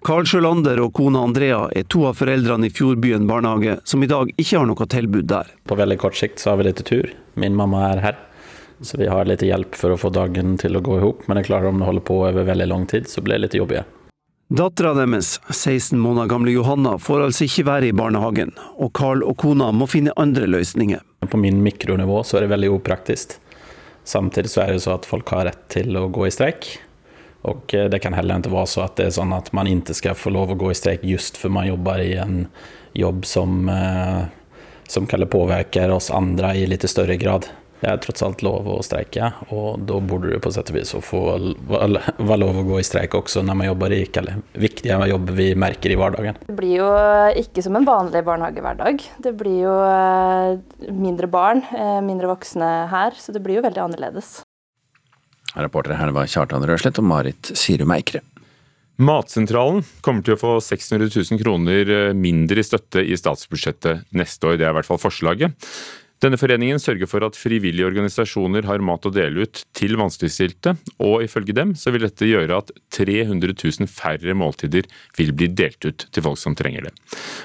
Karl 0.05 0.25
Sjølander 0.25 0.81
og 0.81 0.95
kona 0.97 1.21
Andrea 1.27 1.59
er 1.77 1.85
to 1.85 2.07
av 2.09 2.17
foreldrene 2.17 2.65
i 2.65 2.73
Fjordbyen 2.73 3.27
barnehage, 3.29 3.75
som 3.85 4.01
i 4.01 4.09
dag 4.09 4.31
ikke 4.33 4.57
har 4.57 4.65
noe 4.65 4.87
tilbud 4.89 5.29
der. 5.29 5.51
På 5.69 5.77
veldig 5.77 5.99
kort 6.01 6.17
sikt 6.17 6.41
så 6.41 6.51
har 6.51 6.57
vi 6.63 6.65
litt 6.65 6.81
tur. 6.89 7.11
Min 7.37 7.53
mamma 7.57 7.83
er 7.91 8.01
her, 8.07 8.17
så 8.81 8.97
vi 8.97 9.11
har 9.11 9.29
litt 9.29 9.45
hjelp 9.45 9.77
for 9.77 9.93
å 9.93 9.99
få 10.01 10.09
dagen 10.09 10.57
til 10.61 10.73
å 10.73 10.81
gå 10.81 10.97
i 10.97 11.05
hop. 11.05 11.27
Men 11.27 11.37
det 11.37 11.45
er 11.45 11.51
klart 11.51 11.69
om 11.69 11.77
det 11.77 11.91
holder 11.91 12.07
på 12.09 12.17
over 12.23 12.49
veldig 12.49 12.69
lang 12.73 12.89
tid, 12.89 13.05
så 13.11 13.21
blir 13.21 13.37
det 13.37 13.45
litt 13.45 13.59
jobbig. 13.61 13.85
Dattera 14.47 14.93
deres, 14.93 15.41
16 15.49 15.99
måneder 15.99 16.27
gamle 16.29 16.51
Johanna, 16.51 16.99
får 17.01 17.23
altså 17.25 17.47
ikke 17.47 17.63
være 17.65 17.87
i 17.89 17.95
barnehagen, 17.97 18.51
og 18.77 18.91
Karl 18.93 19.23
og 19.25 19.39
kona 19.41 19.71
må 19.73 19.87
finne 19.89 20.13
andre 20.21 20.45
løsninger. 20.45 21.01
På 21.31 21.39
min 21.41 21.63
mikronivå 21.65 22.19
så 22.21 22.37
er 22.37 22.45
det 22.45 22.51
veldig 22.53 22.69
upraktisk. 22.75 23.39
Samtidig 24.05 24.51
så 24.53 24.61
er 24.61 24.75
det 24.75 24.83
så 24.85 24.93
at 24.99 25.09
folk 25.09 25.33
har 25.33 25.47
rett 25.49 25.63
til 25.73 25.97
å 25.97 26.05
gå 26.13 26.27
i 26.27 26.33
streik. 26.33 26.75
Och 27.41 27.73
eh, 27.73 27.89
det 27.89 27.99
kan 27.99 28.13
heller 28.13 28.37
ikke 28.37 28.53
være 28.53 28.69
så 28.69 28.85
at 28.85 28.95
det 28.97 29.09
er 29.09 29.17
sånn 29.17 29.33
at 29.33 29.51
man 29.53 29.69
ikke 29.69 29.97
skal 29.97 30.17
få 30.17 30.31
lov 30.33 30.53
å 30.53 30.59
gå 30.61 30.69
i 30.69 30.77
streik 30.77 31.03
just 31.05 31.41
for 31.41 31.53
man 31.53 31.65
jobber 31.65 32.01
i 32.01 32.15
en 32.21 32.47
jobb 32.93 33.25
som, 33.25 33.65
eh, 33.69 34.23
som 34.87 35.09
kan 35.09 35.25
oss 35.93 36.09
andre 36.13 36.53
i 36.57 36.65
litt 36.69 36.85
større 36.89 37.17
grad. 37.17 37.49
Det 37.81 37.89
er 37.91 37.99
trots 38.01 38.23
alt 38.23 38.41
lov 38.45 38.67
å 38.71 38.77
streike, 38.85 39.27
og 39.53 39.83
da 39.87 39.97
burde 39.99 40.31
du 40.31 40.39
på 40.41 40.51
sett 40.55 40.71
og 40.71 40.77
vis 40.77 40.93
få 41.05 41.21
være 41.67 42.37
lov 42.39 42.61
å 42.61 42.65
gå 42.69 42.79
i 42.79 42.85
streik 42.87 43.17
også 43.17 43.43
når 43.45 43.59
man 43.59 43.69
jobber 43.69 43.95
i 43.95 44.01
viktige 44.63 44.99
jobber 45.11 45.35
vi 45.37 45.49
merker 45.59 45.91
i 45.91 45.97
hverdagen. 45.99 46.39
Det 46.47 46.55
blir 46.55 46.79
jo 46.79 46.89
ikke 47.41 47.63
som 47.65 47.75
en 47.77 47.87
vanlig 47.87 48.23
barnehagehverdag. 48.25 49.03
Det 49.21 49.33
blir 49.37 49.65
jo 49.65 49.75
eh, 49.85 50.91
mindre 50.93 51.29
barn, 51.31 51.61
mindre 52.05 52.31
voksne 52.31 52.71
her, 52.91 53.17
så 53.19 53.35
det 53.35 53.43
blir 53.43 53.59
jo 53.59 53.65
veldig 53.67 53.83
annerledes. 53.89 54.37
Reportere 55.55 55.99
her 55.99 56.11
var 56.15 56.31
Kjartan 56.31 56.65
Røslett 56.67 56.99
og 56.99 57.07
Marit 57.07 57.51
Sirum 57.55 57.93
Eikre. 57.95 58.23
Matsentralen 58.95 59.83
kommer 60.03 60.23
til 60.23 60.37
å 60.37 60.39
få 60.39 60.55
600 60.63 61.11
000 61.11 61.39
kroner 61.41 61.91
mindre 62.15 62.61
i 62.61 62.65
støtte 62.65 63.03
i 63.03 63.17
statsbudsjettet 63.19 64.07
neste 64.15 64.47
år. 64.47 64.57
Det 64.59 64.67
er 64.67 64.71
i 64.71 64.77
hvert 64.77 64.87
fall 64.87 65.01
forslaget. 65.01 65.67
Denne 66.25 66.39
foreningen 66.41 66.79
sørger 66.81 67.05
for 67.05 67.21
at 67.21 67.35
frivillige 67.37 67.85
organisasjoner 67.85 68.65
har 68.65 68.81
mat 68.81 69.03
å 69.05 69.11
dele 69.13 69.43
ut 69.45 69.59
til 69.77 69.93
vanskeligstilte, 69.99 70.71
og 71.05 71.21
ifølge 71.21 71.53
dem 71.53 71.75
så 71.77 71.91
vil 71.93 72.01
dette 72.07 72.25
gjøre 72.25 72.61
at 72.63 72.71
300 72.95 73.53
000 73.53 73.89
færre 73.91 74.33
måltider 74.33 74.87
vil 75.19 75.33
bli 75.37 75.51
delt 75.53 75.85
ut 75.85 76.07
til 76.09 76.25
folk 76.25 76.39
som 76.41 76.55
trenger 76.57 76.87
det. 76.87 76.93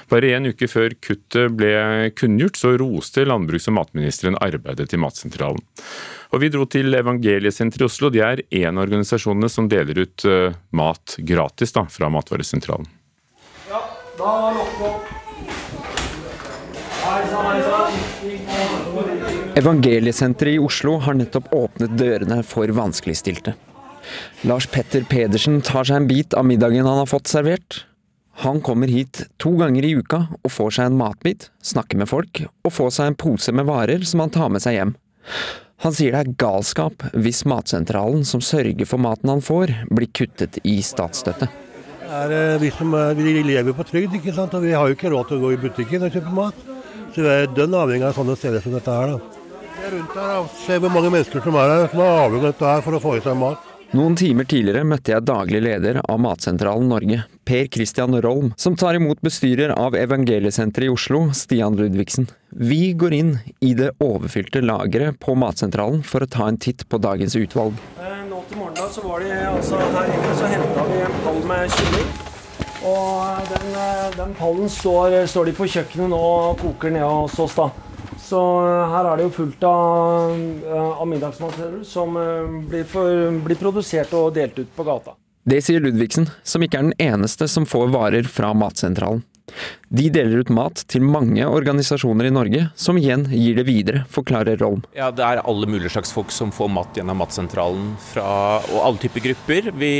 Bare 0.09 0.31
en 0.33 0.49
uke 0.49 0.65
før 0.71 0.95
kuttet 0.97 1.53
ble 1.59 2.09
kunngjort, 2.17 2.57
så 2.57 2.71
roste 2.81 3.27
landbruks- 3.27 3.69
og 3.69 3.75
matministeren 3.77 4.39
arbeidet 4.41 4.89
til 4.89 5.03
Matsentralen. 5.03 5.61
Og 6.31 6.41
Vi 6.41 6.49
dro 6.49 6.65
til 6.65 6.95
Evangeliesenteret 6.97 7.83
i 7.83 7.85
Oslo. 7.85 8.09
De 8.09 8.23
er 8.25 8.41
en 8.63 8.79
av 8.79 8.87
organisasjonene 8.87 9.49
som 9.51 9.67
deler 9.69 9.99
ut 10.07 10.25
uh, 10.25 10.55
mat 10.73 11.19
gratis 11.19 11.75
da, 11.75 11.85
fra 11.91 12.09
Matvaresentralen. 12.09 12.89
Ja, 13.69 13.83
da 14.17 14.33
lukker 14.57 14.89
opp. 14.89 15.13
Hei 17.03 17.21
sann, 17.29 17.45
hei 17.51 17.61
sann. 17.67 18.10
Evangeliesenteret 19.59 20.55
i 20.55 20.59
Oslo 20.63 20.95
har 21.03 21.17
nettopp 21.19 21.51
åpnet 21.53 21.93
dørene 21.99 22.39
for 22.47 22.71
vanskeligstilte. 22.71 23.53
Lars 24.47 24.65
Petter 24.71 25.03
Pedersen 25.07 25.59
tar 25.65 25.85
seg 25.87 26.01
en 26.01 26.07
bit 26.09 26.33
av 26.33 26.47
middagen 26.47 26.87
han 26.87 27.01
har 27.03 27.09
fått 27.09 27.29
servert. 27.29 27.83
Han 28.41 28.61
kommer 28.63 28.89
hit 28.89 29.25
to 29.41 29.51
ganger 29.59 29.85
i 29.85 29.91
uka 29.99 30.23
og 30.39 30.53
får 30.55 30.77
seg 30.77 30.89
en 30.89 30.97
matbit, 30.97 31.49
snakker 31.61 31.99
med 31.99 32.09
folk 32.09 32.45
og 32.47 32.73
får 32.73 32.95
seg 32.95 33.11
en 33.11 33.19
pose 33.19 33.53
med 33.53 33.67
varer 33.69 34.07
som 34.07 34.23
han 34.23 34.33
tar 34.33 34.49
med 34.53 34.63
seg 34.63 34.79
hjem. 34.79 34.95
Han 35.81 35.95
sier 35.97 36.15
det 36.15 36.21
er 36.23 36.35
galskap 36.41 37.05
hvis 37.11 37.43
Matsentralen, 37.49 38.23
som 38.25 38.41
sørger 38.41 38.87
for 38.87 39.01
maten 39.01 39.33
han 39.33 39.43
får, 39.45 39.73
blir 39.89 40.09
kuttet 40.13 40.61
i 40.63 40.77
statsstøtte. 40.85 41.49
Er, 42.11 42.33
eh, 42.35 42.57
vi, 42.61 42.69
som, 42.75 42.91
vi 43.17 43.37
lever 43.45 43.75
på 43.75 43.85
trygd, 43.87 44.17
ikke 44.19 44.33
sant? 44.35 44.53
og 44.57 44.65
vi 44.65 44.75
har 44.75 44.87
jo 44.87 44.97
ikke 44.97 45.11
råd 45.13 45.29
til 45.29 45.39
å 45.39 45.45
gå 45.45 45.55
i 45.55 45.61
butikken 45.61 46.05
og 46.05 46.13
kjøpe 46.13 46.35
mat. 46.35 46.70
Så 47.11 47.25
vi 47.25 47.27
er 47.27 47.49
dønn 47.51 47.73
avhengig 47.75 48.07
av 48.07 48.15
sånne 48.15 48.37
steder 48.39 48.63
som 48.63 48.75
dette 48.77 48.93
her. 48.95 49.15
da. 49.15 49.41
Se 49.81 49.89
rundt 49.95 50.15
her 50.15 50.37
og 50.37 50.55
se 50.61 50.77
hvor 50.79 50.93
mange 50.93 51.11
mennesker 51.11 51.43
som 51.43 51.57
er 51.59 51.73
her, 51.73 51.89
som 51.91 52.05
er 52.05 52.23
avhengig 52.23 52.45
av 52.45 52.53
dette 52.53 52.71
her 52.71 52.85
for 52.85 52.95
å 52.95 53.03
få 53.03 53.17
i 53.17 53.25
seg 53.25 53.37
mat. 53.41 53.67
Noen 53.91 54.13
timer 54.15 54.47
tidligere 54.47 54.87
møtte 54.87 55.11
jeg 55.11 55.25
daglig 55.27 55.59
leder 55.65 55.97
av 55.99 56.19
Matsentralen 56.23 56.87
Norge, 56.87 57.25
Per 57.43 57.65
Christian 57.67 58.15
Rolm, 58.23 58.53
som 58.55 58.77
tar 58.79 58.95
imot 58.95 59.19
bestyrer 59.19 59.73
av 59.75 59.97
Evangeliesenteret 59.99 60.87
i 60.87 60.93
Oslo, 60.93 61.25
Stian 61.35 61.75
Ludvigsen. 61.75 62.29
Vi 62.55 62.93
går 62.95 63.17
inn 63.19 63.35
i 63.59 63.73
det 63.75 63.91
overfylte 63.99 64.63
lageret 64.63 65.19
på 65.19 65.35
Matsentralen 65.35 66.05
for 66.07 66.23
å 66.23 66.31
ta 66.31 66.47
en 66.47 66.61
titt 66.63 66.87
på 66.87 67.03
dagens 67.03 67.35
utvalg. 67.35 67.75
Eh, 67.99 68.17
nå 68.31 68.39
til 68.47 68.63
morgendag 68.63 68.95
så 68.95 69.03
var 69.03 69.27
de, 69.27 69.35
altså 69.51 69.83
her 69.83 70.15
inne 70.15 70.35
så 70.39 70.55
henta 70.55 70.91
vi 70.93 71.07
en 71.09 71.23
pall 71.27 71.47
med 71.51 71.79
kylling. 71.81 72.30
Og 72.81 73.47
den, 73.49 73.73
eh, 73.77 74.17
den 74.17 74.33
pallen 74.33 74.69
står, 74.69 75.25
står, 75.29 75.45
de 75.45 75.53
på 75.53 75.67
kjøkkenet 75.69 76.09
nå 76.09 76.17
og 76.17 76.61
koker 76.61 76.93
ned 76.93 77.05
hos 77.05 77.37
oss. 77.39 77.55
da. 77.55 77.69
Så 78.21 78.41
eh, 78.65 78.93
her 78.93 79.09
er 79.09 79.17
det 79.19 79.27
jo 79.27 79.33
fullt 79.35 79.65
av, 79.69 80.31
eh, 80.33 81.01
av 81.01 81.09
middagsmateriell 81.09 81.83
som 81.85 82.17
blir, 82.69 82.87
for, 82.89 83.29
blir 83.45 83.59
produsert 83.59 84.13
og 84.17 84.33
delt 84.33 84.57
ut 84.57 84.71
på 84.75 84.87
gata. 84.87 85.13
Det 85.45 85.57
sier 85.65 85.81
Ludvigsen, 85.81 86.27
som 86.45 86.61
ikke 86.61 86.79
er 86.79 86.89
den 86.89 86.97
eneste 87.01 87.47
som 87.49 87.65
får 87.65 87.89
varer 87.93 88.27
fra 88.29 88.53
Matsentralen. 88.53 89.23
De 89.91 90.07
deler 90.13 90.41
ut 90.43 90.51
mat 90.53 90.83
til 90.91 91.03
mange 91.03 91.43
organisasjoner 91.47 92.29
i 92.29 92.33
Norge, 92.33 92.63
som 92.79 92.99
igjen 92.99 93.25
gir 93.31 93.57
det 93.59 93.65
videre, 93.67 94.03
forklarer 94.11 94.59
Rolm. 94.61 94.85
Ja, 94.95 95.11
Det 95.11 95.25
er 95.25 95.43
alle 95.43 95.67
mulige 95.67 95.91
slags 95.91 96.13
folk 96.15 96.31
som 96.31 96.51
får 96.51 96.71
mat 96.71 96.95
gjennom 96.95 97.19
Matsentralen, 97.21 97.91
fra, 98.13 98.61
og 98.71 98.79
alle 98.85 99.03
typer 99.03 99.25
grupper. 99.27 99.71
Vi, 99.75 99.93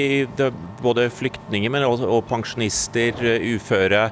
både 0.82 1.10
flyktninger, 1.12 1.70
men 1.70 1.84
også, 1.84 2.08
og 2.08 2.26
pensjonister, 2.32 3.20
uføre. 3.56 4.10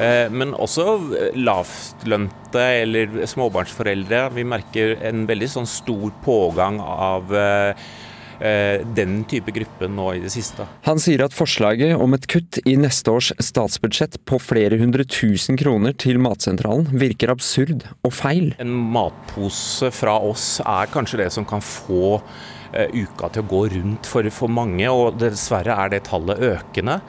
Eh, 0.00 0.28
men 0.30 0.54
også 0.58 0.98
lavtlønte 1.38 2.64
eller 2.82 3.20
småbarnsforeldre. 3.30 4.26
Vi 4.34 4.44
merker 4.44 4.96
en 5.06 5.24
veldig 5.30 5.50
sånn 5.56 5.70
stor 5.70 6.10
pågang 6.24 6.80
av 6.82 7.30
eh, 7.32 7.54
Eh, 7.64 8.03
den 8.38 9.20
type 9.30 9.52
gruppe 9.54 9.88
nå 9.88 10.08
i 10.16 10.22
det 10.24 10.32
siste. 10.34 10.66
Han 10.88 10.98
sier 11.02 11.22
at 11.24 11.36
forslaget 11.36 11.94
om 12.00 12.16
et 12.16 12.26
kutt 12.30 12.58
i 12.66 12.74
neste 12.80 13.12
års 13.12 13.30
statsbudsjett 13.42 14.18
på 14.28 14.40
flere 14.42 14.78
hundre 14.80 15.06
tusen 15.06 15.58
kroner 15.60 15.94
til 15.96 16.18
Matsentralen 16.22 16.88
virker 16.98 17.32
absurd 17.32 17.86
og 18.04 18.12
feil. 18.14 18.52
En 18.62 18.72
matpose 18.94 19.90
fra 19.94 20.16
oss 20.24 20.58
er 20.64 20.90
kanskje 20.92 21.22
det 21.22 21.30
som 21.34 21.46
kan 21.48 21.62
få 21.64 22.18
uh, 22.18 22.88
uka 22.90 23.30
til 23.30 23.44
å 23.44 23.50
gå 23.50 23.62
rundt 23.76 24.08
for, 24.10 24.28
for 24.34 24.52
mange, 24.52 24.88
og 24.90 25.18
dessverre 25.20 25.78
er 25.84 25.94
det 25.94 26.04
tallet 26.08 26.42
økende. 26.54 27.00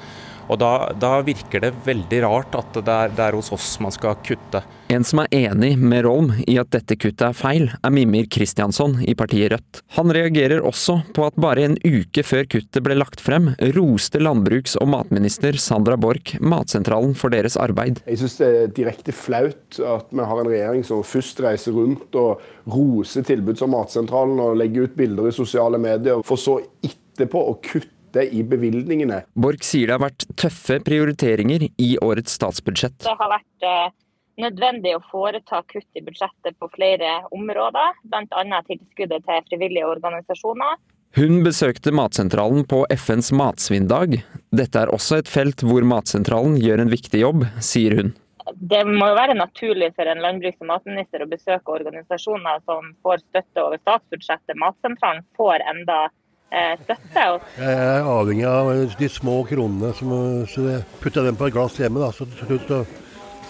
Og 0.52 0.60
da, 0.62 0.72
da, 1.02 1.18
virker 1.26 1.64
det 1.64 1.74
veldig 1.86 2.22
rart 2.26 2.56
at 2.58 2.78
det 2.78 2.96
er, 2.96 3.14
det 3.16 3.24
er, 3.26 3.38
hos 3.38 3.52
oss 3.56 3.76
man 3.82 3.94
skal 3.94 4.18
kutte. 4.26 4.62
En 4.94 5.06
som 5.08 5.24
er 5.24 5.32
enig 5.34 5.72
med 5.82 6.04
Rolm 6.06 6.30
i 6.46 6.60
at 6.62 6.70
dette 6.76 6.98
kuttet 7.00 7.24
er 7.26 7.38
feil, 7.38 7.72
er 7.82 7.94
Mimir 7.94 8.28
Kristiansson 8.30 9.00
i 9.02 9.16
partiet 9.18 9.56
Rødt. 9.56 9.82
Han 9.98 10.14
reagerer 10.14 10.62
også 10.66 11.00
på 11.16 11.26
at 11.26 11.40
bare 11.42 11.66
en 11.66 11.78
uke 11.82 12.22
før 12.26 12.46
kuttet 12.52 12.86
ble 12.86 12.98
lagt 13.00 13.24
frem, 13.24 13.54
roste 13.76 14.22
landbruks- 14.22 14.78
og 14.82 14.92
matminister 14.94 15.58
Sandra 15.62 15.98
Borch 15.98 16.36
Matsentralen 16.40 17.16
for 17.18 17.34
deres 17.34 17.58
arbeid. 17.58 18.04
Jeg 18.06 18.22
syns 18.22 18.38
det 18.42 18.52
er 18.52 18.76
direkte 18.78 19.16
flaut 19.16 19.82
at 19.82 20.14
vi 20.14 20.30
har 20.30 20.44
en 20.44 20.52
regjering 20.52 20.86
som 20.86 21.02
først 21.06 21.42
reiser 21.46 21.74
rundt 21.76 22.16
og 22.22 22.46
roser 22.70 23.26
tilbud 23.26 23.58
som 23.58 23.74
Matsentralen 23.74 24.40
og 24.44 24.60
legger 24.62 24.86
ut 24.86 24.96
bilder 24.98 25.32
i 25.32 25.36
sosiale 25.36 25.82
medier, 25.82 26.22
for 26.26 26.40
så 26.40 26.60
etterpå 26.86 27.42
å 27.50 27.58
kutte 27.64 27.95
det 28.16 28.30
i 28.34 28.42
bevilgningene. 28.48 29.22
Borch 29.36 29.66
sier 29.68 29.92
det 29.92 29.98
har 29.98 30.06
vært 30.08 30.26
tøffe 30.40 30.80
prioriteringer 30.86 31.68
i 31.70 31.92
årets 32.04 32.38
statsbudsjett. 32.40 32.98
Det 33.06 33.16
har 33.20 33.32
vært 33.32 33.68
eh, 33.68 33.94
nødvendig 34.42 34.96
å 34.98 35.04
foreta 35.12 35.62
kutt 35.72 36.00
i 36.00 36.04
budsjettet 36.06 36.58
på 36.60 36.70
flere 36.76 37.22
områder, 37.36 38.02
bl.a. 38.10 38.62
tilskuddet 38.68 39.26
til 39.28 39.48
frivillige 39.52 39.88
organisasjoner. 39.94 40.78
Hun 41.16 41.46
besøkte 41.46 41.94
Matsentralen 41.96 42.66
på 42.68 42.82
FNs 42.92 43.32
matsvinndag. 43.32 44.18
Dette 44.52 44.82
er 44.82 44.92
også 44.92 45.22
et 45.22 45.32
felt 45.32 45.64
hvor 45.64 45.86
Matsentralen 45.88 46.58
gjør 46.60 46.84
en 46.84 46.92
viktig 46.92 47.22
jobb, 47.22 47.46
sier 47.64 47.96
hun. 47.96 48.12
Det 48.54 48.82
må 48.86 49.08
jo 49.10 49.16
være 49.18 49.38
naturlig 49.40 49.94
for 49.96 50.12
en 50.12 50.20
landbruks- 50.22 50.60
og 50.62 50.70
matminister 50.70 51.24
å 51.24 51.30
besøke 51.30 51.72
organisasjoner 51.80 52.60
som 52.68 52.92
får 53.06 53.24
støtte 53.24 53.64
over 53.64 53.80
statsbudsjettet. 53.80 54.60
Matsentralen 54.60 55.24
får 55.40 55.64
enda 55.72 56.02
støtte. 56.50 57.26
Jeg 57.58 57.74
er 57.74 58.10
avhengig 58.10 58.46
av 58.50 58.72
de 59.00 59.10
små 59.10 59.42
kronene, 59.50 59.92
som, 59.98 60.14
så 60.50 60.68
jeg 60.70 60.86
putter 61.02 61.26
dem 61.28 61.40
på 61.40 61.50
et 61.50 61.56
glass 61.56 61.78
hjemme. 61.80 62.02
Da. 62.04 62.12
Så 62.16 62.28
til 62.30 62.50
slutt 62.50 62.74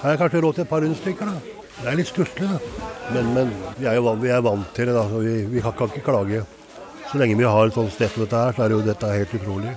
har 0.02 0.14
jeg 0.14 0.22
kanskje 0.22 0.44
råd 0.46 0.58
til 0.58 0.66
et 0.66 0.72
par 0.72 0.86
rundstykker. 0.86 1.32
Da. 1.32 1.56
Det 1.76 1.90
er 1.92 1.98
litt 2.00 2.12
stusslig. 2.12 2.52
Men, 3.14 3.34
men 3.36 3.56
vi, 3.78 3.86
er 3.86 4.00
jo 4.00 4.16
vi 4.22 4.32
er 4.34 4.46
vant 4.46 4.70
til 4.76 4.90
det, 4.90 4.96
da, 4.96 5.08
så 5.10 5.22
vi, 5.24 5.36
vi 5.52 5.66
kan 5.66 5.92
ikke 5.92 6.06
klage. 6.06 6.46
Så 7.06 7.20
lenge 7.22 7.38
vi 7.38 7.46
har 7.46 7.68
et 7.68 7.76
sånt 7.76 7.94
sted 7.94 8.10
som 8.12 8.26
dette 8.26 8.46
her, 8.46 8.56
så 8.56 8.66
er 8.66 8.74
jo 8.74 8.86
dette 8.86 9.12
helt 9.12 9.36
utrolig. 9.38 9.76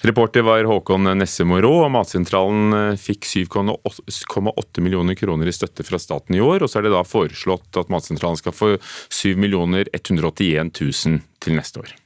Reporter 0.00 0.44
var 0.46 0.64
Håkon 0.64 1.10
Nessemo 1.18 1.58
Rå, 1.58 1.72
og 1.82 1.90
Matsentralen 1.90 2.74
eh, 2.76 2.98
fikk 3.00 3.26
7,8 3.26 4.82
millioner 4.84 5.18
kroner 5.18 5.50
i 5.50 5.54
støtte 5.54 5.82
fra 5.82 5.98
staten 5.98 6.36
i 6.38 6.42
år. 6.42 6.62
Og 6.62 6.70
så 6.70 6.78
er 6.78 6.86
det 6.86 6.94
da 6.94 7.02
foreslått 7.02 7.78
at 7.80 7.90
Matsentralen 7.90 8.38
skal 8.38 8.54
få 8.54 8.76
7 8.78 9.34
181 9.34 10.70
000 10.78 11.18
til 11.42 11.58
neste 11.58 11.82
år. 11.82 11.96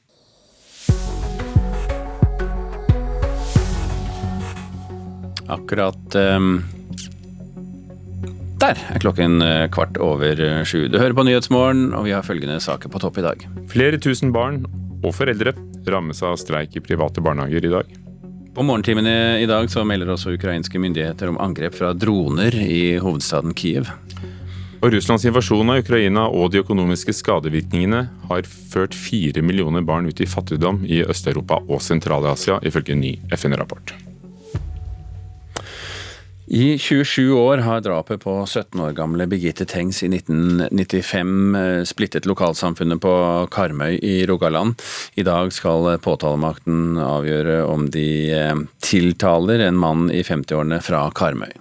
Akkurat 5.53 6.17
um, 6.17 6.63
der 8.63 8.79
er 8.89 9.03
klokken 9.03 9.43
eh, 9.45 9.67
kvart 9.75 10.01
over 10.01 10.41
eh, 10.41 10.63
sju. 10.65 10.87
Du 10.89 10.97
hører 10.97 11.17
på 11.19 11.27
Nyhetsmorgen, 11.29 11.91
og 11.99 12.07
vi 12.07 12.17
har 12.17 12.25
følgende 12.25 12.57
saker 12.63 12.89
på 12.89 13.03
topp 13.05 13.21
i 13.21 13.27
dag. 13.27 13.45
Flere 13.69 14.01
tusen 14.01 14.33
barn 14.33 14.63
og 15.03 15.13
foreldre 15.19 15.53
rammes 15.89 16.23
av 16.23 16.37
streik 16.41 16.77
i 16.77 16.85
private 16.85 17.25
barnehager 17.25 17.65
i 17.67 17.73
dag. 17.73 17.99
På 18.53 18.65
morgentimene 18.69 19.41
i 19.41 19.47
dag 19.49 19.71
så 19.73 19.85
melder 19.89 20.13
også 20.13 20.35
ukrainske 20.37 20.81
myndigheter 20.81 21.31
om 21.33 21.41
angrep 21.41 21.79
fra 21.79 21.95
droner 21.97 22.53
i 22.61 22.99
hovedstaden 23.01 23.57
Kiev. 23.57 23.89
Og 24.83 24.91
Russlands 24.93 25.25
invasjon 25.25 25.71
av 25.71 25.81
Ukraina 25.85 26.27
og 26.29 26.51
de 26.53 26.61
økonomiske 26.61 27.15
skadevirkningene 27.15 28.03
har 28.29 28.49
ført 28.75 28.97
fire 28.99 29.41
millioner 29.47 29.85
barn 29.87 30.11
ut 30.11 30.21
i 30.21 30.29
fattigdom 30.29 30.83
i 30.85 31.05
Øst-Europa 31.07 31.63
og 31.69 31.81
Sentral-Asia, 31.87 32.59
ifølge 32.67 32.97
en 32.97 33.05
ny 33.07 33.13
FN-rapport. 33.39 33.95
I 36.53 36.79
27 36.79 37.33
år 37.33 37.59
har 37.65 37.81
drapet 37.81 38.21
på 38.21 38.33
17 38.47 38.81
år 38.85 38.91
gamle 38.93 39.25
Birgitte 39.25 39.65
Tengs 39.65 40.03
i 40.05 40.09
1995 40.13 41.55
eh, 41.57 41.85
splittet 41.89 42.29
lokalsamfunnet 42.29 43.01
på 43.01 43.13
Karmøy 43.55 43.97
i 43.97 44.27
Rogaland. 44.29 44.75
I 45.17 45.25
dag 45.25 45.49
skal 45.57 45.89
påtalemakten 46.05 47.01
avgjøre 47.01 47.63
om 47.65 47.87
de 47.95 48.05
eh, 48.37 48.61
tiltaler 48.85 49.65
en 49.65 49.81
mann 49.81 50.11
i 50.13 50.21
50-årene 50.21 50.83
fra 50.85 51.07
Karmøy. 51.17 51.57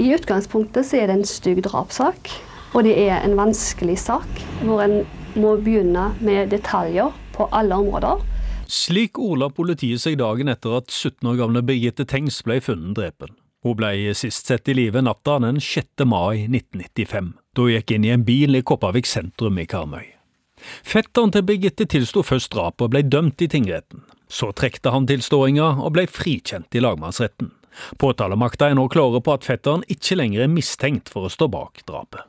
I 0.00 0.08
utgangspunktet 0.16 0.88
så 0.88 1.02
er 1.02 1.12
det 1.12 1.18
en 1.18 1.28
stygg 1.28 1.60
drapssak, 1.68 2.32
og 2.72 2.88
det 2.88 2.96
er 3.04 3.20
en 3.20 3.36
vanskelig 3.36 4.00
sak 4.06 4.44
hvor 4.64 4.80
en 4.88 5.02
må 5.36 5.58
begynne 5.60 6.14
med 6.24 6.56
detaljer 6.56 7.12
på 7.36 7.52
alle 7.52 7.84
områder. 7.84 8.24
Slik 8.64 9.20
ordla 9.20 9.52
politiet 9.52 10.00
seg 10.00 10.22
dagen 10.24 10.48
etter 10.48 10.80
at 10.80 10.88
17 10.88 11.34
år 11.34 11.42
gamle 11.44 11.68
Birgitte 11.68 12.08
Tengs 12.08 12.40
ble 12.48 12.62
funnet 12.64 12.96
drepen. 12.96 13.36
Hun 13.64 13.78
ble 13.80 14.12
sist 14.12 14.50
sett 14.50 14.68
i 14.68 14.74
live 14.76 15.00
natta 15.00 15.38
den 15.40 15.56
6. 15.56 16.04
mai 16.04 16.44
1995, 16.44 17.30
da 17.56 17.64
hun 17.64 17.72
gikk 17.72 17.94
inn 17.96 18.04
i 18.04 18.10
en 18.12 18.26
bil 18.26 18.58
i 18.58 18.60
Kopervik 18.60 19.08
sentrum 19.08 19.56
i 19.56 19.64
Karmøy. 19.64 20.04
Fetteren 20.84 21.32
til 21.32 21.46
Birgitte 21.48 21.86
tilsto 21.88 22.20
først 22.24 22.52
drapet 22.52 22.84
og 22.84 22.92
ble 22.92 23.02
dømt 23.08 23.40
i 23.40 23.48
tingretten. 23.48 24.04
Så 24.28 24.50
trekte 24.52 24.92
han 24.92 25.08
tilståinga 25.08 25.78
og 25.80 25.94
ble 25.96 26.04
frikjent 26.12 26.76
i 26.76 26.84
lagmannsretten. 26.84 27.54
Påtalemakta 27.96 28.68
er 28.68 28.76
nå 28.76 28.84
klare 28.92 29.24
på 29.24 29.32
at 29.32 29.48
fetteren 29.48 29.88
ikke 29.88 30.20
lenger 30.20 30.44
er 30.44 30.52
mistenkt 30.52 31.08
for 31.08 31.24
å 31.24 31.32
stå 31.32 31.48
bak 31.48 31.86
drapet. 31.88 32.28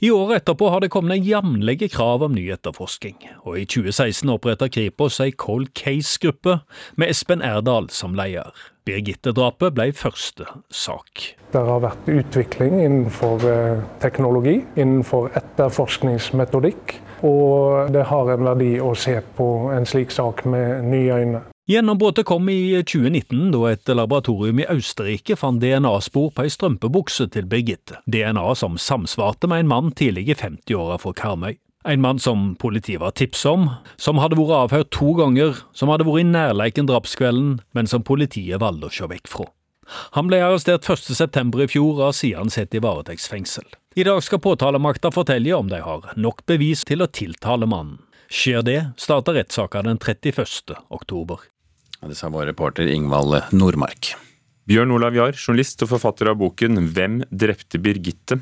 I 0.00 0.08
året 0.12 0.40
etterpå 0.40 0.72
har 0.72 0.80
det 0.80 0.92
kommet 0.92 1.24
jevnlige 1.24 1.92
krav 1.92 2.24
om 2.24 2.32
ny 2.32 2.48
etterforskning, 2.52 3.20
og 3.44 3.60
i 3.60 3.68
2016 3.68 4.32
oppretta 4.32 4.72
Kripos 4.72 5.20
ei 5.20 5.36
Cold 5.36 5.74
Case-gruppe 5.76 6.62
med 6.96 7.12
Espen 7.12 7.44
Erdal 7.44 7.92
som 7.92 8.16
leder. 8.16 8.71
Birgitte-drapet 8.88 9.76
ble 9.76 9.90
første 9.94 10.46
sak. 10.74 11.22
Det 11.52 11.62
har 11.68 11.82
vært 11.84 12.10
utvikling 12.10 12.80
innenfor 12.80 13.46
eh, 13.46 13.84
teknologi, 14.02 14.58
innenfor 14.74 15.30
etterforskningsmetodikk, 15.38 16.96
og 17.22 17.92
det 17.94 18.08
har 18.10 18.34
en 18.34 18.46
verdi 18.50 18.74
å 18.82 18.92
se 18.98 19.20
på 19.36 19.48
en 19.74 19.86
slik 19.86 20.10
sak 20.14 20.44
med 20.48 20.88
nye 20.90 21.22
øyne. 21.22 21.46
Gjennombruddet 21.70 22.26
kom 22.26 22.48
i 22.50 22.74
2019, 22.82 23.52
da 23.54 23.68
et 23.70 23.90
laboratorium 23.94 24.64
i 24.64 24.66
Østerrike 24.72 25.36
fant 25.38 25.62
DNA-spor 25.62 26.32
på 26.34 26.42
ei 26.42 26.50
strømpebukse 26.50 27.28
til 27.30 27.46
Birgitte. 27.46 28.00
DNA 28.10 28.48
som 28.58 28.74
samsvarte 28.74 29.46
med 29.46 29.62
en 29.62 29.70
mann 29.70 29.92
tidlig 29.94 30.26
i 30.32 30.40
50-åra 30.40 30.98
fra 30.98 31.14
Karmøy. 31.22 31.61
En 31.84 32.00
mann 32.00 32.18
som 32.22 32.52
politiet 32.54 33.00
var 33.02 33.10
tipset 33.18 33.50
om, 33.50 33.66
som 33.98 34.20
hadde 34.22 34.38
vært 34.38 34.54
avhørt 34.54 34.92
to 34.94 35.16
ganger, 35.18 35.56
som 35.74 35.90
hadde 35.90 36.06
vært 36.06 36.22
i 36.22 36.30
nærleiken 36.30 36.86
drapskvelden, 36.86 37.56
men 37.74 37.90
som 37.90 38.04
politiet 38.06 38.62
valgte 38.62 38.86
å 38.86 38.94
se 38.94 39.08
vekk 39.10 39.30
fra. 39.32 39.48
Han 40.14 40.28
ble 40.30 40.38
arrestert 40.44 40.86
1.9. 40.86 41.64
i 41.64 41.68
fjor 41.68 41.96
og 41.96 42.04
har 42.06 42.16
siden 42.16 42.52
sittet 42.54 42.78
i 42.78 42.84
varetektsfengsel. 42.84 43.66
I 43.98 44.06
dag 44.06 44.22
skal 44.24 44.40
påtalemakta 44.40 45.10
fortelle 45.12 45.52
om 45.56 45.68
de 45.68 45.82
har 45.82 46.12
nok 46.16 46.46
bevis 46.48 46.86
til 46.88 47.02
å 47.02 47.10
tiltale 47.10 47.66
mannen. 47.68 47.98
Skjer 48.32 48.62
det, 48.64 48.78
starter 48.96 49.36
rettssaka 49.36 49.82
den 49.84 49.98
31. 50.00 50.78
oktober. 50.88 51.42
Det 52.00 52.16
sa 52.16 52.30
vår 52.32 52.48
reporter 52.54 52.88
Ingvald 52.88 53.52
Nordmark. 53.52 54.14
Bjørn 54.70 54.94
Olav 54.94 55.18
Jahr, 55.18 55.36
journalist 55.36 55.82
og 55.84 55.90
forfatter 55.90 56.30
av 56.30 56.38
boken 56.40 56.78
'Hvem 56.94 57.24
drepte 57.28 57.82
Birgitte'? 57.82 58.40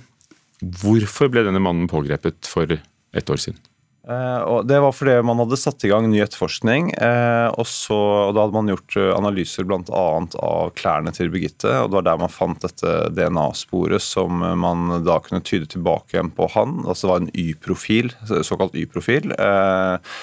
Hvorfor 0.60 1.32
ble 1.32 1.42
denne 1.42 1.60
mannen 1.64 1.88
pågrepet 1.88 2.44
for 2.46 2.68
et 3.16 3.30
år 3.30 3.40
siden? 3.42 3.60
Eh, 4.08 4.42
og 4.48 4.64
det 4.64 4.78
var 4.80 4.94
fordi 4.96 5.18
man 5.28 5.42
hadde 5.42 5.58
satt 5.60 5.84
i 5.84 5.90
gang 5.90 6.06
ny 6.08 6.22
etterforskning. 6.24 6.90
Eh, 6.96 7.48
og, 7.52 7.66
så, 7.68 7.98
og 8.30 8.34
Da 8.34 8.46
hadde 8.46 8.56
man 8.56 8.72
gjort 8.72 8.96
eh, 8.98 9.12
analyser 9.12 9.66
bl.a. 9.68 10.04
av 10.40 10.74
klærne 10.78 11.12
til 11.14 11.32
Birgitte. 11.32 11.70
og 11.82 11.90
Det 11.90 12.00
var 12.00 12.06
der 12.08 12.22
man 12.22 12.32
fant 12.32 12.64
dette 12.64 12.94
DNA-sporet 13.16 14.02
som 14.04 14.40
man 14.40 15.02
da 15.06 15.20
kunne 15.24 15.44
tyde 15.44 15.68
tilbake 15.70 16.16
igjen 16.16 16.32
på 16.34 16.48
han. 16.56 16.80
altså 16.86 17.06
Det 17.06 17.12
var 17.12 17.24
en 17.24 17.34
Y-profil, 17.34 18.14
såkalt 18.46 18.78
Y-profil. 18.78 19.34
Eh, 19.36 20.14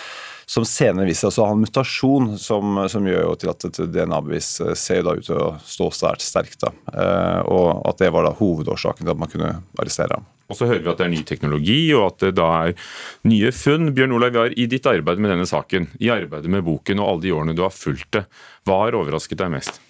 som 0.47 0.63
senere 0.63 1.09
viser 1.09 1.27
seg 1.27 1.43
å 1.43 1.49
ha 1.49 1.55
en 1.57 1.65
mutasjon 1.65 2.29
som, 2.39 2.77
som 2.87 3.07
gjør 3.07 3.25
jo 3.25 3.33
til 3.35 3.51
at 3.51 3.65
et 3.67 3.81
DNA-bevis 3.91 4.47
ser 4.79 5.01
da 5.03 5.17
ut 5.17 5.27
til 5.27 5.41
å 5.43 5.49
stå 5.67 5.89
svært 5.91 6.23
sterkt. 6.23 6.61
Da. 6.63 6.71
Eh, 6.95 7.41
og 7.51 7.83
at 7.91 7.99
det 8.01 8.13
var 8.15 8.25
da 8.25 8.33
hovedårsaken 8.39 9.03
til 9.03 9.13
at 9.13 9.21
man 9.21 9.31
kunne 9.31 9.51
arrestere 9.77 10.17
ham. 10.17 10.25
Og 10.47 10.55
så 10.55 10.67
hører 10.69 10.83
vi 10.83 10.91
at 10.91 11.01
det 11.01 11.07
er 11.07 11.11
ny 11.11 11.23
teknologi, 11.27 11.79
og 11.97 12.05
at 12.11 12.21
det 12.23 12.35
da 12.39 12.47
er 12.69 12.91
nye 13.27 13.51
funn. 13.55 13.91
Bjørn 13.97 14.15
Olav 14.15 14.37
Jahr, 14.37 14.55
i 14.55 14.69
ditt 14.71 14.87
arbeid 14.87 15.19
med 15.19 15.33
denne 15.33 15.47
saken, 15.49 15.89
i 15.99 16.11
arbeidet 16.13 16.51
med 16.51 16.63
boken 16.67 17.03
og 17.03 17.11
alle 17.11 17.25
de 17.27 17.35
årene 17.35 17.57
du 17.57 17.65
har 17.65 17.75
fulgt 17.75 18.13
det, 18.15 18.23
hva 18.67 18.85
har 18.85 18.99
overrasket 18.99 19.41
deg 19.41 19.51
mest? 19.57 19.81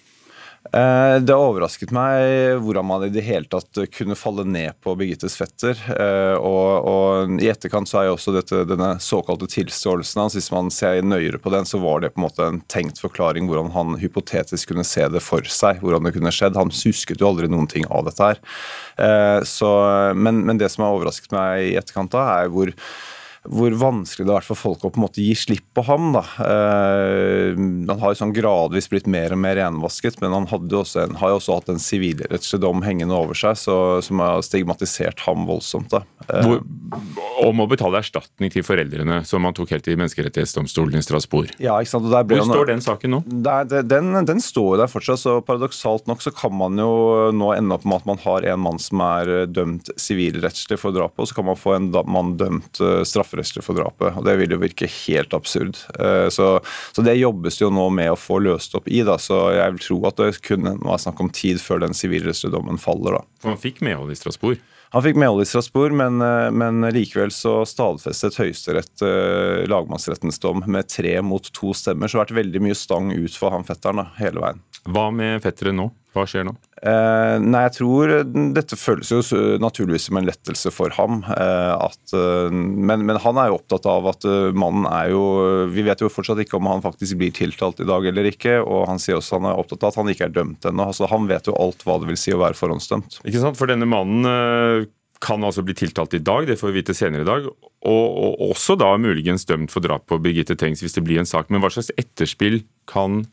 Eh, 0.68 1.16
det 1.24 1.32
overrasket 1.32 1.92
meg 1.96 2.58
hvordan 2.60 2.84
man 2.84 3.04
i 3.06 3.12
det 3.12 3.22
hele 3.24 3.48
tatt 3.48 3.78
kunne 3.94 4.16
falle 4.18 4.44
ned 4.44 4.76
på 4.84 4.92
Birgittes 5.00 5.38
fetter. 5.38 5.78
Eh, 5.94 6.34
og, 6.36 6.88
og 6.88 7.38
I 7.40 7.48
etterkant 7.52 7.88
så 7.88 8.02
er 8.02 8.08
jo 8.08 8.16
også 8.18 8.34
dette, 8.36 8.64
denne 8.68 8.90
såkalte 9.02 9.48
tilståelsen 9.48 10.22
hans, 10.22 10.36
hvis 10.36 10.50
man 10.52 10.68
ser 10.74 11.00
nøyere 11.06 11.40
på 11.40 11.52
den, 11.54 11.68
så 11.68 11.80
var 11.80 12.04
det 12.04 12.12
på 12.12 12.20
en 12.20 12.26
måte 12.26 12.48
en 12.48 12.60
tenkt 12.68 13.00
forklaring 13.00 13.48
hvordan 13.48 13.72
han 13.76 13.96
hypotetisk 14.02 14.74
kunne 14.74 14.86
se 14.86 15.06
det 15.08 15.24
for 15.24 15.46
seg. 15.48 15.80
hvordan 15.84 16.04
det 16.04 16.14
kunne 16.18 16.34
skjedd. 16.34 16.58
Han 16.60 16.74
husket 16.74 17.22
jo 17.22 17.30
aldri 17.30 17.48
noen 17.48 17.70
ting 17.70 17.88
av 17.88 18.04
dette 18.10 18.32
her. 18.32 18.42
Eh, 19.00 19.38
så, 19.48 19.70
men, 20.18 20.44
men 20.44 20.60
det 20.60 20.68
som 20.74 20.84
har 20.84 20.98
overrasket 20.98 21.32
meg 21.32 21.70
i 21.70 21.76
etterkant, 21.80 22.12
da, 22.12 22.26
er 22.42 22.52
hvor 22.52 22.74
hvor 23.48 23.74
vanskelig 23.80 24.26
det 24.26 24.32
har 24.32 24.40
vært 24.42 24.50
for 24.50 24.60
folk 24.60 24.84
å 24.84 24.90
på 24.92 25.00
en 25.00 25.04
måte 25.06 25.24
gi 25.24 25.32
slipp 25.38 25.64
på 25.76 25.84
ham. 25.88 26.10
da. 26.16 26.22
Eh, 26.44 27.56
han 27.56 28.02
har 28.02 28.12
jo 28.12 28.20
sånn 28.20 28.34
gradvis 28.36 28.90
blitt 28.92 29.08
mer 29.10 29.32
og 29.34 29.40
mer 29.40 29.56
renvasket, 29.58 30.20
men 30.22 30.34
han 30.34 30.48
jo 30.48 30.82
en, 31.00 31.16
har 31.20 31.32
jo 31.32 31.38
også 31.38 31.58
hatt 31.58 31.72
en 31.72 31.82
sivilrettslig 31.82 32.60
dom 32.62 32.82
hengende 32.84 33.16
over 33.16 33.38
seg 33.38 33.56
så, 33.58 33.76
som 34.04 34.20
har 34.24 34.44
stigmatisert 34.44 35.22
ham 35.24 35.46
voldsomt. 35.48 35.94
da. 35.94 36.02
Eh, 36.28 36.44
hvor, 36.44 36.62
om 37.48 37.64
å 37.64 37.68
betale 37.70 38.02
erstatning 38.02 38.52
til 38.52 38.66
foreldrene, 38.66 39.22
som 39.28 39.46
han 39.46 39.56
tok 39.56 39.72
helt 39.76 39.88
i 39.88 39.96
Menneskerettighetsdomstolen 39.96 41.00
i 41.00 41.04
Strasbourg. 41.04 41.54
Ja, 41.62 41.78
ikke 41.80 41.94
sant? 41.94 42.08
Og 42.08 42.14
der 42.14 42.28
hvor 42.28 42.52
står 42.52 42.72
den 42.72 42.84
saken 42.84 43.16
nå? 43.16 43.22
Der, 43.48 43.68
den, 43.86 44.12
den 44.28 44.44
står 44.44 44.76
jo 44.76 44.82
der 44.82 44.92
fortsatt. 44.92 45.22
så 45.22 45.38
Paradoksalt 45.44 46.08
nok 46.10 46.22
så 46.24 46.34
kan 46.34 46.52
man 46.54 46.76
jo 46.80 47.30
nå 47.32 47.52
ende 47.56 47.78
opp 47.78 47.86
med 47.88 48.02
at 48.02 48.08
man 48.10 48.20
har 48.26 48.44
en 48.52 48.64
mann 48.66 48.82
som 48.82 49.00
er 49.04 49.48
dømt 49.48 49.88
sivilrettslig 49.96 50.80
for 50.80 50.92
drapet, 50.94 51.22
og 51.22 51.30
så 51.30 51.38
kan 51.38 51.48
man 51.48 51.58
få 51.58 51.76
en 51.78 51.90
mann 52.08 52.36
dømt 52.38 52.82
straffer 53.08 53.37
strafferettslig 53.37 53.37
strafferettslig 53.38 53.64
for 53.64 53.78
drapet. 53.78 54.16
og 54.16 54.24
Det 54.24 54.36
vil 54.38 54.54
jo 54.54 54.60
virke 54.60 54.88
helt 55.06 55.34
absurd. 55.34 55.76
Eh, 55.98 56.28
så, 56.28 56.60
så, 56.92 57.02
det 57.02 57.18
jobbes 57.18 57.60
jo 57.60 57.70
nå 57.70 57.88
med 57.90 58.12
å 58.12 58.18
få 58.18 58.40
løst 58.42 58.74
opp 58.74 58.88
i. 58.88 59.02
da, 59.02 59.18
så 59.18 59.52
Jeg 59.54 59.76
vil 59.76 59.84
tro 59.84 60.00
at 60.08 60.16
det 60.16 60.42
kunne 60.42 60.76
være 60.78 60.98
snakk 60.98 61.20
om 61.20 61.30
tid 61.30 61.60
før 61.60 61.84
den 61.86 61.94
sivilrettslige 61.94 62.54
dommen 62.54 62.78
faller. 62.78 63.18
da. 63.18 63.22
For 63.42 63.54
han 63.54 63.60
fikk 63.60 63.80
medhold 63.80 64.12
i 64.12 64.18
Strasbourg? 64.18 64.58
Han 64.90 65.04
fikk 65.04 65.18
medhold 65.20 65.44
i 65.44 65.48
Strasbourg, 65.48 65.92
men, 65.92 66.20
eh, 66.24 66.50
men, 66.50 66.80
likevel 66.94 67.32
så 67.34 67.60
stadfestet 67.68 68.38
Høyesterett 68.40 69.04
eh, 69.04 69.66
lagmannsrettens 69.68 70.40
dom 70.40 70.64
med 70.66 70.88
tre 70.88 71.18
mot 71.22 71.44
to 71.52 71.74
stemmer. 71.76 72.08
Så 72.08 72.16
det 72.16 72.22
har 72.22 72.28
vært 72.28 72.40
veldig 72.40 72.64
mye 72.64 72.78
stang 72.78 73.12
ut 73.12 73.36
for 73.36 73.52
han 73.52 73.66
fetteren 73.68 74.02
da, 74.02 74.10
hele 74.18 74.44
veien. 74.44 74.64
Hva 74.88 75.10
med 75.12 75.42
fetteren 75.44 75.76
nå? 75.82 75.90
Hva 76.18 76.26
skjer 76.28 76.46
nå? 76.48 76.54
Eh, 76.78 77.36
nei, 77.42 77.62
jeg 77.66 77.74
tror 77.78 78.12
Dette 78.54 78.78
føles 78.78 79.10
jo 79.10 79.20
naturligvis 79.62 80.08
som 80.08 80.18
en 80.20 80.28
lettelse 80.28 80.72
for 80.74 80.94
ham. 80.94 81.22
Eh, 81.34 81.72
at, 81.74 82.14
eh, 82.14 82.50
men, 82.52 83.06
men, 83.06 83.18
han 83.22 83.40
er 83.40 83.50
jo 83.50 83.58
opptatt 83.58 83.88
av 83.90 84.10
at 84.12 84.26
eh, 84.28 84.50
mannen 84.56 84.86
er 84.90 85.12
jo 85.14 85.22
Vi 85.74 85.84
vet 85.86 86.04
jo 86.04 86.12
fortsatt 86.12 86.42
ikke 86.44 86.58
om 86.58 86.68
han 86.70 86.84
faktisk 86.84 87.18
blir 87.20 87.34
tiltalt 87.34 87.82
i 87.82 87.88
dag 87.88 88.06
eller 88.10 88.30
ikke. 88.30 88.58
Og 88.62 88.86
han 88.90 89.02
sier 89.02 89.18
også 89.18 89.38
han 89.40 89.50
er 89.50 89.62
opptatt 89.62 89.86
av 89.86 89.94
at 89.94 90.02
han 90.02 90.12
ikke 90.12 90.28
er 90.28 90.36
dømt 90.36 90.68
ennå. 90.68 90.90
Altså, 90.90 91.08
han 91.10 91.26
vet 91.30 91.50
jo 91.50 91.56
alt 91.58 91.82
hva 91.86 91.98
det 92.02 92.12
vil 92.12 92.20
si 92.20 92.34
å 92.34 92.42
være 92.42 92.58
forhåndsdømt. 92.58 93.22
Ikke 93.24 93.42
sant, 93.42 93.58
For 93.58 93.70
denne 93.70 93.88
mannen 93.88 94.28
eh, 94.28 94.88
kan 95.24 95.42
altså 95.42 95.64
bli 95.66 95.74
tiltalt 95.74 96.14
i 96.14 96.22
dag, 96.22 96.46
det 96.46 96.58
får 96.60 96.70
vi 96.70 96.78
vite 96.78 96.94
senere 96.94 97.24
i 97.24 97.28
dag. 97.28 97.48
Og, 97.48 98.04
og 98.28 98.44
også 98.52 98.78
da 98.78 98.92
muligens 99.00 99.46
dømt 99.48 99.72
for 99.74 99.84
drap 99.84 100.06
på 100.10 100.20
Birgitte 100.22 100.56
Tengs 100.58 100.82
hvis 100.84 100.94
det 100.94 101.04
blir 101.06 101.20
en 101.22 101.28
sak. 101.28 101.50
Men 101.50 101.62
hva 101.62 101.72
slags 101.74 101.90
etterspill 101.98 102.62
kan 102.90 103.24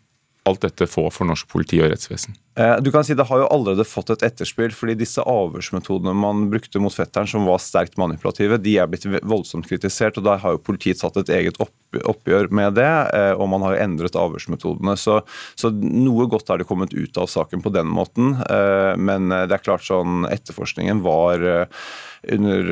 alt 0.46 0.62
dette 0.66 0.88
få 0.89 1.08
for 1.14 1.28
norsk 1.28 1.48
politi 1.50 1.80
og 1.82 1.89
rettsvesen? 1.91 2.36
Eh, 2.56 2.78
du 2.80 2.91
kan 2.91 3.04
si 3.04 3.14
Det 3.14 3.26
har 3.28 3.41
jo 3.41 3.48
allerede 3.52 3.84
fått 3.84 4.12
et 4.14 4.24
etterspill. 4.24 4.72
fordi 4.72 4.96
Disse 4.96 5.22
avhørsmetodene 5.22 6.14
man 6.14 6.50
brukte 6.50 6.80
mot 6.80 6.93
fetteren, 6.93 7.28
som 7.28 7.46
var 7.46 7.58
sterkt 7.60 7.98
manipulative, 7.98 8.62
de 8.62 8.78
er 8.78 8.88
blitt 8.88 9.06
voldsomt 9.24 9.68
kritisert. 9.68 10.18
og 10.18 10.24
Der 10.24 10.38
har 10.38 10.52
jo 10.52 10.64
politiet 10.64 11.02
tatt 11.02 11.18
et 11.18 11.30
eget 11.30 11.58
oppgjør 11.60 12.52
med 12.52 12.76
det, 12.76 12.93
eh, 13.14 13.34
og 13.34 13.50
man 13.50 13.62
har 13.62 13.76
jo 13.76 13.84
endret 13.84 14.16
avhørsmetodene. 14.16 14.96
Så, 14.98 15.22
så 15.56 15.72
noe 15.72 16.28
godt 16.28 16.50
er 16.50 16.60
det 16.60 16.68
kommet 16.68 16.93
ut 16.93 17.18
av 17.18 17.28
saken 17.28 17.62
på 17.62 17.74
den 17.74 17.88
måten. 17.88 18.36
Eh, 18.50 18.96
men 18.96 19.30
det 19.30 19.52
er 19.52 19.66
klart 19.66 19.86
sånn 19.86 20.26
etterforskningen 20.30 21.02
var 21.02 21.68
under, 22.34 22.70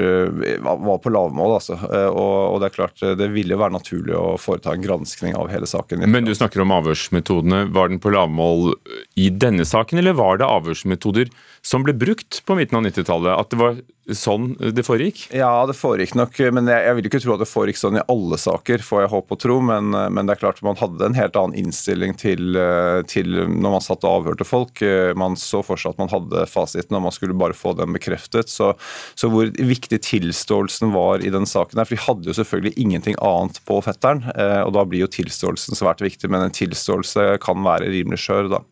var 0.63 0.97
på 1.03 1.11
lavmål. 1.13 1.55
Altså. 1.59 1.77
Og, 2.09 2.35
og, 2.53 2.59
det 2.61 2.69
er 2.69 2.75
klart 2.77 3.03
det 3.19 3.29
ville 3.33 3.57
være 3.59 3.75
naturlig 3.75 4.15
å 4.17 4.35
foreta 4.41 4.73
en 4.73 4.85
granskning 4.85 5.37
av 5.39 5.51
hele 5.53 5.69
saken. 5.69 6.05
Men 6.09 6.27
du 6.27 6.33
snakker 6.35 6.63
om 6.63 6.73
avhørsmetodene. 6.75 7.65
Var 7.73 7.91
den 7.91 8.01
på 8.03 8.13
lavmål 8.13 8.73
i 9.19 9.29
denne 9.29 9.65
saken, 9.67 10.01
eller 10.01 10.17
var 10.17 10.41
det 10.41 10.49
avhørsmetoder 10.49 11.31
som 11.63 11.83
ble 11.85 11.95
brukt 11.95 12.41
på 12.43 12.55
midten 12.59 12.79
av 12.79 12.85
90-tallet? 12.85 13.33
At 13.39 13.53
det 13.53 13.59
var 13.61 13.77
sånn 14.11 14.49
det 14.59 14.83
foregikk? 14.83 15.21
Ja, 15.31 15.63
det 15.63 15.77
foregikk 15.79 16.11
nok, 16.19 16.35
men 16.51 16.67
jeg, 16.67 16.83
jeg 16.83 16.97
vil 16.97 17.07
ikke 17.07 17.21
tro 17.23 17.35
at 17.37 17.43
det 17.43 17.47
foregikk 17.47 17.79
sånn 17.79 17.99
i 18.01 18.03
alle 18.11 18.39
saker, 18.41 18.83
får 18.83 19.05
jeg 19.05 19.11
håpe 19.13 19.35
og 19.37 19.39
tro. 19.39 19.59
Men, 19.63 19.95
men, 19.95 20.27
det 20.27 20.35
er 20.35 20.41
klart 20.41 20.59
man 20.65 20.79
hadde 20.79 21.07
en 21.07 21.15
helt 21.15 21.37
annen 21.39 21.55
innstilling 21.61 22.17
til, 22.19 22.59
til 23.07 23.31
når 23.47 23.75
man 23.77 23.85
satt 23.85 24.03
og 24.03 24.19
avhørte 24.19 24.47
folk. 24.47 24.83
Man 25.19 25.39
så 25.39 25.63
for 25.63 25.79
seg 25.79 25.95
at 25.95 26.03
man 26.03 26.11
hadde 26.11 26.43
fasiten, 26.51 26.97
og 26.99 27.05
man 27.07 27.15
skulle 27.15 27.37
bare 27.39 27.55
få 27.55 27.75
den 27.79 27.95
bekreftet. 27.95 28.51
Så, 28.51 28.73
så 29.15 29.31
hvor 29.31 29.47
viktig 29.55 30.01
tilståelsen 30.03 30.91
var 30.91 31.23
i 31.23 31.31
den 31.33 31.47
saken 31.47 31.79
her, 31.79 31.87
for 31.87 31.95
de 31.95 32.03
hadde 32.09 32.31
jo 32.31 32.37
selvfølgelig 32.41 32.75
ingenting 32.83 33.17
annet 33.23 33.61
på 33.67 33.79
fetteren, 33.87 34.25
eh, 34.35 34.59
og 34.65 34.75
da 34.75 34.83
blir 34.83 35.05
jo 35.05 35.13
tilståelsen 35.15 35.79
svært 35.79 36.03
viktig, 36.03 36.27
men 36.27 36.43
en 36.43 36.59
tilståelse 36.59 37.37
kan 37.43 37.63
være 37.63 37.91
rimelig 37.93 38.19
skjør, 38.25 38.51
da. 38.57 38.63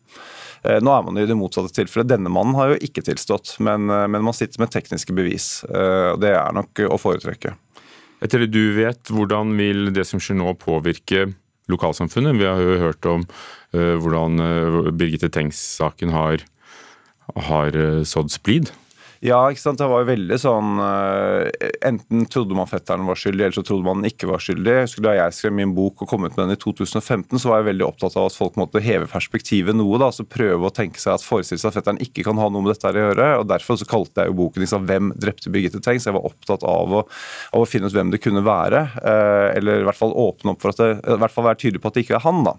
Eh, 0.62 0.78
nå 0.78 0.92
er 0.94 1.02
man 1.02 1.18
i 1.18 1.26
det 1.26 1.36
motsatte 1.38 1.74
tilfellet. 1.74 2.12
Denne 2.12 2.30
mannen 2.32 2.56
har 2.58 2.72
jo 2.72 2.80
ikke 2.86 3.04
tilstått, 3.06 3.56
men, 3.58 3.90
eh, 3.90 4.06
men 4.06 4.22
man 4.22 4.36
sitter 4.36 4.62
med 4.62 4.70
tekniske 4.70 5.14
bevis. 5.14 5.64
Eh, 5.64 6.14
det 6.22 6.34
er 6.36 6.54
nok 6.54 6.84
å 6.86 6.98
foretrekke. 7.00 7.56
Etter 8.22 8.44
det 8.44 8.52
du 8.54 8.74
vet, 8.76 9.02
hvordan 9.10 9.56
vil 9.58 9.90
det 9.92 10.06
som 10.06 10.20
skjer 10.22 10.38
nå 10.38 10.54
påvirke 10.54 11.34
lokalsamfunnet? 11.68 12.38
Vi 12.38 12.46
har 12.46 12.60
jo 12.62 12.78
hørt 12.78 13.06
om 13.06 13.26
hvordan 13.72 14.36
Birgitte 14.94 15.30
Tengs-saken 15.32 16.12
har, 16.12 16.42
har 17.48 17.72
sådd 18.04 18.30
splid. 18.30 18.70
Ja, 19.22 19.38
ikke 19.52 19.62
sant. 19.62 19.78
Det 19.78 19.86
var 19.86 20.02
jo 20.02 20.08
veldig 20.08 20.36
sånn 20.42 20.80
uh, 20.82 21.46
Enten 21.86 22.24
trodde 22.30 22.56
man 22.58 22.66
fetteren 22.66 23.06
var 23.06 23.18
skyldig, 23.18 23.44
eller 23.44 23.54
så 23.54 23.62
trodde 23.62 23.86
man 23.86 24.06
ikke 24.08 24.26
var 24.26 24.42
skyldig. 24.42 24.74
Da 25.04 25.12
jeg 25.14 25.36
skrev 25.36 25.54
min 25.54 25.74
bok 25.76 26.02
og 26.02 26.10
kom 26.10 26.26
ut 26.26 26.34
med 26.34 26.48
den 26.48 26.56
i 26.56 26.58
2015, 26.58 27.38
så 27.38 27.52
var 27.52 27.60
jeg 27.60 27.68
veldig 27.68 27.86
opptatt 27.86 28.16
av 28.18 28.26
at 28.26 28.34
folk 28.34 28.58
måtte 28.58 28.82
heve 28.82 29.06
perspektivet 29.10 29.78
noe. 29.78 30.00
da, 30.02 30.08
altså 30.10 30.26
Prøve 30.26 30.66
å 30.66 30.74
tenke 30.74 30.98
seg 30.98 31.14
at 31.14 31.26
forestille 31.26 31.62
seg 31.62 31.70
at 31.70 31.78
fetteren 31.78 32.02
ikke 32.02 32.24
kan 32.26 32.40
ha 32.42 32.48
noe 32.50 32.66
med 32.66 32.74
dette 32.74 32.90
å 32.90 33.04
gjøre. 33.04 33.28
og 33.44 33.46
Derfor 33.52 33.78
så 33.78 33.86
kalte 33.92 34.24
jeg 34.24 34.32
jo 34.32 34.38
boken 34.40 34.66
liksom, 34.66 34.88
'Hvem 34.90 35.12
drepte 35.22 35.54
Birgitte 35.54 35.82
Tengs?' 35.84 36.08
Jeg 36.10 36.18
var 36.18 36.26
opptatt 36.26 36.66
av 36.66 36.90
å, 36.90 37.04
av 37.54 37.62
å, 37.62 37.68
finne 37.68 37.86
ut 37.86 37.94
hvem 37.94 38.10
det 38.10 38.22
kunne 38.26 38.42
være. 38.42 38.82
Uh, 38.98 39.54
eller 39.54 39.84
i 39.84 39.86
hvert 39.86 40.02
fall 40.02 40.18
åpne 40.18 40.56
opp 40.56 40.66
for 40.66 40.74
at 40.74 40.82
det, 40.82 40.90
i 40.98 41.22
hvert 41.22 41.36
fall 41.36 41.46
være 41.46 41.62
tydelig 41.62 41.84
på 41.84 41.92
at 41.92 41.94
det 41.94 42.06
ikke 42.08 42.18
er 42.18 42.26
han. 42.26 42.42
da. 42.50 42.58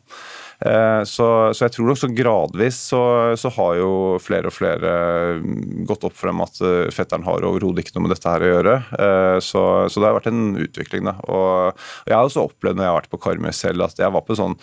Eh, 0.59 1.03
så, 1.03 1.27
så, 1.53 1.65
jeg 1.65 1.73
tror 1.75 1.89
nok 1.89 1.99
så 1.99 2.09
gradvis 2.13 2.77
så, 2.91 3.01
så, 3.39 3.51
har 3.57 3.77
jo 3.79 3.91
flere 4.23 4.49
og 4.49 4.55
flere 4.55 4.93
mm, 5.41 5.83
gått 5.89 6.05
opp 6.07 6.15
for 6.17 6.31
dem 6.31 6.43
at 6.45 6.59
eh, 6.63 6.91
fetteren 6.93 7.25
har 7.27 7.45
overhodet 7.47 7.83
ikke 7.83 7.97
noe 7.97 8.07
med 8.07 8.13
dette 8.15 8.29
her 8.29 8.45
å 8.45 8.51
gjøre. 8.51 8.75
Eh, 8.97 9.37
så, 9.43 9.63
så, 9.89 9.99
det 9.99 10.09
har 10.09 10.17
vært 10.19 10.31
en 10.31 10.55
utvikling. 10.63 11.09
da. 11.09 11.15
Og, 11.27 11.83
jeg 12.07 12.17
har 12.17 12.27
også 12.27 12.47
opplevd 12.47 12.79
når 12.79 12.87
jeg 12.87 12.93
har 12.93 12.99
vært 13.01 13.13
på 13.13 13.21
Karmøy 13.25 13.53
selv, 13.55 13.85
at 13.87 13.99
jeg 13.99 14.13
var 14.13 14.25
på 14.25 14.37
sånn 14.37 14.57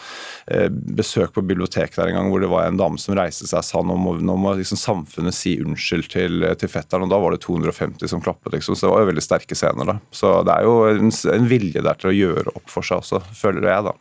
besøk 0.96 1.32
på 1.34 1.42
biblioteket 1.46 1.98
der 1.98 2.10
en 2.10 2.16
gang 2.16 2.28
hvor 2.32 2.42
det 2.42 2.50
var 2.50 2.66
en 2.66 2.78
dame 2.78 2.98
som 3.00 3.14
reiste 3.16 3.46
seg 3.48 3.60
og 3.60 3.66
sa 3.66 3.82
nå 3.86 3.96
må, 3.98 4.14
nå 4.22 4.34
må 4.40 4.54
liksom 4.58 4.78
samfunnet 4.80 5.36
si 5.36 5.56
unnskyld 5.62 6.08
til, 6.12 6.44
til, 6.58 6.70
fetteren. 6.70 7.06
Og 7.06 7.12
da 7.12 7.20
var 7.22 7.34
det 7.34 7.42
250 7.44 8.10
som 8.10 8.22
klappet, 8.24 8.54
liksom. 8.56 8.76
Så 8.76 8.86
det 8.86 8.92
var 8.94 9.04
jo 9.04 9.10
veldig 9.12 9.24
sterke 9.24 9.58
scener, 9.58 9.94
da. 9.94 9.98
Så 10.14 10.32
det 10.46 10.56
er 10.56 10.68
jo 10.68 10.76
en, 10.90 11.12
en 11.34 11.50
vilje 11.50 11.84
der 11.84 12.00
til 12.00 12.12
å 12.12 12.16
gjøre 12.16 12.56
opp 12.56 12.70
for 12.72 12.86
seg 12.86 13.02
også, 13.04 13.22
føler 13.36 13.68
jeg, 13.70 13.90
da. 13.90 13.96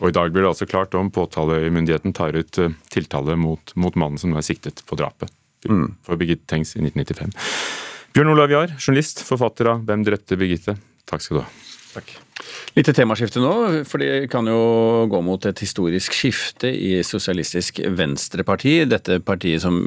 Og 0.00 0.08
I 0.08 0.16
dag 0.16 0.32
blir 0.32 0.44
det 0.44 0.52
altså 0.52 0.68
klart 0.68 0.96
om 0.96 1.10
påtalemyndigheten 1.12 2.14
tar 2.16 2.36
ut 2.36 2.58
eh, 2.58 2.72
tiltale 2.92 3.36
mot, 3.36 3.74
mot 3.76 3.96
mannen 4.00 4.20
som 4.20 4.32
nå 4.32 4.40
er 4.40 4.46
siktet 4.46 4.82
på 4.88 4.96
drapet 4.96 5.32
mm. 5.68 6.00
for 6.06 6.20
Birgitte 6.20 6.48
Tengs 6.48 6.72
i 6.76 6.82
1995. 6.82 7.34
Bjørn 8.16 8.32
Olav 8.32 8.50
Jahr, 8.50 8.72
journalist, 8.78 9.22
forfatter 9.26 9.70
av 9.70 9.84
'Hvem 9.84 10.06
drepte 10.08 10.40
Birgitte'. 10.40 10.78
Takk 11.06 11.22
skal 11.22 11.40
du 11.40 11.42
ha. 11.44 11.48
Takk. 11.94 12.16
Lite 12.76 12.94
temaskifte 12.94 13.42
nå, 13.42 13.52
for 13.88 14.02
det 14.02 14.30
kan 14.32 14.46
jo 14.48 15.06
gå 15.10 15.20
mot 15.26 15.46
et 15.48 15.62
historisk 15.62 16.14
skifte 16.16 16.70
i 16.70 17.00
Sosialistisk 17.06 17.82
Venstreparti. 17.98 18.80
Dette 18.88 19.18
partiet 19.24 19.64
som 19.64 19.80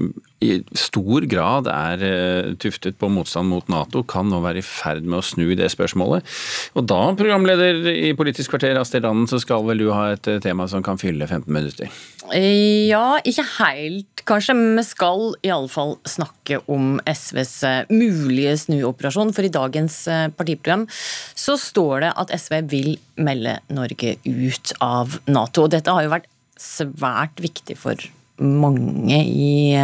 i 0.44 0.58
stor 0.78 1.26
grad 1.32 1.70
er 1.72 2.04
eh, 2.04 2.52
tuftet 2.60 2.98
på 3.00 3.10
motstand 3.12 3.50
mot 3.52 3.70
Nato, 3.72 4.04
kan 4.08 4.28
nå 4.30 4.42
være 4.44 4.60
i 4.60 4.66
ferd 4.66 5.08
med 5.08 5.22
å 5.22 5.26
snu 5.26 5.54
det 5.58 5.70
spørsmålet. 5.72 6.28
Og 6.76 6.88
da, 6.90 7.02
programleder 7.20 7.88
i 7.94 8.12
Politisk 8.18 8.54
kvarter 8.54 8.80
Astrid 8.80 9.08
Randen, 9.08 9.30
så 9.32 9.40
skal 9.42 9.64
vel 9.68 9.84
du 9.84 9.90
ha 9.96 10.12
et 10.14 10.28
eh, 10.30 10.42
tema 10.44 10.68
som 10.72 10.84
kan 10.86 11.00
fylle 11.00 11.28
15 11.30 11.48
minutter? 11.54 11.92
Ja, 12.34 13.20
ikke 13.24 13.46
helt 13.58 14.24
kanskje. 14.28 14.56
Vi 14.78 14.84
skal 14.88 15.34
iallfall 15.44 15.98
snakke 16.08 16.60
om 16.72 16.98
SVs 17.08 17.56
eh, 17.68 17.94
mulige 17.94 18.58
snuoperasjon. 18.66 19.34
For 19.36 19.48
i 19.48 19.54
dagens 19.54 20.04
partiprogram 20.36 20.86
så 20.92 21.56
står 21.60 22.04
det 22.04 22.14
at 22.20 22.36
SV 22.36 22.43
vil 22.72 22.98
melde 23.16 23.60
Norge 23.74 24.18
ut 24.26 24.74
av 24.84 25.20
Nato. 25.28 25.68
Og 25.68 25.72
dette 25.76 25.94
har 25.94 26.06
jo 26.06 26.14
vært 26.14 26.30
svært 26.60 27.42
viktig 27.44 27.78
for 27.80 28.00
mange 28.42 29.20
i, 29.22 29.76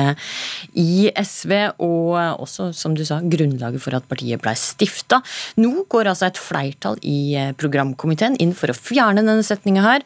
i, 0.74 1.12
SV, 1.14 1.54
og 1.86 2.42
også, 2.42 2.72
som 2.76 2.96
du 2.98 3.04
sa, 3.06 3.20
grunnlaget 3.22 3.84
for 3.84 3.96
at 3.98 4.08
partiet 4.10 4.42
ble 4.42 4.56
stifta. 4.58 5.22
Nå 5.62 5.86
går 5.92 6.10
altså 6.12 6.30
et 6.30 6.42
flertall 6.42 6.98
i 7.06 7.38
programkomiteen 7.60 8.40
inn 8.42 8.56
for 8.58 8.74
å 8.74 8.78
fjerne 8.78 9.24
denne 9.24 9.46
setninga 9.46 9.86
her. 9.86 10.06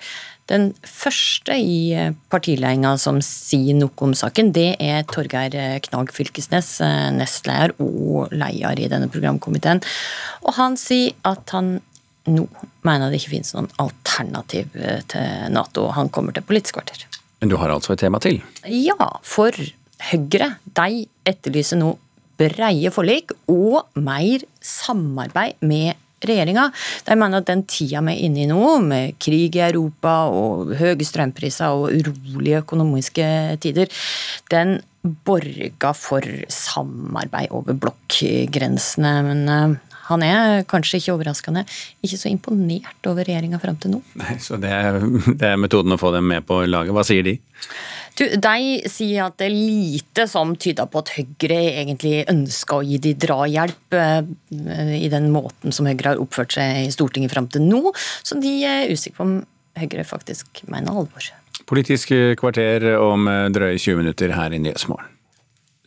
Den 0.51 0.73
første 0.83 1.55
i 1.55 1.95
partiledelsen 2.33 2.99
som 2.99 3.21
sier 3.23 3.77
noe 3.79 3.95
om 4.03 4.11
saken, 4.17 4.51
det 4.55 4.73
er 4.83 5.07
Torgeir 5.07 5.55
Knag 5.87 6.11
Fylkesnes, 6.11 6.75
nestleder 7.15 7.71
og 7.79 8.33
leder 8.35 8.83
i 8.83 8.91
denne 8.91 9.07
programkomiteen. 9.11 9.79
Og 10.43 10.59
han 10.59 10.75
sier 10.79 11.15
at 11.23 11.55
han 11.55 11.77
nå 12.29 12.47
mener 12.87 13.11
det 13.11 13.19
ikke 13.19 13.33
finnes 13.35 13.53
noen 13.55 13.69
alternativ 13.83 14.71
til 15.11 15.49
Nato. 15.51 15.89
Han 15.95 16.11
kommer 16.13 16.35
til 16.35 16.45
Politisk 16.47 16.79
kvarter. 16.79 17.07
Men 17.41 17.51
du 17.51 17.57
har 17.59 17.73
altså 17.73 17.95
et 17.95 18.03
tema 18.03 18.21
til? 18.23 18.39
Ja, 18.71 19.09
for 19.27 19.51
Høyre 20.03 20.49
de 20.75 21.05
etterlyser 21.29 21.79
nå 21.79 21.93
breie 22.39 22.89
forlik 22.91 23.31
og 23.51 23.85
mer 24.03 24.43
samarbeid 24.59 25.61
med 25.63 25.99
regjeringa. 26.23 26.69
De 27.07 27.15
mener 27.19 27.43
at 27.43 27.49
den 27.49 27.63
tida 27.69 28.01
vi 28.03 28.15
er 28.15 28.25
inne 28.27 28.43
i 28.43 28.49
nå, 28.49 28.63
med 28.83 29.17
krig 29.21 29.57
i 29.59 29.63
Europa 29.67 30.15
og 30.31 30.73
høye 30.79 31.07
strømpriser 31.07 31.75
og 31.75 31.91
urolige 31.91 32.63
økonomiske 32.63 33.27
tider, 33.63 33.91
den 34.51 34.77
borga 35.03 35.91
for 35.95 36.23
samarbeid 36.47 37.51
over 37.51 37.75
blokkgrensene. 37.75 39.15
Men 39.27 39.43
eh, 39.51 39.92
han 40.09 40.23
er, 40.25 40.63
kanskje 40.67 40.99
ikke 40.99 41.13
overraskende, 41.15 41.63
ikke 42.03 42.19
så 42.19 42.31
imponert 42.31 43.07
over 43.07 43.23
regjeringa 43.27 43.59
fram 43.61 43.77
til 43.79 43.95
nå. 43.95 44.01
Nei, 44.19 44.35
Så 44.43 44.59
det 44.61 44.71
er, 44.73 44.99
det 45.39 45.53
er 45.53 45.59
metoden 45.61 45.95
å 45.95 45.99
få 46.01 46.11
dem 46.15 46.27
med 46.31 46.43
på 46.47 46.63
laget. 46.67 46.95
Hva 46.95 47.05
sier 47.07 47.23
de? 47.27 47.37
Du, 48.19 48.25
de 48.27 48.57
sier 48.91 49.23
at 49.25 49.39
det 49.39 49.47
er 49.47 49.55
lite 49.55 50.27
som 50.29 50.51
tyder 50.59 50.89
på 50.91 51.01
at 51.01 51.13
Høyre 51.15 51.61
egentlig 51.81 52.25
ønsker 52.29 52.81
å 52.81 52.85
gi 52.85 52.99
de 53.01 53.15
drahjelp 53.23 53.97
eh, 53.97 54.19
i 54.99 55.09
den 55.13 55.31
måten 55.33 55.73
som 55.73 55.87
Høyre 55.89 56.11
har 56.11 56.21
oppført 56.21 56.53
seg 56.57 56.83
i 56.83 56.91
Stortinget 56.93 57.33
fram 57.33 57.47
til 57.49 57.65
nå, 57.65 57.95
så 58.21 58.37
de 58.43 58.53
er 58.67 58.91
usikre 58.91 59.21
på 59.21 59.29
om 59.29 59.39
Høyre 59.79 60.05
faktisk 60.05 60.61
mener 60.69 60.93
alvor. 60.93 61.31
Politisk 61.69 62.11
kvarter 62.37 62.91
om 62.99 63.25
drøye 63.55 63.79
20 63.79 64.03
minutter 64.03 64.35
her 64.35 64.53
i 64.53 64.59
Nyhetsmorgen. 64.61 65.09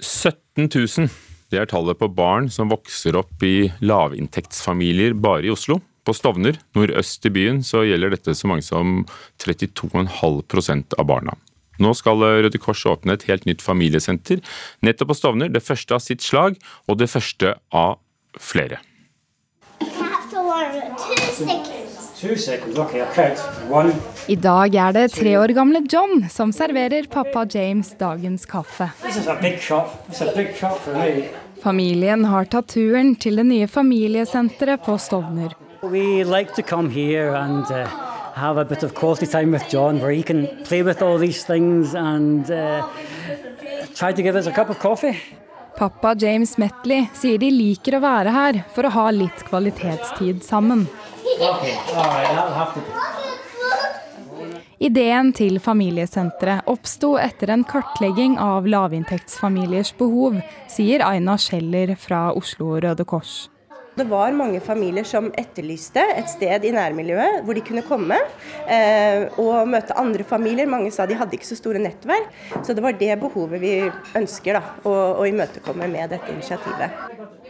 17 0.03 0.67
000. 0.73 1.09
Det 1.53 1.61
er 1.61 1.69
tallet 1.71 1.99
på 1.99 2.09
barn 2.11 2.49
som 2.51 2.71
vokser 2.73 3.19
opp 3.19 3.43
i 3.47 3.69
lavinntektsfamilier 3.85 5.15
bare 5.15 5.47
i 5.47 5.53
Oslo. 5.55 5.79
På 6.07 6.15
Stovner, 6.15 6.59
nordøst 6.77 7.27
i 7.27 7.33
byen, 7.35 7.63
så 7.67 7.83
gjelder 7.83 8.15
dette 8.15 8.35
så 8.39 8.47
mange 8.51 8.63
som 8.63 9.01
32,5% 9.43 10.95
av 10.99 11.09
barna. 11.09 11.35
Nå 11.83 11.93
skal 11.99 12.23
Røde 12.23 12.61
Kors 12.63 12.85
åpne 12.89 13.17
et 13.17 13.27
helt 13.29 13.47
nytt 13.49 13.65
familiesenter 13.65 14.43
nettopp 14.87 15.13
på 15.13 15.19
Stovner. 15.19 15.51
Det 15.53 15.65
første 15.65 15.99
av 15.99 16.05
sitt 16.05 16.25
slag, 16.25 16.57
og 16.89 17.01
det 17.03 17.11
første 17.13 17.57
av 17.75 17.99
flere. 18.39 18.81
I 24.27 24.37
dag 24.43 24.75
er 24.75 24.93
det 24.97 25.05
tre 25.15 25.35
år 25.39 25.53
gamle 25.55 25.83
John 25.87 26.25
som 26.33 26.53
serverer 26.53 27.07
pappa 27.13 27.45
James 27.55 27.93
dagens 28.01 28.47
kaffe. 28.51 28.89
Familien 31.63 32.25
har 32.25 32.51
tatt 32.51 32.69
turen 32.75 33.15
til 33.17 33.39
det 33.41 33.47
nye 33.47 33.69
familiesenteret 33.71 34.83
på 34.85 34.99
Stovner. 34.99 35.55
We 35.83 36.25
like 36.25 36.55
to 36.57 36.63
come 36.63 36.91
here 36.91 37.37
and 37.37 37.65
uh, 37.71 37.87
have 38.35 38.59
a 38.59 38.65
bit 38.65 38.83
of 38.83 38.95
quality 38.95 39.27
time 39.27 39.53
with 39.53 39.69
John 39.71 40.01
where 40.01 40.11
he 40.11 40.23
can 40.23 40.49
play 40.65 40.83
with 40.83 41.03
all 41.03 41.19
these 41.19 41.45
things 41.45 41.95
and 41.95 42.51
uh, 42.51 42.83
try 43.95 44.13
to 44.13 44.23
give 44.23 44.37
us 44.37 44.47
a 44.47 44.53
cup 44.53 44.71
of 44.71 44.79
coffee. 44.79 45.17
Pappa 45.77 46.15
James 46.15 46.57
Metley 46.57 47.05
sier 47.13 47.39
de 47.39 47.51
liker 47.53 47.99
å 47.99 48.01
være 48.01 48.33
her 48.33 48.63
for 48.73 48.89
å 48.89 48.93
ha 48.95 49.11
litt 49.13 49.43
kvalitetstid 49.45 50.41
sammen. 50.45 50.87
Ideen 54.79 55.33
til 55.33 55.57
familiesenteret 55.63 56.69
oppsto 56.71 57.15
etter 57.19 57.51
en 57.55 57.65
kartlegging 57.67 58.37
av 58.43 58.69
lavinntektsfamiliers 58.69 59.95
behov, 59.99 60.39
sier 60.71 61.05
Aina 61.07 61.39
Scheller 61.41 61.97
fra 61.99 62.29
Oslo 62.37 62.77
Røde 62.77 63.09
Kors. 63.09 63.47
Det 63.97 64.05
var 64.05 64.33
mange 64.37 64.61
familier 64.61 65.05
som 65.09 65.31
etterlyste 65.41 66.03
et 66.19 66.29
sted 66.29 66.65
i 66.69 66.73
nærmiljøet 66.77 67.39
hvor 67.47 67.57
de 67.57 67.63
kunne 67.65 67.85
komme 67.87 68.19
eh, 68.69 69.25
og 69.41 69.71
møte 69.73 69.97
andre 69.97 70.27
familier. 70.29 70.69
Mange 70.69 70.91
sa 70.93 71.07
de 71.09 71.17
hadde 71.17 71.33
ikke 71.39 71.49
så 71.49 71.57
store 71.57 71.81
nettverk. 71.81 72.29
Så 72.61 72.77
det 72.77 72.85
var 72.85 72.99
det 73.01 73.17
behovet 73.23 73.63
vi 73.63 73.73
ønsker 74.21 74.59
da, 74.59 74.63
å, 74.85 74.93
å 75.17 75.25
imøtekomme 75.25 75.89
med 75.89 76.13
dette 76.13 76.29
initiativet. 76.35 76.93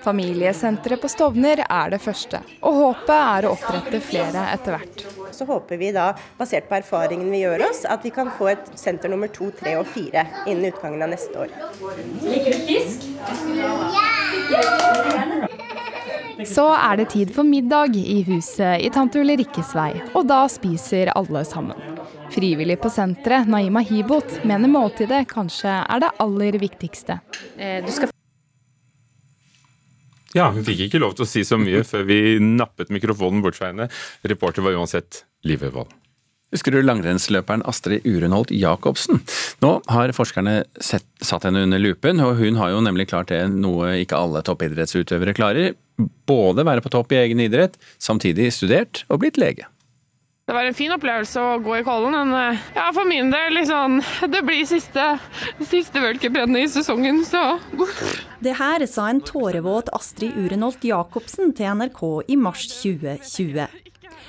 Familiesenteret 0.06 1.02
på 1.02 1.10
Stovner 1.10 1.64
er 1.66 1.90
det 1.90 1.98
første, 2.04 2.38
og 2.62 2.78
håpet 2.78 3.16
er 3.16 3.48
å 3.48 3.54
opprette 3.56 3.98
flere 4.06 4.46
etter 4.52 4.76
hvert. 4.76 5.02
Så 5.34 5.48
håper 5.50 5.80
vi 5.82 5.90
da, 5.96 6.12
basert 6.38 6.68
på 6.70 6.78
erfaringen 6.78 7.26
vi 7.32 7.42
gjør 7.42 7.66
oss, 7.72 7.82
at 7.90 8.06
vi 8.06 8.14
kan 8.14 8.30
få 8.38 8.52
et 8.54 8.70
senter 8.78 9.10
nummer 9.10 9.26
to, 9.34 9.50
tre 9.58 9.74
og 9.80 9.86
fire 9.90 10.22
innen 10.46 10.70
utgangen 10.70 11.02
av 11.02 11.10
neste 11.16 11.34
år. 11.42 11.50
Liker 12.22 12.54
du 12.54 12.58
fisk? 12.70 13.00
Så 16.44 16.66
er 16.76 16.98
det 17.00 17.08
tid 17.14 17.30
for 17.32 17.48
middag 17.48 17.96
i 17.96 18.18
huset 18.26 18.82
i 18.84 18.90
tante 18.92 19.22
Ulrikkes 19.22 19.72
vei, 19.76 19.92
og 20.12 20.26
da 20.28 20.42
spiser 20.52 21.08
alle 21.16 21.44
sammen. 21.48 21.78
Frivillig 22.34 22.76
på 22.82 22.90
senteret, 22.92 23.48
Naima 23.48 23.80
Hibot, 23.86 24.42
mener 24.44 24.68
måltidet 24.68 25.24
kanskje 25.30 25.78
er 25.80 26.02
det 26.04 26.12
aller 26.20 26.58
viktigste. 26.60 27.20
Du 27.56 27.90
skal 27.94 28.12
Ja, 30.36 30.50
hun 30.52 30.66
fikk 30.66 30.82
ikke 30.90 31.00
lov 31.00 31.14
til 31.16 31.24
å 31.24 31.30
si 31.30 31.46
så 31.48 31.56
mye 31.56 31.80
før 31.86 32.04
vi 32.04 32.18
nappet 32.44 32.92
mikrofonen 32.92 33.40
bort 33.40 33.56
fra 33.56 33.70
henne. 33.70 33.88
Reporter 34.26 34.66
var 34.66 34.76
uansett 34.76 35.22
Live 35.48 35.72
Wold. 35.72 35.95
Husker 36.56 36.72
du 36.72 36.80
langrennsløperen 36.80 37.60
Astrid 37.68 38.06
Urenholt 38.08 38.48
Jacobsen? 38.54 39.20
Nå 39.60 39.74
har 39.92 40.12
forskerne 40.16 40.62
sett, 40.80 41.04
satt 41.20 41.44
henne 41.44 41.66
under 41.66 41.82
lupen, 41.82 42.22
og 42.24 42.38
hun 42.40 42.56
har 42.56 42.72
jo 42.72 42.80
nemlig 42.80 43.10
klart 43.10 43.28
det 43.28 43.42
noe 43.52 43.98
ikke 44.00 44.16
alle 44.16 44.40
toppidrettsutøvere 44.46 45.36
klarer. 45.36 45.74
Både 46.28 46.64
være 46.64 46.80
på 46.80 46.92
topp 46.94 47.12
i 47.12 47.20
egen 47.26 47.42
idrett, 47.44 47.76
samtidig 48.00 48.48
studert 48.56 49.04
og 49.10 49.20
blitt 49.20 49.36
lege. 49.36 49.68
Det 50.46 50.54
var 50.54 50.64
en 50.64 50.76
fin 50.78 50.92
opplevelse 50.94 51.42
å 51.42 51.56
gå 51.58 51.74
i 51.80 51.84
Kollen, 51.84 52.14
men 52.30 52.56
ja, 52.72 52.86
for 52.94 53.04
min 53.08 53.32
del 53.34 53.56
liksom, 53.58 53.98
Det 54.30 54.44
blir 54.46 54.62
siste, 54.64 55.06
siste 55.60 55.98
i 56.00 56.68
sesongen, 56.70 57.24
så 57.26 57.58
Det 58.40 58.54
her 58.54 58.86
sa 58.86 59.10
en 59.10 59.20
tårevåt 59.20 59.90
Astrid 59.92 60.38
Urenholt 60.38 60.84
Jacobsen 60.86 61.52
til 61.52 61.74
NRK 61.82 62.30
i 62.30 62.36
mars 62.38 62.64
2020. 62.80 63.66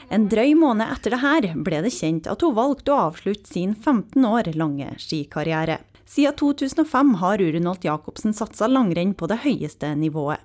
En 0.09 0.27
drøy 0.31 0.53
måned 0.59 0.87
etter 0.87 1.13
det 1.15 1.21
her 1.23 1.47
ble 1.67 1.83
det 1.85 1.93
kjent 1.95 2.29
at 2.31 2.43
hun 2.43 2.55
valgte 2.57 2.93
å 2.93 3.07
avslutte 3.09 3.49
sin 3.49 3.75
15 3.75 4.25
år 4.27 4.51
lange 4.55 4.93
skikarriere. 5.01 5.79
Siden 6.07 6.37
2005 6.39 7.15
har 7.21 7.41
Urenholt 7.43 7.83
Jacobsen 7.83 8.35
satsa 8.35 8.69
langrenn 8.71 9.11
på 9.17 9.27
det 9.27 9.41
høyeste 9.43 9.91
nivået. 9.99 10.39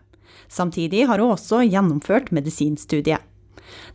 Samtidig 0.51 1.07
har 1.07 1.23
hun 1.23 1.37
også 1.37 1.63
gjennomført 1.63 2.33
medisinstudiet. 2.35 3.23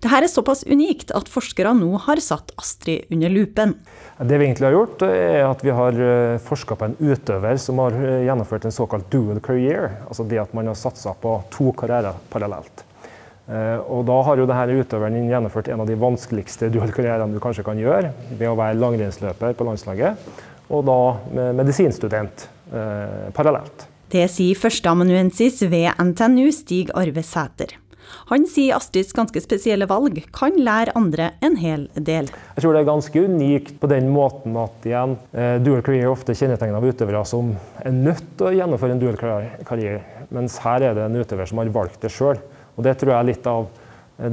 Dette 0.01 0.19
er 0.23 0.25
såpass 0.31 0.63
unikt 0.65 1.11
at 1.13 1.29
forskere 1.29 1.73
nå 1.77 1.89
har 2.07 2.21
satt 2.23 2.53
Astrid 2.57 3.11
under 3.13 3.29
lupen. 3.29 3.75
Det 4.17 4.39
vi 4.39 4.47
egentlig 4.47 4.69
har 4.69 4.77
gjort, 4.77 5.05
er 5.05 5.43
at 5.45 5.61
vi 5.65 5.75
har 5.75 5.99
forska 6.47 6.79
på 6.79 6.87
en 6.87 6.97
utøver 6.97 7.59
som 7.61 7.83
har 7.83 7.97
gjennomført 8.25 8.65
en 8.65 8.73
såkalt 8.73 9.11
dual 9.13 9.41
career. 9.43 9.99
Altså 10.07 10.25
det 10.25 10.41
at 10.41 10.55
man 10.57 10.71
har 10.71 10.79
satsa 10.79 11.13
på 11.21 11.35
to 11.53 11.73
karrierer 11.77 12.17
parallelt. 12.33 12.86
Og 13.47 14.01
da 14.03 14.15
har 14.27 14.41
jo 14.41 14.45
denne 14.49 14.81
utøveren 14.81 15.29
gjennomført 15.29 15.69
en 15.71 15.79
av 15.79 15.87
de 15.87 15.95
vanskeligste 15.99 16.67
duellkarrierene 16.73 17.31
du 17.31 17.39
kanskje 17.39 17.63
kan 17.63 17.79
gjøre, 17.79 18.11
ved 18.33 18.49
å 18.49 18.57
være 18.59 18.75
langrennsløper 18.75 19.55
på 19.55 19.67
landslaget, 19.69 20.19
og 20.67 20.83
da 20.87 20.99
medisinstudent 21.55 22.47
eh, 22.75 23.29
parallelt. 23.35 23.87
Det 24.11 24.27
sier 24.31 24.59
førsteamanuensis 24.59 25.61
ved 25.71 25.95
NTNU, 25.95 26.49
Stig 26.55 26.91
Arve 26.95 27.23
Sæter. 27.23 27.77
Han 28.29 28.45
sier 28.47 28.77
Astrids 28.77 29.11
ganske 29.15 29.41
spesielle 29.43 29.87
valg 29.89 30.21
kan 30.35 30.55
lære 30.55 30.93
andre 30.95 31.33
en 31.43 31.57
hel 31.59 31.87
del. 31.95 32.29
Jeg 32.55 32.63
tror 32.63 32.75
det 32.75 32.83
er 32.83 32.87
ganske 32.87 33.23
unikt 33.23 33.73
på 33.81 33.89
den 33.91 34.07
måten 34.13 34.55
at 34.59 34.87
igjen, 34.87 35.17
dual 35.63 35.83
career 35.83 36.11
ofte 36.11 36.35
kjennetegner 36.37 36.79
av 36.79 36.87
utøvere 36.87 37.23
som 37.27 37.51
er 37.83 37.95
nødt 37.95 38.23
til 38.39 38.49
å 38.49 38.53
gjennomføre 38.55 38.95
en 38.95 39.01
dual 39.03 39.19
career, 39.19 40.05
mens 40.31 40.55
her 40.63 40.87
er 40.87 40.95
det 40.95 41.03
en 41.07 41.19
utøver 41.19 41.51
som 41.51 41.59
har 41.59 41.73
valgt 41.75 41.99
det 42.03 42.13
sjøl. 42.15 42.39
Og 42.77 42.85
det 42.85 42.95
tror 42.99 43.13
jeg 43.13 43.19
er 43.19 43.29
litt 43.31 43.49
av 43.49 43.67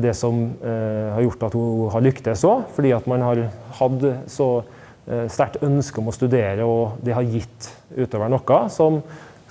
det 0.01 0.15
som 0.17 0.39
eh, 0.65 1.13
har 1.13 1.25
gjort 1.27 1.45
at 1.49 1.59
hun 1.59 1.91
har 1.93 2.05
lyktes 2.05 2.45
òg, 2.49 2.65
fordi 2.77 2.95
at 2.97 3.07
man 3.11 3.25
har 3.25 3.43
hatt 3.81 4.09
så 4.33 4.49
eh, 4.63 5.27
sterkt 5.33 5.61
ønske 5.65 6.01
om 6.01 6.09
å 6.09 6.17
studere, 6.17 6.65
og 6.65 7.01
det 7.05 7.17
har 7.17 7.27
gitt 7.29 7.71
utøveren 7.93 8.33
noe 8.33 8.61
som 8.73 9.03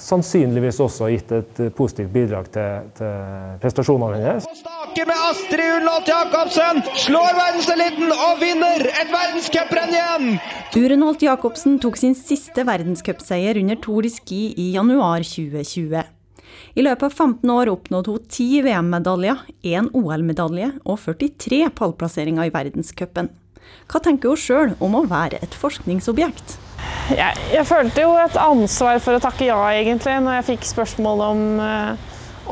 sannsynligvis 0.04 0.80
også 0.82 1.06
har 1.06 1.12
gitt 1.14 1.32
et 1.38 1.60
positivt 1.78 2.10
bidrag 2.12 2.48
til, 2.52 2.88
til 2.98 3.60
prestasjonene 3.62 4.18
hennes. 4.18 4.48
Stake 4.58 5.06
med 5.08 5.22
Astrid 5.30 5.78
Ullåt 5.78 6.10
Jacobsen 6.10 6.82
slår 7.06 7.38
verdenseliten 7.38 8.10
og 8.16 8.42
vinner 8.42 8.88
et 8.90 9.14
verdenscuprenn 9.14 9.94
igjen! 9.94 10.42
Urenholt 10.74 11.24
Jacobsen 11.24 11.78
tok 11.84 12.02
sin 12.02 12.18
siste 12.18 12.66
verdenscupseier 12.68 13.62
under 13.62 13.80
Tour 13.86 14.04
de 14.06 14.12
Ski 14.18 14.42
i 14.58 14.72
januar 14.74 15.24
2020. 15.30 16.04
I 16.74 16.82
løpet 16.82 17.06
av 17.06 17.14
15 17.14 17.50
år 17.54 17.70
oppnådde 17.70 18.16
hun 18.16 18.24
10 18.26 18.64
VM-medaljer, 18.66 19.42
1 19.62 19.92
OL-medalje 19.94 20.72
og 20.82 20.98
43 21.04 21.68
pallplasseringer 21.78 22.50
i 22.50 22.54
verdenscupen. 22.54 23.30
Hva 23.92 24.02
tenker 24.02 24.34
hun 24.34 24.40
sjøl 24.42 24.74
om 24.84 24.98
å 24.98 25.04
være 25.10 25.38
et 25.46 25.54
forskningsobjekt? 25.54 26.58
jeg, 27.14 27.44
jeg, 27.54 27.66
følte 27.68 28.06
jo 28.06 28.16
et 28.18 28.40
ansvar 28.40 28.98
for 29.04 29.18
å 29.18 29.22
takke 29.22 29.48
ja, 29.52 29.60
egentlig, 29.76 30.16
når 30.24 30.40
jeg 30.40 30.48
fikk 30.54 30.68
spørsmål 30.72 31.24
om, 31.28 31.46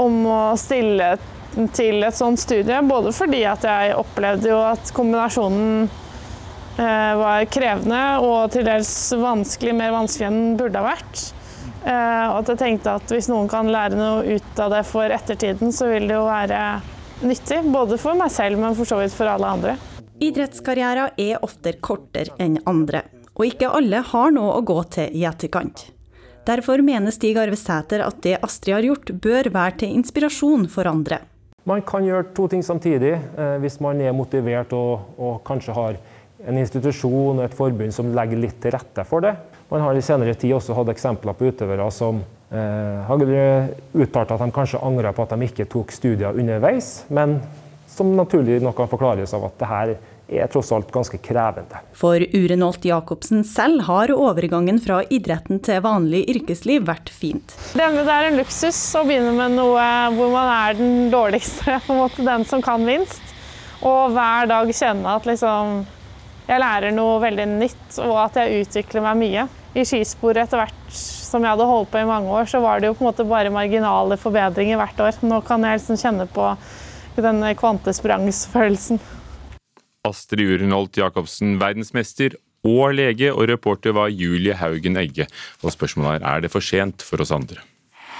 om 0.05 0.21
å 0.29 0.39
stille 0.59 1.15
til 1.75 2.05
et 2.05 2.15
sånt 2.15 2.39
studie. 2.41 2.77
Både 2.85 3.15
fordi 3.15 3.41
at 3.49 3.65
jeg 3.67 3.97
opplevde 3.97 4.53
jo 4.53 4.61
at 4.69 4.93
kombinasjonen 4.95 5.89
var 6.77 7.43
krevende 7.51 8.01
og 8.23 8.53
til 8.53 8.63
dels 8.65 8.93
vanskelig, 9.19 9.73
mer 9.75 9.91
vanskelig 9.97 10.29
enn 10.29 10.39
den 10.39 10.57
burde 10.61 10.79
ha 10.79 10.93
vært. 10.93 11.31
Og 11.81 12.35
at 12.37 12.49
jeg 12.51 12.59
tenkte 12.59 12.91
at 12.99 13.09
hvis 13.09 13.29
noen 13.31 13.47
kan 13.49 13.69
lære 13.73 13.97
noe 13.97 14.35
ut 14.37 14.59
av 14.61 14.73
det 14.75 14.83
for 14.85 15.09
ettertiden, 15.09 15.71
så 15.73 15.87
vil 15.89 16.05
det 16.05 16.13
jo 16.13 16.27
være 16.27 16.59
nyttig. 17.25 17.61
Både 17.73 17.97
for 18.01 18.17
meg 18.19 18.29
selv, 18.33 18.59
men 18.61 18.77
for 18.77 18.89
så 18.89 18.99
vidt 19.01 19.15
for 19.17 19.31
alle 19.31 19.49
andre. 19.49 19.77
Idrettskarrierer 20.21 21.15
er 21.17 21.41
ofte 21.41 21.73
kortere 21.81 22.35
enn 22.41 22.59
andre, 22.69 23.01
og 23.33 23.47
ikke 23.47 23.71
alle 23.73 24.03
har 24.05 24.35
noe 24.35 24.53
å 24.59 24.61
gå 24.65 24.77
til 24.93 25.17
i 25.17 25.25
etterkant. 25.25 25.87
Derfor 26.45 26.81
mener 26.85 27.13
Stig 27.13 27.37
Arve 27.37 27.57
Sæter 27.57 28.03
at 28.05 28.21
det 28.25 28.39
Astrid 28.45 28.75
har 28.75 28.85
gjort, 28.85 29.11
bør 29.21 29.49
være 29.53 29.79
til 29.81 29.97
inspirasjon 29.97 30.67
for 30.73 30.89
andre. 30.89 31.23
Man 31.69 31.83
kan 31.85 32.05
gjøre 32.05 32.31
to 32.37 32.47
ting 32.49 32.63
samtidig 32.65 33.13
eh, 33.13 33.57
hvis 33.61 33.77
man 33.81 34.01
er 34.01 34.15
motivert 34.17 34.73
og, 34.73 35.11
og 35.21 35.41
kanskje 35.45 35.75
har 35.77 35.99
en 36.49 36.57
institusjon 36.57 37.37
og 37.37 37.43
et 37.45 37.57
forbund 37.57 37.93
som 37.93 38.09
legger 38.17 38.41
litt 38.41 38.57
til 38.63 38.73
rette 38.73 39.05
for 39.05 39.21
det. 39.25 39.35
Man 39.71 39.81
har 39.81 39.95
i 39.95 40.03
senere 40.03 40.35
tid 40.35 40.51
også 40.51 40.75
hatt 40.75 40.89
eksempler 40.91 41.35
på 41.37 41.47
utøvere 41.47 41.85
som 41.95 42.17
eh, 42.51 43.03
har 43.07 43.21
uttalt 43.23 44.33
at 44.35 44.41
de 44.43 44.51
kanskje 44.51 44.81
angrer 44.83 45.15
på 45.15 45.23
at 45.23 45.31
de 45.31 45.47
ikke 45.47 45.69
tok 45.71 45.93
studier 45.95 46.35
underveis, 46.35 47.05
men 47.07 47.37
som 47.87 48.11
naturlig 48.17 48.59
nok 48.63 48.75
kan 48.81 48.89
forklares 48.91 49.31
av 49.37 49.45
at 49.47 49.55
det 49.61 49.69
her 49.69 49.93
er 50.31 50.51
tross 50.51 50.71
alt 50.75 50.91
ganske 50.91 51.19
krevende. 51.23 51.79
For 51.95 52.19
Urenholt 52.19 52.83
Jacobsen 52.87 53.45
selv 53.47 53.85
har 53.87 54.11
overgangen 54.15 54.79
fra 54.83 55.01
idretten 55.11 55.59
til 55.63 55.79
vanlig 55.83 56.23
yrkesliv 56.35 56.85
vært 56.87 57.11
fint. 57.11 57.55
Det 57.75 57.83
er 57.83 58.27
en 58.27 58.39
luksus 58.39 58.79
å 58.99 59.05
begynne 59.07 59.33
med 59.39 59.57
noe 59.59 59.87
hvor 60.17 60.35
man 60.35 60.51
er 60.51 60.79
den 60.79 61.09
dårligste, 61.15 61.79
på 61.87 61.95
en 61.95 62.03
måte 62.03 62.27
den 62.27 62.47
som 62.47 62.63
kan 62.63 62.83
minst. 62.87 63.23
Og 63.81 64.11
hver 64.15 64.51
dag 64.51 64.75
kjenne 64.75 65.15
at 65.15 65.27
liksom 65.27 65.81
jeg 66.51 66.59
lærer 66.59 66.91
noe 66.91 67.19
veldig 67.23 67.47
nytt, 67.53 67.97
og 68.03 68.17
at 68.25 68.41
jeg 68.41 68.65
utvikler 68.65 69.05
meg 69.05 69.19
mye. 69.21 69.47
I 69.71 69.85
skisporet 69.87 70.41
etter 70.43 70.59
hvert 70.59 70.91
som 70.91 71.45
jeg 71.45 71.53
hadde 71.53 71.67
holdt 71.69 71.91
på 71.93 72.01
i 72.01 72.07
mange 72.09 72.27
år, 72.27 72.49
så 72.51 72.59
var 72.59 72.81
det 72.81 72.89
jo 72.89 72.97
på 72.97 73.05
en 73.05 73.07
måte 73.07 73.27
bare 73.27 73.53
marginale 73.53 74.17
forbedringer 74.19 74.79
hvert 74.81 74.99
år. 74.99 75.21
Nå 75.23 75.39
kan 75.47 75.63
jeg 75.63 75.79
liksom 75.79 75.99
kjenne 76.01 76.27
på 76.27 76.51
den 77.21 77.39
kvantesprangsfølelsen. 77.59 78.99
Astrid 80.07 80.43
Urenholt 80.57 80.97
Jacobsen, 80.97 81.55
verdensmester 81.61 82.35
og 82.67 82.97
lege, 82.97 83.31
og 83.31 83.47
reporter 83.49 83.95
var 83.95 84.11
Julie 84.11 84.57
Haugen 84.57 84.99
Egge. 84.99 85.29
Og 85.63 85.71
spørsmålet 85.71 86.19
er 86.19 86.27
er 86.35 86.43
det 86.43 86.51
for 86.51 86.65
sent 86.65 87.05
for 87.05 87.23
oss 87.23 87.31
andre. 87.31 87.63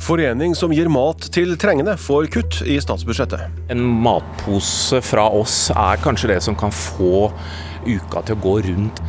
Forening 0.00 0.54
som 0.56 0.72
gir 0.72 0.88
mat 0.88 1.26
til 1.34 1.52
trengende, 1.60 1.92
får 2.00 2.30
kutt 2.32 2.60
i 2.64 2.78
statsbudsjettet. 2.80 3.50
En 3.72 3.82
matpose 4.04 5.02
fra 5.04 5.26
oss 5.36 5.68
er 5.74 6.00
kanskje 6.00 6.32
det 6.32 6.38
som 6.46 6.56
kan 6.58 6.72
få 6.72 7.28
uka 7.84 8.24
til 8.24 8.38
å 8.38 8.40
gå 8.40 8.54
rundt. 8.70 9.02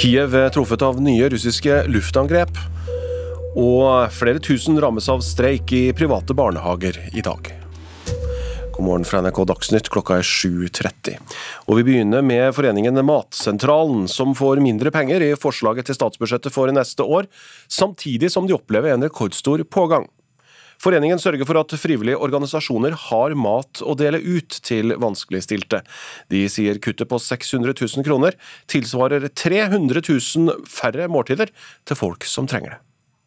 Kiev 0.00 0.36
er 0.36 0.52
truffet 0.52 0.84
av 0.84 1.00
nye 1.02 1.28
russiske 1.32 1.82
luftangrep. 1.92 2.52
Og 3.58 4.12
flere 4.14 4.40
tusen 4.44 4.78
rammes 4.80 5.08
av 5.10 5.24
streik 5.26 5.72
i 5.76 5.88
private 5.96 6.36
barnehager 6.36 7.00
i 7.10 7.24
dag. 7.24 7.59
Morgen 8.80 9.04
fra 9.04 9.20
NRK 9.20 9.42
Dagsnytt, 9.50 9.88
klokka 9.92 10.16
er 10.20 10.26
7.30. 10.26 11.18
Og 11.68 11.78
vi 11.78 11.84
begynner 11.86 12.24
med 12.24 12.54
foreningen 12.56 12.96
Matsentralen, 13.04 14.06
som 14.08 14.32
får 14.36 14.62
mindre 14.64 14.92
penger 14.94 15.24
i 15.24 15.34
forslaget 15.38 15.90
til 15.90 15.98
statsbudsjettet 15.98 16.54
for 16.54 16.72
neste 16.72 17.04
år, 17.04 17.28
samtidig 17.68 18.32
som 18.32 18.48
de 18.48 18.56
opplever 18.56 18.94
en 18.94 19.04
rekordstor 19.04 19.62
pågang. 19.68 20.08
Foreningen 20.80 21.20
sørger 21.20 21.44
for 21.44 21.60
at 21.60 21.74
frivillige 21.76 22.16
organisasjoner 22.16 22.94
har 23.10 23.34
mat 23.36 23.82
å 23.84 23.92
dele 24.00 24.20
ut 24.24 24.60
til 24.64 24.94
vanskeligstilte. 24.96 25.82
De 26.32 26.46
sier 26.48 26.80
kuttet 26.80 27.10
på 27.10 27.20
600 27.20 27.76
000 27.76 28.06
kroner 28.06 28.38
tilsvarer 28.70 29.28
300 29.28 30.00
000 30.00 30.64
færre 30.64 31.10
måltider 31.12 31.52
til 31.84 32.00
folk 32.00 32.24
som 32.24 32.48
trenger 32.48 32.78
det. 32.78 32.80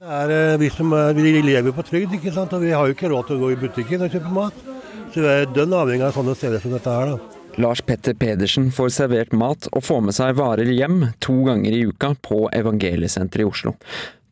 Det 0.04 0.16
er 0.20 0.34
eh, 0.36 0.58
vi 0.60 0.68
som 0.74 0.90
vi 1.16 1.38
lever 1.46 1.72
på 1.72 1.86
trygd, 1.86 2.18
ikke 2.18 2.34
sant? 2.36 2.52
og 2.58 2.66
vi 2.66 2.74
har 2.74 2.90
jo 2.90 2.98
ikke 2.98 3.14
råd 3.14 3.30
til 3.30 3.38
å 3.38 3.44
gå 3.46 3.54
i 3.54 3.62
butikken 3.62 4.02
og 4.04 4.18
kjøpe 4.18 4.34
mat. 4.34 4.66
Så 5.14 5.22
vi 5.22 5.30
er 5.30 5.50
dønn 5.54 5.74
avhengig 5.78 6.08
av 6.08 6.16
sånne 6.16 6.34
steder 6.34 6.62
som 6.64 6.74
dette 6.74 6.90
her. 6.90 7.14
da. 7.14 7.40
Lars 7.62 7.84
Petter 7.86 8.16
Pedersen 8.18 8.72
får 8.74 8.90
servert 8.96 9.34
mat 9.38 9.68
og 9.70 9.84
får 9.86 10.02
med 10.08 10.16
seg 10.18 10.40
varer 10.40 10.72
hjem 10.74 11.12
to 11.22 11.36
ganger 11.46 11.76
i 11.76 11.84
uka 11.86 12.16
på 12.26 12.48
Evangeliesenteret 12.50 13.46
i 13.46 13.46
Oslo. 13.46 13.76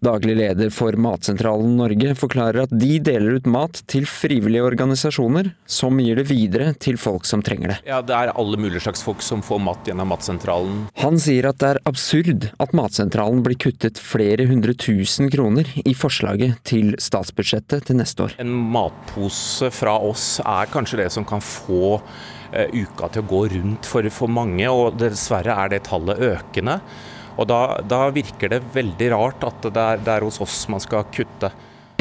Daglig 0.02 0.34
leder 0.34 0.72
for 0.74 0.96
Matsentralen 0.98 1.76
Norge 1.78 2.16
forklarer 2.18 2.64
at 2.64 2.72
de 2.74 2.96
deler 3.06 3.36
ut 3.38 3.46
mat 3.54 3.84
til 3.92 4.08
frivillige 4.10 4.64
organisasjoner, 4.66 5.52
som 5.70 6.00
gir 6.02 6.18
det 6.18 6.24
videre 6.26 6.72
til 6.82 6.98
folk 6.98 7.28
som 7.30 7.44
trenger 7.46 7.70
det. 7.70 7.78
Ja, 7.86 8.00
Det 8.02 8.16
er 8.18 8.32
alle 8.34 8.58
mulige 8.58 8.82
slags 8.82 9.06
folk 9.06 9.22
som 9.22 9.44
får 9.46 9.62
mat 9.62 9.86
gjennom 9.86 10.10
Matsentralen. 10.10 10.88
Han 11.04 11.22
sier 11.22 11.52
at 11.52 11.62
det 11.62 11.70
er 11.76 11.82
absurd 11.86 12.50
at 12.50 12.74
Matsentralen 12.74 13.46
blir 13.46 13.60
kuttet 13.62 14.02
flere 14.02 14.50
hundre 14.50 14.74
tusen 14.74 15.30
kroner 15.30 15.70
i 15.86 15.94
forslaget 15.94 16.58
til 16.66 16.96
statsbudsjettet 16.98 17.86
til 17.86 18.02
neste 18.02 18.26
år. 18.26 18.38
En 18.42 18.58
matpose 18.74 19.70
fra 19.70 20.00
oss 20.02 20.40
er 20.42 20.74
kanskje 20.74 21.04
det 21.04 21.12
som 21.14 21.30
kan 21.30 21.46
få 21.46 22.02
eh, 22.58 22.74
uka 22.74 23.14
til 23.14 23.22
å 23.22 23.32
gå 23.38 23.48
rundt 23.54 23.86
for, 23.86 24.10
for 24.10 24.34
mange, 24.34 24.66
og 24.66 24.98
dessverre 24.98 25.62
er 25.62 25.76
det 25.78 25.86
tallet 25.94 26.26
økende. 26.34 26.82
Og 27.42 27.50
da, 27.50 27.82
da 27.82 28.06
virker 28.14 28.54
det 28.54 28.62
veldig 28.76 29.12
rart 29.16 29.44
at 29.48 29.66
det 29.66 29.82
er, 29.82 30.02
det 30.06 30.14
er 30.14 30.26
hos 30.28 30.38
oss 30.44 30.64
man 30.70 30.82
skal 30.84 31.08
kutte. 31.14 31.50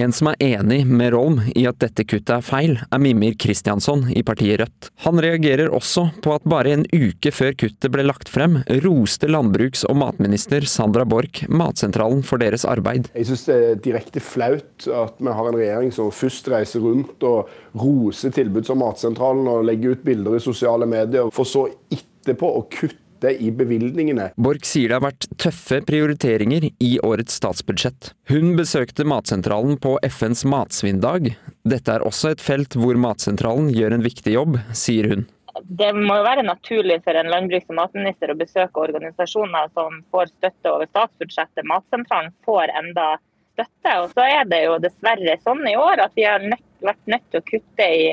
En 0.00 0.12
som 0.16 0.30
er 0.30 0.38
enig 0.40 0.78
med 0.88 1.10
Rolm 1.12 1.42
i 1.52 1.66
at 1.68 1.76
dette 1.82 2.06
kuttet 2.08 2.30
er 2.32 2.44
feil, 2.44 2.78
er 2.80 3.00
Mimir 3.02 3.34
Kristiansson 3.40 4.06
i 4.16 4.22
partiet 4.24 4.62
Rødt. 4.62 4.88
Han 5.04 5.20
reagerer 5.20 5.72
også 5.76 6.06
på 6.24 6.32
at 6.32 6.46
bare 6.48 6.72
en 6.72 6.86
uke 6.88 7.32
før 7.36 7.52
kuttet 7.60 7.92
ble 7.92 8.06
lagt 8.08 8.32
frem, 8.32 8.62
roste 8.84 9.28
landbruks- 9.28 9.84
og 9.88 9.98
matminister 10.00 10.64
Sandra 10.64 11.04
Borch 11.08 11.42
Matsentralen 11.52 12.24
for 12.24 12.40
deres 12.40 12.64
arbeid. 12.64 13.10
Jeg 13.12 13.28
syns 13.28 13.44
det 13.50 13.58
er 13.58 13.84
direkte 13.90 14.24
flaut 14.24 14.88
at 14.88 15.20
vi 15.20 15.36
har 15.36 15.50
en 15.50 15.60
regjering 15.60 15.92
som 15.92 16.08
først 16.14 16.48
reiser 16.48 16.84
rundt 16.84 17.28
og 17.28 17.52
roser 17.76 18.32
tilbud 18.32 18.68
som 18.68 18.80
Matsentralen 18.80 19.52
og 19.52 19.68
legger 19.68 19.98
ut 19.98 20.08
bilder 20.08 20.40
i 20.40 20.44
sosiale 20.48 20.88
medier, 20.88 21.28
for 21.28 21.48
så 21.48 21.66
etterpå 21.92 22.56
å 22.56 22.64
kutte 22.72 23.09
i 23.28 23.50
bevilgningene. 23.52 24.30
Borch 24.40 24.64
sier 24.68 24.88
det 24.90 24.98
har 24.98 25.04
vært 25.04 25.26
tøffe 25.40 25.80
prioriteringer 25.86 26.70
i 26.70 26.92
årets 27.04 27.36
statsbudsjett. 27.40 28.12
Hun 28.32 28.54
besøkte 28.58 29.04
Matsentralen 29.08 29.76
på 29.82 29.98
FNs 30.06 30.46
matsvinndag. 30.48 31.34
Dette 31.68 31.96
er 31.96 32.06
også 32.06 32.32
et 32.32 32.44
felt 32.44 32.76
hvor 32.78 32.96
Matsentralen 33.00 33.68
gjør 33.74 33.98
en 33.98 34.06
viktig 34.06 34.34
jobb, 34.38 34.60
sier 34.72 35.10
hun. 35.12 35.26
Det 35.66 35.90
må 35.92 36.16
jo 36.16 36.24
være 36.24 36.46
naturlig 36.46 37.00
for 37.04 37.18
en 37.18 37.28
landbruks- 37.30 37.68
og 37.68 37.76
matminister 37.76 38.32
å 38.32 38.38
besøke 38.38 38.80
organisasjoner 38.80 39.68
som 39.74 40.00
får 40.14 40.30
støtte 40.32 40.72
over 40.72 40.88
statsbudsjettet. 40.88 41.66
Matsentralen 41.68 42.32
får 42.46 42.72
enda 42.80 43.10
støtte. 43.52 43.96
Og 44.00 44.14
så 44.14 44.26
er 44.26 44.48
det 44.48 44.64
jo 44.64 44.78
dessverre 44.82 45.36
sånn 45.44 45.62
i 45.68 45.76
år 45.76 46.04
at 46.06 46.16
vi 46.16 46.26
har 46.28 46.44
nødt, 46.44 46.66
vært 46.80 47.12
nødt 47.12 47.26
til 47.30 47.42
å 47.42 47.48
kutte 47.50 47.88
i 47.90 48.10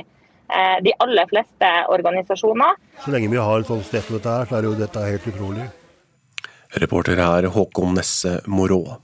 de 0.83 0.93
aller 1.03 1.27
fleste 1.27 1.71
organisasjoner. 1.91 2.77
Så 3.03 3.11
lenge 3.11 3.27
vi 3.31 3.41
har 3.41 3.59
et 3.59 3.67
sånt 3.67 3.85
sted 3.85 4.05
som 4.05 4.15
dette 4.15 4.31
her, 4.31 4.47
så 4.47 4.57
er 4.59 4.67
jo 4.69 4.77
dette 4.79 5.03
helt 5.03 5.27
utrolig. 5.33 5.67
Reporter 6.81 7.19
her 7.19 7.49
Håkon 7.51 7.93
Nesse 7.97 8.39
Morå. 8.47 8.97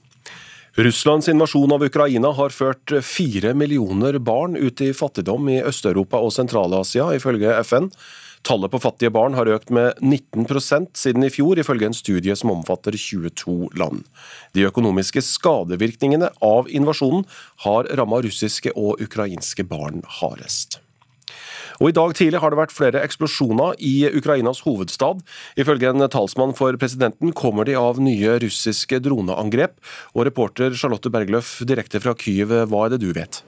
Russlands 0.76 1.30
invasjon 1.30 1.72
av 1.72 1.84
Ukraina 1.86 2.32
har 2.34 2.50
ført 2.50 2.96
fire 3.06 3.54
millioner 3.54 4.18
barn 4.18 4.56
ut 4.58 4.82
i 4.82 4.90
fattigdom 4.94 5.50
i 5.54 5.60
Øst-Europa 5.62 6.18
og 6.18 6.34
Sentral-Asia, 6.34 7.12
ifølge 7.14 7.54
FN. 7.62 7.92
Tallet 8.44 8.74
på 8.74 8.82
fattige 8.82 9.14
barn 9.14 9.38
har 9.38 9.48
økt 9.54 9.70
med 9.72 10.02
19% 10.02 10.98
siden 11.00 11.24
i 11.24 11.30
fjor, 11.32 11.62
ifølge 11.62 11.88
en 11.88 11.96
studie 11.96 12.36
som 12.36 12.52
omfatter 12.52 12.98
22 12.98 13.70
land. 13.80 14.04
De 14.58 14.66
økonomiske 14.68 15.24
skadevirkningene 15.24 16.34
av 16.44 16.68
invasjonen 16.68 17.24
har 17.64 17.88
ramma 17.96 18.20
russiske 18.26 18.74
og 18.76 19.00
ukrainske 19.06 19.64
barn 19.70 20.04
hardest. 20.20 20.83
Og 21.82 21.90
I 21.90 21.96
dag 21.96 22.14
tidlig 22.18 22.42
har 22.44 22.54
det 22.54 22.60
vært 22.60 22.76
flere 22.76 23.02
eksplosjoner 23.06 23.80
i 23.84 24.10
Ukrainas 24.14 24.64
hovedstad. 24.68 25.24
Ifølge 25.60 25.94
en 25.94 26.08
talsmann 26.12 26.56
for 26.58 26.78
presidenten 26.80 27.34
kommer 27.38 27.68
de 27.68 27.78
av 27.80 28.02
nye 28.04 28.38
russiske 28.44 29.02
droneangrep. 29.04 29.80
Og 30.14 30.30
reporter 30.30 30.78
Charlotte 30.78 31.12
Bergløff 31.14 31.60
direkte 31.68 32.04
fra 32.04 32.16
Kyiv, 32.18 32.54
hva 32.70 32.86
er 32.86 32.96
det 32.96 33.04
du 33.06 33.12
vet? 33.16 33.44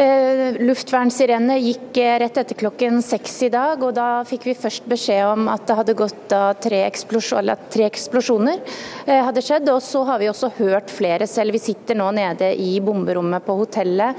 Eh, 0.00 0.56
Luftvernsirenene 0.64 1.58
gikk 1.60 1.98
eh, 2.00 2.14
rett 2.22 2.38
etter 2.40 2.56
klokken 2.56 3.02
seks 3.04 3.34
i 3.44 3.50
dag, 3.52 3.82
og 3.84 3.92
da 3.96 4.22
fikk 4.24 4.46
vi 4.48 4.54
først 4.56 4.86
beskjed 4.88 5.20
om 5.28 5.50
at 5.52 5.66
det 5.68 5.76
hadde 5.76 5.96
gått 5.98 6.32
tre, 6.64 6.78
eksplosjoner, 6.86 7.66
tre 7.72 7.84
eksplosjoner. 7.90 8.62
Eh, 9.04 9.20
hadde 9.26 9.44
skjedd, 9.44 9.68
og 9.68 9.82
Så 9.84 10.02
har 10.08 10.22
vi 10.22 10.30
også 10.30 10.48
hørt 10.56 10.88
flere 10.90 11.28
selv. 11.28 11.52
Vi 11.52 11.60
sitter 11.60 11.98
nå 11.98 12.08
nede 12.16 12.54
i 12.56 12.80
bomberommet 12.80 13.44
på 13.44 13.56
hotellet. 13.58 14.16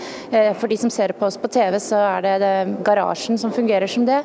For 0.59 0.69
de 0.69 0.77
som 0.77 0.91
ser 0.93 1.15
på 1.17 1.25
oss 1.25 1.37
på 1.41 1.49
TV, 1.51 1.79
så 1.81 1.97
er 2.19 2.39
det 2.41 2.51
garasjen 2.85 3.39
som 3.39 3.53
fungerer 3.53 3.89
som 3.89 4.05
det. 4.05 4.21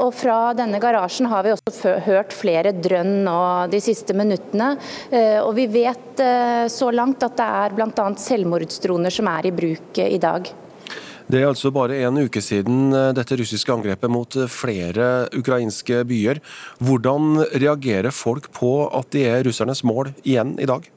Og 0.00 0.10
Fra 0.14 0.52
denne 0.58 0.80
garasjen 0.82 1.28
har 1.30 1.44
vi 1.44 1.54
også 1.54 1.98
hørt 2.06 2.34
flere 2.34 2.72
drønn 2.72 3.22
nå 3.26 3.40
de 3.70 3.80
siste 3.82 4.16
minuttene. 4.16 4.74
Og 5.44 5.52
Vi 5.58 5.66
vet 5.78 6.22
så 6.72 6.90
langt 6.94 7.22
at 7.22 7.36
det 7.38 7.50
er 7.62 7.76
bl.a. 7.76 8.08
selvmordsdroner 8.28 9.14
som 9.14 9.30
er 9.30 9.50
i 9.50 9.54
bruk 9.54 10.02
i 10.02 10.18
dag. 10.22 10.48
Det 11.28 11.42
er 11.42 11.50
altså 11.50 11.68
bare 11.68 11.98
en 12.06 12.22
uke 12.24 12.40
siden 12.40 12.88
eh, 12.96 13.10
dette 13.12 13.36
russiske 13.36 13.72
angrepet 13.74 14.08
mot 14.08 14.32
eh, 14.40 14.48
flere 14.48 15.28
ukrainske 15.36 16.00
byer. 16.08 16.40
Hvordan 16.80 17.42
reagerer 17.52 18.14
folk 18.16 18.48
på 18.56 18.70
at 18.96 19.12
de 19.12 19.26
er 19.28 19.44
russernes 19.44 19.84
mål 19.84 20.14
igjen 20.24 20.56
i 20.56 20.68
dag? 20.70 20.88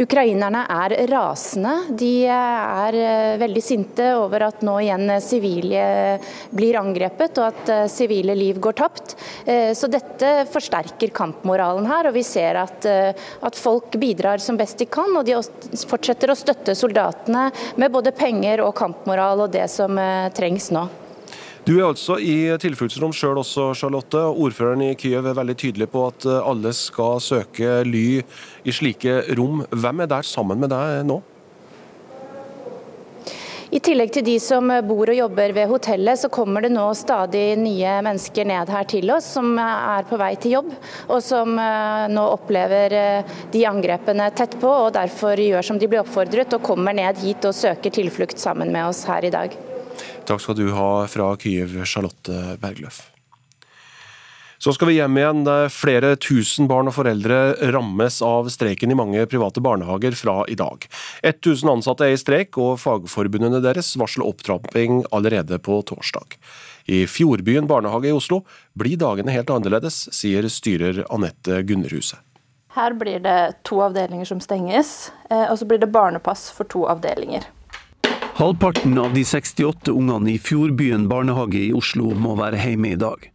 Ukrainerne 0.00 0.62
er 0.72 0.94
rasende. 1.10 1.72
De 2.00 2.24
er 2.24 2.96
eh, 2.96 3.34
veldig 3.40 3.62
sinte 3.64 4.06
over 4.16 4.46
at 4.46 4.62
nå 4.64 4.78
igjen 4.80 5.12
sivile 5.20 5.82
blir 6.48 6.78
angrepet 6.80 7.40
og 7.42 7.50
at 7.50 7.72
eh, 7.74 7.82
sivile 7.92 8.36
liv 8.38 8.60
går 8.62 8.78
tapt. 8.80 9.16
Eh, 9.44 9.74
så 9.76 9.90
dette 9.92 10.46
forsterker 10.52 11.12
kampmoralen 11.12 11.90
her, 11.90 12.08
og 12.08 12.16
vi 12.16 12.24
ser 12.24 12.62
at, 12.62 12.88
at 12.88 13.58
folk 13.58 13.98
bidrar 14.00 14.40
som 14.40 14.56
best 14.56 14.80
de 14.80 14.88
kan. 14.88 15.12
Og 15.18 15.28
de 15.28 15.36
fortsetter 15.88 16.32
å 16.32 16.38
støtte 16.40 16.76
soldatene 16.78 17.50
med 17.76 17.92
både 17.92 18.16
penger 18.16 18.64
og 18.64 18.74
kampmoral 18.80 19.44
og 19.44 19.52
det 19.52 19.68
som 19.72 20.00
trengs 20.32 20.72
nå. 20.72 20.88
Du 21.62 21.76
er 21.76 21.84
altså 21.86 22.16
i 22.18 22.50
tilfluktsrom 22.58 23.12
sjøl 23.14 23.38
også, 23.38 23.68
Charlotte. 23.78 24.18
Ordføreren 24.18 24.80
i 24.82 24.96
Kyiv 24.98 25.28
er 25.30 25.36
veldig 25.38 25.54
tydelig 25.62 25.86
på 25.92 26.08
at 26.08 26.26
eh, 26.26 26.40
alle 26.42 26.72
skal 26.74 27.22
søke 27.22 27.84
ly 27.86 28.06
i 28.66 28.74
slike 28.74 29.20
rom. 29.38 29.62
Hvem 29.70 30.02
er 30.02 30.10
der 30.10 30.26
sammen 30.26 30.58
med 30.58 30.74
deg 30.74 31.04
nå? 31.06 31.20
I 33.72 33.78
tillegg 33.80 34.10
til 34.12 34.26
de 34.26 34.34
som 34.42 34.74
bor 34.84 35.08
og 35.08 35.16
jobber 35.16 35.54
ved 35.54 35.70
hotellet, 35.70 36.18
så 36.18 36.28
kommer 36.34 36.66
det 36.66 36.74
nå 36.74 36.90
stadig 36.98 37.54
nye 37.56 37.94
mennesker 38.04 38.50
ned 38.50 38.68
her 38.74 38.90
til 38.90 39.14
oss 39.14 39.30
som 39.38 39.54
er 39.62 40.02
på 40.10 40.18
vei 40.18 40.34
til 40.42 40.58
jobb, 40.58 40.76
og 41.06 41.22
som 41.22 41.54
eh, 41.62 42.10
nå 42.10 42.26
opplever 42.34 42.98
eh, 42.98 43.34
de 43.54 43.68
angrepene 43.70 44.32
tett 44.34 44.58
på, 44.58 44.78
og 44.88 44.96
derfor 44.98 45.38
gjør 45.38 45.70
som 45.70 45.78
de 45.78 45.86
blir 45.86 46.02
oppfordret 46.02 46.58
og 46.58 46.66
kommer 46.66 46.98
ned 46.98 47.22
hit 47.22 47.46
og 47.46 47.54
søker 47.54 47.94
tilflukt 48.02 48.42
sammen 48.42 48.74
med 48.74 48.90
oss 48.90 49.06
her 49.06 49.30
i 49.30 49.38
dag. 49.38 49.62
Takk 50.26 50.40
skal 50.40 50.58
du 50.58 50.68
ha 50.76 51.06
fra 51.10 51.32
Kyiv, 51.36 51.80
Charlotte 51.84 52.56
Bergløf. 52.62 53.02
Så 54.62 54.70
skal 54.76 54.92
vi 54.92 54.94
hjem 54.94 55.16
igjen. 55.18 55.40
Flere 55.74 56.12
tusen 56.22 56.68
barn 56.70 56.86
og 56.86 56.94
foreldre 56.94 57.38
rammes 57.74 58.20
av 58.22 58.46
streiken 58.54 58.92
i 58.94 58.96
mange 58.98 59.24
private 59.26 59.58
barnehager 59.58 60.14
fra 60.14 60.36
i 60.46 60.54
dag. 60.54 60.86
1000 61.26 61.72
ansatte 61.72 62.06
er 62.06 62.14
i 62.14 62.20
streik, 62.20 62.54
og 62.62 62.78
fagforbundene 62.78 63.58
deres 63.64 63.90
varsler 63.98 64.28
opptrapping 64.28 65.02
allerede 65.10 65.58
på 65.58 65.80
torsdag. 65.90 66.36
I 66.86 67.08
Fjordbyen 67.10 67.66
barnehage 67.66 68.12
i 68.12 68.14
Oslo 68.14 68.44
blir 68.78 69.00
dagene 69.02 69.34
helt 69.34 69.50
annerledes, 69.50 70.04
sier 70.14 70.46
styrer 70.46 71.02
Anette 71.10 71.64
Gunnerhuset. 71.66 72.22
Her 72.76 72.94
blir 72.94 73.18
det 73.18 73.64
to 73.66 73.82
avdelinger 73.82 74.30
som 74.30 74.38
stenges, 74.40 75.10
eh, 75.26 75.44
og 75.50 75.58
så 75.58 75.66
blir 75.66 75.82
det 75.82 75.90
barnepass 75.90 76.52
for 76.54 76.70
to 76.70 76.86
avdelinger. 76.86 77.50
Halvparten 78.34 78.98
av 78.98 79.14
de 79.14 79.24
68 79.24 79.90
ungene 79.92 80.30
i 80.30 80.38
Fjordbyen 80.38 81.08
barnehage 81.08 81.58
i 81.66 81.72
Oslo 81.76 82.14
må 82.16 82.32
være 82.38 82.56
hjemme 82.56 82.94
i 82.94 82.96
dag. 82.96 83.26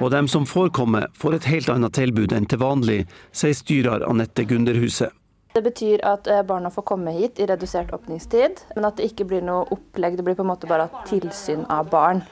Og 0.00 0.08
dem 0.10 0.26
som 0.28 0.42
får 0.42 0.72
komme, 0.74 1.04
får 1.14 1.36
et 1.36 1.44
helt 1.52 1.68
annet 1.70 1.94
tilbud 1.94 2.32
enn 2.34 2.48
til 2.50 2.58
vanlig, 2.58 2.96
sier 3.30 3.54
styrer 3.54 4.02
Anette 4.08 4.42
Gunderhuset. 4.50 5.14
Det 5.54 5.62
betyr 5.62 6.02
at 6.02 6.26
eh, 6.26 6.42
barna 6.42 6.72
får 6.74 6.82
komme 6.88 7.14
hit 7.14 7.38
i 7.38 7.46
redusert 7.46 7.92
åpningstid, 7.94 8.64
men 8.74 8.88
at 8.88 8.98
det 8.98 9.12
ikke 9.12 9.28
blir 9.30 9.44
noe 9.46 9.68
opplegg. 9.70 10.16
Det 10.18 10.24
blir 10.26 10.34
på 10.34 10.42
en 10.42 10.50
måte 10.50 10.66
bare 10.66 10.88
tilsyn 11.06 11.62
av 11.70 11.92
barn. 11.92 12.24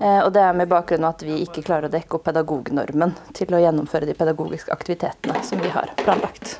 Eh, 0.00 0.18
og 0.24 0.32
det 0.34 0.42
er 0.42 0.58
med 0.58 0.72
bakgrunn 0.72 1.06
av 1.06 1.14
at 1.14 1.22
vi 1.28 1.36
ikke 1.44 1.62
klarer 1.62 1.86
å 1.86 1.92
dekke 1.94 2.18
opp 2.18 2.26
pedagognormen 2.26 3.14
til 3.38 3.54
å 3.54 3.62
gjennomføre 3.62 4.10
de 4.10 4.18
pedagogiske 4.18 4.74
aktivitetene 4.74 5.44
som 5.46 5.62
vi 5.62 5.70
har 5.70 5.94
planlagt. 6.02 6.56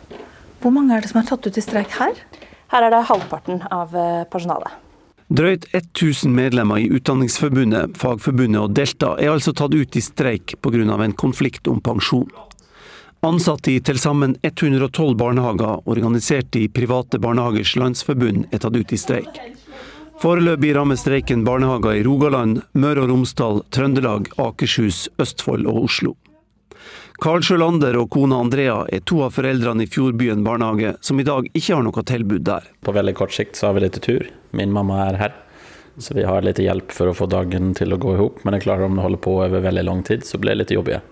Hvor 0.62 0.70
mange 0.78 0.94
er 0.94 1.02
det 1.02 1.10
som 1.10 1.18
er 1.24 1.26
tatt 1.26 1.50
ut 1.50 1.58
i 1.58 1.64
streik 1.64 1.98
her? 1.98 2.22
Her 2.70 2.86
er 2.86 2.94
det 2.94 3.06
halvparten 3.08 3.64
av 3.74 3.96
eh, 3.96 4.22
personalet. 4.30 4.70
Drøyt 5.30 5.68
1000 5.74 6.32
medlemmer 6.34 6.80
i 6.82 6.88
Utdanningsforbundet, 6.90 7.94
Fagforbundet 7.98 8.64
og 8.64 8.72
Delta 8.74 9.12
er 9.18 9.30
altså 9.30 9.54
tatt 9.54 9.74
ut 9.74 9.96
i 9.96 10.02
streik 10.02 10.56
pga. 10.62 10.82
en 11.04 11.12
konflikt 11.12 11.68
om 11.68 11.80
pensjon. 11.80 12.30
Ansatte 13.22 13.70
i 13.70 13.80
til 13.80 13.98
sammen 13.98 14.36
112 14.42 15.14
barnehager, 15.14 15.82
organisert 15.86 16.56
i 16.56 16.68
Private 16.68 17.18
barnehagers 17.18 17.76
landsforbund, 17.76 18.46
er 18.50 18.58
tatt 18.58 18.76
ut 18.76 18.92
i 18.92 18.96
streik. 18.96 19.40
Foreløpig 20.20 20.74
rammer 20.76 20.96
streiken 20.96 21.44
barnehager 21.44 22.00
i 22.00 22.02
Rogaland, 22.04 22.62
Møre 22.72 23.04
og 23.04 23.10
Romsdal, 23.12 23.62
Trøndelag, 23.70 24.32
Akershus, 24.36 25.08
Østfold 25.18 25.66
og 25.66 25.84
Oslo. 25.84 26.16
Karl 27.20 27.42
Sjølander 27.44 27.98
og 28.00 28.06
kona 28.14 28.38
Andrea 28.40 28.78
er 28.88 29.02
to 29.04 29.18
av 29.26 29.34
foreldrene 29.36 29.84
i 29.84 29.88
Fjordbyen 29.92 30.40
barnehage, 30.40 30.94
som 31.04 31.18
i 31.20 31.26
dag 31.28 31.50
ikke 31.52 31.74
har 31.74 31.84
noe 31.84 32.04
tilbud 32.08 32.46
der. 32.48 32.64
På 32.80 32.94
veldig 32.96 33.12
kort 33.18 33.34
sikt 33.36 33.60
så 33.60 33.68
har 33.68 33.76
vi 33.76 33.82
litt 33.84 33.98
tur. 34.00 34.24
Min 34.56 34.72
mamma 34.72 35.02
er 35.04 35.18
her, 35.20 35.34
så 36.00 36.16
vi 36.16 36.24
har 36.24 36.46
litt 36.46 36.62
hjelp 36.64 36.94
for 36.96 37.10
å 37.10 37.16
få 37.18 37.28
dagen 37.28 37.74
til 37.76 37.92
å 37.92 38.00
gå 38.00 38.14
i 38.14 38.20
hop. 38.22 38.40
Men 38.40 38.56
det 38.56 38.62
er 38.62 38.64
klart 38.70 38.86
om 38.86 38.96
det 38.96 39.04
holder 39.04 39.20
på 39.26 39.36
over 39.36 39.66
veldig 39.68 39.84
lang 39.84 40.00
tid, 40.08 40.24
så 40.24 40.40
blir 40.40 40.56
det 40.56 40.62
litt 40.62 40.72
jobbig. 40.78 41.02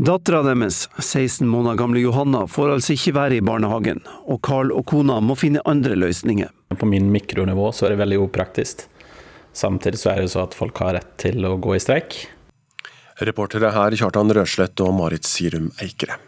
Dattera 0.00 0.40
deres, 0.46 0.86
16 0.96 1.44
måneder 1.44 1.76
gamle 1.82 2.00
Johanna, 2.00 2.46
får 2.48 2.78
altså 2.78 2.96
ikke 2.96 3.18
være 3.20 3.36
i 3.36 3.44
barnehagen, 3.44 4.00
og 4.24 4.40
Carl 4.48 4.72
og 4.72 4.86
kona 4.88 5.20
må 5.20 5.36
finne 5.36 5.60
andre 5.68 6.00
løsninger. 6.00 6.48
På 6.80 6.88
min 6.88 7.12
mikronivå 7.12 7.74
så 7.76 7.90
er 7.90 7.92
det 7.92 8.00
veldig 8.06 8.24
upraktisk. 8.24 8.86
Samtidig 9.52 10.00
så 10.00 10.14
er 10.14 10.24
det 10.24 10.32
så 10.32 10.46
at 10.46 10.56
folk 10.56 10.80
har 10.80 10.96
rett 10.96 11.12
til 11.20 11.44
å 11.44 11.58
gå 11.60 11.76
i 11.76 11.84
streik. 11.84 12.22
Reportere 13.22 13.70
her 13.74 13.94
Kjartan 13.94 14.32
Røslett 14.34 14.80
og 14.82 14.94
Marit 14.98 15.26
Sirum 15.28 15.70
Eikere. 15.82 16.18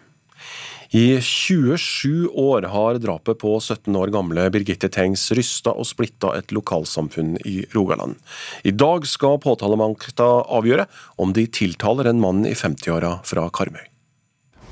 I 0.95 1.19
27 1.19 2.29
år 2.39 2.69
har 2.71 2.99
drapet 3.03 3.41
på 3.41 3.57
17 3.59 3.97
år 3.99 4.13
gamle 4.15 4.45
Birgitte 4.55 4.87
Tengs 4.95 5.25
rysta 5.35 5.73
og 5.75 5.89
splitta 5.91 6.31
et 6.39 6.55
lokalsamfunn 6.55 7.33
i 7.51 7.65
Rogaland. 7.75 8.15
I 8.63 8.71
dag 8.71 9.09
skal 9.11 9.41
påtalemakta 9.43 10.29
avgjøre 10.55 10.87
om 11.19 11.35
de 11.35 11.49
tiltaler 11.51 12.13
en 12.13 12.23
mann 12.23 12.47
i 12.47 12.55
50-åra 12.55 13.17
fra 13.27 13.49
Karmøy. 13.51 13.83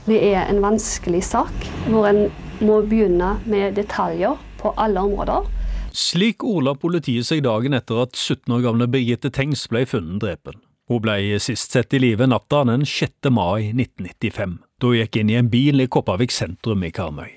Det 0.07 0.23
er 0.31 0.47
en 0.47 0.62
vanskelig 0.62 1.25
sak, 1.27 1.68
hvor 1.91 2.07
en 2.07 2.29
må 2.62 2.85
begynne 2.87 3.37
med 3.43 3.75
detaljer 3.79 4.39
på 4.62 4.77
alle 4.79 5.03
områder. 5.03 5.51
Slik 5.91 6.47
ordla 6.47 6.79
politiet 6.79 7.27
seg 7.27 7.43
dagen 7.43 7.75
etter 7.75 8.07
at 8.07 8.14
17 8.14 8.47
år 8.55 8.68
gamle 8.70 8.87
Birgitte 8.95 9.35
Tengs 9.35 9.66
ble 9.70 9.83
funnet 9.91 10.23
drepen. 10.23 10.62
Hun 10.93 11.01
ble 11.01 11.38
sist 11.40 11.72
sett 11.72 11.95
i 11.97 11.99
live 12.03 12.26
natta 12.28 12.66
den 12.68 12.82
6. 12.84 13.30
mai 13.32 13.70
1995, 13.70 14.59
da 14.76 14.90
hun 14.90 14.99
gikk 14.99 15.16
inn 15.22 15.30
i 15.32 15.38
en 15.38 15.49
bil 15.49 15.80
i 15.80 15.86
Kopervik 15.88 16.34
sentrum 16.34 16.84
i 16.84 16.90
Karmøy. 16.93 17.30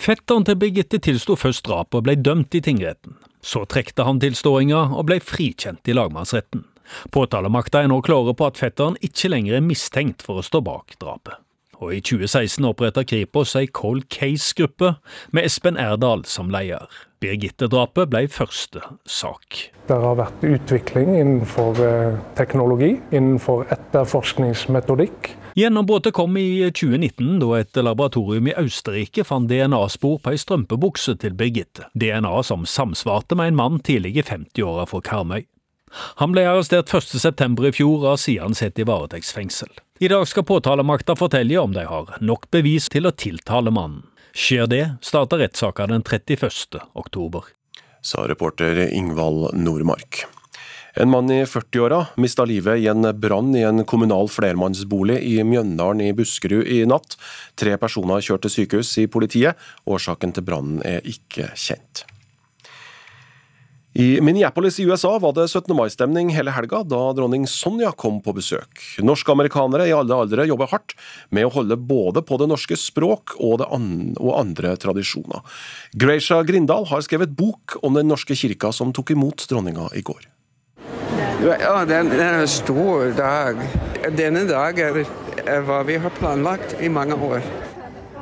Fetteren 0.00 0.46
til 0.48 0.56
Birgitte 0.62 0.96
tilsto 1.04 1.36
først 1.36 1.66
drapet 1.66 1.98
og 2.00 2.06
ble 2.06 2.14
dømt 2.16 2.56
i 2.56 2.62
tingretten. 2.64 3.18
Så 3.44 3.66
trekte 3.68 4.06
han 4.08 4.22
tilståinga 4.22 4.80
og 4.96 5.10
ble 5.10 5.18
frikjent 5.20 5.92
i 5.92 5.96
lagmannsretten. 5.98 6.64
Påtalemakta 7.12 7.84
er 7.84 7.92
nå 7.92 8.00
klare 8.06 8.32
på 8.32 8.48
at 8.48 8.56
fetteren 8.56 8.96
ikke 9.04 9.28
lenger 9.28 9.58
er 9.58 9.66
mistenkt 9.66 10.24
for 10.24 10.40
å 10.40 10.46
stå 10.46 10.64
bak 10.64 10.96
drapet. 11.04 11.36
Og 11.80 11.94
i 11.96 12.00
2016 12.04 12.66
oppretta 12.68 13.04
Kripos 13.08 13.54
ei 13.56 13.68
Cold 13.72 14.04
Case-gruppe 14.12 14.94
med 15.32 15.48
Espen 15.48 15.78
Erdal 15.80 16.26
som 16.28 16.52
leder. 16.52 16.88
Birgitte-drapet 17.20 18.08
ble 18.12 18.26
første 18.32 18.82
sak. 19.08 19.56
Det 19.88 19.96
har 20.02 20.16
vært 20.20 20.44
utvikling 20.44 21.14
innenfor 21.16 21.80
eh, 21.84 22.18
teknologi, 22.36 22.94
innenfor 23.12 23.66
etterforskningsmetodikk. 23.72 25.34
Gjennombruddet 25.58 26.14
kom 26.16 26.36
i 26.40 26.62
2019, 26.68 27.40
da 27.42 27.50
et 27.58 27.80
laboratorium 27.80 28.48
i 28.52 28.56
Østerrike 28.60 29.24
fant 29.28 29.48
DNA-spor 29.50 30.20
på 30.22 30.32
ei 30.32 30.40
strømpebukse 30.40 31.16
til 31.20 31.36
Birgitte. 31.36 31.88
DNA 31.98 32.36
som 32.46 32.68
samsvarte 32.68 33.36
med 33.40 33.52
en 33.52 33.60
mann 33.60 33.80
tidlig 33.84 34.14
i 34.20 34.26
50-åra 34.28 34.86
fra 34.88 35.02
Karmøy. 35.04 35.48
Han 36.22 36.34
ble 36.34 36.46
arrestert 36.46 36.90
1.9 36.92 37.68
i 37.68 37.72
fjor 37.74 37.96
og 38.04 38.08
har 38.12 38.20
siden 38.22 38.54
sett 38.54 38.78
i 38.78 38.86
varetektsfengsel. 38.88 39.70
I 40.00 40.08
dag 40.08 40.26
skal 40.28 40.46
påtalemakta 40.48 41.16
fortelle 41.18 41.58
om 41.60 41.74
de 41.76 41.84
har 41.84 42.16
nok 42.24 42.48
bevis 42.54 42.88
til 42.88 43.08
å 43.10 43.12
tiltale 43.12 43.72
mannen. 43.74 44.06
Skjer 44.32 44.68
det, 44.70 44.84
starter 45.02 45.42
rettssaka 45.42 45.88
den 45.90 46.04
31. 46.06 46.78
oktober. 46.94 47.50
Sa 48.00 48.24
reporter 48.30 48.86
Ingvald 48.94 49.50
Nordmark. 49.58 50.22
En 50.94 51.10
mann 51.10 51.30
i 51.30 51.42
40-åra 51.44 52.06
mista 52.16 52.44
livet 52.44 52.80
i 52.82 52.88
en 52.90 53.06
brann 53.20 53.52
i 53.56 53.62
en 53.62 53.84
kommunal 53.86 54.30
flermannsbolig 54.30 55.20
i 55.22 55.36
Mjøndalen 55.46 56.02
i 56.02 56.14
Buskerud 56.16 56.66
i 56.66 56.80
natt. 56.88 57.18
Tre 57.60 57.76
personer 57.78 58.24
kjørte 58.24 58.50
sykehus 58.50 58.96
i 59.02 59.06
politiet. 59.10 59.58
Årsaken 59.86 60.34
til 60.34 60.46
brannen 60.46 60.80
er 60.86 61.04
ikke 61.06 61.52
kjent. 61.54 62.06
I 63.92 64.20
Minneapolis 64.20 64.78
i 64.78 64.84
USA 64.86 65.18
var 65.18 65.32
det 65.34 65.48
17. 65.48 65.74
mai-stemning 65.74 66.28
hele 66.30 66.52
helga 66.54 66.84
da 66.86 66.98
dronning 67.16 67.48
Sonja 67.50 67.90
kom 67.98 68.20
på 68.22 68.30
besøk. 68.36 68.78
Norske 69.02 69.32
amerikanere 69.34 69.88
i 69.90 69.94
alle 69.94 70.14
aldre 70.14 70.46
jobber 70.46 70.70
hardt 70.70 70.94
med 71.34 71.48
å 71.48 71.50
holde 71.56 71.74
både 71.74 72.22
på 72.22 72.38
det 72.38 72.46
norske 72.52 72.78
språk 72.78 73.34
og, 73.42 73.64
an 73.66 74.14
og 74.14 74.36
andre 74.38 74.76
tradisjoner. 74.78 75.42
Gracia 75.98 76.38
Grindal 76.46 76.86
har 76.86 77.02
skrevet 77.02 77.34
bok 77.34 77.80
om 77.82 77.98
Den 77.98 78.06
norske 78.06 78.36
kirka 78.38 78.70
som 78.70 78.94
tok 78.94 79.10
imot 79.16 79.48
dronninga 79.50 79.88
i 79.98 80.04
går. 80.06 80.22
Ja, 81.42 81.82
det 81.88 81.98
er 81.98 82.22
en 82.28 82.46
stor 82.46 83.10
dag. 83.18 83.58
Denne 84.14 84.44
dag 84.46 84.78
er, 84.78 85.02
er 85.42 85.66
hva 85.66 85.82
vi 85.88 85.98
har 85.98 86.14
planlagt 86.20 86.78
i 86.78 86.92
mange 86.92 87.18
år. 87.18 87.42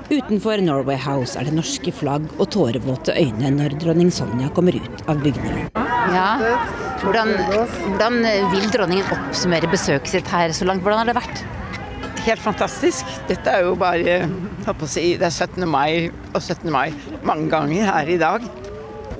Utenfor 0.08 0.56
Norway 0.64 0.96
House 0.96 1.36
er 1.36 1.44
det 1.44 1.52
norske 1.52 1.92
flagg 1.92 2.30
og 2.40 2.46
tårevåte 2.54 3.12
øyne 3.12 3.50
når 3.52 3.74
dronning 3.82 4.08
Sonja 4.08 4.48
kommer 4.56 4.78
ut 4.80 5.02
av 5.04 5.20
bygningen. 5.20 5.66
Ja, 6.14 6.30
hvordan, 7.02 7.34
hvordan 7.90 8.16
vil 8.54 8.70
dronningen 8.72 9.12
oppsummere 9.12 9.68
besøket 9.68 10.14
sitt 10.14 10.30
her 10.32 10.54
så 10.56 10.64
langt? 10.64 10.80
Hvordan 10.86 11.02
har 11.02 11.10
det 11.10 11.18
vært? 11.18 11.42
Helt 12.24 12.40
fantastisk. 12.40 13.04
Dette 13.28 13.52
er 13.52 13.68
jo 13.68 13.76
bare 13.76 14.22
si, 14.88 15.18
Det 15.20 15.28
er 15.28 15.34
17. 15.34 15.68
mai 15.68 16.08
og 16.32 16.40
17. 16.40 16.72
mai 16.72 16.88
mange 17.22 17.50
ganger 17.52 17.92
her 17.92 18.08
i 18.08 18.16
dag. 18.16 18.48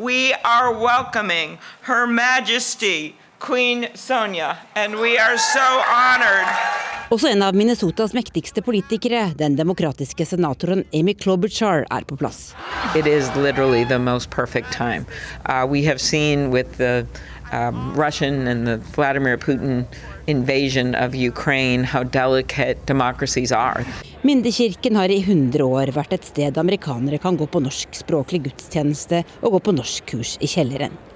We 0.01 0.33
are 0.41 0.73
welcoming 0.73 1.59
Her 1.85 2.07
Majesty 2.07 3.13
Queen 3.39 3.85
Sonja, 3.95 4.57
and 4.75 4.99
we 4.99 5.19
are 5.19 5.39
so 5.39 5.61
honored 5.61 6.47
også 7.09 7.31
en 7.31 7.41
av 7.41 7.57
Minnesotas 7.57 8.13
mektigste 8.13 8.61
politikere, 8.61 9.31
den 9.39 9.55
demokratiske 9.57 10.27
senatoren 10.29 10.83
Amy 10.93 11.15
Klobuchar, 11.17 11.87
er 11.89 12.05
på 12.05 12.19
plass. 12.21 12.53
It 12.95 13.07
is 13.07 13.31
literally 13.35 13.85
the 13.85 13.99
most 13.99 14.29
perfect 14.29 14.73
time. 14.73 15.07
Uh, 15.47 15.65
we 15.65 15.83
have 15.87 16.01
seen 16.01 16.51
with 16.51 16.77
the 16.77 17.07
um, 17.51 17.95
Russian 17.97 18.47
and 18.47 18.67
the 18.67 18.77
Vladimir 18.93 19.39
Putin 19.39 19.87
invasion 20.27 20.95
of 20.95 21.15
Ukraine 21.15 21.83
how 21.83 22.03
delicate 22.03 22.85
democracies 22.85 23.53
are. 23.53 23.87
Mindekirken 24.23 24.97
har 24.97 25.09
i 25.09 25.23
100 25.23 25.65
år 25.65 25.95
vært 25.97 26.13
et 26.13 26.29
sted 26.29 26.59
amerikanere 26.61 27.17
kan 27.23 27.41
gå 27.41 27.49
på 27.49 27.65
norskspråklig 27.65 28.45
gudstjeneste 28.51 29.25
og 29.41 29.57
gå 29.57 29.67
på 29.71 29.79
norskkurs 29.81 30.37
i 30.45 30.51
kjelleren. 30.51 31.08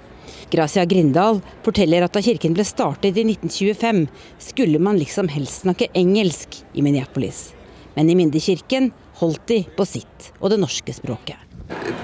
Gracia 0.53 0.85
Grindal 0.85 1.39
forteller 1.65 2.05
at 2.05 2.13
da 2.13 2.21
kirken 2.21 2.53
ble 2.53 2.65
startet 2.67 3.17
i 3.17 3.23
1925, 3.25 4.03
skulle 4.37 4.79
man 4.79 4.99
liksom 5.01 5.31
helst 5.33 5.63
snakke 5.65 5.89
engelsk 5.97 6.59
i 6.73 6.85
Minneapolis. 6.85 7.47
Men 7.95 8.09
i 8.09 8.15
Mindekirken 8.17 8.91
holdt 9.21 9.47
de 9.49 9.63
på 9.77 9.85
sitt 9.89 10.29
og 10.39 10.53
det 10.53 10.59
norske 10.61 10.93
språket. 10.93 11.41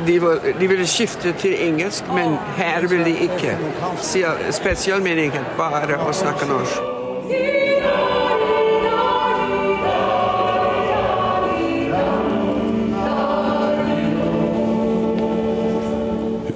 De, 0.05 0.15
var, 0.23 0.41
de 0.59 0.69
ville 0.71 0.88
skifte 0.89 1.34
til 1.38 1.53
engelsk, 1.61 2.09
men 2.15 2.38
her 2.57 2.88
ville 2.89 3.05
de 3.05 3.27
ikke. 3.27 3.53
Spesialmeningen 4.55 5.53
bare 5.59 5.99
å 6.01 6.15
snakke 6.15 6.49
norsk. 6.49 8.28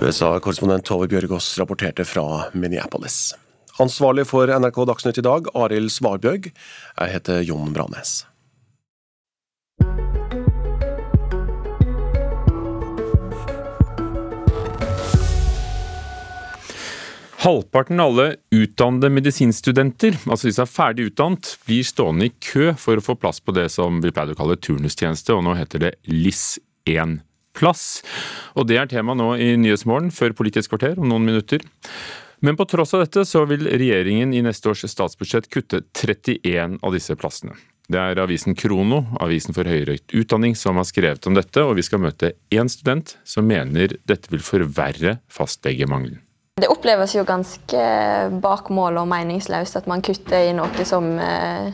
USA-korrespondent 0.04 0.84
Tove 0.84 1.08
Bjørgaas 1.08 1.48
rapporterte 1.62 2.04
fra 2.08 2.50
Minneapolis. 2.52 3.32
Ansvarlig 3.80 4.28
for 4.30 4.52
NRK 4.52 4.84
Dagsnytt 4.90 5.22
i 5.22 5.26
dag, 5.26 5.48
Arild 5.56 5.90
Svarbjørg. 5.96 6.52
Jeg 6.52 7.14
heter 7.16 7.42
Jon 7.48 7.72
Branes. 7.74 8.26
Halvparten 17.44 18.00
av 18.00 18.14
alle 18.14 18.28
utdannede 18.56 19.10
medisinstudenter, 19.12 20.16
altså 20.32 20.48
de 20.48 20.54
som 20.56 20.64
er 20.64 20.72
ferdig 20.72 21.10
utdannet, 21.10 21.58
blir 21.68 21.84
stående 21.84 22.30
i 22.30 22.36
kø 22.40 22.72
for 22.80 23.00
å 23.00 23.04
få 23.04 23.18
plass 23.20 23.44
på 23.44 23.56
det 23.56 23.66
som 23.74 24.00
vi 24.04 24.14
pleide 24.16 24.36
å 24.36 24.40
kalle 24.40 24.56
turnustjeneste, 24.56 25.36
og 25.36 25.44
nå 25.44 25.58
heter 25.60 25.84
det 25.84 25.96
LIS1 26.08 27.20
plass. 27.58 28.02
Og 28.58 28.68
det 28.70 28.80
er 28.80 28.90
tema 28.92 29.16
nå 29.18 29.34
i 29.38 29.54
Nyhetsmorgen 29.60 30.12
før 30.14 30.36
Politisk 30.38 30.74
kvarter 30.74 31.00
om 31.00 31.10
noen 31.10 31.26
minutter. 31.28 31.64
Men 32.44 32.58
på 32.60 32.66
tross 32.68 32.92
av 32.94 33.06
dette 33.06 33.24
så 33.24 33.46
vil 33.48 33.70
regjeringen 33.70 34.34
i 34.36 34.42
neste 34.44 34.68
års 34.74 34.84
statsbudsjett 34.92 35.48
kutte 35.54 35.86
31 35.96 36.82
av 36.84 36.92
disse 36.92 37.16
plassene. 37.16 37.56
Det 37.88 38.00
er 38.00 38.20
avisen 38.20 38.56
Krono, 38.56 39.02
avisen 39.24 39.56
for 39.56 39.68
høyere 39.68 39.98
utdanning, 40.16 40.56
som 40.56 40.80
har 40.80 40.88
skrevet 40.88 41.28
om 41.28 41.36
dette, 41.36 41.64
og 41.64 41.78
vi 41.80 41.84
skal 41.84 42.02
møte 42.04 42.34
én 42.52 42.72
student 42.72 43.16
som 43.28 43.48
mener 43.48 43.96
dette 44.08 44.32
vil 44.32 44.44
forverre 44.44 45.18
fastlegemangelen. 45.32 46.22
Det 46.60 46.70
oppleves 46.70 47.16
jo 47.16 47.24
ganske 47.28 47.84
bak 48.44 48.70
mål 48.76 49.02
og 49.02 49.10
meningsløst 49.10 49.80
at 49.80 49.88
man 49.90 50.04
kutter 50.06 50.52
i 50.52 50.54
noe 50.56 50.86
som 50.88 51.08
eh, 51.20 51.72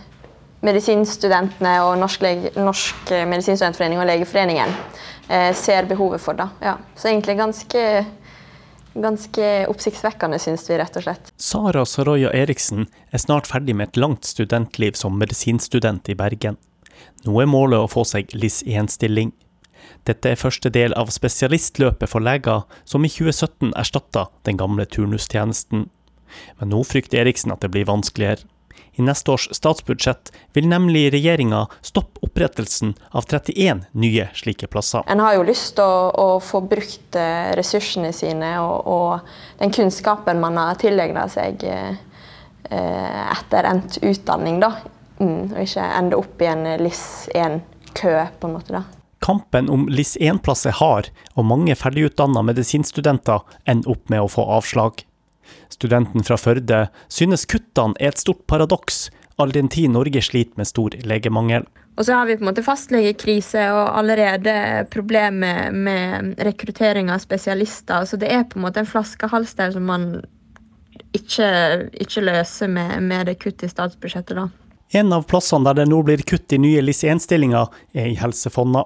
medisinstudentene 0.65 1.73
og 1.83 1.97
Norsk, 1.99 2.25
Norsk 2.57 3.11
medisinstudentforening 3.11 4.01
og 4.01 4.07
Legeforeningen 4.09 4.71
Eh, 4.71 5.18
ser 5.55 5.85
behovet 5.85 6.23
for. 6.23 6.33
Da. 6.33 6.49
Ja. 6.63 6.77
Så 6.97 7.11
egentlig 7.11 7.35
ganske, 7.37 7.83
ganske 8.93 9.49
oppsiktsvekkende, 9.69 10.39
syns 10.41 10.65
vi 10.69 10.79
rett 10.81 10.97
og 10.97 11.05
slett. 11.05 11.29
Sara 11.37 11.83
Saroya 11.85 12.31
Eriksen 12.33 12.87
er 13.13 13.21
snart 13.21 13.49
ferdig 13.49 13.75
med 13.77 13.91
et 13.91 14.01
langt 14.01 14.25
studentliv 14.25 14.97
som 14.97 15.19
medisinstudent 15.21 16.09
i 16.09 16.17
Bergen. 16.17 16.57
Nå 17.27 17.37
er 17.43 17.51
målet 17.51 17.83
å 17.83 17.91
få 17.91 18.05
seg 18.07 18.31
LIS1-stilling. 18.33 19.33
Dette 20.07 20.31
er 20.31 20.39
første 20.39 20.71
del 20.73 20.93
av 20.97 21.11
spesialistløpet 21.13 22.09
for 22.09 22.23
leger, 22.23 22.63
som 22.87 23.05
i 23.05 23.11
2017 23.11 23.73
erstatta 23.77 24.27
den 24.47 24.59
gamle 24.59 24.85
turnustjenesten. 24.87 25.87
Men 26.59 26.71
nå 26.71 26.83
frykter 26.87 27.23
Eriksen 27.23 27.53
at 27.53 27.61
det 27.65 27.71
blir 27.73 27.89
vanskeligere. 27.89 28.47
I 28.99 29.03
neste 29.07 29.31
års 29.31 29.47
statsbudsjett 29.55 30.31
vil 30.53 30.67
nemlig 30.67 31.05
regjeringa 31.13 31.61
stoppe 31.81 32.19
opprettelsen 32.27 32.93
av 33.15 33.23
31 33.23 33.85
nye 33.91 34.25
slike 34.35 34.67
plasser. 34.67 35.05
En 35.07 35.23
har 35.23 35.37
jo 35.37 35.45
lyst 35.47 35.77
til 35.77 35.87
å, 35.87 36.09
å, 36.11 36.27
få 36.43 36.59
brukt 36.67 37.15
eh, 37.15 37.53
ressursene 37.55 38.11
sine 38.11 38.51
og, 38.59 38.91
og, 38.91 39.31
den 39.61 39.71
kunnskapen 39.71 40.43
man 40.43 40.59
har 40.59 40.75
tilegna 40.83 41.29
seg 41.31 41.63
eh, 41.63 41.95
etter 42.67 43.71
endt 43.71 44.01
utdanning, 44.03 44.59
da. 44.59 44.73
Mm, 45.23 45.53
og 45.53 45.63
ikke 45.63 45.87
ende 45.95 46.19
opp 46.19 46.43
i 46.43 46.51
en 46.51 46.67
LIS1-kø, 46.83 48.15
på 48.39 48.51
en 48.51 48.57
måte. 48.59 48.81
da. 48.81 48.83
Kampen 49.23 49.71
om 49.71 49.87
LIS1-plass 49.87 50.67
er 50.67 50.75
hard, 50.79 51.07
og 51.39 51.47
mange 51.47 51.75
ferdigutdanna 51.79 52.43
medisinstudenter 52.51 53.47
ender 53.63 53.95
opp 53.95 54.11
med 54.11 54.27
å 54.27 54.31
få 54.31 54.43
avslag. 54.59 55.05
Studenten 55.69 56.25
fra 56.25 56.37
Førde 56.39 56.87
synes 57.11 57.45
kuttene 57.49 57.97
er 57.99 58.13
et 58.13 58.21
stort 58.21 58.45
paradoks, 58.49 59.07
all 59.39 59.53
den 59.55 59.69
tid 59.71 59.93
Norge 59.93 60.21
sliter 60.25 60.57
med 60.59 60.67
stor 60.67 60.95
legemangel. 61.07 61.67
Og 61.99 62.05
så 62.07 62.15
har 62.15 62.27
vi 62.29 62.37
på 62.39 62.45
en 62.45 62.49
måte 62.49 62.63
fastlegekrise 62.63 63.65
og 63.75 63.97
allerede 63.99 64.85
problemer 64.91 65.73
med 65.75 66.39
rekruttering 66.47 67.11
av 67.11 67.19
spesialister. 67.19 68.05
Så 68.07 68.19
det 68.19 68.31
er 68.31 68.45
på 68.47 68.59
en 68.59 68.65
måte 68.67 68.83
en 68.83 68.87
flaskehals 68.87 69.51
der 69.59 69.73
som 69.75 69.83
man 69.89 70.05
ikke, 71.17 71.49
ikke 71.99 72.23
løser 72.23 72.71
med, 72.71 73.01
med 73.03 73.27
det 73.27 73.35
kuttet 73.43 73.67
i 73.67 73.73
statsbudsjettet. 73.73 74.37
da. 74.37 74.47
En 74.95 75.11
av 75.13 75.27
plassene 75.29 75.67
der 75.67 75.81
det 75.81 75.89
nå 75.91 75.99
blir 76.07 76.23
kutt 76.23 76.55
i 76.55 76.61
nye 76.61 76.81
LIS1-stillinger, 76.81 77.67
er 77.93 78.09
i 78.13 78.15
Helsefonna. 78.17 78.85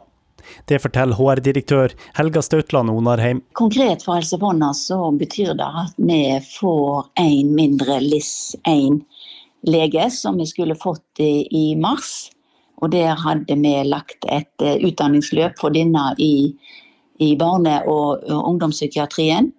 Det 0.69 0.79
forteller 0.83 1.15
HR-direktør 1.17 1.93
Helga 2.17 2.41
Stautland 2.41 2.89
Onarheim. 2.93 3.41
Konkret 3.57 4.03
for 4.05 4.13
Helse 4.17 4.37
Fonna 4.41 4.73
så 4.77 4.99
betyr 5.17 5.53
det 5.59 5.69
at 5.83 5.93
vi 5.97 6.21
får 6.47 7.05
en 7.21 7.55
mindre 7.55 7.93
LIS1-lege, 8.03 10.09
som 10.11 10.37
vi 10.37 10.45
skulle 10.49 10.75
fått 10.79 11.19
i, 11.23 11.75
mars. 11.75 12.29
Og 12.81 12.91
der 12.91 13.15
hadde 13.19 13.55
vi 13.55 13.83
lagt 13.87 14.25
et 14.27 14.61
uh, 14.61 14.75
utdanningsløp 14.83 15.59
for 15.61 15.69
denne 15.73 16.15
i, 16.19 16.53
i 17.23 17.35
barne- 17.39 17.83
og, 17.87 18.23
ungdomspsykiatrien. 18.27 19.53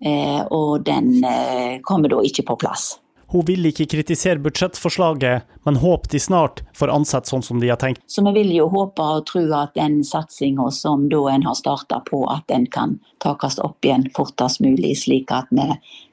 Uh, 0.00 0.42
og 0.48 0.84
den 0.86 1.24
uh, 1.24 1.80
kommer 1.84 2.08
da 2.12 2.20
ikke 2.24 2.42
på 2.48 2.56
plass. 2.60 3.00
Hun 3.30 3.44
vil 3.46 3.66
ikke 3.68 3.86
kritisere 3.86 4.42
budsjettforslaget, 4.42 5.46
men 5.66 5.76
håper 5.78 6.10
de 6.10 6.20
snart 6.20 6.64
får 6.74 6.90
ansett 6.90 7.30
sånn 7.30 7.44
som 7.46 7.60
de 7.62 7.70
har 7.70 7.78
tenkt. 7.78 8.02
Så 8.10 8.24
vi 8.26 8.32
vil 8.40 8.50
jo 8.56 8.66
håpe 8.72 9.04
og 9.04 9.28
tro 9.30 9.44
at 9.54 9.76
den 9.78 10.00
satsinga 10.06 10.66
som 10.74 11.06
da 11.12 11.20
en 11.30 11.46
har 11.46 11.54
starta 11.58 12.00
på, 12.10 12.24
at 12.32 12.42
den 12.50 12.66
kan 12.74 12.98
takes 13.22 13.60
opp 13.62 13.86
igjen 13.86 14.08
fortest 14.16 14.62
mulig, 14.64 14.96
slik 14.98 15.30
at 15.34 15.46
vi 15.54 15.68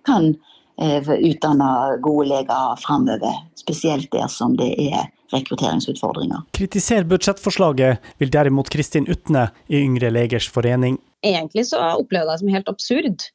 kan 0.05 0.29
eh, 0.77 1.09
utdanne 1.17 1.97
gode 2.05 2.29
leger 2.35 2.77
framover. 2.85 3.41
Spesielt 3.57 4.11
der 4.13 4.29
som 4.29 4.53
det 4.59 4.75
er 4.77 5.09
rekrutteringsutfordringer. 5.33 6.45
Kritisere 6.55 7.07
budsjettforslaget 7.09 8.05
vil 8.21 8.31
derimot 8.31 8.69
Kristin 8.71 9.09
Utne 9.11 9.49
i 9.67 9.81
Yngre 9.81 10.13
legers 10.13 10.47
forening. 10.53 11.01
Egentlig 11.25 11.65
så 11.71 11.81
opplevde 11.97 12.29
jeg 12.29 12.37
det 12.37 12.43
som 12.43 12.53
helt 12.53 12.71
absurd. 12.71 13.27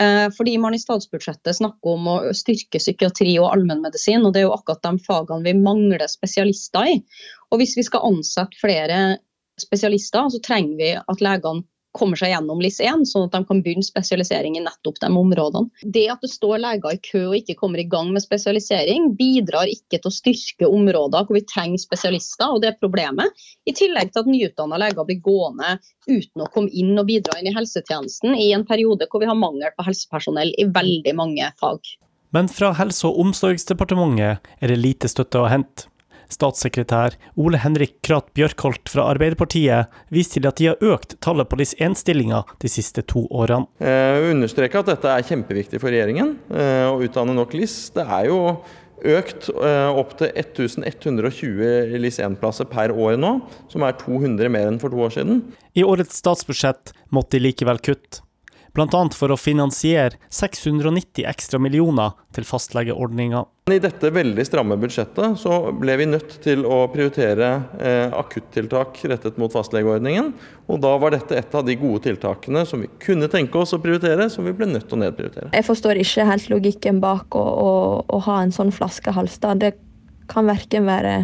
Eh, 0.00 0.28
fordi 0.36 0.54
man 0.58 0.74
i 0.74 0.80
statsbudsjettet 0.80 1.58
snakker 1.58 1.96
om 1.96 2.06
å 2.08 2.16
styrke 2.36 2.80
psykiatri 2.80 3.34
og 3.42 3.50
allmennmedisin, 3.50 4.24
og 4.24 4.32
det 4.32 4.42
er 4.42 4.48
jo 4.48 4.54
akkurat 4.54 4.84
de 4.86 5.02
fagene 5.04 5.44
vi 5.44 5.58
mangler 5.58 6.06
spesialister 6.08 6.94
i. 6.94 6.96
Og 7.52 7.60
hvis 7.60 7.76
vi 7.76 7.84
skal 7.84 8.06
ansette 8.08 8.56
flere 8.60 9.02
spesialister, 9.60 10.30
så 10.32 10.40
trenger 10.44 10.78
vi 10.80 10.90
at 10.96 11.24
legene 11.24 11.66
kommer 11.96 12.18
seg 12.18 12.32
gjennom 12.32 12.60
LIS1, 12.62 13.04
sånn 13.08 13.26
at 13.28 13.34
de 13.36 13.42
kan 13.48 13.60
begynne 13.64 13.84
spesialisering 13.86 14.56
i 14.58 14.64
nettopp 14.64 15.00
de 15.02 15.10
områdene. 15.20 15.68
Det 15.94 16.06
at 16.12 16.24
det 16.24 16.30
står 16.32 16.62
leger 16.62 16.96
i 16.96 17.00
kø 17.04 17.22
og 17.28 17.36
ikke 17.38 17.58
kommer 17.60 17.82
i 17.82 17.86
gang 17.88 18.12
med 18.14 18.24
spesialisering, 18.24 19.10
bidrar 19.18 19.70
ikke 19.70 20.00
til 20.00 20.10
å 20.10 20.14
styrke 20.14 20.70
områder 20.70 21.28
hvor 21.28 21.38
vi 21.38 21.44
trenger 21.48 21.82
spesialister, 21.82 22.48
og 22.54 22.62
det 22.64 22.72
er 22.72 22.80
problemet. 22.80 23.44
I 23.68 23.76
tillegg 23.76 24.12
til 24.12 24.24
at 24.24 24.30
nyutdanna 24.32 24.80
leger 24.82 25.08
blir 25.08 25.20
gående 25.24 25.76
uten 26.08 26.44
å 26.44 26.50
komme 26.54 26.72
inn 26.72 26.96
og 26.96 27.08
bidra 27.10 27.38
inn 27.38 27.50
i 27.52 27.56
helsetjenesten 27.56 28.36
i 28.36 28.50
en 28.56 28.66
periode 28.68 29.08
hvor 29.10 29.22
vi 29.22 29.28
har 29.30 29.38
mangel 29.38 29.74
på 29.76 29.86
helsepersonell 29.86 30.54
i 30.58 30.68
veldig 30.72 31.16
mange 31.18 31.52
fag. 31.60 31.96
Men 32.32 32.48
fra 32.48 32.72
Helse- 32.72 33.04
og 33.10 33.18
omsorgsdepartementet 33.20 34.52
er 34.64 34.72
det 34.72 34.80
lite 34.80 35.10
støtte 35.12 35.42
å 35.42 35.50
hente. 35.52 35.91
Statssekretær 36.32 37.16
Ole 37.40 37.60
Henrik 37.62 37.98
Krat 38.06 38.28
Bjørkholt 38.36 38.90
fra 38.92 39.08
Arbeiderpartiet 39.12 39.90
viser 40.14 40.40
til 40.40 40.50
at 40.50 40.60
de 40.60 40.70
har 40.70 40.86
økt 40.94 41.16
tallet 41.24 41.48
på 41.48 41.58
LIS1-stillinger 41.60 42.54
de 42.62 42.70
siste 42.70 43.04
to 43.08 43.24
årene. 43.30 43.66
Jeg 43.82 44.30
understreker 44.34 44.82
at 44.82 44.92
dette 44.94 45.10
er 45.10 45.26
kjempeviktig 45.26 45.82
for 45.82 45.92
regjeringen 45.92 46.36
eh, 46.54 46.86
å 46.90 47.00
utdanne 47.04 47.36
nok 47.36 47.56
LIS. 47.58 47.76
Det 47.96 48.06
er 48.06 48.30
jo 48.30 48.40
økt 49.02 49.48
eh, 49.50 49.90
opp 49.98 50.14
til 50.20 50.30
1120 50.30 51.96
LIS1-plasser 51.98 52.68
per 52.70 52.94
år 52.94 53.18
nå, 53.20 53.36
som 53.72 53.86
er 53.86 53.96
200 54.00 54.52
mer 54.52 54.70
enn 54.70 54.80
for 54.82 54.94
to 54.94 55.02
år 55.02 55.16
siden. 55.16 55.42
I 55.74 55.86
årets 55.86 56.20
statsbudsjett 56.22 56.94
måtte 57.14 57.36
de 57.36 57.48
likevel 57.48 57.82
kutte 57.82 58.22
bl.a. 58.72 59.02
for 59.14 59.32
å 59.32 59.36
finansiere 59.36 60.16
690 60.32 61.26
ekstra 61.28 61.60
millioner 61.60 62.14
til 62.32 62.46
fastlegeordninga. 62.48 63.44
I 63.70 63.78
dette 63.82 64.10
veldig 64.10 64.44
stramme 64.46 64.76
budsjettet 64.80 65.38
så 65.38 65.58
ble 65.76 65.94
vi 66.00 66.08
nødt 66.10 66.38
til 66.42 66.64
å 66.66 66.80
prioritere 66.92 67.50
eh, 67.78 68.16
akuttiltak 68.18 68.98
rettet 69.12 69.38
mot 69.38 69.52
fastlegeordningen. 69.52 70.32
Og 70.72 70.80
da 70.82 70.96
var 70.98 71.14
dette 71.14 71.38
et 71.38 71.54
av 71.54 71.66
de 71.68 71.76
gode 71.78 72.02
tiltakene 72.08 72.64
som 72.68 72.82
vi 72.82 72.90
kunne 73.02 73.28
tenke 73.32 73.60
oss 73.60 73.76
å 73.76 73.80
prioritere, 73.82 74.26
som 74.32 74.48
vi 74.48 74.56
ble 74.56 74.70
nødt 74.72 74.88
til 74.88 74.98
å 74.98 75.02
nedprioritere. 75.04 75.52
Jeg 75.54 75.68
forstår 75.68 76.02
ikke 76.02 76.26
helt 76.32 76.50
logikken 76.50 77.00
bak 77.04 77.38
å, 77.38 77.44
å, 77.44 77.72
å 78.02 78.22
ha 78.26 78.40
en 78.42 78.54
sånn 78.54 78.74
flaskehals. 78.74 79.38
Da. 79.44 79.54
Det 79.54 79.76
kan 80.32 80.48
verken 80.48 80.88
være 80.88 81.14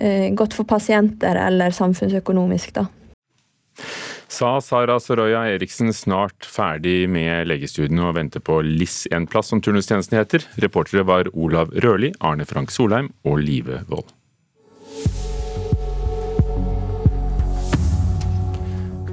eh, 0.00 0.32
godt 0.34 0.56
for 0.56 0.66
pasienter 0.68 1.38
eller 1.46 1.74
samfunnsøkonomisk. 1.76 2.74
da 2.80 2.88
sa 4.28 4.56
Sara 4.60 4.98
Soroya 5.00 5.44
Eriksen, 5.54 5.92
snart 5.94 6.46
ferdig 6.48 7.06
med 7.10 7.48
legestudiene 7.50 8.08
og 8.08 8.16
venter 8.18 8.42
på 8.44 8.58
LIS1-plass, 8.64 9.52
som 9.52 9.62
turnustjenesten 9.62 10.18
heter. 10.18 10.46
Reportere 10.62 11.06
var 11.06 11.30
Olav 11.34 11.72
Rørli, 11.84 12.12
Arne 12.20 12.46
Frank 12.48 12.74
Solheim 12.74 13.12
og 13.26 13.40
Live 13.42 13.82
Wold. 13.90 14.10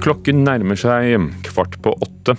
Klokken 0.04 0.42
nærmer 0.44 0.76
seg 0.76 1.30
kvart 1.46 1.78
på 1.80 1.94
åtte. 2.04 2.36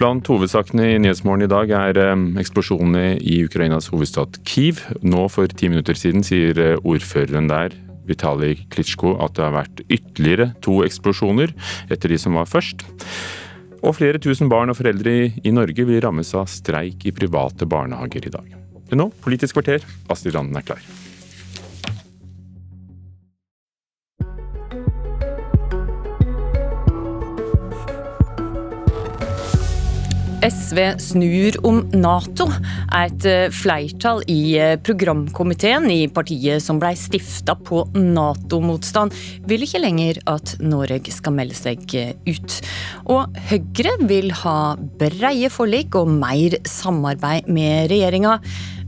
Blant 0.00 0.28
hovedsakene 0.28 0.90
i 0.92 1.00
Nyhetsmorgen 1.00 1.46
i 1.46 1.48
dag 1.48 1.70
er 1.72 1.98
eh, 2.00 2.24
eksplosjonene 2.40 3.16
i 3.20 3.38
Ukrainas 3.44 3.88
hovedstad 3.92 4.40
Kiev. 4.48 4.82
Nå 5.00 5.26
for 5.32 5.48
ti 5.48 5.70
minutter 5.72 5.96
siden 5.96 6.24
sier 6.24 6.56
eh, 6.60 6.76
ordføreren 6.84 7.48
der 7.48 7.76
Vitalij 8.08 8.66
Klitsjko 8.72 9.16
at 9.24 9.36
det 9.38 9.44
har 9.44 9.56
vært 9.56 9.82
ytterligere 9.86 10.52
to 10.64 10.80
eksplosjoner 10.86 11.54
etter 11.90 12.12
de 12.12 12.20
som 12.20 12.38
var 12.38 12.48
først. 12.50 12.86
Og 13.86 13.96
flere 13.98 14.20
tusen 14.22 14.50
barn 14.50 14.72
og 14.72 14.78
foreldre 14.78 15.16
i 15.36 15.54
Norge 15.54 15.86
vil 15.86 16.02
rammes 16.02 16.32
av 16.38 16.48
streik 16.50 17.06
i 17.06 17.14
private 17.14 17.68
barnehager 17.68 18.26
i 18.26 18.32
dag. 18.34 18.54
Men 18.90 19.02
nå, 19.02 19.10
Politisk 19.22 19.58
kvarter, 19.58 19.84
Astrid 20.12 20.34
Randen 20.36 20.58
er 20.58 20.66
klar. 20.66 20.82
SV 30.44 30.78
snur 31.00 31.56
om 31.64 31.78
Nato, 31.96 32.44
er 32.92 33.08
et 33.08 33.26
eh, 33.28 33.46
flertall 33.54 34.20
i 34.28 34.56
eh, 34.60 34.74
programkomiteen 34.84 35.88
i 35.92 36.02
partiet 36.12 36.60
som 36.64 36.80
ble 36.82 36.92
stifta 36.98 37.54
på 37.56 37.86
Nato-motstand, 37.96 39.16
vil 39.48 39.64
ikke 39.64 39.80
lenger 39.80 40.20
at 40.28 40.56
Norge 40.60 41.14
skal 41.14 41.36
melde 41.38 41.56
seg 41.56 41.96
eh, 41.96 42.12
ut. 42.28 42.60
Og 43.08 43.40
Høyre 43.48 43.96
vil 44.04 44.32
ha 44.44 44.58
breie 45.00 45.50
forlik 45.52 45.96
og 45.96 46.12
mer 46.12 46.60
samarbeid 46.68 47.48
med 47.48 47.88
regjeringa. 47.94 48.36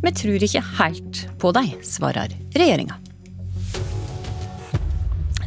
Vi 0.05 0.17
tror 0.21 0.49
ikke 0.51 0.67
helt 0.79 1.27
på 1.41 1.57
dem, 1.57 1.73
svarer 1.81 2.37
regjeringa. 2.53 3.01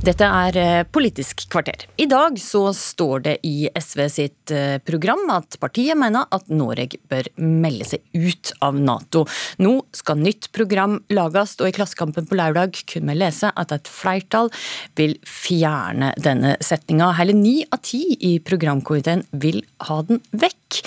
Dette 0.01 0.25
er 0.25 0.55
eh, 0.57 0.83
Politisk 0.89 1.43
kvarter. 1.53 1.83
I 2.01 2.07
dag 2.09 2.33
så 2.41 2.63
står 2.73 3.21
det 3.27 3.33
i 3.45 3.67
SV 3.69 3.99
sitt 4.09 4.53
eh, 4.55 4.79
program 4.81 5.27
at 5.29 5.59
partiet 5.61 5.93
mener 5.99 6.25
at 6.33 6.47
Norge 6.49 6.97
bør 7.11 7.27
melde 7.37 7.85
seg 7.85 8.01
ut 8.17 8.49
av 8.65 8.79
Nato. 8.81 9.27
Nå 9.61 9.75
skal 9.93 10.23
nytt 10.23 10.47
program 10.57 10.95
lages, 11.13 11.53
og 11.61 11.69
i 11.69 11.75
Klassekampen 11.75 12.25
på 12.25 12.39
lørdag 12.39 12.79
kunne 12.89 13.13
vi 13.13 13.19
lese 13.19 13.51
at 13.53 13.75
et 13.75 13.91
flertall 13.93 14.49
vil 14.97 15.13
fjerne 15.21 16.15
denne 16.17 16.55
setninga. 16.65 17.11
Hele 17.19 17.37
ni 17.37 17.59
av 17.69 17.83
ti 17.85 18.01
i 18.17 18.33
programkomiteen 18.41 19.21
vil 19.37 19.61
ha 19.85 19.99
den 20.09 20.23
vekk. 20.33 20.81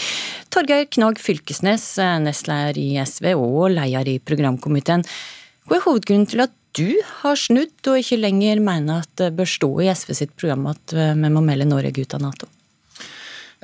Torgeir 0.51 0.91
Knag 0.91 1.23
Fylkesnes, 1.23 1.86
eh, 2.03 2.19
nestleder 2.27 2.82
i 2.82 2.91
SV 2.99 3.31
og 3.39 3.70
leder 3.78 4.11
i 4.11 4.19
programkomiteen. 4.19 5.07
Hva 5.70 5.78
er 5.78 5.86
hovedgrunnen 5.86 6.27
til 6.35 6.49
at 6.49 6.59
du 6.74 6.90
har 7.22 7.38
snudd 7.38 7.90
og 7.90 8.01
ikke 8.01 8.18
lenger 8.18 8.62
mener 8.64 9.05
at 9.05 9.12
det 9.20 9.32
bør 9.38 9.48
stå 9.48 9.70
i 9.84 9.88
SV 9.94 10.12
sitt 10.18 10.34
program 10.36 10.68
at 10.72 10.94
eh, 10.96 11.14
vi 11.14 11.30
må 11.32 11.44
melde 11.44 11.68
Norge 11.70 11.94
ut 11.94 12.16
av 12.16 12.22
Nato? 12.24 12.51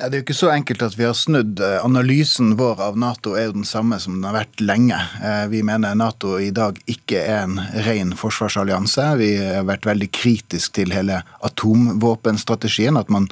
Ja, 0.00 0.08
det 0.08 0.16
er 0.16 0.20
jo 0.22 0.24
ikke 0.30 0.38
så 0.38 0.48
enkelt 0.54 0.80
at 0.80 0.94
vi 0.96 1.04
har 1.04 1.16
snudd. 1.18 1.58
Analysen 1.60 2.54
vår 2.56 2.78
av 2.86 2.94
Nato 2.96 3.34
er 3.36 3.50
jo 3.50 3.58
den 3.58 3.66
samme 3.68 3.98
som 4.00 4.14
den 4.16 4.24
har 4.24 4.38
vært 4.38 4.62
lenge. 4.64 4.96
Eh, 5.20 5.42
vi 5.52 5.60
mener 5.66 5.98
Nato 5.98 6.38
i 6.40 6.48
dag 6.56 6.78
ikke 6.88 7.20
er 7.20 7.42
en 7.42 7.58
ren 7.84 8.14
forsvarsallianse. 8.16 9.04
Vi 9.20 9.34
har 9.42 9.66
vært 9.68 9.84
veldig 9.90 10.08
kritisk 10.16 10.78
til 10.78 10.94
hele 10.96 11.20
atomvåpenstrategien. 11.44 12.96
At 12.96 13.12
man 13.12 13.28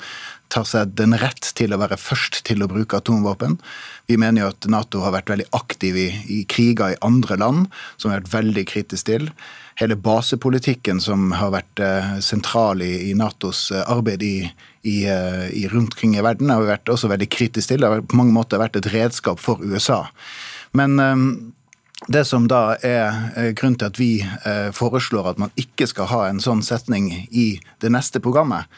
tar 0.53 0.67
seg 0.69 0.93
den 0.99 1.17
rett 1.21 1.55
til 1.57 1.73
å 1.73 1.81
være 1.81 1.97
først 2.01 2.43
til 2.49 2.61
å 2.65 2.69
bruke 2.69 3.01
atomvåpen. 3.01 3.57
Vi 4.09 4.21
mener 4.21 4.45
jo 4.45 4.51
at 4.53 4.69
Nato 4.69 5.01
har 5.05 5.17
vært 5.17 5.33
veldig 5.33 5.49
aktiv 5.57 5.97
i, 5.97 6.09
i 6.29 6.43
kriger 6.49 6.93
i 6.93 7.01
andre 7.05 7.41
land, 7.41 7.73
som 7.97 8.11
vi 8.11 8.17
har 8.17 8.27
vært 8.27 8.37
veldig 8.37 8.67
kritisk 8.69 9.09
til. 9.09 9.29
Hele 9.79 9.95
basepolitikken 9.95 10.99
som 10.99 11.29
har 11.39 11.53
vært 11.55 11.79
eh, 11.79 12.17
sentral 12.25 12.81
i, 12.83 12.91
i, 13.09 13.13
Natos 13.15 13.69
eh, 13.71 13.85
arbeid 13.87 14.25
i, 14.27 14.39
i, 14.83 14.97
eh, 15.07 15.45
i 15.55 15.69
rundt 15.71 15.95
omkring 15.95 16.17
i 16.19 16.25
verden, 16.25 16.51
har 16.51 16.65
vi 16.65 16.73
vært 16.73 16.91
også 16.91 17.11
veldig 17.13 17.29
kritisk 17.31 17.71
til. 17.71 17.85
Det 17.85 17.93
har 17.93 18.03
på 18.03 18.19
mange 18.19 18.35
måter 18.35 18.59
vært 18.59 18.81
et 18.81 18.89
redskap 18.91 19.39
for 19.39 19.63
USA. 19.63 20.09
Men 20.75 20.99
det 22.11 22.25
som 22.29 22.45
da 22.51 22.75
er 22.85 23.55
grunnen 23.57 23.79
til 23.79 23.89
at 23.89 23.99
vi 23.99 24.11
foreslår 24.77 25.31
at 25.31 25.41
man 25.41 25.55
ikke 25.59 25.89
skal 25.89 26.11
ha 26.11 26.21
en 26.27 26.43
sånn 26.43 26.61
setning 26.67 27.09
i 27.31 27.47
det 27.81 27.91
neste 27.95 28.21
programmet, 28.23 28.69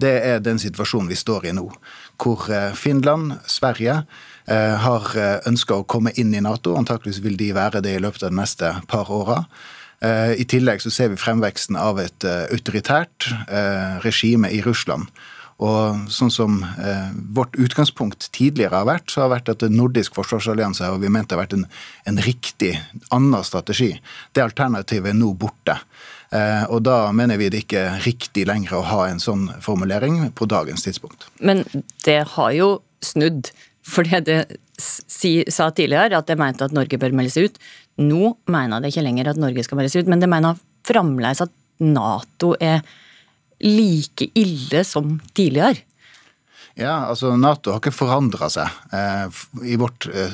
det 0.00 0.12
er 0.28 0.44
den 0.44 0.60
situasjonen 0.62 1.10
vi 1.10 1.18
står 1.18 1.50
i 1.50 1.56
nå. 1.56 1.66
Hvor 2.22 2.46
Finland, 2.78 3.34
Sverige 3.50 3.98
har 4.86 5.10
ønska 5.50 5.80
å 5.80 5.88
komme 5.88 6.14
inn 6.20 6.32
i 6.36 6.44
Nato. 6.44 6.76
Antakeligvis 6.78 7.24
vil 7.24 7.36
de 7.40 7.50
være 7.56 7.82
det 7.84 7.98
i 7.98 8.00
løpet 8.00 8.28
av 8.28 8.32
de 8.32 8.40
neste 8.44 8.72
par 8.88 9.12
åra. 9.12 9.42
I 10.00 10.44
tillegg 10.48 10.80
så 10.80 10.88
ser 10.88 11.10
vi 11.12 11.18
fremveksten 11.20 11.76
av 11.76 11.98
et 12.00 12.24
autoritært 12.24 13.26
regime 14.00 14.48
i 14.48 14.62
Russland 14.64 15.10
og 15.60 16.08
sånn 16.08 16.30
som 16.32 16.60
eh, 16.64 17.10
vårt 17.36 17.56
utgangspunkt 17.60 18.30
tidligere 18.32 18.78
har 18.80 18.88
vært, 18.88 19.10
så 19.12 19.24
har 19.24 19.34
vært 19.34 19.50
at 19.52 19.64
en 19.66 19.76
nordisk 19.76 20.16
forsvarsallianse 20.16 20.86
har 20.86 21.00
vi 21.02 21.10
ment 21.12 21.34
har 21.34 21.42
vært 21.42 21.52
en, 21.58 21.66
en 22.08 22.20
riktig 22.24 22.72
annen 23.12 23.44
strategi. 23.44 23.92
Det 24.32 24.44
alternativet 24.44 25.12
er 25.12 25.18
nå 25.18 25.34
borte. 25.36 25.76
Eh, 26.32 26.64
og 26.72 26.80
da 26.88 27.10
mener 27.16 27.40
vi 27.40 27.50
det 27.52 27.66
ikke 27.66 27.84
er 27.90 28.06
riktig 28.06 28.46
lenger 28.48 28.78
å 28.78 28.86
ha 28.88 29.02
en 29.10 29.20
sånn 29.20 29.50
formulering 29.60 30.30
på 30.32 30.48
dagens 30.48 30.86
tidspunkt. 30.86 31.28
Men 31.44 31.66
det 32.06 32.22
har 32.38 32.56
jo 32.56 32.78
snudd. 33.04 33.52
For 33.90 34.04
det 34.04 34.44
sa 34.80 35.70
tidligere 35.74 36.18
at 36.18 36.28
det 36.28 36.36
mente 36.38 36.64
at 36.64 36.72
Norge 36.76 36.98
bør 37.00 37.14
melde 37.16 37.32
seg 37.32 37.48
ut. 37.48 37.56
Nå 38.00 38.34
mener 38.50 38.80
det 38.80 38.92
ikke 38.92 39.04
lenger 39.04 39.32
at 39.32 39.40
Norge 39.40 39.64
skal 39.66 39.84
seg 39.88 40.04
ut, 40.04 40.10
men 40.12 40.22
det 40.22 40.30
mener 40.30 40.58
fremdeles 40.88 41.44
at 41.44 41.52
Nato 41.80 42.54
er 42.60 42.82
like 43.60 44.30
ille 44.38 44.84
som 44.88 45.18
tidligere? 45.36 45.84
Ja, 46.78 47.06
altså 47.10 47.34
Nato 47.36 47.72
har 47.74 47.80
ikke 47.80 47.92
forandra 47.92 48.46
seg 48.52 48.68
eh, 48.94 49.40
i 49.68 49.76
vårt 49.80 50.06
eh, 50.08 50.32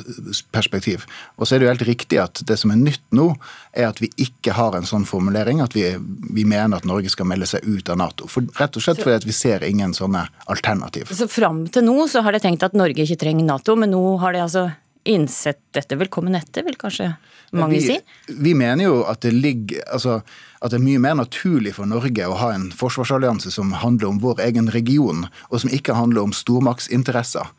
perspektiv. 0.55 1.07
Og 1.41 1.49
så 1.49 1.57
er 1.57 1.63
det 1.63 1.67
jo 1.67 1.73
helt 1.73 1.87
riktig 1.89 2.21
at 2.23 2.43
det 2.47 2.59
som 2.61 2.71
er 2.71 2.79
nytt 2.79 3.03
nå, 3.17 3.31
er 3.73 3.89
at 3.89 4.03
vi 4.03 4.11
ikke 4.23 4.55
har 4.55 4.77
en 4.77 4.87
sånn 4.87 5.09
formulering 5.09 5.63
at 5.65 5.75
vi, 5.75 5.89
vi 5.97 6.45
mener 6.47 6.79
at 6.79 6.87
Norge 6.87 7.11
skal 7.11 7.27
melde 7.31 7.49
seg 7.51 7.67
ut 7.67 7.91
av 7.91 7.99
Nato. 8.03 8.29
For, 8.31 8.47
rett 8.61 8.79
og 8.79 8.85
slett 8.85 9.01
fordi 9.03 9.17
at 9.23 9.27
vi 9.27 9.35
ser 9.35 9.65
ingen 9.67 9.97
sånne 9.97 10.27
alternativ. 10.53 11.11
Så 11.17 11.27
fram 11.31 11.65
til 11.73 11.89
nå 11.89 12.05
så 12.13 12.23
har 12.27 12.37
de 12.37 12.43
tenkt 12.45 12.67
at 12.67 12.77
Norge 12.79 13.09
ikke 13.09 13.19
trenger 13.25 13.49
Nato, 13.49 13.75
men 13.81 13.95
nå 13.97 14.05
har 14.23 14.37
de 14.37 14.45
altså 14.45 14.69
innsett 15.07 15.63
dette. 15.75 15.99
Velkommen 15.99 16.37
etter, 16.39 16.67
vil 16.67 16.79
kanskje 16.79 17.15
mange 17.53 17.79
vi, 17.79 17.83
si? 17.87 17.99
Vi 18.29 18.55
mener 18.55 18.89
jo 18.89 19.01
at 19.09 19.23
det 19.23 19.35
ligger 19.35 19.85
altså, 19.93 20.21
at 20.61 20.73
det 20.73 20.81
er 20.81 20.87
mye 20.87 21.03
mer 21.03 21.19
naturlig 21.21 21.77
for 21.77 21.89
Norge 21.89 22.27
å 22.27 22.39
ha 22.41 22.53
en 22.57 22.71
forsvarsallianse 22.75 23.53
som 23.55 23.75
handler 23.77 24.11
om 24.11 24.21
vår 24.25 24.43
egen 24.49 24.71
region, 24.75 25.27
og 25.51 25.63
som 25.63 25.73
ikke 25.73 25.97
handler 25.99 26.27
om 26.27 26.35
stormaktsinteresser. 26.37 27.53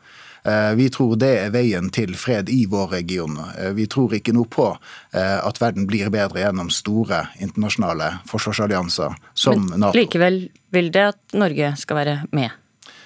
Eh, 0.44 0.74
vi 0.78 0.88
tror 0.90 1.16
det 1.20 1.32
er 1.40 1.50
veien 1.54 1.90
til 1.94 2.14
fred 2.18 2.50
i 2.52 2.62
vår 2.70 2.92
region. 2.98 3.38
Eh, 3.58 3.72
vi 3.76 3.88
tror 3.90 4.14
ikke 4.16 4.34
noe 4.36 4.48
på 4.50 4.70
eh, 4.70 5.38
at 5.38 5.60
verden 5.60 5.88
blir 5.90 6.12
bedre 6.14 6.44
gjennom 6.44 6.70
store 6.72 7.24
internasjonale 7.42 8.14
forsvarsallianser 8.28 9.18
som 9.34 9.66
Men 9.66 9.86
Nato. 9.86 9.98
likevel 9.98 10.46
vil 10.74 10.92
det 10.94 11.04
at 11.14 11.38
Norge 11.38 11.74
skal 11.80 12.02
være 12.02 12.16
med 12.32 12.54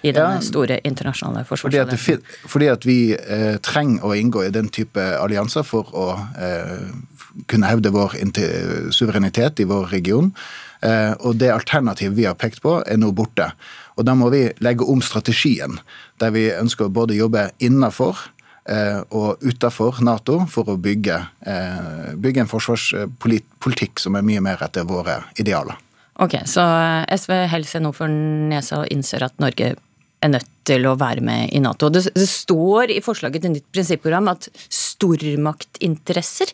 i 0.03 0.13
denne 0.13 0.39
Ja, 0.41 0.43
store 0.45 0.81
internasjonale 0.85 1.45
Fordi 1.47 1.79
at, 1.79 1.91
forsvarsalliansen? 1.95 2.49
fordi 2.51 2.69
at 2.73 2.85
vi 2.87 2.99
eh, 3.15 3.57
trenger 3.63 4.05
å 4.05 4.15
inngå 4.19 4.45
i 4.47 4.51
den 4.55 4.69
type 4.69 5.01
allianser 5.19 5.63
for 5.67 5.89
å 5.95 6.09
eh, 6.39 6.91
kunne 7.49 7.71
hevde 7.71 7.93
vår 7.95 8.17
suverenitet 8.93 9.61
i 9.61 9.65
vår 9.69 9.87
region. 9.93 10.33
Eh, 10.83 11.13
og 11.23 11.37
det 11.39 11.53
alternativet 11.55 12.17
vi 12.17 12.27
har 12.27 12.35
pekt 12.35 12.61
på, 12.63 12.81
er 12.87 12.99
nå 12.99 13.13
borte. 13.15 13.53
Og 13.97 14.05
da 14.09 14.15
må 14.19 14.31
vi 14.33 14.49
legge 14.65 14.85
om 14.89 15.03
strategien, 15.05 15.79
der 16.19 16.31
vi 16.35 16.49
ønsker 16.51 16.89
å 16.89 16.93
både 16.93 17.15
jobbe 17.15 17.51
innafor 17.63 18.19
eh, 18.69 19.01
og 19.11 19.39
utafor 19.45 20.03
Nato 20.03 20.41
for 20.51 20.73
å 20.73 20.77
bygge, 20.81 21.21
eh, 21.47 22.13
bygge 22.19 22.45
en 22.45 22.51
forsvarspolitikk 22.51 24.03
som 24.03 24.17
er 24.19 24.27
mye 24.27 24.43
mer 24.43 24.63
etter 24.65 24.85
våre 24.89 25.21
idealer. 25.39 25.79
Ok, 26.23 26.35
så 26.45 26.61
SV 27.09 27.33
holder 27.49 27.69
seg 27.71 27.83
nå 27.87 27.93
for 27.97 28.11
nesa 28.13 28.83
og 28.83 28.91
innser 28.93 29.25
at 29.25 29.39
Norge 29.41 29.73
er 30.23 30.33
nødt 30.33 30.49
til 30.69 30.87
å 30.87 30.95
være 30.99 31.25
med 31.25 31.51
i 31.55 31.61
Nato. 31.63 31.91
Det, 31.93 32.05
det 32.15 32.29
står 32.31 32.93
i 32.95 33.03
forslaget 33.03 33.45
til 33.45 33.55
nytt 33.57 33.69
prinsipprogram 33.75 34.31
at 34.33 34.49
stormaktinteresser 34.73 36.53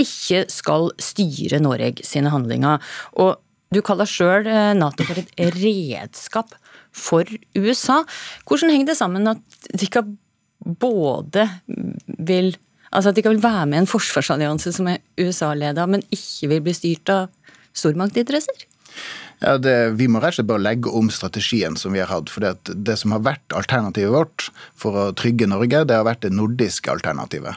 ikke 0.00 0.46
skal 0.52 0.90
styre 1.02 1.60
Norge 1.62 2.06
sine 2.06 2.32
handlinger. 2.32 2.80
Og 3.20 3.36
du 3.70 3.82
kaller 3.86 4.08
sjøl 4.08 4.48
Nato 4.78 5.06
for 5.06 5.20
et 5.20 5.30
redskap 5.60 6.56
for 6.96 7.28
USA. 7.54 8.00
Hvordan 8.48 8.72
henger 8.74 8.90
det 8.90 8.98
sammen 8.98 9.30
at 9.30 9.70
de 9.70 9.86
ikke 9.86 10.06
både 10.80 11.46
vil 12.18 12.56
Altså 12.90 13.12
at 13.12 13.14
de 13.14 13.22
ikke 13.22 13.30
vil 13.30 13.44
være 13.44 13.66
med 13.70 13.76
i 13.76 13.80
en 13.84 13.86
forsvarsallianse 13.86 14.72
som 14.74 14.88
er 14.90 14.96
USA-leda, 15.22 15.84
men 15.86 16.02
ikke 16.10 16.48
vil 16.50 16.62
bli 16.64 16.72
styrt 16.74 17.12
av 17.14 17.52
stormaktinteresser? 17.70 18.64
Ja, 19.40 19.56
det, 19.58 19.74
Vi 19.96 20.08
må 20.08 20.20
rett 20.20 20.34
og 20.34 20.40
slett 20.40 20.50
bare 20.50 20.64
legge 20.64 20.92
om 20.92 21.08
strategien 21.12 21.76
som 21.80 21.94
vi 21.96 22.02
har 22.02 22.10
hatt. 22.12 22.30
For 22.32 22.44
det, 22.44 22.96
som 23.00 23.14
har 23.16 23.24
vært 23.24 23.56
alternativet 23.56 24.12
vårt 24.12 24.50
for 24.78 24.96
å 24.96 25.06
trygge 25.16 25.48
Norge, 25.48 25.86
det 25.88 25.96
har 25.96 26.06
vært 26.08 26.26
det 26.26 26.34
nordiske 26.36 26.92
alternativet. 26.92 27.56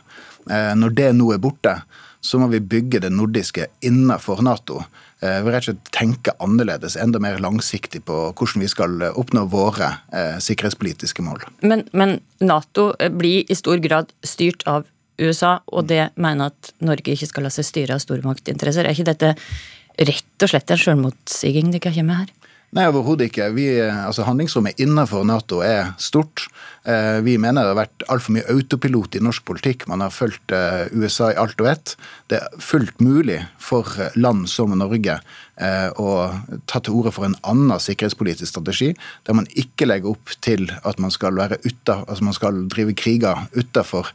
Eh, 0.49 0.71
når 0.79 0.95
det 0.95 1.09
nå 1.17 1.33
er 1.35 1.43
borte, 1.43 1.81
så 2.23 2.39
må 2.39 2.47
vi 2.53 2.63
bygge 2.63 3.03
det 3.03 3.11
nordiske 3.11 3.67
innenfor 3.83 4.39
Nato. 4.47 4.85
Eh, 5.19 5.41
vi 5.43 5.51
rett 5.51 5.67
og 5.67 5.73
slett 5.73 5.91
tenke 5.95 6.35
annerledes, 6.43 6.95
enda 6.95 7.19
mer 7.19 7.41
langsiktig 7.43 8.05
på 8.07 8.19
hvordan 8.31 8.63
vi 8.63 8.71
skal 8.71 9.09
oppnå 9.11 9.43
våre 9.51 9.91
eh, 10.15 10.39
sikkerhetspolitiske 10.39 11.25
mål. 11.25 11.43
Men, 11.67 11.83
men 11.91 12.21
Nato 12.39 12.93
blir 13.11 13.43
i 13.43 13.59
stor 13.59 13.83
grad 13.83 14.15
styrt 14.23 14.63
av 14.71 14.87
USA, 15.19 15.59
og 15.67 15.91
det 15.91 16.07
mener 16.15 16.51
at 16.51 16.73
Norge 16.83 17.13
ikke 17.13 17.29
skal 17.29 17.45
la 17.45 17.51
seg 17.53 17.67
styre 17.67 17.97
av 17.97 18.03
stormaktinteresser. 18.03 18.87
Er 18.87 18.95
ikke 18.95 19.11
dette 19.11 19.35
rett 19.99 20.45
og 20.45 20.51
slett 20.51 20.73
en 20.73 20.81
sjølmotsiging 20.81 21.73
dere 21.73 21.83
kommer 21.89 22.09
med 22.09 22.21
her? 22.23 22.33
Nei, 22.73 22.87
overhodet 22.89 23.27
ikke. 23.29 23.51
Vi, 23.53 23.67
altså 23.77 24.25
Handlingsrommet 24.25 24.79
innenfor 24.81 25.25
Nato 25.29 25.59
er 25.61 25.91
stort. 26.01 26.47
Eh, 26.85 27.21
Vi 27.23 27.37
mener 27.39 27.63
det 27.63 27.71
har 27.71 27.79
vært 27.79 28.03
altfor 28.11 28.35
mye 28.35 28.49
autopilot 28.51 29.15
i 29.15 29.21
norsk 29.23 29.45
politikk. 29.47 29.85
Man 29.87 30.03
har 30.03 30.11
fulgt 30.11 30.51
eh, 30.51 30.89
USA 30.91 31.29
i 31.31 31.37
alt 31.39 31.61
og 31.63 31.69
ett. 31.71 31.95
Det 32.27 32.41
er 32.41 32.59
fullt 32.59 32.99
mulig 32.99 33.39
for 33.63 33.87
land 34.19 34.49
som 34.51 34.73
Norge 34.75 35.15
eh, 35.15 35.87
å 35.95 36.09
ta 36.67 36.81
til 36.83 36.97
orde 36.99 37.13
for 37.15 37.27
en 37.29 37.37
annen 37.47 37.79
sikkerhetspolitisk 37.79 38.51
strategi, 38.51 38.89
der 39.23 39.37
man 39.37 39.47
ikke 39.55 39.87
legger 39.87 40.11
opp 40.11 40.33
til 40.43 40.67
at 40.83 40.99
man 40.99 41.13
skal 41.13 41.39
være 41.39 41.61
ute, 41.63 41.95
altså 42.03 42.27
man 42.27 42.35
skal 42.35 42.59
drive 42.73 42.95
kriger 42.99 43.45
utenfor 43.55 44.11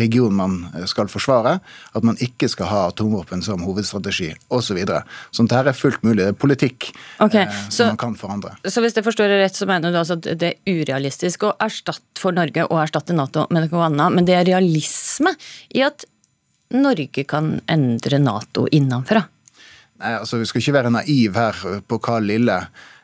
regionen 0.00 0.34
man 0.34 0.86
skal 0.90 1.06
forsvare, 1.10 1.58
at 1.94 2.06
man 2.06 2.16
ikke 2.22 2.48
skal 2.50 2.66
ha 2.70 2.80
atomvåpen 2.88 3.42
som 3.44 3.62
hovedstrategi 3.62 4.32
osv. 4.50 4.80
Så 4.82 5.02
Sånt 5.36 5.52
her 5.54 5.68
er 5.70 5.76
fullt 5.76 6.02
mulig. 6.06 6.24
Det 6.24 6.32
er 6.32 6.38
politikk 6.38 6.88
okay, 7.22 7.44
som 7.68 7.70
så- 7.70 7.86
man 7.92 8.00
kan 8.00 8.16
forandre. 8.18 8.56
Så 8.66 8.82
hvis 8.82 8.96
jeg 8.96 9.04
forstår 9.06 9.28
det 9.30 9.38
rett, 9.44 9.54
så 9.56 9.66
mener 9.68 9.92
du 9.92 9.98
altså 10.00 10.16
at 10.18 10.38
det 10.40 10.54
er 10.66 10.72
urealistisk 10.80 11.46
å 11.46 11.54
erstatte 11.60 11.89
for 12.18 12.36
Norge 12.36 12.66
å 12.68 12.78
erstatte 12.82 13.16
Nato 13.16 13.46
med 13.50 13.66
noe 13.66 13.84
annet, 13.88 14.16
men 14.16 14.28
det 14.28 14.36
er 14.38 14.48
realisme 14.52 15.34
i 15.74 15.84
at 15.86 16.06
Norge 16.70 17.24
kan 17.26 17.56
endre 17.70 18.20
Nato 18.22 18.66
innenfra? 18.70 19.24
Nei, 20.00 20.14
altså 20.16 20.38
Vi 20.40 20.48
skal 20.48 20.62
ikke 20.62 20.78
være 20.78 20.94
naiv 20.94 21.36
her 21.36 21.58
på 21.88 21.98
hva 22.00 22.20
lille 22.24 22.56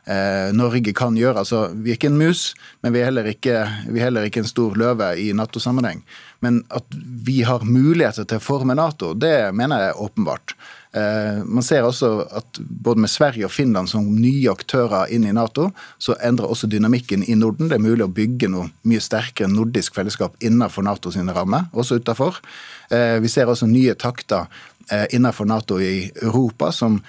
eh, 0.06 0.52
Norge 0.56 0.94
kan 0.96 1.16
gjøre. 1.18 1.42
Altså, 1.42 1.66
Vi 1.74 1.92
er 1.92 1.98
ikke 1.98 2.12
en 2.12 2.20
mus, 2.20 2.48
men 2.82 2.94
vi 2.94 3.02
er 3.02 3.10
heller 3.10 3.28
ikke, 3.30 3.58
er 3.66 4.06
heller 4.06 4.28
ikke 4.28 4.44
en 4.44 4.48
stor 4.48 4.78
løve 4.78 5.10
i 5.20 5.32
Nato-sammenheng. 5.36 6.04
Men 6.44 6.62
at 6.70 6.86
vi 6.96 7.42
har 7.48 7.66
muligheter 7.66 8.28
til 8.28 8.40
å 8.40 8.46
forme 8.46 8.76
Nato, 8.78 9.14
det 9.14 9.52
mener 9.56 9.82
jeg 9.82 9.94
er 9.94 10.04
åpenbart. 10.06 10.56
Eh, 10.96 11.44
man 11.44 11.64
ser 11.64 11.84
også 11.84 12.08
at 12.38 12.60
både 12.60 13.02
med 13.04 13.10
Sverige 13.12 13.44
og 13.48 13.52
Finland 13.52 13.90
som 13.90 14.06
nye 14.16 14.48
aktører 14.48 15.10
inn 15.12 15.26
i 15.28 15.34
Nato, 15.36 15.68
så 16.00 16.16
endrer 16.24 16.48
også 16.48 16.70
dynamikken 16.72 17.26
i 17.28 17.36
Norden. 17.36 17.68
Det 17.68 17.76
er 17.76 17.84
mulig 17.84 18.06
å 18.06 18.12
bygge 18.16 18.48
noe 18.52 18.70
mye 18.88 19.02
sterkere 19.04 19.50
nordisk 19.52 19.98
fellesskap 19.98 20.38
innenfor 20.40 20.86
Nato 20.86 21.12
sine 21.12 21.36
rammer, 21.36 21.68
også 21.76 22.00
utenfor. 22.00 22.40
Eh, 22.88 23.18
vi 23.20 23.28
ser 23.32 23.52
også 23.52 23.68
nye 23.68 23.96
takter 23.98 24.48
eh, 24.88 25.04
innenfor 25.12 25.48
Nato 25.50 25.80
i 25.82 26.08
Europa 26.22 26.72
som 26.72 27.02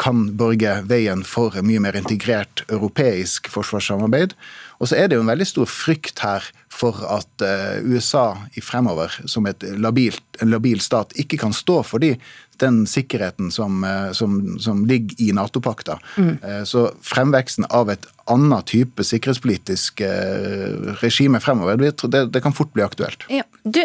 kan 0.00 0.22
borge 0.38 0.78
veien 0.88 1.20
for 1.26 1.58
mye 1.66 1.82
mer 1.82 1.98
integrert 1.98 2.62
europeisk 2.72 3.50
forsvarssamarbeid. 3.52 4.32
Og 4.80 4.88
så 4.88 4.96
er 4.98 5.10
det 5.10 5.18
jo 5.18 5.24
en 5.24 5.30
veldig 5.30 5.46
stor 5.46 5.68
frykt 5.68 6.22
her 6.24 6.46
for 6.72 6.96
at 7.12 7.44
USA 7.84 8.32
i 8.56 8.62
fremover, 8.64 9.12
som 9.28 9.46
et 9.46 9.62
labilt, 9.76 10.24
en 10.40 10.50
labil 10.50 10.80
stat, 10.82 11.12
ikke 11.20 11.38
kan 11.44 11.52
stå 11.54 11.82
for 11.86 12.02
de, 12.02 12.14
den 12.62 12.82
sikkerheten 12.88 13.50
som, 13.54 13.82
eh, 13.84 14.10
som, 14.16 14.38
som 14.62 14.84
ligger 14.88 15.18
i 15.22 15.32
Nato-pakta. 15.36 15.98
Mm. 16.16 16.64
Så 16.66 16.88
fremveksten 17.04 17.66
av 17.70 17.90
et 17.92 18.06
annet 18.30 18.66
type 18.70 19.04
sikkerhetspolitisk 19.04 20.00
eh, 20.06 20.94
regime 21.02 21.40
fremover, 21.42 21.80
det, 21.80 22.24
det, 22.32 22.42
kan 22.42 22.54
fort 22.54 22.72
bli 22.74 22.84
aktuelt. 22.84 23.26
Ja. 23.32 23.44
Du, 23.62 23.80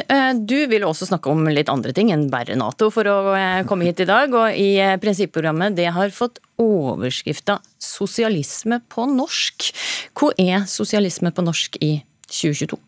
du 0.50 0.58
vil 0.70 0.86
også 0.88 1.10
snakke 1.10 1.30
om 1.30 1.46
litt 1.52 1.70
andre 1.70 1.94
ting 1.94 2.12
enn 2.14 2.28
bare 2.34 2.58
Nato 2.58 2.90
for 2.94 3.10
å 3.10 3.18
komme 3.70 3.90
hit 3.90 4.02
i 4.06 4.10
dag. 4.10 4.34
Og 4.34 4.58
i 4.58 4.72
prinsipprogrammet 5.02 5.78
det 5.78 5.90
har 5.94 6.14
fått 6.14 6.42
overskrifta 6.62 7.60
'Sosialisme 7.78 8.82
på 8.90 9.06
norsk'. 9.10 9.72
Hva 10.18 10.34
er 10.42 10.66
sosialisme 10.70 11.34
på 11.34 11.46
norsk 11.46 11.78
i 11.82 11.98
2022? 12.30 12.87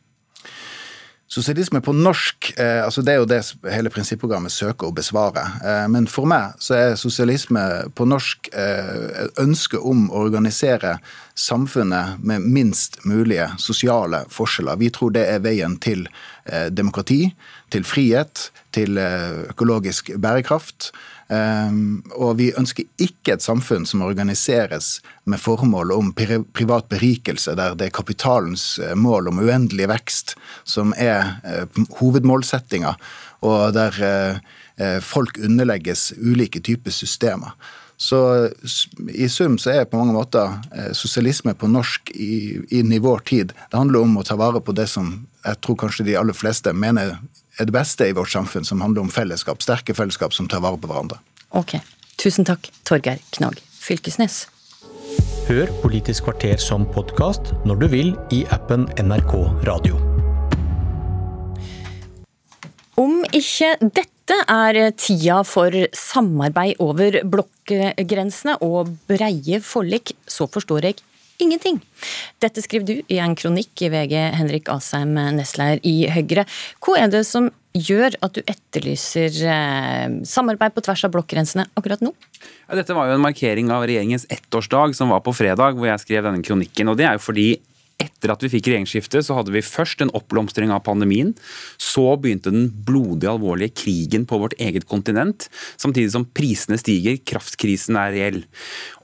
Sosialisme 1.30 1.78
på 1.86 1.94
norsk, 1.94 2.54
eh, 2.58 2.80
altså 2.82 3.04
det 3.06 3.14
er 3.14 3.20
jo 3.22 3.28
det 3.30 3.44
hele 3.70 3.92
prinsipprogrammet 3.94 4.50
søker 4.50 4.90
å 4.90 4.96
besvare. 4.98 5.44
Eh, 5.62 5.86
men 5.94 6.08
for 6.10 6.26
meg 6.26 6.56
så 6.58 6.74
er 6.74 6.96
sosialisme 6.98 7.62
på 7.94 8.08
norsk 8.10 8.50
eh, 8.50 9.28
et 9.30 9.76
om 9.78 10.08
å 10.10 10.24
organisere 10.26 10.96
samfunnet 11.38 12.18
med 12.26 12.42
minst 12.50 12.98
mulige 13.06 13.46
sosiale 13.62 14.24
forskjeller. 14.34 14.82
Vi 14.82 14.90
tror 14.90 15.14
det 15.14 15.28
er 15.30 15.46
veien 15.46 15.78
til 15.78 16.08
eh, 16.50 16.72
demokrati, 16.74 17.36
til 17.70 17.86
frihet, 17.86 18.50
til 18.74 18.98
eh, 18.98 19.54
økologisk 19.54 20.10
bærekraft. 20.18 20.90
Um, 21.30 22.00
og 22.18 22.40
vi 22.40 22.48
ønsker 22.58 22.88
ikke 22.98 23.36
et 23.36 23.44
samfunn 23.46 23.84
som 23.86 24.02
organiseres 24.02 24.96
med 25.30 25.38
formål 25.38 25.92
om 25.94 26.08
privat 26.18 26.88
berikelse, 26.90 27.54
der 27.54 27.76
det 27.78 27.90
er 27.90 27.94
kapitalens 27.94 28.80
eh, 28.82 28.96
mål 28.98 29.30
om 29.30 29.44
uendelig 29.44 29.92
vekst 29.92 30.34
som 30.66 30.90
er 30.98 31.36
uh, 31.46 31.84
hovedmålsettinga, 32.00 32.96
og 33.46 33.76
der 33.78 34.00
uh, 34.02 34.98
folk 35.06 35.38
underlegges 35.38 36.16
ulike 36.18 36.64
typer 36.66 36.98
systemer. 36.98 37.54
Så 38.00 38.50
i 39.12 39.28
sum 39.30 39.60
så 39.62 39.76
er 39.76 39.86
på 39.86 40.00
mange 40.00 40.16
måter 40.16 40.54
sosialisme 40.96 41.52
på 41.52 41.68
norsk 41.68 42.14
inn 42.16 42.94
i 42.96 43.00
vår 43.04 43.26
tid 43.28 43.52
Det 43.52 43.76
handler 43.76 44.06
om 44.06 44.14
å 44.16 44.24
ta 44.24 44.38
vare 44.40 44.62
på 44.64 44.72
det 44.72 44.86
som 44.88 45.10
jeg 45.44 45.60
tror 45.60 45.76
kanskje 45.82 46.06
de 46.08 46.16
aller 46.16 46.38
fleste 46.38 46.72
mener 46.72 47.18
er 47.60 47.68
det 47.68 47.76
beste 47.76 48.07
i 48.07 48.15
vårt 48.15 48.31
samfunn, 48.31 48.65
som 48.65 48.81
handler 48.84 49.06
om 49.06 49.11
fellesskap, 49.14 49.61
sterke 49.64 49.95
fellesskap 49.98 50.36
som 50.36 50.48
tar 50.48 50.64
vare 50.64 50.80
på 50.80 50.90
hverandre. 50.90 51.19
Ok, 51.57 51.80
tusen 52.22 52.48
takk, 52.48 52.72
Torgeir 52.88 53.19
Knag 53.36 53.60
Fylkesnes. 53.80 54.45
Hør 55.49 55.72
Politisk 55.81 56.27
kvarter 56.27 56.60
som 56.61 56.86
podkast 56.94 57.56
når 57.65 57.81
du 57.81 57.88
vil 57.90 58.14
i 58.36 58.44
appen 58.53 58.86
NRK 59.02 59.34
Radio. 59.65 59.98
Om 62.99 63.23
ikke 63.34 63.73
dette 63.81 64.38
er 64.52 64.77
tida 64.99 65.40
for 65.48 65.73
samarbeid 65.95 66.81
over 66.84 67.22
blokkgrensene 67.26 68.60
og 68.61 68.91
breie 69.10 69.61
forlik, 69.64 70.14
så 70.30 70.45
forstår 70.52 70.91
jeg 70.91 70.99
ingenting. 71.44 71.80
Dette 72.44 72.64
skriver 72.64 72.86
du 72.88 72.95
i 73.07 73.20
en 73.22 73.36
kronikk 73.38 73.86
i 73.86 73.90
VG, 73.94 74.16
Henrik 74.38 74.70
Asheim, 74.72 75.16
nestleder 75.38 75.82
i 75.88 76.03
Høyre. 76.11 76.45
Hva 76.84 76.99
er 77.02 77.11
det 77.14 77.26
som 77.30 77.49
gjør 77.78 78.16
at 78.26 78.36
du 78.36 78.41
etterlyser 78.49 79.36
eh, 79.45 80.06
samarbeid 80.26 80.74
på 80.76 80.84
tvers 80.86 81.06
av 81.06 81.14
blokkgrensene 81.14 81.68
akkurat 81.78 82.02
nå? 82.03 82.14
Ja, 82.41 82.78
dette 82.80 82.95
var 82.98 83.10
jo 83.10 83.18
en 83.18 83.26
markering 83.26 83.70
av 83.74 83.86
regjeringens 83.86 84.26
ettårsdag 84.34 84.95
som 84.98 85.14
var 85.14 85.22
på 85.26 85.36
fredag, 85.38 85.78
hvor 85.78 85.90
jeg 85.91 86.03
skrev 86.03 86.26
denne 86.26 86.45
kronikken. 86.45 86.90
og 86.90 86.98
Det 86.99 87.07
er 87.07 87.20
jo 87.20 87.26
fordi 87.28 87.49
etter 88.00 88.34
at 88.34 88.44
vi 88.44 88.52
fikk 88.52 88.70
regjeringsskiftet, 88.70 89.26
så 89.28 89.38
hadde 89.38 89.54
vi 89.54 89.64
først 89.66 90.02
en 90.04 90.12
oppblomstring 90.16 90.72
av 90.74 90.84
pandemien. 90.88 91.34
Så 91.80 92.06
begynte 92.22 92.54
den 92.54 92.70
blodige, 92.72 93.32
alvorlige 93.32 93.76
krigen 93.84 94.26
på 94.30 94.40
vårt 94.42 94.56
eget 94.60 94.88
kontinent. 94.90 95.50
Samtidig 95.80 96.14
som 96.14 96.28
prisene 96.36 96.80
stiger, 96.80 97.20
kraftkrisen 97.28 98.00
er 98.00 98.16
reell. 98.16 98.42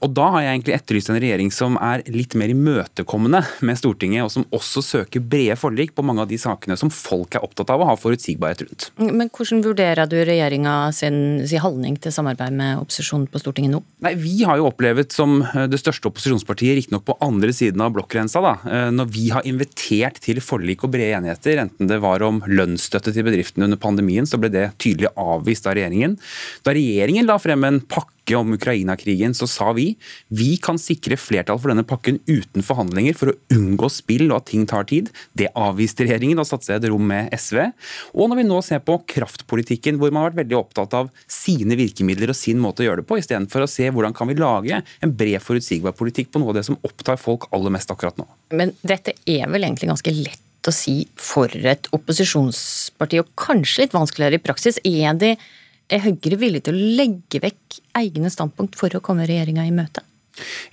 Og 0.04 0.12
da 0.16 0.30
har 0.34 0.44
jeg 0.44 0.54
egentlig 0.54 0.76
etterlyst 0.76 1.12
en 1.12 1.20
regjering 1.20 1.52
som 1.54 1.78
er 1.82 2.04
litt 2.12 2.36
mer 2.38 2.52
imøtekommende 2.52 3.42
med 3.66 3.80
Stortinget, 3.80 4.24
og 4.26 4.32
som 4.32 4.46
også 4.56 4.84
søker 4.84 5.24
brede 5.24 5.58
forlik 5.60 5.94
på 5.96 6.04
mange 6.06 6.24
av 6.24 6.30
de 6.30 6.40
sakene 6.40 6.78
som 6.80 6.92
folk 6.92 7.36
er 7.36 7.44
opptatt 7.44 7.72
av 7.72 7.82
å 7.82 7.90
ha 7.90 7.96
forutsigbarhet 8.00 8.64
rundt. 8.66 8.88
Men 9.00 9.30
hvordan 9.32 9.64
vurderer 9.64 10.08
du 10.10 10.16
regjeringa 10.18 10.76
sin, 10.96 11.18
sin 11.48 11.62
holdning 11.64 11.98
til 12.00 12.14
samarbeid 12.14 12.56
med 12.56 12.80
opposisjonen 12.80 13.28
på 13.32 13.42
Stortinget 13.42 13.76
nå? 13.76 13.82
Nei, 14.04 14.14
Vi 14.26 14.38
har 14.48 14.60
jo 14.60 14.68
opplevet 14.70 15.12
som 15.14 15.38
det 15.42 15.80
største 15.80 16.10
opposisjonspartiet, 16.10 16.76
riktignok 16.80 17.04
på 17.06 17.16
andre 17.24 17.52
siden 17.56 17.82
av 17.84 17.94
blokkgrensa, 17.96 18.42
da, 18.44 18.54
når 18.94 19.10
vi 19.14 19.28
har 19.34 19.46
invitert 19.48 20.20
til 20.24 20.40
forlik 20.44 20.84
og 20.86 20.92
brede 20.94 21.16
enigheter, 21.18 21.62
enten 21.62 21.90
det 21.90 22.00
var 22.04 22.24
om 22.26 22.42
lønnsstøtte 22.46 23.14
til 23.14 23.26
bedriftene 23.26 23.68
under 23.68 23.80
pandemien, 23.80 24.28
så 24.28 24.40
ble 24.40 24.52
det 24.52 24.68
tydelig 24.82 25.12
avvist 25.14 25.68
av 25.68 25.78
regjeringen. 25.78 26.18
Da 26.66 26.74
regjeringen 26.76 27.28
la 27.28 27.38
frem 27.42 27.66
en 27.68 27.80
pakke 27.84 28.15
om 28.34 28.54
Ukraina-krigen, 28.56 29.34
så 29.36 29.46
sa 29.46 29.70
vi 29.76 29.92
vi 30.34 30.56
kan 30.58 30.80
sikre 30.80 31.18
flertall 31.20 31.60
for 31.62 31.70
denne 31.70 31.86
pakken 31.86 32.18
uten 32.26 32.64
forhandlinger 32.66 33.14
for 33.14 33.30
å 33.30 33.36
unngå 33.54 33.90
spill 33.92 34.26
og 34.30 34.40
at 34.40 34.48
ting 34.50 34.66
tar 34.66 34.88
tid. 34.90 35.12
Det 35.38 35.52
avviste 35.54 36.06
regjeringen 36.06 36.42
og 36.42 36.48
satte 36.48 36.66
seg 36.66 36.80
et 36.80 36.88
rom 36.90 37.06
med 37.06 37.30
SV. 37.36 37.60
Og 38.16 38.32
når 38.32 38.40
vi 38.40 38.46
nå 38.48 38.58
ser 38.66 38.82
på 38.86 38.98
kraftpolitikken, 39.14 40.00
hvor 40.00 40.10
man 40.10 40.24
har 40.24 40.32
vært 40.32 40.42
veldig 40.42 40.58
opptatt 40.58 40.96
av 40.98 41.12
sine 41.30 41.78
virkemidler 41.78 42.32
og 42.32 42.38
sin 42.38 42.58
måte 42.62 42.82
å 42.82 42.88
gjøre 42.88 43.04
det 43.04 43.10
på, 43.10 43.20
istedenfor 43.22 43.66
å 43.66 43.70
se 43.70 43.86
hvordan 43.92 44.16
kan 44.16 44.32
vi 44.32 44.38
lage 44.40 44.82
en 44.82 45.14
bred, 45.14 45.38
forutsigbar 45.44 45.94
politikk 45.96 46.32
på 46.32 46.42
noe 46.42 46.54
av 46.54 46.58
det 46.58 46.66
som 46.66 46.80
opptar 46.86 47.20
folk 47.20 47.46
aller 47.54 47.74
mest 47.74 47.92
akkurat 47.94 48.18
nå. 48.18 48.26
Men 48.56 48.74
dette 48.82 49.14
er 49.28 49.46
vel 49.52 49.68
egentlig 49.68 49.92
ganske 49.92 50.16
lett 50.16 50.42
å 50.66 50.74
si 50.74 51.04
for 51.20 51.52
et 51.52 51.86
opposisjonsparti, 51.94 53.20
og 53.22 53.30
kanskje 53.38 53.84
litt 53.84 53.94
vanskeligere 53.96 54.40
i 54.40 54.42
praksis. 54.42 54.80
Er, 54.82 55.14
det, 55.18 55.36
er 55.92 56.02
Høyre 56.06 56.38
villig 56.40 56.64
til 56.66 56.76
å 56.76 56.90
legge 57.00 57.40
vekk 57.42 57.80
egne 58.00 58.30
standpunkt 58.32 58.78
for 58.78 58.94
å 58.94 59.02
komme 59.04 59.26
regjeringa 59.28 59.66
i 59.66 59.74
møte? 59.74 60.05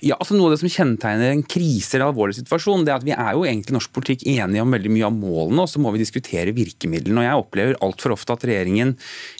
Ja, 0.04 0.18
altså 0.18 0.36
Noe 0.36 0.50
av 0.50 0.54
det 0.54 0.60
som 0.62 0.72
kjennetegner 0.72 1.32
en 1.32 1.44
krise 1.46 1.96
eller 1.96 2.10
alvorlig 2.10 2.36
situasjon, 2.38 2.84
det 2.84 2.92
er 2.92 3.00
at 3.00 3.06
vi 3.06 3.14
er 3.14 3.32
jo 3.36 3.44
egentlig 3.48 3.76
norsk 3.76 3.92
politikk 3.96 4.24
enige 4.34 4.64
om 4.64 4.74
veldig 4.74 4.92
mye 4.92 5.08
av 5.08 5.16
målene, 5.16 5.64
og 5.64 5.70
så 5.70 5.82
må 5.82 5.92
vi 5.94 6.02
diskutere 6.02 6.54
virkemidlene. 6.56 7.22
og 7.22 7.26
Jeg 7.26 7.42
opplever 7.44 7.78
altfor 7.84 8.14
ofte 8.16 8.36
at 8.36 8.46
regjeringen 8.48 8.94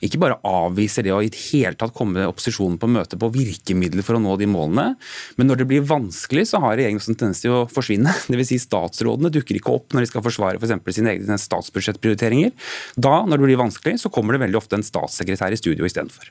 ikke 0.05 0.21
bare 0.23 0.39
avviser 0.49 1.07
det 1.07 1.15
å 1.15 1.21
i 1.25 1.31
det 1.33 1.41
hele 1.51 1.75
tatt 1.81 1.95
komme 1.97 2.27
opposisjonen 2.31 2.79
på 2.81 2.91
møte 2.91 3.19
på 3.21 3.31
virkemidler 3.35 4.07
for 4.07 4.19
å 4.19 4.23
nå 4.23 4.37
de 4.41 4.49
målene, 4.51 4.95
men 5.37 5.51
når 5.51 5.63
det 5.63 5.69
blir 5.73 5.89
vanskelig, 5.89 6.47
så 6.51 6.63
har 6.65 6.79
regjeringen 6.79 7.03
en 7.05 7.21
tendens 7.21 7.43
til 7.45 7.55
å 7.55 7.65
forsvinne. 7.71 8.15
Dvs. 8.31 8.53
Si 8.55 8.61
statsrådene 8.63 9.33
dukker 9.33 9.59
ikke 9.59 9.73
opp 9.75 9.95
når 9.95 10.05
de 10.05 10.13
skal 10.13 10.25
forsvare 10.25 10.61
f.eks. 10.61 10.97
sine 10.99 11.15
egne 11.15 11.39
statsbudsjettprioriteringer. 11.41 12.55
Da, 12.97 13.21
når 13.25 13.41
det 13.41 13.51
blir 13.51 13.61
vanskelig, 13.61 13.99
så 14.03 14.13
kommer 14.13 14.37
det 14.37 14.45
veldig 14.45 14.61
ofte 14.61 14.79
en 14.79 14.87
statssekretær 14.87 15.55
i 15.55 15.61
studio 15.61 15.89
istedenfor. 15.89 16.31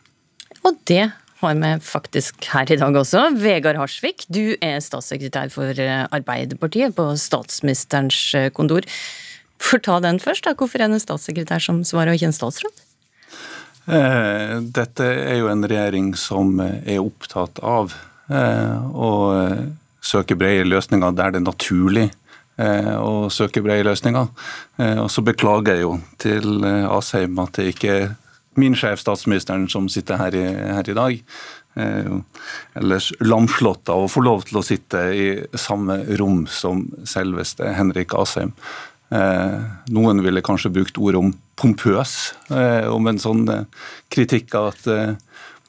Og 0.63 0.77
det 0.87 1.05
har 1.43 1.57
vi 1.59 1.71
faktisk 1.83 2.47
her 2.53 2.71
i 2.71 2.77
dag 2.79 2.95
også. 2.95 3.25
Vegard 3.39 3.77
Harsvik, 3.79 4.25
du 4.31 4.55
er 4.63 4.79
statssekretær 4.83 5.51
for 5.53 5.77
eh, 5.79 6.05
Arbeiderpartiet 6.13 6.95
på 6.97 7.09
statsministerens 7.19 8.19
eh, 8.37 8.49
kontor. 8.55 8.87
For 9.63 9.81
ta 9.83 9.99
den 10.03 10.19
først, 10.23 10.47
da. 10.47 10.55
Hvorfor 10.57 10.81
er 10.81 10.89
det 10.89 10.99
en 10.99 11.03
statssekretær 11.03 11.63
som 11.63 11.83
svarer, 11.87 12.13
og 12.13 12.19
ikke 12.19 12.31
en 12.31 12.37
statsråd? 12.37 12.81
Eh, 13.91 14.55
dette 14.75 15.11
er 15.27 15.41
jo 15.41 15.51
en 15.51 15.67
regjering 15.67 16.13
som 16.19 16.57
er 16.63 17.03
opptatt 17.03 17.59
av 17.59 17.95
å 18.33 19.07
søke 20.01 20.37
brede 20.39 20.63
løsninger 20.63 21.11
der 21.13 21.33
det 21.35 21.41
er 21.41 21.43
naturlig 21.43 22.05
å 22.55 23.27
søke 23.29 23.59
brede 23.61 23.83
løsninger. 23.83 24.29
Og 25.03 25.09
så 25.11 25.21
beklager 25.27 25.75
jeg 25.75 25.83
jo 25.83 25.91
til 26.23 26.63
Asheim 26.63 27.41
at 27.43 27.59
det 27.59 27.73
ikke 27.73 27.91
er 27.91 28.07
min 28.59 28.75
sjef, 28.77 29.01
statsministeren, 29.03 29.67
som 29.69 29.89
sitter 29.91 30.19
her 30.21 30.35
i, 30.35 30.45
her 30.77 30.89
i 30.89 30.95
dag. 30.97 31.19
Eh, 31.75 32.15
ellers 32.77 33.11
lamslått 33.23 33.89
av 33.89 34.05
å 34.05 34.11
få 34.11 34.23
lov 34.25 34.45
til 34.47 34.59
å 34.59 34.65
sitte 34.65 35.03
i 35.17 35.27
samme 35.57 36.03
rom 36.19 36.43
som 36.49 36.85
selveste 37.09 37.71
Henrik 37.73 38.13
Asheim. 38.17 38.53
Eh, 39.13 39.57
noen 39.93 40.21
ville 40.25 40.45
kanskje 40.45 40.73
brukt 40.73 40.97
ordet 41.01 41.21
om 41.21 41.33
pompøs 41.59 42.33
eh, 42.53 42.89
om 42.89 43.09
en 43.09 43.21
sånn 43.21 43.45
kritikk 44.13 44.55
av 44.57 44.71
at 44.73 44.87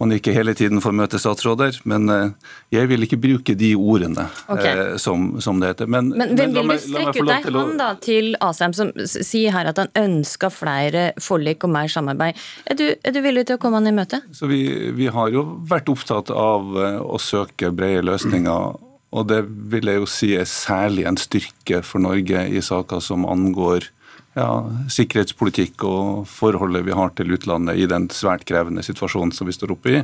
man 0.05 0.15
ikke 0.17 0.35
hele 0.37 0.55
tiden 0.57 0.83
får 0.85 0.95
møte 0.97 1.21
statsråder. 1.21 1.81
Men 1.89 2.11
eh, 2.13 2.53
jeg 2.75 2.91
vil 2.91 3.07
ikke 3.07 3.19
bruke 3.21 3.57
de 3.59 3.73
ordene 3.79 4.27
okay. 4.53 4.73
Eh, 4.73 4.95
som, 5.01 5.35
som, 5.45 5.61
det 5.63 5.75
heter. 5.75 5.91
Men, 5.91 6.13
men, 6.15 6.35
men 6.37 6.55
vil 6.57 6.71
du 6.71 6.77
strekke 6.85 7.25
ut 7.25 7.33
ei 7.35 7.55
hånd 7.57 7.77
da 7.81 7.91
til 8.05 8.33
Asheim, 8.45 8.77
som 8.77 8.93
sier 9.05 9.55
her 9.57 9.71
at 9.71 9.81
han 9.81 9.93
ønsker 9.99 10.53
flere 10.55 11.07
forlik 11.23 11.65
og 11.67 11.75
mer 11.75 11.91
samarbeid. 11.93 12.41
Er 12.71 12.79
du, 12.79 12.87
er 12.95 13.15
du 13.15 13.21
villig 13.25 13.49
til 13.49 13.59
å 13.59 13.63
komme 13.63 13.81
han 13.81 13.91
i 13.91 13.97
møte? 13.97 14.23
Så 14.35 14.49
vi, 14.51 14.63
vi 14.97 15.11
har 15.13 15.33
jo 15.35 15.47
vært 15.69 15.91
opptatt 15.93 16.33
av 16.35 16.75
eh, 16.79 17.01
å 17.01 17.21
søke 17.23 17.73
brede 17.75 18.05
løsninger. 18.11 18.81
Og 19.15 19.29
det 19.31 19.45
vil 19.71 19.87
jeg 19.87 20.01
jo 20.01 20.07
si 20.11 20.33
er 20.35 20.49
særlig 20.51 21.05
en 21.07 21.19
styrke 21.21 21.85
for 21.87 22.03
Norge 22.03 22.49
i 22.51 22.63
saker 22.65 23.03
som 23.05 23.27
angår 23.31 23.87
ja, 24.35 24.49
sikkerhetspolitikk 24.91 25.85
og 25.87 26.25
forholdet 26.31 26.85
vi 26.87 26.97
har 26.97 27.13
til 27.17 27.35
utlandet 27.37 27.79
i 27.79 27.89
den 27.91 28.09
svært 28.13 28.45
krevende 28.49 28.85
situasjonen 28.87 29.35
som 29.35 29.49
vi 29.49 29.55
står 29.57 29.75
oppe 29.77 29.93
i. 29.93 30.03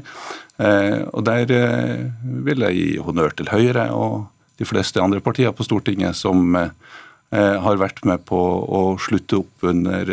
Eh, 0.62 1.01
og 1.11 1.24
Der 1.27 1.51
eh, 1.57 2.07
vil 2.47 2.66
jeg 2.66 2.78
gi 2.78 2.89
honnør 3.02 3.35
til 3.36 3.51
Høyre 3.51 3.90
og 3.97 4.31
de 4.61 4.69
fleste 4.69 5.02
andre 5.02 5.23
partier 5.24 5.55
på 5.57 5.65
Stortinget 5.66 6.19
som 6.19 6.55
eh, 6.57 6.70
har 7.31 7.78
vært 7.81 8.02
med 8.07 8.24
på 8.27 8.39
å 8.39 8.82
slutte 9.02 9.40
opp 9.43 9.66
under 9.70 10.09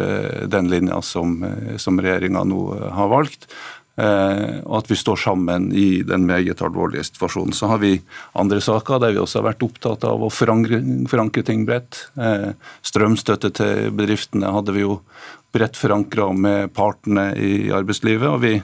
den 0.45 0.69
linja 0.69 1.02
som, 1.02 1.39
som 1.81 1.98
regjeringa 1.98 2.44
nå 2.45 2.61
har 2.94 3.10
valgt. 3.10 3.49
Eh, 3.98 4.57
og 4.61 4.76
at 4.84 4.91
vi 4.91 4.95
står 4.99 5.18
sammen 5.18 5.72
i 5.74 6.03
den 6.06 6.28
meget 6.30 6.61
alvorlige 6.61 7.07
situasjonen. 7.07 7.56
Så 7.57 7.69
har 7.72 7.82
vi 7.82 7.95
andre 8.38 8.61
saker 8.61 9.02
der 9.02 9.15
vi 9.15 9.24
også 9.24 9.41
har 9.41 9.48
vært 9.49 9.65
opptatt 9.65 10.06
av 10.06 10.22
å 10.22 10.30
forankre, 10.30 11.44
ting 11.48 11.65
bredt. 11.65 12.03
Eh, 12.14 12.52
strømstøtte 12.86 13.52
til 13.57 13.90
bedriftene 13.98 14.53
hadde 14.53 14.76
vi 14.76 14.86
jo 14.86 14.99
bredt 15.56 15.80
forankra 15.80 16.30
med 16.38 16.76
partene 16.78 17.32
i 17.41 17.72
arbeidslivet. 17.74 18.30
og 18.30 18.41
vi 18.45 18.61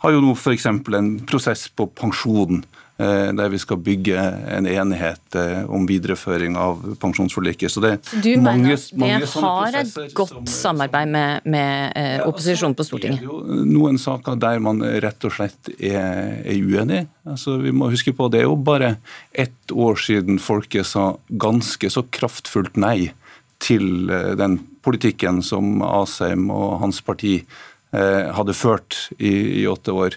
har 0.00 0.12
jo 0.12 0.20
nå 0.24 0.34
f.eks. 0.36 0.66
en 0.66 1.10
prosess 1.28 1.68
på 1.68 1.86
pensjon 1.96 2.62
der 3.00 3.48
vi 3.52 3.58
skal 3.60 3.78
bygge 3.80 4.20
en 4.56 4.66
enighet 4.68 5.36
eh, 5.38 5.62
om 5.70 5.86
videreføring 5.88 6.56
av 6.60 6.82
pensjonsforliket. 7.00 7.72
Så 7.72 7.82
det 7.84 7.94
du 8.12 8.32
mange, 8.42 8.76
mener 8.92 9.24
at 9.24 9.36
vi 9.36 9.44
har 9.44 9.78
et 9.80 10.16
godt 10.16 10.34
som, 10.34 10.50
samarbeid 10.50 11.12
med, 11.14 11.46
med 11.48 11.94
ja, 11.96 12.26
opposisjonen 12.26 12.76
på 12.76 12.86
Stortinget? 12.86 13.22
Det 13.22 13.28
er 13.28 13.30
jo 13.30 13.68
noen 13.70 14.00
saker 14.00 14.36
der 14.40 14.60
man 14.62 14.82
rett 15.04 15.28
og 15.28 15.36
slett 15.36 15.72
er, 15.78 16.42
er 16.44 16.60
uenig. 16.60 17.04
Altså, 17.28 17.56
vi 17.62 17.72
må 17.72 17.90
huske 17.92 18.12
på 18.16 18.28
Det 18.32 18.42
er 18.42 18.48
jo 18.48 18.56
bare 18.56 18.94
ett 19.32 19.72
år 19.72 19.98
siden 20.00 20.40
folket 20.42 20.88
sa 20.88 21.14
ganske 21.28 21.90
så 21.92 22.04
kraftfullt 22.10 22.76
nei 22.80 23.12
til 23.60 24.10
eh, 24.10 24.32
den 24.38 24.58
politikken 24.84 25.42
som 25.44 25.82
Asheim 25.84 26.48
og 26.52 26.80
hans 26.84 27.00
parti 27.04 27.40
eh, 27.40 28.30
hadde 28.34 28.56
ført 28.56 29.06
i, 29.18 29.62
i 29.62 29.66
åtte 29.68 29.94
år. 29.94 30.16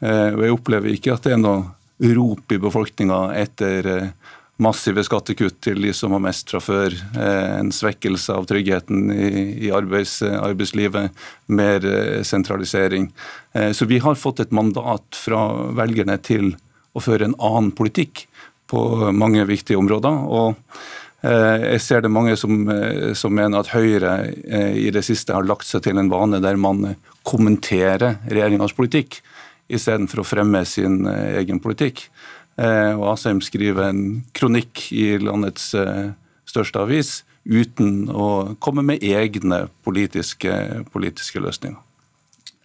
Eh, 0.00 0.30
og 0.32 0.42
Jeg 0.44 0.56
opplever 0.56 0.94
ikke 0.94 1.14
at 1.14 1.26
det 1.26 1.36
er 1.36 1.42
noe 1.42 1.68
rop 2.00 2.52
i 2.52 2.58
befolkninga 2.58 3.34
etter 3.34 3.86
eh, 3.86 4.08
massive 4.60 5.04
skattekutt 5.04 5.60
til 5.64 5.80
de 5.84 5.92
som 5.96 6.14
har 6.16 6.22
mest 6.24 6.52
fra 6.52 6.60
før, 6.64 6.94
eh, 7.16 7.58
en 7.58 7.72
svekkelse 7.72 8.36
av 8.36 8.48
tryggheten 8.48 9.10
i 9.12 9.70
arbeids, 9.74 10.20
arbeidslivet, 10.22 11.12
mer 11.48 11.86
eh, 11.86 12.22
sentralisering. 12.26 13.10
Så 13.74 13.86
vi 13.90 13.98
har 13.98 14.14
fått 14.14 14.38
et 14.44 14.52
mandat 14.54 15.16
fra 15.18 15.40
velgerne 15.74 16.14
til 16.22 16.52
å 16.94 17.00
føre 17.02 17.26
en 17.26 17.34
annen 17.34 17.72
politikk 17.74 18.28
på 18.70 19.10
mange 19.10 19.42
viktige 19.48 19.78
områder. 19.80 20.24
og 20.30 20.54
jeg 21.20 21.80
ser 21.84 22.00
det 22.00 22.08
mange 22.08 22.32
som, 22.38 22.54
som, 23.18 23.34
mener 23.34 23.60
at 23.60 23.72
Høyre 23.74 24.12
i 24.72 24.86
det 24.94 25.02
siste 25.04 25.34
har 25.34 25.44
lagt 25.44 25.66
seg 25.68 25.82
til 25.84 25.98
en 26.00 26.08
vane 26.08 26.38
der 26.40 26.56
man 26.56 26.94
kommenterer 27.28 28.22
regjeringas 28.30 28.72
politikk 28.72 29.18
istedenfor 29.70 30.22
å 30.22 30.26
fremme 30.26 30.62
sin 30.68 31.04
eh, 31.08 31.38
egen 31.40 31.60
politikk. 31.62 32.06
Eh, 32.60 32.92
og 32.96 33.12
Asheim 33.14 33.40
skriver 33.44 33.90
en 33.90 34.04
kronikk 34.36 34.88
i 34.92 35.14
landets 35.22 35.72
eh, 35.78 36.10
største 36.48 36.82
avis 36.82 37.20
uten 37.44 38.10
å 38.12 38.56
komme 38.60 38.84
med 38.86 39.04
egne 39.06 39.64
politiske, 39.86 40.52
politiske 40.92 41.40
løsninger. 41.40 41.78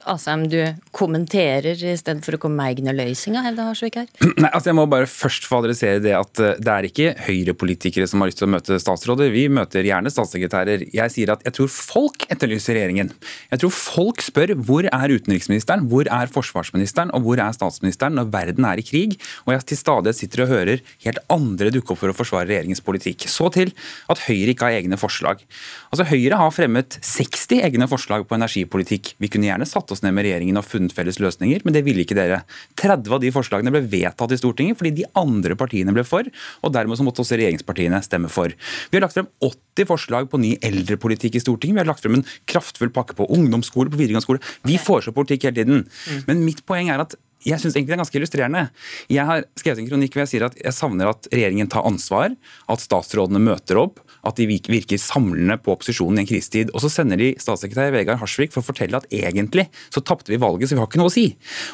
Asheim, 0.05 0.45
du 0.49 0.59
kommenterer 0.95 1.73
i 1.73 1.93
stedet 1.97 2.21
for 2.25 2.37
å 2.37 2.39
komme 2.41 2.59
med 2.59 2.75
egne 2.75 2.93
løsninger, 2.93 3.41
hevder 3.47 3.69
Harsvik 3.71 3.97
her? 3.97 4.09
Nei, 4.41 4.51
altså 4.51 4.69
Jeg 4.69 4.77
må 4.77 4.85
bare 4.89 5.09
først 5.09 5.47
få 5.49 5.59
adressere 5.63 6.01
det 6.03 6.13
at 6.17 6.41
eh, 6.41 6.59
det 6.61 6.71
er 6.71 6.87
ikke 6.89 7.13
Høyre-politikere 7.25 8.07
som 8.09 8.21
har 8.21 8.29
lyst 8.29 8.39
til 8.41 8.47
å 8.47 8.51
møte 8.53 8.77
statsråder. 8.81 9.31
Vi 9.33 9.47
møter 9.49 9.87
gjerne 9.87 10.11
statssekretærer. 10.13 10.85
Jeg 10.93 11.13
sier 11.13 11.33
at 11.33 11.45
jeg 11.47 11.57
tror 11.57 11.71
folk 11.73 12.27
etterlyser 12.29 12.77
regjeringen. 12.77 13.09
Jeg 13.51 13.63
tror 13.63 13.73
folk 13.75 14.21
spør 14.25 14.53
hvor 14.67 14.87
er 14.89 15.15
utenriksministeren, 15.15 15.87
hvor 15.89 16.09
er 16.11 16.31
forsvarsministeren 16.31 17.13
og 17.15 17.25
hvor 17.25 17.41
er 17.41 17.57
statsministeren 17.57 18.17
når 18.19 18.29
verden 18.35 18.69
er 18.69 18.81
i 18.81 18.85
krig, 18.85 19.17
og 19.45 19.55
jeg 19.55 19.65
til 19.71 19.81
stadighet 19.81 20.19
sitter 20.19 20.45
og 20.45 20.53
hører 20.53 20.83
helt 21.05 21.21
andre 21.33 21.71
dukke 21.73 21.95
opp 21.95 22.03
for 22.03 22.13
å 22.13 22.17
forsvare 22.17 22.49
regjeringens 22.51 22.83
politikk. 22.85 23.27
Så 23.31 23.49
til 23.55 23.73
at 24.11 24.21
Høyre 24.27 24.53
ikke 24.53 24.69
har 24.69 24.79
egne 24.79 24.99
forslag. 25.01 25.41
Altså 25.89 26.07
Høyre 26.09 26.39
har 26.39 26.53
fremmet 26.53 26.99
60 27.01 27.65
egne 27.65 27.89
forslag 27.89 28.25
på 28.27 28.37
energipolitikk. 28.37 29.15
Vi 29.21 29.31
kunne 29.31 29.49
gjerne 29.49 29.67
satt 29.69 29.91
oss 29.91 29.94
ned 30.03 30.15
med 30.15 30.25
regjeringen 30.27 30.59
og 30.59 30.65
funnet 30.67 30.95
felles 30.95 31.19
løsninger, 31.21 31.63
men 31.65 31.75
det 31.75 31.83
ville 31.85 32.03
ikke 32.03 32.17
dere. 32.17 32.41
30 32.81 33.15
av 33.15 33.21
de 33.23 33.31
forslagene 33.35 33.73
ble 33.73 33.83
vedtatt 33.91 34.33
i 34.35 34.39
Stortinget 34.39 34.79
fordi 34.79 34.93
de 35.01 35.07
andre 35.19 35.57
partiene 35.59 35.93
ble 35.95 36.03
for, 36.07 36.27
og 36.65 36.73
dermed 36.75 36.99
så 36.99 37.05
måtte 37.07 37.23
også 37.23 37.39
regjeringspartiene 37.39 38.01
stemme 38.05 38.31
for. 38.31 38.53
Vi 38.89 38.97
har 38.97 39.05
lagt 39.05 39.17
frem 39.17 39.29
80 39.43 39.89
forslag 39.89 40.29
på 40.31 40.41
ny 40.41 40.55
eldrepolitikk 40.65 41.37
i 41.39 41.43
Stortinget. 41.43 41.79
Vi 41.79 41.83
har 41.83 41.91
lagt 41.91 42.03
frem 42.03 42.19
en 42.19 42.27
kraftfull 42.49 42.91
pakke 42.95 43.17
på 43.17 43.29
ungdomsskole, 43.35 43.91
på 43.91 43.99
videregående 44.01 44.25
skole. 44.25 44.43
Vi 44.67 44.79
foreslår 44.81 45.15
politikk 45.15 45.49
hele 45.49 45.61
tiden. 45.61 45.85
Men 46.29 46.43
mitt 46.47 46.65
poeng 46.67 46.91
er 46.93 47.03
at 47.05 47.17
jeg 47.45 47.61
syns 47.61 47.75
egentlig 47.75 47.93
det 47.93 47.97
er 47.97 48.01
ganske 48.01 48.19
illustrerende. 48.19 48.63
Jeg 49.11 49.27
har 49.29 49.45
skrevet 49.59 49.83
en 49.83 49.89
kronikk 49.89 50.15
hvor 50.15 50.23
jeg 50.23 50.31
sier 50.33 50.45
at 50.47 50.57
jeg 50.57 50.73
savner 50.73 51.11
at 51.11 51.29
regjeringen 51.29 51.69
tar 51.71 51.85
ansvar, 51.85 52.33
at 52.71 52.81
statsrådene 52.81 53.41
møter 53.43 53.79
opp, 53.81 54.01
at 54.25 54.39
de 54.39 54.47
virker 54.49 54.97
samlende 55.01 55.57
på 55.61 55.75
opposisjonen 55.75 56.17
i 56.17 56.23
en 56.23 56.29
krisetid. 56.29 56.71
Og 56.73 56.81
så 56.81 56.89
sender 56.89 57.21
de 57.21 57.31
statssekretær 57.41 57.93
Vegard 57.93 58.17
Harsvik 58.21 58.53
for 58.55 58.63
å 58.63 58.67
fortelle 58.69 58.97
at 58.97 59.05
egentlig 59.13 59.67
så 59.93 60.01
tapte 60.01 60.33
vi 60.33 60.41
valget, 60.41 60.71
så 60.71 60.77
vi 60.77 60.81
har 60.81 60.89
ikke 60.89 61.01
noe 61.03 61.11
å 61.11 61.13
si. 61.13 61.27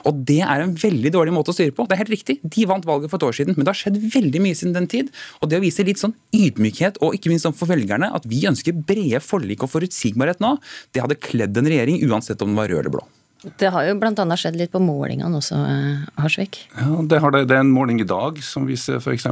Og 0.09 0.19
det 0.27 0.41
er 0.43 0.65
en 0.65 0.75
veldig 0.75 1.13
dårlig 1.15 1.35
måte 1.37 1.53
å 1.53 1.57
styre 1.57 1.75
på. 1.77 1.87
Det 1.87 1.95
er 1.95 2.03
helt 2.03 2.13
riktig, 2.17 2.37
de 2.43 2.67
vant 2.67 2.87
valget 2.87 3.13
for 3.13 3.21
et 3.21 3.27
år 3.29 3.39
siden, 3.39 3.55
men 3.55 3.63
det 3.63 3.71
har 3.71 3.81
skjedd 3.85 4.01
veldig 4.17 4.43
mye 4.43 4.59
siden 4.59 4.75
den 4.75 4.91
tid. 4.91 5.15
Og 5.39 5.51
det 5.51 5.61
å 5.61 5.63
vise 5.63 5.87
litt 5.87 6.01
sånn 6.01 6.17
ydmykhet, 6.35 6.99
og 6.99 7.15
ikke 7.15 7.31
minst 7.31 7.47
for 7.55 7.71
velgerne, 7.71 8.11
at 8.11 8.27
vi 8.29 8.43
ønsker 8.49 8.75
brede 8.75 9.23
forlik 9.23 9.63
og 9.63 9.71
forutsigbarhet 9.71 10.43
nå, 10.43 10.57
det 10.91 11.05
hadde 11.05 11.19
kledd 11.23 11.57
en 11.57 11.71
regjering 11.71 12.03
uansett 12.11 12.43
om 12.43 12.51
den 12.51 12.59
var 12.59 12.71
rød 12.71 12.83
eller 12.83 12.95
blå. 12.99 13.07
Det 13.41 13.71
har 13.73 13.87
jo 13.87 13.95
bl.a. 13.97 14.25
skjedd 14.37 14.57
litt 14.59 14.69
på 14.69 14.79
målingene 14.83 15.39
også, 15.39 15.57
eh, 15.65 16.01
Harsvik? 16.21 16.59
Ja, 16.77 16.99
det, 17.09 17.17
har 17.23 17.33
det, 17.33 17.39
det 17.49 17.55
er 17.57 17.63
en 17.63 17.71
måling 17.73 17.97
i 18.03 18.05
dag 18.05 18.37
som 18.45 18.67
viser 18.69 18.99
f.eks. 19.01 19.25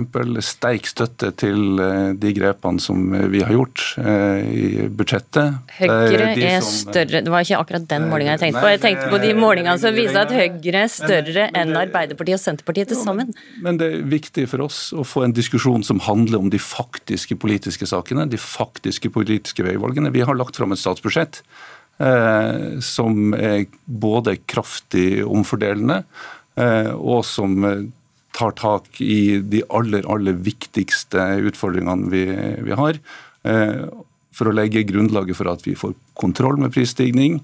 sterk 0.47 0.89
støtte 0.89 1.29
til 1.37 1.77
eh, 1.83 2.15
de 2.17 2.31
grepene 2.33 2.81
som 2.81 3.03
vi 3.29 3.43
har 3.45 3.53
gjort 3.53 3.83
eh, 4.01 4.49
i 4.49 4.87
budsjettet. 4.89 5.59
Høyre 5.77 6.33
de 6.33 6.47
er 6.49 6.57
som- 6.65 6.89
større 6.89 7.21
Det 7.21 7.29
var 7.29 7.45
ikke 7.45 7.61
akkurat 7.61 7.87
den 7.93 8.09
målinga 8.09 8.33
jeg 8.33 8.43
tenkte 8.47 8.65
på. 8.65 8.73
Jeg 8.73 8.83
tenkte 8.87 9.13
på 9.13 9.21
de 9.21 9.31
målingene 9.37 9.77
som 9.77 9.93
viser 9.93 10.23
at 10.23 10.33
Høyre 10.33 10.83
er 10.87 10.93
større 10.93 11.47
enn 11.53 11.77
Arbeiderpartiet 11.77 12.39
og 12.39 12.45
Senterpartiet 12.47 12.89
til 12.89 13.01
sammen. 13.03 13.33
Men 13.61 13.77
det 13.77 13.91
er 13.93 14.05
viktig 14.09 14.49
for 14.49 14.65
oss 14.65 14.87
å 14.89 15.05
få 15.05 15.27
en 15.27 15.37
diskusjon 15.37 15.85
som 15.85 16.01
handler 16.09 16.41
om 16.41 16.49
de 16.49 16.57
faktiske 16.57 17.37
politiske 17.37 17.85
sakene, 17.89 18.25
de 18.29 18.41
faktiske 18.41 19.13
politiske 19.13 19.65
veivalgene. 19.69 20.09
Vi 20.17 20.25
har 20.25 20.37
lagt 20.39 20.57
fram 20.57 20.73
et 20.73 20.81
statsbudsjett 20.81 21.43
eh, 21.43 21.77
som 21.99 23.33
er 23.35 23.65
både 23.85 24.37
kraftig 24.47 25.23
omfordelende, 25.27 26.03
eh, 26.59 26.91
og 26.95 27.25
som 27.27 27.65
eh, 27.67 27.87
tar 28.35 28.53
tak 28.59 29.01
i 29.03 29.39
de 29.41 29.63
aller, 29.73 30.05
aller 30.07 30.37
viktigste 30.45 31.25
utfordringene 31.49 32.11
vi, 32.13 32.23
vi 32.67 32.77
har. 32.77 33.01
Eh, 33.43 33.89
for 34.35 34.49
å 34.49 34.55
legge 34.55 34.85
grunnlaget 34.87 35.35
for 35.35 35.51
at 35.51 35.65
vi 35.65 35.75
får 35.77 35.95
kontroll 36.19 36.59
med 36.61 36.71
prisstigning, 36.75 37.39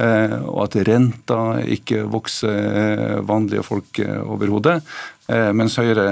eh, 0.00 0.38
og 0.40 0.62
at 0.68 0.78
renta 0.88 1.58
ikke 1.76 2.06
vokser 2.08 2.56
eh, 2.56 3.20
vanlige 3.28 3.66
folk 3.66 4.00
overhodet. 4.00 4.32
over 4.32 4.54
hodet. 4.54 4.76
Eh, 5.28 5.50
mens 5.52 5.76
Høyre 5.76 6.08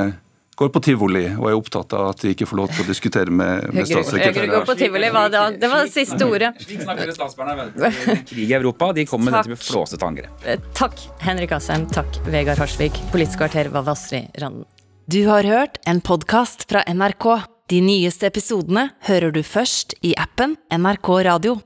går 0.56 0.70
på 0.72 0.80
tivoli 0.84 1.24
og 1.36 1.48
er 1.50 1.56
opptatt 1.58 1.92
av 1.96 2.10
at 2.14 2.22
de 2.24 2.32
ikke 2.32 2.46
får 2.48 2.60
lov 2.62 2.70
til 2.72 2.84
å 2.84 2.88
diskutere 2.88 3.32
med, 3.32 3.66
med 3.68 3.82
Høyre, 3.82 3.84
Høyre 3.84 3.86
statssekretæren. 3.90 4.52
går 4.54 4.64
på 4.70 4.76
tivoli, 4.80 5.10
hva 5.12 5.24
da? 5.32 5.42
Det 5.52 5.68
var 5.72 5.84
det 5.84 5.92
siste 5.92 6.28
ordet. 6.28 6.52
Slik 6.64 6.80
snakker 6.86 7.12
statsbarna 7.16 7.66
i 7.66 8.16
krig 8.30 8.46
i 8.46 8.54
Europa. 8.56 8.88
De 8.96 9.04
kommer 9.08 9.30
med 9.30 9.36
dette 9.40 9.52
med 9.52 9.60
flåsete 9.60 10.08
angrep. 10.08 10.46
Eh, 10.48 10.62
Takk, 10.78 11.02
Henrik 11.26 11.52
Asheim. 11.58 11.84
Takk, 11.92 12.20
Vegard 12.32 12.62
Harsvik. 12.62 12.96
Politisk 13.12 13.42
kvarter 13.44 13.68
var 13.74 13.92
Astrid 13.92 14.32
Randen. 14.40 14.64
Du 15.06 15.20
har 15.28 15.44
hørt 15.46 15.76
en 15.86 16.00
podkast 16.00 16.64
fra 16.70 16.82
NRK. 16.88 17.28
De 17.70 17.80
nyeste 17.82 18.26
episodene 18.30 18.88
hører 19.06 19.32
du 19.34 19.42
først 19.46 19.94
i 20.06 20.14
appen 20.18 20.56
NRK 20.72 21.12
Radio. 21.28 21.58